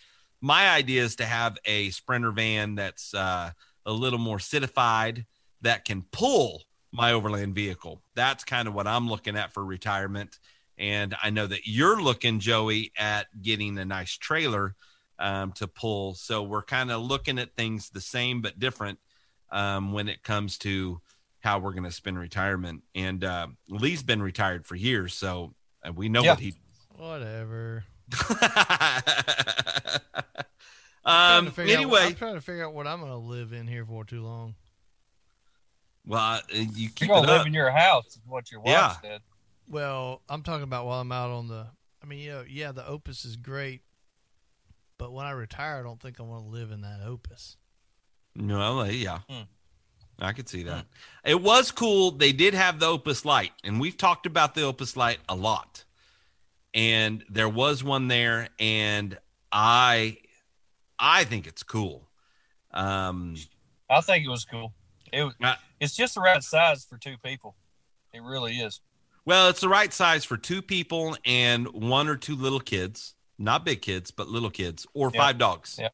My 0.41 0.69
idea 0.69 1.03
is 1.03 1.17
to 1.17 1.25
have 1.25 1.57
a 1.65 1.89
Sprinter 1.89 2.31
van 2.31 2.75
that's 2.75 3.13
uh, 3.13 3.51
a 3.85 3.91
little 3.91 4.19
more 4.19 4.39
citified 4.39 5.25
that 5.61 5.85
can 5.85 6.03
pull 6.11 6.63
my 6.91 7.11
overland 7.11 7.55
vehicle. 7.55 8.01
That's 8.15 8.43
kind 8.43 8.67
of 8.67 8.73
what 8.73 8.87
I'm 8.87 9.09
looking 9.09 9.35
at 9.35 9.53
for 9.53 9.65
retirement. 9.65 10.39
And 10.77 11.15
I 11.21 11.29
know 11.29 11.47
that 11.47 11.67
you're 11.67 12.01
looking, 12.01 12.39
Joey, 12.39 12.91
at 12.97 13.27
getting 13.41 13.77
a 13.77 13.85
nice 13.85 14.11
trailer 14.11 14.75
um, 15.19 15.51
to 15.53 15.67
pull. 15.67 16.15
So 16.15 16.43
we're 16.43 16.63
kind 16.63 16.91
of 16.91 17.01
looking 17.01 17.39
at 17.39 17.55
things 17.55 17.89
the 17.89 18.01
same 18.01 18.41
but 18.41 18.59
different 18.59 18.99
um, 19.55 19.91
when 19.93 20.07
it 20.07 20.21
comes 20.23 20.57
to 20.59 21.01
how 21.39 21.57
we're 21.59 21.71
going 21.73 21.83
to 21.83 21.91
spend 21.91 22.19
retirement. 22.19 22.83
And 22.93 23.23
uh, 23.23 23.47
Lee's 23.69 24.03
been 24.03 24.21
retired 24.21 24.65
for 24.67 24.75
years, 24.75 25.13
so 25.15 25.53
uh, 25.83 25.91
we 25.93 26.09
know 26.09 26.23
Yeah. 26.23 26.31
what 26.31 26.39
he. 26.39 26.53
Whatever. 26.97 27.83
Trying 28.11 29.01
um. 31.05 31.45
to 31.45 31.51
figure 31.51 31.73
out- 31.75 31.81
Anyway, 31.81 32.01
I'm 32.01 32.15
trying 32.15 32.35
to 32.35 32.41
figure 32.41 32.65
out 32.65 32.73
what 32.73 32.87
I'm 32.87 32.99
going 32.99 33.11
to 33.11 33.17
live 33.17 33.53
in 33.53 33.67
here 33.67 33.85
for 33.85 34.03
too 34.03 34.21
long. 34.23 34.55
well, 36.05 36.21
uh, 36.21 36.39
you 36.53 36.89
keep 36.89 37.07
You're 37.09 37.17
it 37.17 37.21
gonna 37.21 37.31
live 37.31 37.41
up. 37.41 37.47
in 37.47 37.53
your 37.53 37.71
house, 37.71 38.05
is 38.07 38.19
what 38.27 38.51
your 38.51 38.61
wife 38.61 38.71
Yeah. 38.71 38.93
said. 39.01 39.21
Well, 39.67 40.21
I'm 40.29 40.43
talking 40.43 40.63
about 40.63 40.85
while 40.85 41.01
I'm 41.01 41.11
out 41.11 41.31
on 41.31 41.47
the. 41.47 41.67
I 42.03 42.05
mean, 42.05 42.19
you 42.19 42.31
know, 42.31 42.43
yeah, 42.47 42.71
the 42.71 42.85
Opus 42.87 43.25
is 43.25 43.35
great, 43.35 43.81
but 44.99 45.11
when 45.11 45.25
I 45.25 45.31
retire, 45.31 45.79
I 45.79 45.83
don't 45.83 45.99
think 45.99 46.19
I 46.19 46.23
want 46.23 46.43
to 46.45 46.49
live 46.49 46.69
in 46.71 46.81
that 46.81 47.01
Opus. 47.03 47.57
No, 48.35 48.83
yeah. 48.83 49.19
Hmm. 49.29 49.41
I 50.19 50.31
could 50.33 50.47
see 50.47 50.63
that. 50.63 50.85
It 51.25 51.41
was 51.41 51.71
cool. 51.71 52.11
They 52.11 52.31
did 52.31 52.53
have 52.53 52.79
the 52.79 52.85
Opus 52.85 53.25
Light, 53.25 53.51
and 53.63 53.79
we've 53.81 53.97
talked 53.97 54.25
about 54.25 54.55
the 54.55 54.61
Opus 54.63 54.95
Light 54.95 55.19
a 55.27 55.35
lot. 55.35 55.83
And 56.73 57.23
there 57.29 57.49
was 57.49 57.83
one 57.83 58.07
there, 58.07 58.49
and 58.59 59.17
I, 59.51 60.17
I 60.99 61.23
think 61.25 61.47
it's 61.47 61.63
cool. 61.63 62.07
Um, 62.73 63.35
I 63.89 64.01
think 64.01 64.25
it 64.25 64.29
was 64.29 64.45
cool. 64.45 64.73
It 65.13 65.23
was, 65.23 65.33
it's 65.79 65.95
just 65.95 66.15
the 66.15 66.21
right 66.21 66.43
size 66.43 66.85
for 66.85 66.97
two 66.97 67.15
people. 67.23 67.55
It 68.13 68.21
really 68.21 68.53
is. 68.59 68.79
well, 69.25 69.49
it's 69.49 69.59
the 69.61 69.69
right 69.69 69.91
size 69.91 70.23
for 70.23 70.37
two 70.37 70.61
people 70.61 71.17
and 71.25 71.67
one 71.73 72.07
or 72.07 72.15
two 72.15 72.35
little 72.35 72.59
kids, 72.61 73.15
not 73.37 73.65
big 73.65 73.81
kids, 73.81 74.11
but 74.11 74.27
little 74.29 74.49
kids, 74.49 74.85
or 74.93 75.11
Yeah. 75.13 75.19
five 75.21 75.37
dogs. 75.37 75.77
Yeah. 75.79 75.89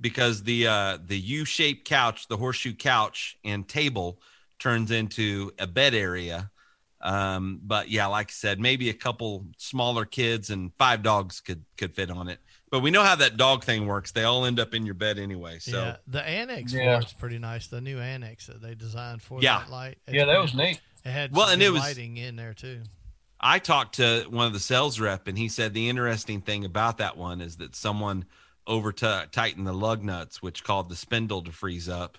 Because 0.00 0.42
the 0.44 0.66
uh, 0.68 0.98
the 1.04 1.18
U-shaped 1.18 1.88
couch, 1.88 2.28
the 2.28 2.36
horseshoe 2.36 2.74
couch 2.74 3.36
and 3.44 3.66
table, 3.66 4.20
turns 4.58 4.90
into 4.90 5.50
a 5.58 5.66
bed 5.66 5.94
area. 5.94 6.50
Um, 7.00 7.60
but 7.62 7.88
yeah, 7.90 8.06
like 8.06 8.30
I 8.30 8.32
said, 8.32 8.58
maybe 8.60 8.90
a 8.90 8.94
couple 8.94 9.46
smaller 9.56 10.04
kids 10.04 10.50
and 10.50 10.72
five 10.78 11.02
dogs 11.02 11.40
could 11.40 11.64
could 11.76 11.94
fit 11.94 12.10
on 12.10 12.28
it. 12.28 12.38
But 12.70 12.80
we 12.80 12.90
know 12.90 13.02
how 13.02 13.14
that 13.16 13.36
dog 13.36 13.64
thing 13.64 13.86
works. 13.86 14.12
They 14.12 14.24
all 14.24 14.44
end 14.44 14.60
up 14.60 14.74
in 14.74 14.84
your 14.84 14.94
bed 14.94 15.18
anyway. 15.18 15.58
So 15.58 15.78
yeah, 15.80 15.96
the 16.06 16.22
annex 16.22 16.72
Yeah. 16.72 16.96
for 16.98 17.02
it's 17.02 17.12
pretty 17.12 17.38
nice. 17.38 17.66
The 17.68 17.80
new 17.80 17.98
annex 17.98 18.46
that 18.46 18.60
they 18.60 18.74
designed 18.74 19.22
for 19.22 19.40
Yeah. 19.40 19.60
that 19.60 19.70
light. 19.70 19.98
Yeah, 20.08 20.26
that 20.26 20.40
was 20.40 20.52
pretty- 20.52 20.72
neat. 20.72 20.80
It 21.04 21.10
had 21.10 21.32
Well, 21.34 21.48
and 21.48 21.62
it 21.62 21.70
was- 21.70 21.80
lighting 21.82 22.16
in 22.18 22.36
there 22.36 22.52
too. 22.54 22.82
I 23.40 23.60
talked 23.60 23.94
to 23.96 24.24
one 24.28 24.46
of 24.48 24.52
the 24.52 24.58
sales 24.60 24.98
rep, 24.98 25.28
and 25.28 25.38
he 25.38 25.48
said 25.48 25.72
the 25.72 25.88
interesting 25.88 26.40
thing 26.40 26.64
about 26.64 26.98
that 26.98 27.16
one 27.16 27.40
is 27.40 27.56
that 27.58 27.76
someone 27.76 28.24
over 28.68 28.92
to 28.92 29.26
tighten 29.32 29.64
the 29.64 29.72
lug 29.72 30.04
nuts, 30.04 30.40
which 30.40 30.62
called 30.62 30.88
the 30.88 30.94
spindle 30.96 31.42
to 31.42 31.50
freeze 31.50 31.88
up, 31.88 32.18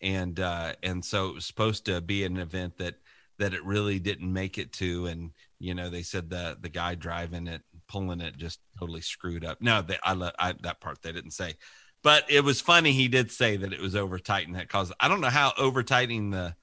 and 0.00 0.40
uh, 0.40 0.72
and 0.82 1.04
so 1.04 1.28
it 1.28 1.34
was 1.34 1.44
supposed 1.44 1.84
to 1.84 2.00
be 2.00 2.24
an 2.24 2.38
event 2.38 2.78
that 2.78 2.96
that 3.38 3.54
it 3.54 3.64
really 3.64 3.98
didn't 4.00 4.32
make 4.32 4.58
it 4.58 4.72
to, 4.72 5.06
and 5.06 5.30
you 5.60 5.74
know 5.74 5.88
they 5.90 6.02
said 6.02 6.28
the 6.30 6.56
the 6.60 6.68
guy 6.70 6.94
driving 6.96 7.46
it, 7.46 7.62
pulling 7.86 8.20
it, 8.20 8.36
just 8.36 8.58
totally 8.78 9.02
screwed 9.02 9.44
up. 9.44 9.60
No, 9.60 9.82
they, 9.82 9.98
I 10.02 10.14
let 10.14 10.34
I, 10.38 10.54
that 10.62 10.80
part 10.80 11.02
they 11.02 11.12
didn't 11.12 11.32
say, 11.32 11.54
but 12.02 12.24
it 12.30 12.42
was 12.42 12.60
funny. 12.60 12.92
He 12.92 13.06
did 13.08 13.30
say 13.30 13.56
that 13.58 13.72
it 13.72 13.80
was 13.80 13.94
over 13.94 14.18
tightened. 14.18 14.56
That 14.56 14.68
caused 14.70 14.92
I 14.98 15.06
don't 15.08 15.20
know 15.20 15.28
how 15.28 15.52
over 15.58 15.82
tightening 15.82 16.30
the 16.30 16.56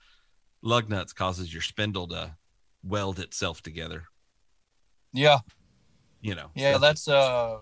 lug 0.63 0.89
nuts 0.89 1.13
causes 1.13 1.53
your 1.53 1.61
spindle 1.61 2.07
to 2.07 2.35
weld 2.83 3.19
itself 3.19 3.61
together 3.61 4.05
Yeah, 5.13 5.37
you 6.21 6.33
know. 6.35 6.49
yeah. 6.55 6.73
So- 6.73 6.79
That's 6.79 7.07
uh, 7.07 7.57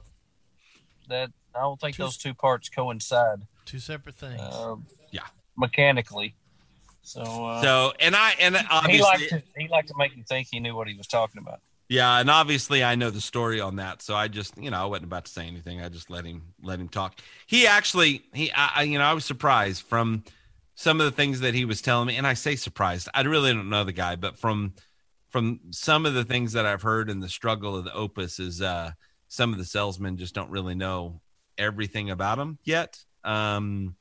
that 1.10 1.32
I 1.56 1.62
don't 1.62 1.80
think 1.80 1.96
Two- 1.96 2.04
those 2.04 2.18
two 2.18 2.34
parts 2.34 2.70
coincide. 2.70 3.48
Two 3.66 3.80
separate 3.80 4.16
things. 4.16 4.42
Uh, 4.42 4.76
Yeah. 5.12 5.24
mechanically. 5.58 6.36
So, 7.02 7.22
uh, 7.22 7.62
so 7.62 7.94
and 8.00 8.16
I 8.16 8.32
and 8.40 8.58
he 8.58 8.64
obviously 8.70 9.02
liked 9.02 9.30
to 9.30 9.44
he 9.58 9.68
liked 9.68 9.88
to 9.90 9.94
make 9.98 10.16
you 10.16 10.24
think 10.28 10.48
he 10.52 10.60
knew 10.60 10.76
what 10.76 10.88
he 10.88 10.96
was 10.96 11.06
talking 11.08 11.40
about. 11.40 11.60
yeah, 11.88 12.18
and 12.20 12.32
obviously 12.32 12.84
I 12.84 12.96
know 12.96 13.12
the 13.12 13.22
story 13.22 13.62
on 13.62 13.76
that. 13.76 14.02
So 14.02 14.16
I 14.16 14.28
just 14.28 14.58
you 14.58 14.72
know 14.72 14.82
I 14.82 14.86
wasn't 14.86 15.06
about 15.06 15.26
to 15.26 15.32
say 15.32 15.46
anything. 15.46 15.82
I 15.82 15.90
just 15.90 16.10
let 16.10 16.26
him 16.26 16.54
let 16.64 16.80
him 16.80 16.90
talk. 16.90 17.20
He 17.46 17.68
actually 17.68 18.24
he 18.34 18.52
I, 18.54 18.72
I 18.78 18.84
you 18.84 18.98
know 18.98 19.06
I 19.06 19.14
was 19.14 19.24
surprised 19.24 19.84
from 19.84 20.24
some 20.74 21.00
of 21.00 21.06
the 21.06 21.12
things 21.12 21.40
that 21.42 21.54
he 21.54 21.64
was 21.64 21.80
telling 21.82 22.08
me, 22.08 22.18
and 22.18 22.26
I 22.26 22.34
say 22.34 22.56
surprised. 22.56 23.08
I 23.14 23.22
really 23.22 23.54
don't 23.54 23.70
know 23.70 23.84
the 23.84 23.94
guy, 23.94 24.16
but 24.16 24.38
from 24.38 24.74
from 25.30 25.60
some 25.70 26.08
of 26.08 26.16
the 26.16 26.24
things 26.26 26.54
that 26.54 26.66
I've 26.66 26.82
heard 26.82 27.10
in 27.10 27.20
the 27.20 27.30
struggle 27.30 27.76
of 27.78 27.84
the 27.86 27.94
Opus 27.94 28.40
is 28.40 28.64
uh 28.64 28.92
some 29.28 29.52
of 29.54 29.60
the 29.60 29.66
salesmen 29.66 30.18
just 30.18 30.34
don't 30.34 30.50
really 30.50 30.76
know 30.76 31.22
everything 31.58 32.10
about 32.10 32.40
him 32.40 32.58
yet. 32.64 33.04
Um, 33.24 33.96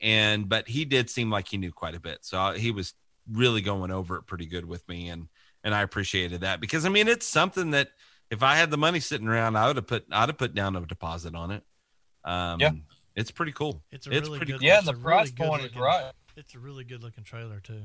and 0.00 0.48
but 0.48 0.68
he 0.68 0.84
did 0.84 1.10
seem 1.10 1.30
like 1.30 1.48
he 1.48 1.56
knew 1.56 1.72
quite 1.72 1.94
a 1.94 2.00
bit, 2.00 2.18
so 2.22 2.52
he 2.52 2.70
was 2.70 2.94
really 3.30 3.60
going 3.60 3.90
over 3.90 4.16
it 4.16 4.22
pretty 4.22 4.46
good 4.46 4.64
with 4.64 4.88
me, 4.88 5.08
and 5.08 5.28
and 5.64 5.74
I 5.74 5.82
appreciated 5.82 6.42
that 6.42 6.60
because 6.60 6.86
I 6.86 6.88
mean 6.88 7.08
it's 7.08 7.26
something 7.26 7.72
that 7.72 7.90
if 8.30 8.42
I 8.42 8.54
had 8.56 8.70
the 8.70 8.78
money 8.78 9.00
sitting 9.00 9.26
around, 9.26 9.56
I 9.56 9.66
would 9.66 9.76
have 9.76 9.86
put 9.86 10.06
I'd 10.12 10.28
have 10.28 10.38
put 10.38 10.54
down 10.54 10.76
a 10.76 10.80
deposit 10.86 11.34
on 11.34 11.50
it. 11.50 11.64
Um, 12.24 12.60
Yeah. 12.60 12.70
it's 13.16 13.30
pretty 13.32 13.52
cool. 13.52 13.82
It's 13.90 14.06
a 14.06 14.10
it's 14.10 14.28
really 14.28 14.38
pretty 14.38 14.52
good. 14.52 14.62
Yeah, 14.62 14.76
it's 14.78 14.86
the 14.86 14.92
a 14.92 14.96
price 14.96 15.26
really 15.26 15.30
good 15.32 15.46
point 15.48 15.64
is 15.64 15.76
right. 15.76 16.12
It's 16.36 16.54
a 16.54 16.58
really 16.60 16.84
good 16.84 17.02
looking 17.02 17.24
trailer 17.24 17.58
too. 17.58 17.82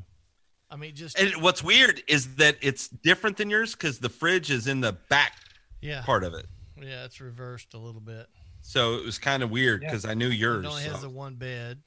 I 0.69 0.75
mean, 0.75 0.93
just 0.95 1.17
And 1.19 1.41
what's 1.41 1.63
weird 1.63 2.03
is 2.07 2.35
that 2.35 2.57
it's 2.61 2.87
different 2.87 3.37
than 3.37 3.49
yours 3.49 3.73
because 3.73 3.99
the 3.99 4.09
fridge 4.09 4.51
is 4.51 4.67
in 4.67 4.81
the 4.81 4.93
back 5.09 5.33
yeah, 5.81 6.01
part 6.03 6.23
of 6.23 6.33
it. 6.33 6.45
yeah, 6.79 7.05
it's 7.05 7.19
reversed 7.21 7.73
a 7.73 7.77
little 7.77 8.01
bit. 8.01 8.27
So 8.65 8.95
it 8.95 9.06
was 9.06 9.19
kind 9.19 9.44
of 9.44 9.52
weird 9.52 9.81
Yeah. 9.84 9.90
because 9.90 10.06
I 10.06 10.14
knew 10.14 10.30
yours. 10.30 10.65
It 10.65 10.69
only 10.69 10.84
has 10.84 10.95
so- 10.95 11.02
the 11.02 11.10
one 11.10 11.35
bed. 11.35 11.84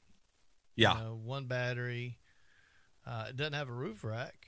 you 0.75 0.83
yeah. 0.83 0.93
know, 0.93 1.19
one 1.21 1.45
battery. 1.47 2.19
Uh, 3.05 3.25
it 3.29 3.35
doesn't 3.35 3.53
have 3.53 3.67
a 3.67 3.73
roof 3.73 4.03
rack. 4.03 4.47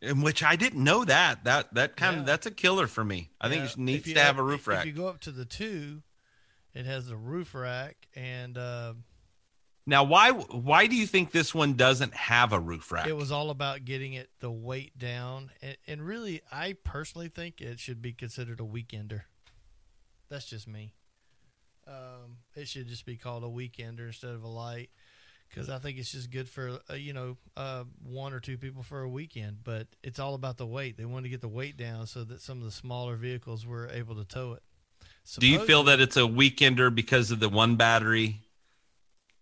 In 0.00 0.22
which 0.22 0.42
I 0.42 0.56
didn't 0.56 0.82
know 0.82 1.04
that. 1.04 1.44
That 1.44 1.74
that 1.74 1.96
kind 1.96 2.16
Yeah. 2.16 2.20
of 2.20 2.26
that's 2.26 2.46
a 2.46 2.50
killer 2.50 2.86
for 2.86 3.04
me. 3.04 3.30
I 3.40 3.48
think 3.48 3.64
Yeah, 3.64 3.70
it 3.70 3.78
needs 3.78 4.12
to 4.12 4.20
have 4.20 4.38
a 4.38 4.42
roof 4.42 4.66
rack. 4.66 4.80
If 4.80 4.86
you 4.86 4.92
go 4.92 5.06
up 5.08 5.20
to 5.20 5.32
the 5.32 5.44
two, 5.44 6.02
it 6.72 6.86
has 6.86 7.08
a 7.10 7.16
roof 7.16 7.54
rack, 7.54 8.08
and 8.14 8.56
uh, 8.58 8.94
Now, 9.86 10.02
why 10.04 10.30
why 10.32 10.86
do 10.86 10.96
you 10.96 11.06
think 11.06 11.30
this 11.30 11.54
one 11.54 11.74
doesn't 11.74 12.14
have 12.14 12.52
a 12.54 12.58
roof 12.60 12.90
rack? 12.90 13.06
it 13.06 13.16
was 13.16 13.30
all 13.30 13.50
about 13.50 13.84
getting 13.84 14.14
it 14.14 14.30
the 14.40 14.50
weight 14.50 14.98
down. 14.98 15.50
And, 15.60 15.76
and 15.86 16.02
really, 16.06 16.40
I 16.50 16.72
personally 16.84 17.28
think 17.28 17.60
it 17.60 17.78
should 17.80 18.00
be 18.00 18.12
considered 18.14 18.60
a 18.60 18.64
weekender. 18.64 19.22
That's 20.30 20.46
just 20.46 20.66
me. 20.66 20.94
Um, 21.86 22.38
it 22.54 22.68
should 22.68 22.88
just 22.88 23.04
be 23.04 23.16
called 23.16 23.44
a 23.44 23.48
weekender 23.48 24.06
instead 24.06 24.30
of 24.30 24.42
a 24.42 24.48
light, 24.48 24.90
because 25.48 25.68
I 25.68 25.78
think 25.78 25.98
it's 25.98 26.12
just 26.12 26.30
good 26.30 26.48
for 26.48 26.78
uh, 26.90 26.94
you 26.94 27.12
know 27.12 27.36
uh, 27.56 27.84
one 28.02 28.32
or 28.32 28.40
two 28.40 28.56
people 28.56 28.82
for 28.82 29.02
a 29.02 29.08
weekend. 29.08 29.58
But 29.64 29.88
it's 30.02 30.18
all 30.18 30.34
about 30.34 30.56
the 30.56 30.66
weight. 30.66 30.96
They 30.96 31.04
want 31.04 31.24
to 31.24 31.28
get 31.28 31.40
the 31.40 31.48
weight 31.48 31.76
down 31.76 32.06
so 32.06 32.24
that 32.24 32.40
some 32.40 32.58
of 32.58 32.64
the 32.64 32.70
smaller 32.70 33.16
vehicles 33.16 33.66
were 33.66 33.88
able 33.88 34.14
to 34.16 34.24
tow 34.24 34.52
it. 34.54 34.62
do 35.38 35.46
you 35.46 35.60
feel 35.60 35.84
that 35.84 36.00
it's 36.00 36.16
a 36.16 36.20
weekender 36.20 36.94
because 36.94 37.30
of 37.30 37.40
the 37.40 37.48
one 37.48 37.76
battery? 37.76 38.40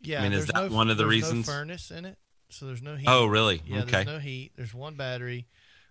Yeah, 0.00 0.20
I 0.20 0.22
mean, 0.24 0.32
is 0.32 0.46
that 0.46 0.70
no, 0.70 0.76
one 0.76 0.90
of 0.90 0.96
the 0.96 1.06
reasons? 1.06 1.46
No 1.46 1.52
furnace 1.52 1.90
in 1.92 2.04
it, 2.04 2.18
so 2.48 2.66
there's 2.66 2.82
no 2.82 2.96
heat. 2.96 3.08
Oh, 3.08 3.26
really? 3.26 3.62
Yeah, 3.64 3.82
okay. 3.82 3.90
there's 3.90 4.06
no 4.06 4.18
heat. 4.18 4.52
There's 4.56 4.74
one 4.74 4.96
battery. 4.96 5.46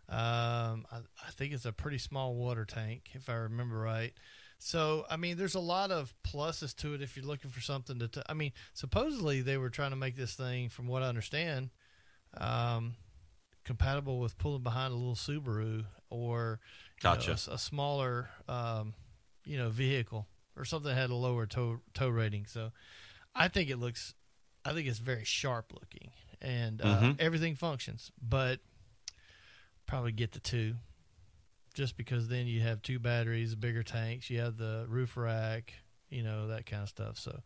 Um, 0.09 0.85
I, 0.91 0.97
I 1.25 1.31
think 1.31 1.53
it's 1.53 1.65
a 1.65 1.71
pretty 1.71 1.97
small 1.97 2.35
water 2.35 2.65
tank, 2.65 3.11
if 3.13 3.29
I 3.29 3.35
remember 3.35 3.77
right. 3.77 4.13
So, 4.63 5.07
I 5.09 5.17
mean, 5.17 5.37
there's 5.37 5.55
a 5.55 5.59
lot 5.59 5.89
of 5.89 6.13
pluses 6.23 6.75
to 6.77 6.93
it 6.93 7.01
if 7.01 7.17
you're 7.17 7.25
looking 7.25 7.49
for 7.49 7.61
something 7.61 7.97
to. 7.97 8.07
T- 8.07 8.21
I 8.29 8.35
mean, 8.35 8.51
supposedly 8.75 9.41
they 9.41 9.57
were 9.57 9.71
trying 9.71 9.89
to 9.89 9.95
make 9.95 10.15
this 10.15 10.35
thing, 10.35 10.69
from 10.69 10.85
what 10.85 11.01
I 11.01 11.07
understand, 11.07 11.71
um, 12.37 12.93
compatible 13.65 14.19
with 14.19 14.37
pulling 14.37 14.61
behind 14.61 14.93
a 14.93 14.95
little 14.95 15.15
Subaru 15.15 15.85
or 16.11 16.59
you 17.03 17.09
know, 17.09 17.15
Gotcha. 17.15 17.31
a 17.49 17.55
a, 17.55 17.57
smaller, 17.57 18.29
um, 18.47 18.93
you 19.45 19.57
know, 19.57 19.69
vehicle 19.69 20.27
or 20.55 20.63
something 20.63 20.89
that 20.89 20.95
had 20.95 21.09
a 21.09 21.15
lower 21.15 21.47
tow 21.47 21.79
tow 21.95 22.09
rating. 22.09 22.45
So, 22.45 22.71
I 23.33 23.47
think 23.47 23.71
it 23.71 23.77
looks, 23.77 24.13
I 24.63 24.73
think 24.73 24.87
it's 24.87 24.99
very 24.99 25.23
sharp 25.25 25.73
looking, 25.73 26.11
and 26.39 26.83
uh, 26.83 26.85
Mhm. 27.01 27.15
everything 27.19 27.55
functions. 27.55 28.11
But 28.21 28.59
probably 29.87 30.11
get 30.11 30.33
the 30.33 30.39
two, 30.39 30.75
just 31.73 31.97
because 31.97 32.27
then 32.27 32.47
you 32.47 32.61
have 32.61 32.81
two 32.81 32.99
batteries, 32.99 33.55
bigger 33.55 33.83
tanks, 33.83 34.29
you 34.29 34.39
have 34.39 34.57
the 34.57 34.85
roof 34.89 35.15
rack, 35.17 35.73
you 36.09 36.23
know 36.23 36.47
that 36.47 36.65
kind 36.65 36.83
of 36.83 36.89
stuff. 36.89 37.17
So, 37.17 37.39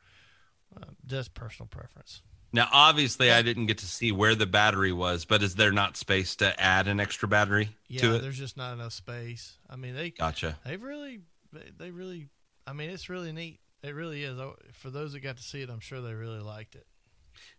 uh, 0.76 0.85
just 1.06 1.34
personal 1.34 1.68
preference. 1.68 2.22
Now, 2.53 2.69
obviously, 2.72 3.31
I 3.31 3.41
didn't 3.41 3.65
get 3.65 3.80
to 3.80 3.85
see 3.85 4.11
where 4.11 4.34
the 4.34 4.45
battery 4.45 4.93
was, 4.93 5.26
but 5.26 5.43
is 5.43 5.56
there 5.56 5.72
not 5.73 5.97
space 5.97 6.35
to 6.38 6.57
add 6.60 6.88
an 6.88 6.99
extra 7.02 7.27
battery 7.27 7.69
Yeah, 7.89 8.02
to 8.02 8.15
it? 8.15 8.19
there's 8.22 8.38
just 8.38 8.56
not 8.56 8.73
enough 8.73 8.93
space. 8.93 9.57
I 9.69 9.76
mean, 9.76 9.93
they 9.95 10.11
Gotcha. 10.11 10.57
they've 10.65 10.81
really 10.81 11.22
they, 11.52 11.72
they 11.77 11.91
really 11.91 12.30
I 12.65 12.73
mean, 12.73 12.89
it's 12.89 13.10
really 13.10 13.31
neat. 13.31 13.60
It 13.84 13.93
really 13.93 14.23
is. 14.23 14.39
Oh, 14.39 14.56
For 14.73 14.89
those 14.89 15.14
that 15.14 15.19
got 15.19 15.38
to 15.38 15.43
see 15.43 15.61
it, 15.61 15.69
I'm 15.69 15.80
sure 15.80 16.02
they 16.02 16.14
really 16.14 16.39
liked 16.39 16.76
it. 16.76 16.88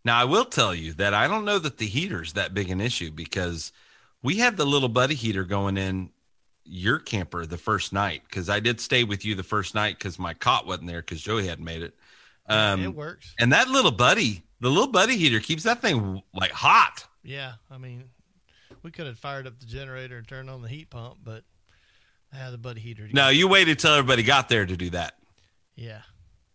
Now, 0.05 0.19
I 0.19 0.25
will 0.25 0.45
tell 0.47 0.75
you 0.75 0.93
that 0.95 1.15
I 1.15 1.29
don't 1.29 1.45
know 1.45 1.59
that 1.59 1.79
the 1.79 1.87
heater's 1.87 2.33
that 2.33 2.55
big 2.55 2.71
an 2.71 2.81
issue 2.81 3.11
because 3.11 3.73
we 4.23 4.37
had 4.37 4.57
the 4.57 4.65
little 4.65 4.89
buddy 4.89 5.15
heater 5.15 5.45
going 5.45 5.77
in 5.77 6.11
your 6.69 6.99
camper 6.99 7.47
the 7.47 7.59
first 7.59 7.93
night 7.93 8.23
because 8.29 8.49
I 8.49 8.61
did 8.61 8.81
stay 8.81 9.05
with 9.05 9.25
you 9.25 9.35
the 9.35 9.43
first 9.43 9.75
night 9.75 9.99
because 9.99 10.19
my 10.19 10.35
cot 10.35 10.67
wasn't 10.67 10.89
there 10.89 11.01
because 11.01 11.21
Joey 11.23 11.47
hadn't 11.47 11.65
made 11.65 11.83
it. 11.83 11.95
Um, 12.49 12.83
it 12.85 12.95
works. 12.95 13.35
and 13.41 13.53
that 13.53 13.69
little 13.69 13.91
buddy, 13.91 14.43
the 14.61 14.69
little 14.69 14.87
buddy 14.91 15.17
heater 15.17 15.41
keeps 15.41 15.65
that 15.65 15.81
thing 15.83 16.23
like 16.35 16.53
hot. 16.53 17.05
Yeah, 17.25 17.55
I 17.71 17.79
mean, 17.79 18.05
we 18.83 18.91
could 18.93 19.07
have 19.07 19.19
fired 19.19 19.47
up 19.47 19.59
the 19.59 19.67
generator 19.67 20.17
and 20.19 20.27
turned 20.29 20.49
on 20.49 20.63
the 20.63 20.69
heat 20.69 20.91
pump, 20.91 21.17
but 21.25 21.43
I 22.33 22.37
had 22.37 22.53
the 22.53 22.59
buddy 22.59 22.81
heater. 22.81 23.09
No, 23.13 23.29
you 23.31 23.49
waited 23.49 23.79
till 23.81 23.93
everybody 23.93 24.23
got 24.23 24.49
there 24.49 24.65
to 24.65 24.77
do 24.77 24.91
that. 24.91 25.15
Yeah. 25.75 26.03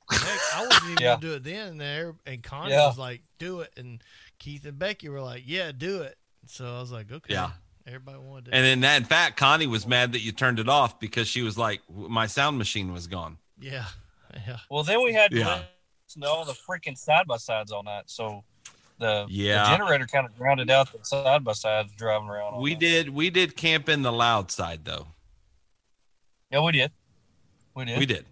Heck, 0.09 0.39
I 0.55 0.65
wasn't 0.67 0.83
even 0.91 0.97
Yeah. 1.03 1.07
gonna 1.15 1.21
do 1.21 1.33
it 1.33 1.43
then 1.43 1.67
and 1.67 1.81
there, 1.81 2.15
and 2.25 2.41
Connie 2.43 2.71
Yeah. 2.71 2.87
was 2.87 2.97
like, 2.97 3.21
"Do 3.37 3.61
it," 3.61 3.71
and 3.77 4.01
Keith 4.39 4.65
and 4.65 4.77
Becky 4.79 5.09
were 5.09 5.21
like, 5.21 5.43
"Yeah, 5.45 5.71
do 5.71 6.01
it." 6.03 6.17
So 6.47 6.65
I 6.65 6.79
was 6.81 6.91
like, 6.91 7.11
"Okay." 7.11 7.33
Yeah. 7.33 7.51
Everybody 7.87 8.19
wanted 8.19 8.45
to. 8.45 8.55
And 8.55 8.65
in 8.65 8.79
that, 8.81 8.97
in 8.97 9.05
fact, 9.05 9.37
Connie 9.37 9.67
was 9.67 9.87
mad 9.87 10.11
that 10.13 10.21
you 10.21 10.31
turned 10.31 10.59
it 10.59 10.69
off 10.69 10.99
because 10.99 11.27
she 11.27 11.41
was 11.41 11.57
like, 11.57 11.81
my 11.89 12.27
sound 12.27 12.57
machine 12.57 12.93
was 12.93 13.07
gone. 13.07 13.37
yeah, 13.59 13.85
yeah. 14.47 14.57
Well, 14.69 14.83
then 14.83 15.03
we 15.03 15.13
had 15.13 15.31
to 15.31 15.37
Yeah. 15.37 15.61
to 16.19 16.27
all 16.27 16.45
the 16.45 16.53
freaking 16.53 16.97
side 16.97 17.25
by 17.27 17.37
sides 17.37 17.71
all 17.71 17.83
night. 17.83 18.03
So 18.07 18.43
the, 18.99 19.25
Yeah. 19.29 19.63
the 19.63 19.77
generator 19.77 20.05
kind 20.05 20.27
of 20.27 20.37
grounded 20.37 20.69
out 20.69 20.91
the 20.91 21.03
side 21.03 21.43
by 21.43 21.53
sides 21.53 21.91
driving 21.93 22.29
around. 22.29 22.61
We 22.61 22.71
night. 22.71 22.79
did, 22.79 23.09
we 23.09 23.29
did 23.29 23.55
camp 23.57 23.89
in 23.89 24.01
the 24.03 24.11
loud 24.11 24.51
side 24.51 24.85
though. 24.85 25.07
Yeah, 26.51 26.61
we 26.61 26.71
did. 26.73 26.91
We 27.75 27.85
did. 27.85 27.97
We 27.99 28.05
did. 28.05 28.25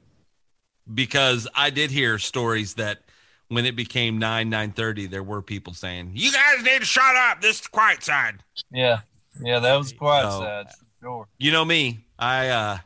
Because 0.94 1.48
I 1.56 1.70
did 1.70 1.92
hear 1.92 2.20
stories 2.20 2.74
that 2.76 3.00
when 3.48 3.66
it 3.66 3.76
became 3.76 4.18
nine 4.20 4.50
nine 4.50 4.72
thirty, 4.72 5.08
there 5.08 5.24
were 5.24 5.42
people 5.42 5.74
saying, 5.74 6.12
"You 6.16 6.32
guys 6.32 6.64
need 6.64 6.80
to 6.80 6.86
shut 6.86 7.16
up. 7.16 7.42
This 7.42 7.58
is 7.58 7.62
the 7.62 7.70
quiet 7.70 8.04
side." 8.04 8.44
Yeah. 8.72 9.00
Yeah, 9.42 9.60
that 9.60 9.76
was 9.78 9.92
the 9.92 9.98
quiet 9.98 10.32
So- 10.32 10.40
side. 10.42 10.68
Sure. 11.02 11.28
You 11.38 11.52
know 11.54 11.64
me. 11.64 12.06
I 12.18 12.50
uh, 12.50 12.78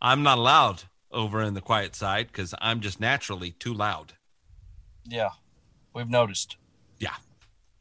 I'm 0.00 0.22
not 0.22 0.36
allowed 0.36 0.82
over 1.10 1.40
in 1.42 1.54
the 1.54 1.62
quiet 1.62 1.94
side 1.96 2.26
because 2.26 2.54
I'm 2.60 2.80
just 2.80 3.00
naturally 3.00 3.52
too 3.52 3.72
loud. 3.72 4.12
Yeah. 5.06 5.30
We've 5.94 6.08
noticed. 6.10 6.56
Yeah, 6.98 7.14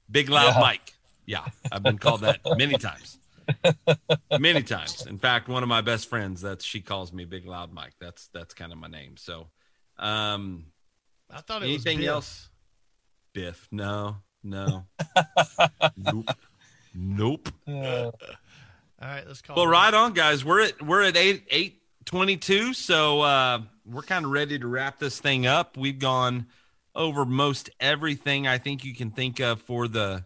big 0.09 0.29
loud 0.29 0.53
Yeah. 0.55 0.59
Mike. 0.61 0.93
Yeah, 1.25 1.45
I've 1.71 1.83
been 1.83 1.97
called 1.97 2.21
that 2.21 2.39
many 2.57 2.77
times. 2.77 3.17
many 4.39 4.63
times. 4.63 5.05
In 5.05 5.17
fact, 5.17 5.47
one 5.49 5.61
of 5.63 5.69
my 5.69 5.81
best 5.81 6.07
friends, 6.09 6.41
that's 6.41 6.63
she 6.63 6.79
calls 6.81 7.11
me 7.13 7.25
Big 7.25 7.45
Loud 7.45 7.71
Mike. 7.73 7.93
That's 7.99 8.27
that's 8.27 8.53
kind 8.53 8.71
of 8.71 8.77
my 8.77 8.87
name. 8.87 9.17
So, 9.17 9.47
um, 9.99 10.65
I 11.29 11.41
thought 11.41 11.63
it 11.63 11.65
Anything 11.65 11.97
was 11.99 12.05
Biff. 12.05 12.09
else? 12.13 12.49
Biff. 13.33 13.67
No, 13.71 14.17
no. 14.43 14.85
nope. 15.97 16.25
Nope. 16.93 17.49
Uh, 17.67 17.71
All 17.71 18.11
right, 19.01 19.23
let's 19.27 19.41
call. 19.41 19.55
Well, 19.55 19.65
it. 19.65 19.69
right 19.69 19.93
on, 19.93 20.13
guys. 20.13 20.43
We're 20.45 20.61
at 20.61 20.81
we're 20.81 21.01
at 21.03 21.15
eight 21.17 21.43
eight 21.49 21.81
twenty 22.05 22.37
two, 22.37 22.73
so 22.73 23.21
uh, 23.21 23.61
we're 23.85 24.01
kind 24.03 24.25
of 24.25 24.31
ready 24.31 24.59
to 24.59 24.67
wrap 24.67 24.99
this 24.99 25.19
thing 25.19 25.45
up. 25.47 25.77
We've 25.77 25.97
gone 25.99 26.47
over 26.93 27.25
most 27.25 27.69
everything 27.79 28.47
I 28.47 28.57
think 28.57 28.83
you 28.83 28.93
can 28.93 29.11
think 29.11 29.39
of 29.39 29.61
for 29.61 29.87
the 29.87 30.25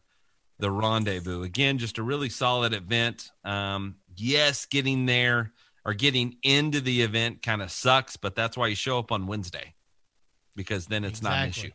the 0.58 0.72
rendezvous. 0.72 1.44
Again, 1.44 1.78
just 1.78 1.98
a 1.98 2.04
really 2.04 2.30
solid 2.30 2.74
event. 2.74 3.32
Um, 3.44 3.96
yes, 4.18 4.66
getting 4.66 5.06
there 5.06 5.52
or 5.86 5.94
getting 5.94 6.38
into 6.42 6.82
the 6.82 7.02
event 7.04 7.44
kind 7.44 7.62
of 7.62 7.70
sucks, 7.72 8.18
but 8.18 8.36
that's 8.36 8.58
why 8.58 8.68
you 8.68 8.76
show 8.76 8.98
up 8.98 9.12
on 9.12 9.28
Wednesday 9.28 9.74
because 10.56 10.88
then 10.88 11.04
it's 11.04 11.22
not 11.22 11.34
an 11.44 11.50
issue. 11.50 11.70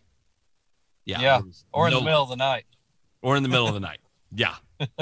Yeah, 1.05 1.21
Yeah, 1.21 1.41
or 1.73 1.87
in 1.87 1.93
no- 1.93 2.01
the 2.01 2.05
middle 2.07 2.23
of 2.23 2.29
the 2.31 2.37
night. 2.37 2.65
or 3.23 3.37
in 3.37 3.43
the 3.43 3.49
middle 3.49 3.69
of 3.69 3.75
the 3.75 3.81
night. 3.81 4.01
Yeah. 4.35 4.55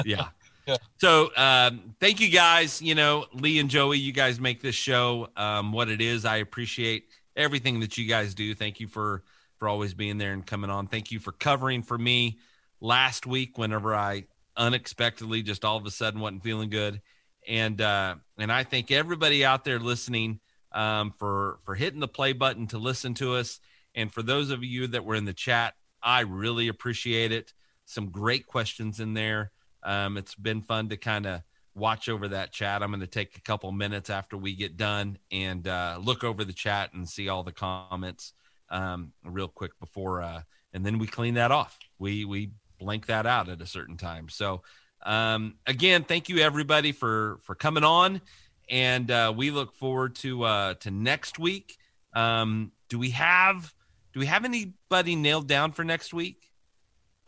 Yeah. 0.04 0.28
Yeah. 0.66 0.76
So 0.98 1.30
um, 1.34 1.94
thank 1.98 2.20
you 2.20 2.28
guys. 2.28 2.82
You 2.82 2.94
know, 2.94 3.24
Lee 3.32 3.58
and 3.58 3.70
Joey, 3.70 3.96
you 3.96 4.12
guys 4.12 4.38
make 4.38 4.60
this 4.60 4.74
show 4.74 5.30
um, 5.34 5.72
what 5.72 5.88
it 5.88 6.02
is. 6.02 6.26
I 6.26 6.36
appreciate 6.36 7.06
everything 7.34 7.80
that 7.80 7.96
you 7.96 8.06
guys 8.06 8.34
do. 8.34 8.54
Thank 8.54 8.78
you 8.78 8.86
for 8.86 9.22
for 9.56 9.66
always 9.66 9.94
being 9.94 10.18
there 10.18 10.34
and 10.34 10.44
coming 10.46 10.68
on. 10.68 10.86
Thank 10.86 11.10
you 11.10 11.20
for 11.20 11.32
covering 11.32 11.82
for 11.82 11.96
me 11.96 12.38
last 12.82 13.26
week 13.26 13.56
whenever 13.56 13.94
I 13.94 14.24
unexpectedly 14.58 15.42
just 15.42 15.64
all 15.64 15.78
of 15.78 15.86
a 15.86 15.90
sudden 15.90 16.20
wasn't 16.20 16.42
feeling 16.42 16.68
good. 16.68 17.00
And 17.46 17.80
uh, 17.80 18.16
and 18.36 18.52
I 18.52 18.64
thank 18.64 18.90
everybody 18.90 19.44
out 19.46 19.64
there 19.64 19.78
listening 19.78 20.40
um, 20.72 21.14
for 21.18 21.60
for 21.64 21.74
hitting 21.74 22.00
the 22.00 22.08
play 22.08 22.34
button 22.34 22.66
to 22.68 22.78
listen 22.78 23.14
to 23.14 23.36
us. 23.36 23.60
And 23.94 24.12
for 24.12 24.22
those 24.22 24.50
of 24.50 24.62
you 24.62 24.86
that 24.88 25.04
were 25.04 25.14
in 25.14 25.24
the 25.24 25.32
chat, 25.32 25.74
I 26.02 26.20
really 26.20 26.68
appreciate 26.68 27.32
it. 27.32 27.54
Some 27.86 28.10
great 28.10 28.46
questions 28.46 29.00
in 29.00 29.14
there. 29.14 29.50
Um, 29.88 30.18
it's 30.18 30.34
been 30.34 30.60
fun 30.60 30.90
to 30.90 30.98
kind 30.98 31.24
of 31.24 31.40
watch 31.74 32.10
over 32.10 32.28
that 32.28 32.52
chat. 32.52 32.82
I'm 32.82 32.90
going 32.90 33.00
to 33.00 33.06
take 33.06 33.38
a 33.38 33.40
couple 33.40 33.72
minutes 33.72 34.10
after 34.10 34.36
we 34.36 34.54
get 34.54 34.76
done 34.76 35.16
and 35.32 35.66
uh, 35.66 35.98
look 36.02 36.24
over 36.24 36.44
the 36.44 36.52
chat 36.52 36.92
and 36.92 37.08
see 37.08 37.30
all 37.30 37.42
the 37.42 37.52
comments 37.52 38.34
um, 38.68 39.12
real 39.24 39.48
quick 39.48 39.72
before, 39.80 40.22
uh, 40.22 40.42
and 40.74 40.84
then 40.84 40.98
we 40.98 41.06
clean 41.06 41.34
that 41.34 41.50
off. 41.50 41.78
We 41.98 42.26
we 42.26 42.50
blank 42.78 43.06
that 43.06 43.24
out 43.24 43.48
at 43.48 43.62
a 43.62 43.66
certain 43.66 43.96
time. 43.96 44.28
So 44.28 44.62
um, 45.06 45.54
again, 45.66 46.04
thank 46.04 46.28
you 46.28 46.40
everybody 46.40 46.92
for 46.92 47.38
for 47.44 47.54
coming 47.54 47.84
on, 47.84 48.20
and 48.68 49.10
uh, 49.10 49.32
we 49.34 49.50
look 49.50 49.74
forward 49.74 50.16
to 50.16 50.42
uh, 50.42 50.74
to 50.80 50.90
next 50.90 51.38
week. 51.38 51.78
Um, 52.12 52.72
do 52.90 52.98
we 52.98 53.10
have 53.10 53.72
do 54.12 54.20
we 54.20 54.26
have 54.26 54.44
anybody 54.44 55.16
nailed 55.16 55.46
down 55.46 55.72
for 55.72 55.82
next 55.82 56.12
week? 56.12 56.47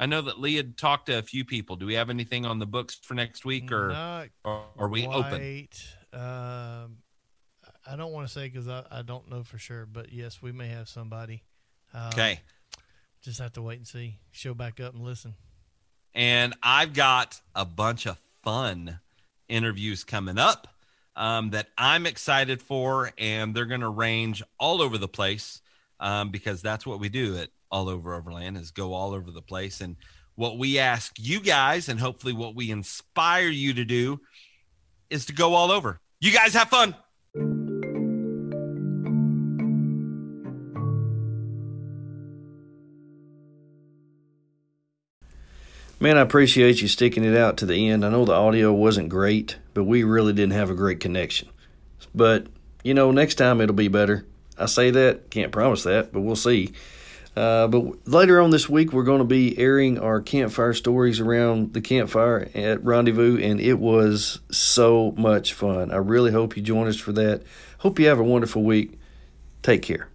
I 0.00 0.06
know 0.06 0.22
that 0.22 0.40
Lee 0.40 0.56
had 0.56 0.78
talked 0.78 1.06
to 1.06 1.18
a 1.18 1.22
few 1.22 1.44
people. 1.44 1.76
Do 1.76 1.84
we 1.84 1.94
have 1.94 2.08
anything 2.08 2.46
on 2.46 2.58
the 2.58 2.66
books 2.66 2.98
for 3.02 3.12
next 3.12 3.44
week, 3.44 3.70
or, 3.70 3.90
or 4.44 4.64
are 4.78 4.88
we 4.88 5.06
open? 5.06 5.22
quite. 5.22 5.84
Um, 6.14 6.96
I 7.86 7.96
don't 7.96 8.10
want 8.10 8.26
to 8.26 8.32
say 8.32 8.48
because 8.48 8.66
I, 8.66 8.84
I 8.90 9.02
don't 9.02 9.30
know 9.30 9.42
for 9.42 9.58
sure, 9.58 9.84
but 9.84 10.10
yes, 10.10 10.40
we 10.40 10.52
may 10.52 10.68
have 10.68 10.88
somebody. 10.88 11.42
Um, 11.92 12.08
Okay. 12.08 12.40
Just 13.22 13.40
have 13.40 13.52
to 13.52 13.62
wait 13.62 13.76
and 13.76 13.86
see. 13.86 14.16
Show 14.30 14.54
back 14.54 14.80
up 14.80 14.94
and 14.94 15.04
listen. 15.04 15.34
And 16.14 16.54
I've 16.62 16.94
got 16.94 17.38
a 17.54 17.66
bunch 17.66 18.06
of 18.06 18.18
fun 18.42 19.00
interviews 19.48 20.04
coming 20.04 20.38
up 20.38 20.66
um, 21.14 21.50
that 21.50 21.68
I'm 21.76 22.06
excited 22.06 22.62
for, 22.62 23.12
and 23.18 23.54
they're 23.54 23.66
going 23.66 23.82
to 23.82 23.90
range 23.90 24.42
all 24.58 24.80
over 24.80 24.96
the 24.96 25.08
place 25.08 25.60
um, 26.00 26.30
because 26.30 26.62
that's 26.62 26.86
what 26.86 26.98
we 27.00 27.10
do 27.10 27.36
at 27.36 27.50
All 27.70 27.88
Over 27.88 28.14
Overland 28.14 28.56
is 28.56 28.70
go 28.70 28.92
all 28.92 29.14
over 29.14 29.30
the 29.30 29.42
place. 29.42 29.80
And 29.80 29.96
what 30.34 30.58
we 30.58 30.78
ask 30.78 31.12
you 31.18 31.40
guys, 31.40 31.88
and 31.88 32.00
hopefully 32.00 32.32
what 32.32 32.54
we 32.54 32.70
inspire 32.70 33.48
you 33.48 33.74
to 33.74 33.84
do, 33.84 34.20
is 35.08 35.26
to 35.26 35.32
go 35.32 35.54
all 35.54 35.70
over. 35.70 36.00
You 36.20 36.32
guys 36.32 36.54
have 36.54 36.68
fun. 36.68 36.94
Man, 46.02 46.16
I 46.16 46.22
appreciate 46.22 46.80
you 46.80 46.88
sticking 46.88 47.24
it 47.24 47.36
out 47.36 47.58
to 47.58 47.66
the 47.66 47.90
end. 47.90 48.06
I 48.06 48.08
know 48.08 48.24
the 48.24 48.32
audio 48.32 48.72
wasn't 48.72 49.10
great, 49.10 49.58
but 49.74 49.84
we 49.84 50.02
really 50.02 50.32
didn't 50.32 50.54
have 50.54 50.70
a 50.70 50.74
great 50.74 50.98
connection. 50.98 51.50
But, 52.14 52.46
you 52.82 52.94
know, 52.94 53.10
next 53.10 53.34
time 53.34 53.60
it'll 53.60 53.74
be 53.74 53.88
better. 53.88 54.26
I 54.56 54.64
say 54.64 54.90
that, 54.90 55.30
can't 55.30 55.52
promise 55.52 55.82
that, 55.82 56.10
but 56.10 56.22
we'll 56.22 56.36
see. 56.36 56.72
Uh, 57.40 57.66
but 57.68 58.06
later 58.06 58.38
on 58.38 58.50
this 58.50 58.68
week, 58.68 58.92
we're 58.92 59.02
going 59.02 59.20
to 59.20 59.24
be 59.24 59.56
airing 59.56 59.98
our 59.98 60.20
campfire 60.20 60.74
stories 60.74 61.20
around 61.20 61.72
the 61.72 61.80
campfire 61.80 62.50
at 62.54 62.84
Rendezvous, 62.84 63.38
and 63.38 63.58
it 63.58 63.78
was 63.78 64.40
so 64.50 65.14
much 65.16 65.54
fun. 65.54 65.90
I 65.90 65.96
really 65.96 66.32
hope 66.32 66.54
you 66.54 66.62
join 66.62 66.86
us 66.86 66.98
for 66.98 67.12
that. 67.12 67.42
Hope 67.78 67.98
you 67.98 68.08
have 68.08 68.20
a 68.20 68.22
wonderful 68.22 68.62
week. 68.62 68.98
Take 69.62 69.80
care. 69.80 70.10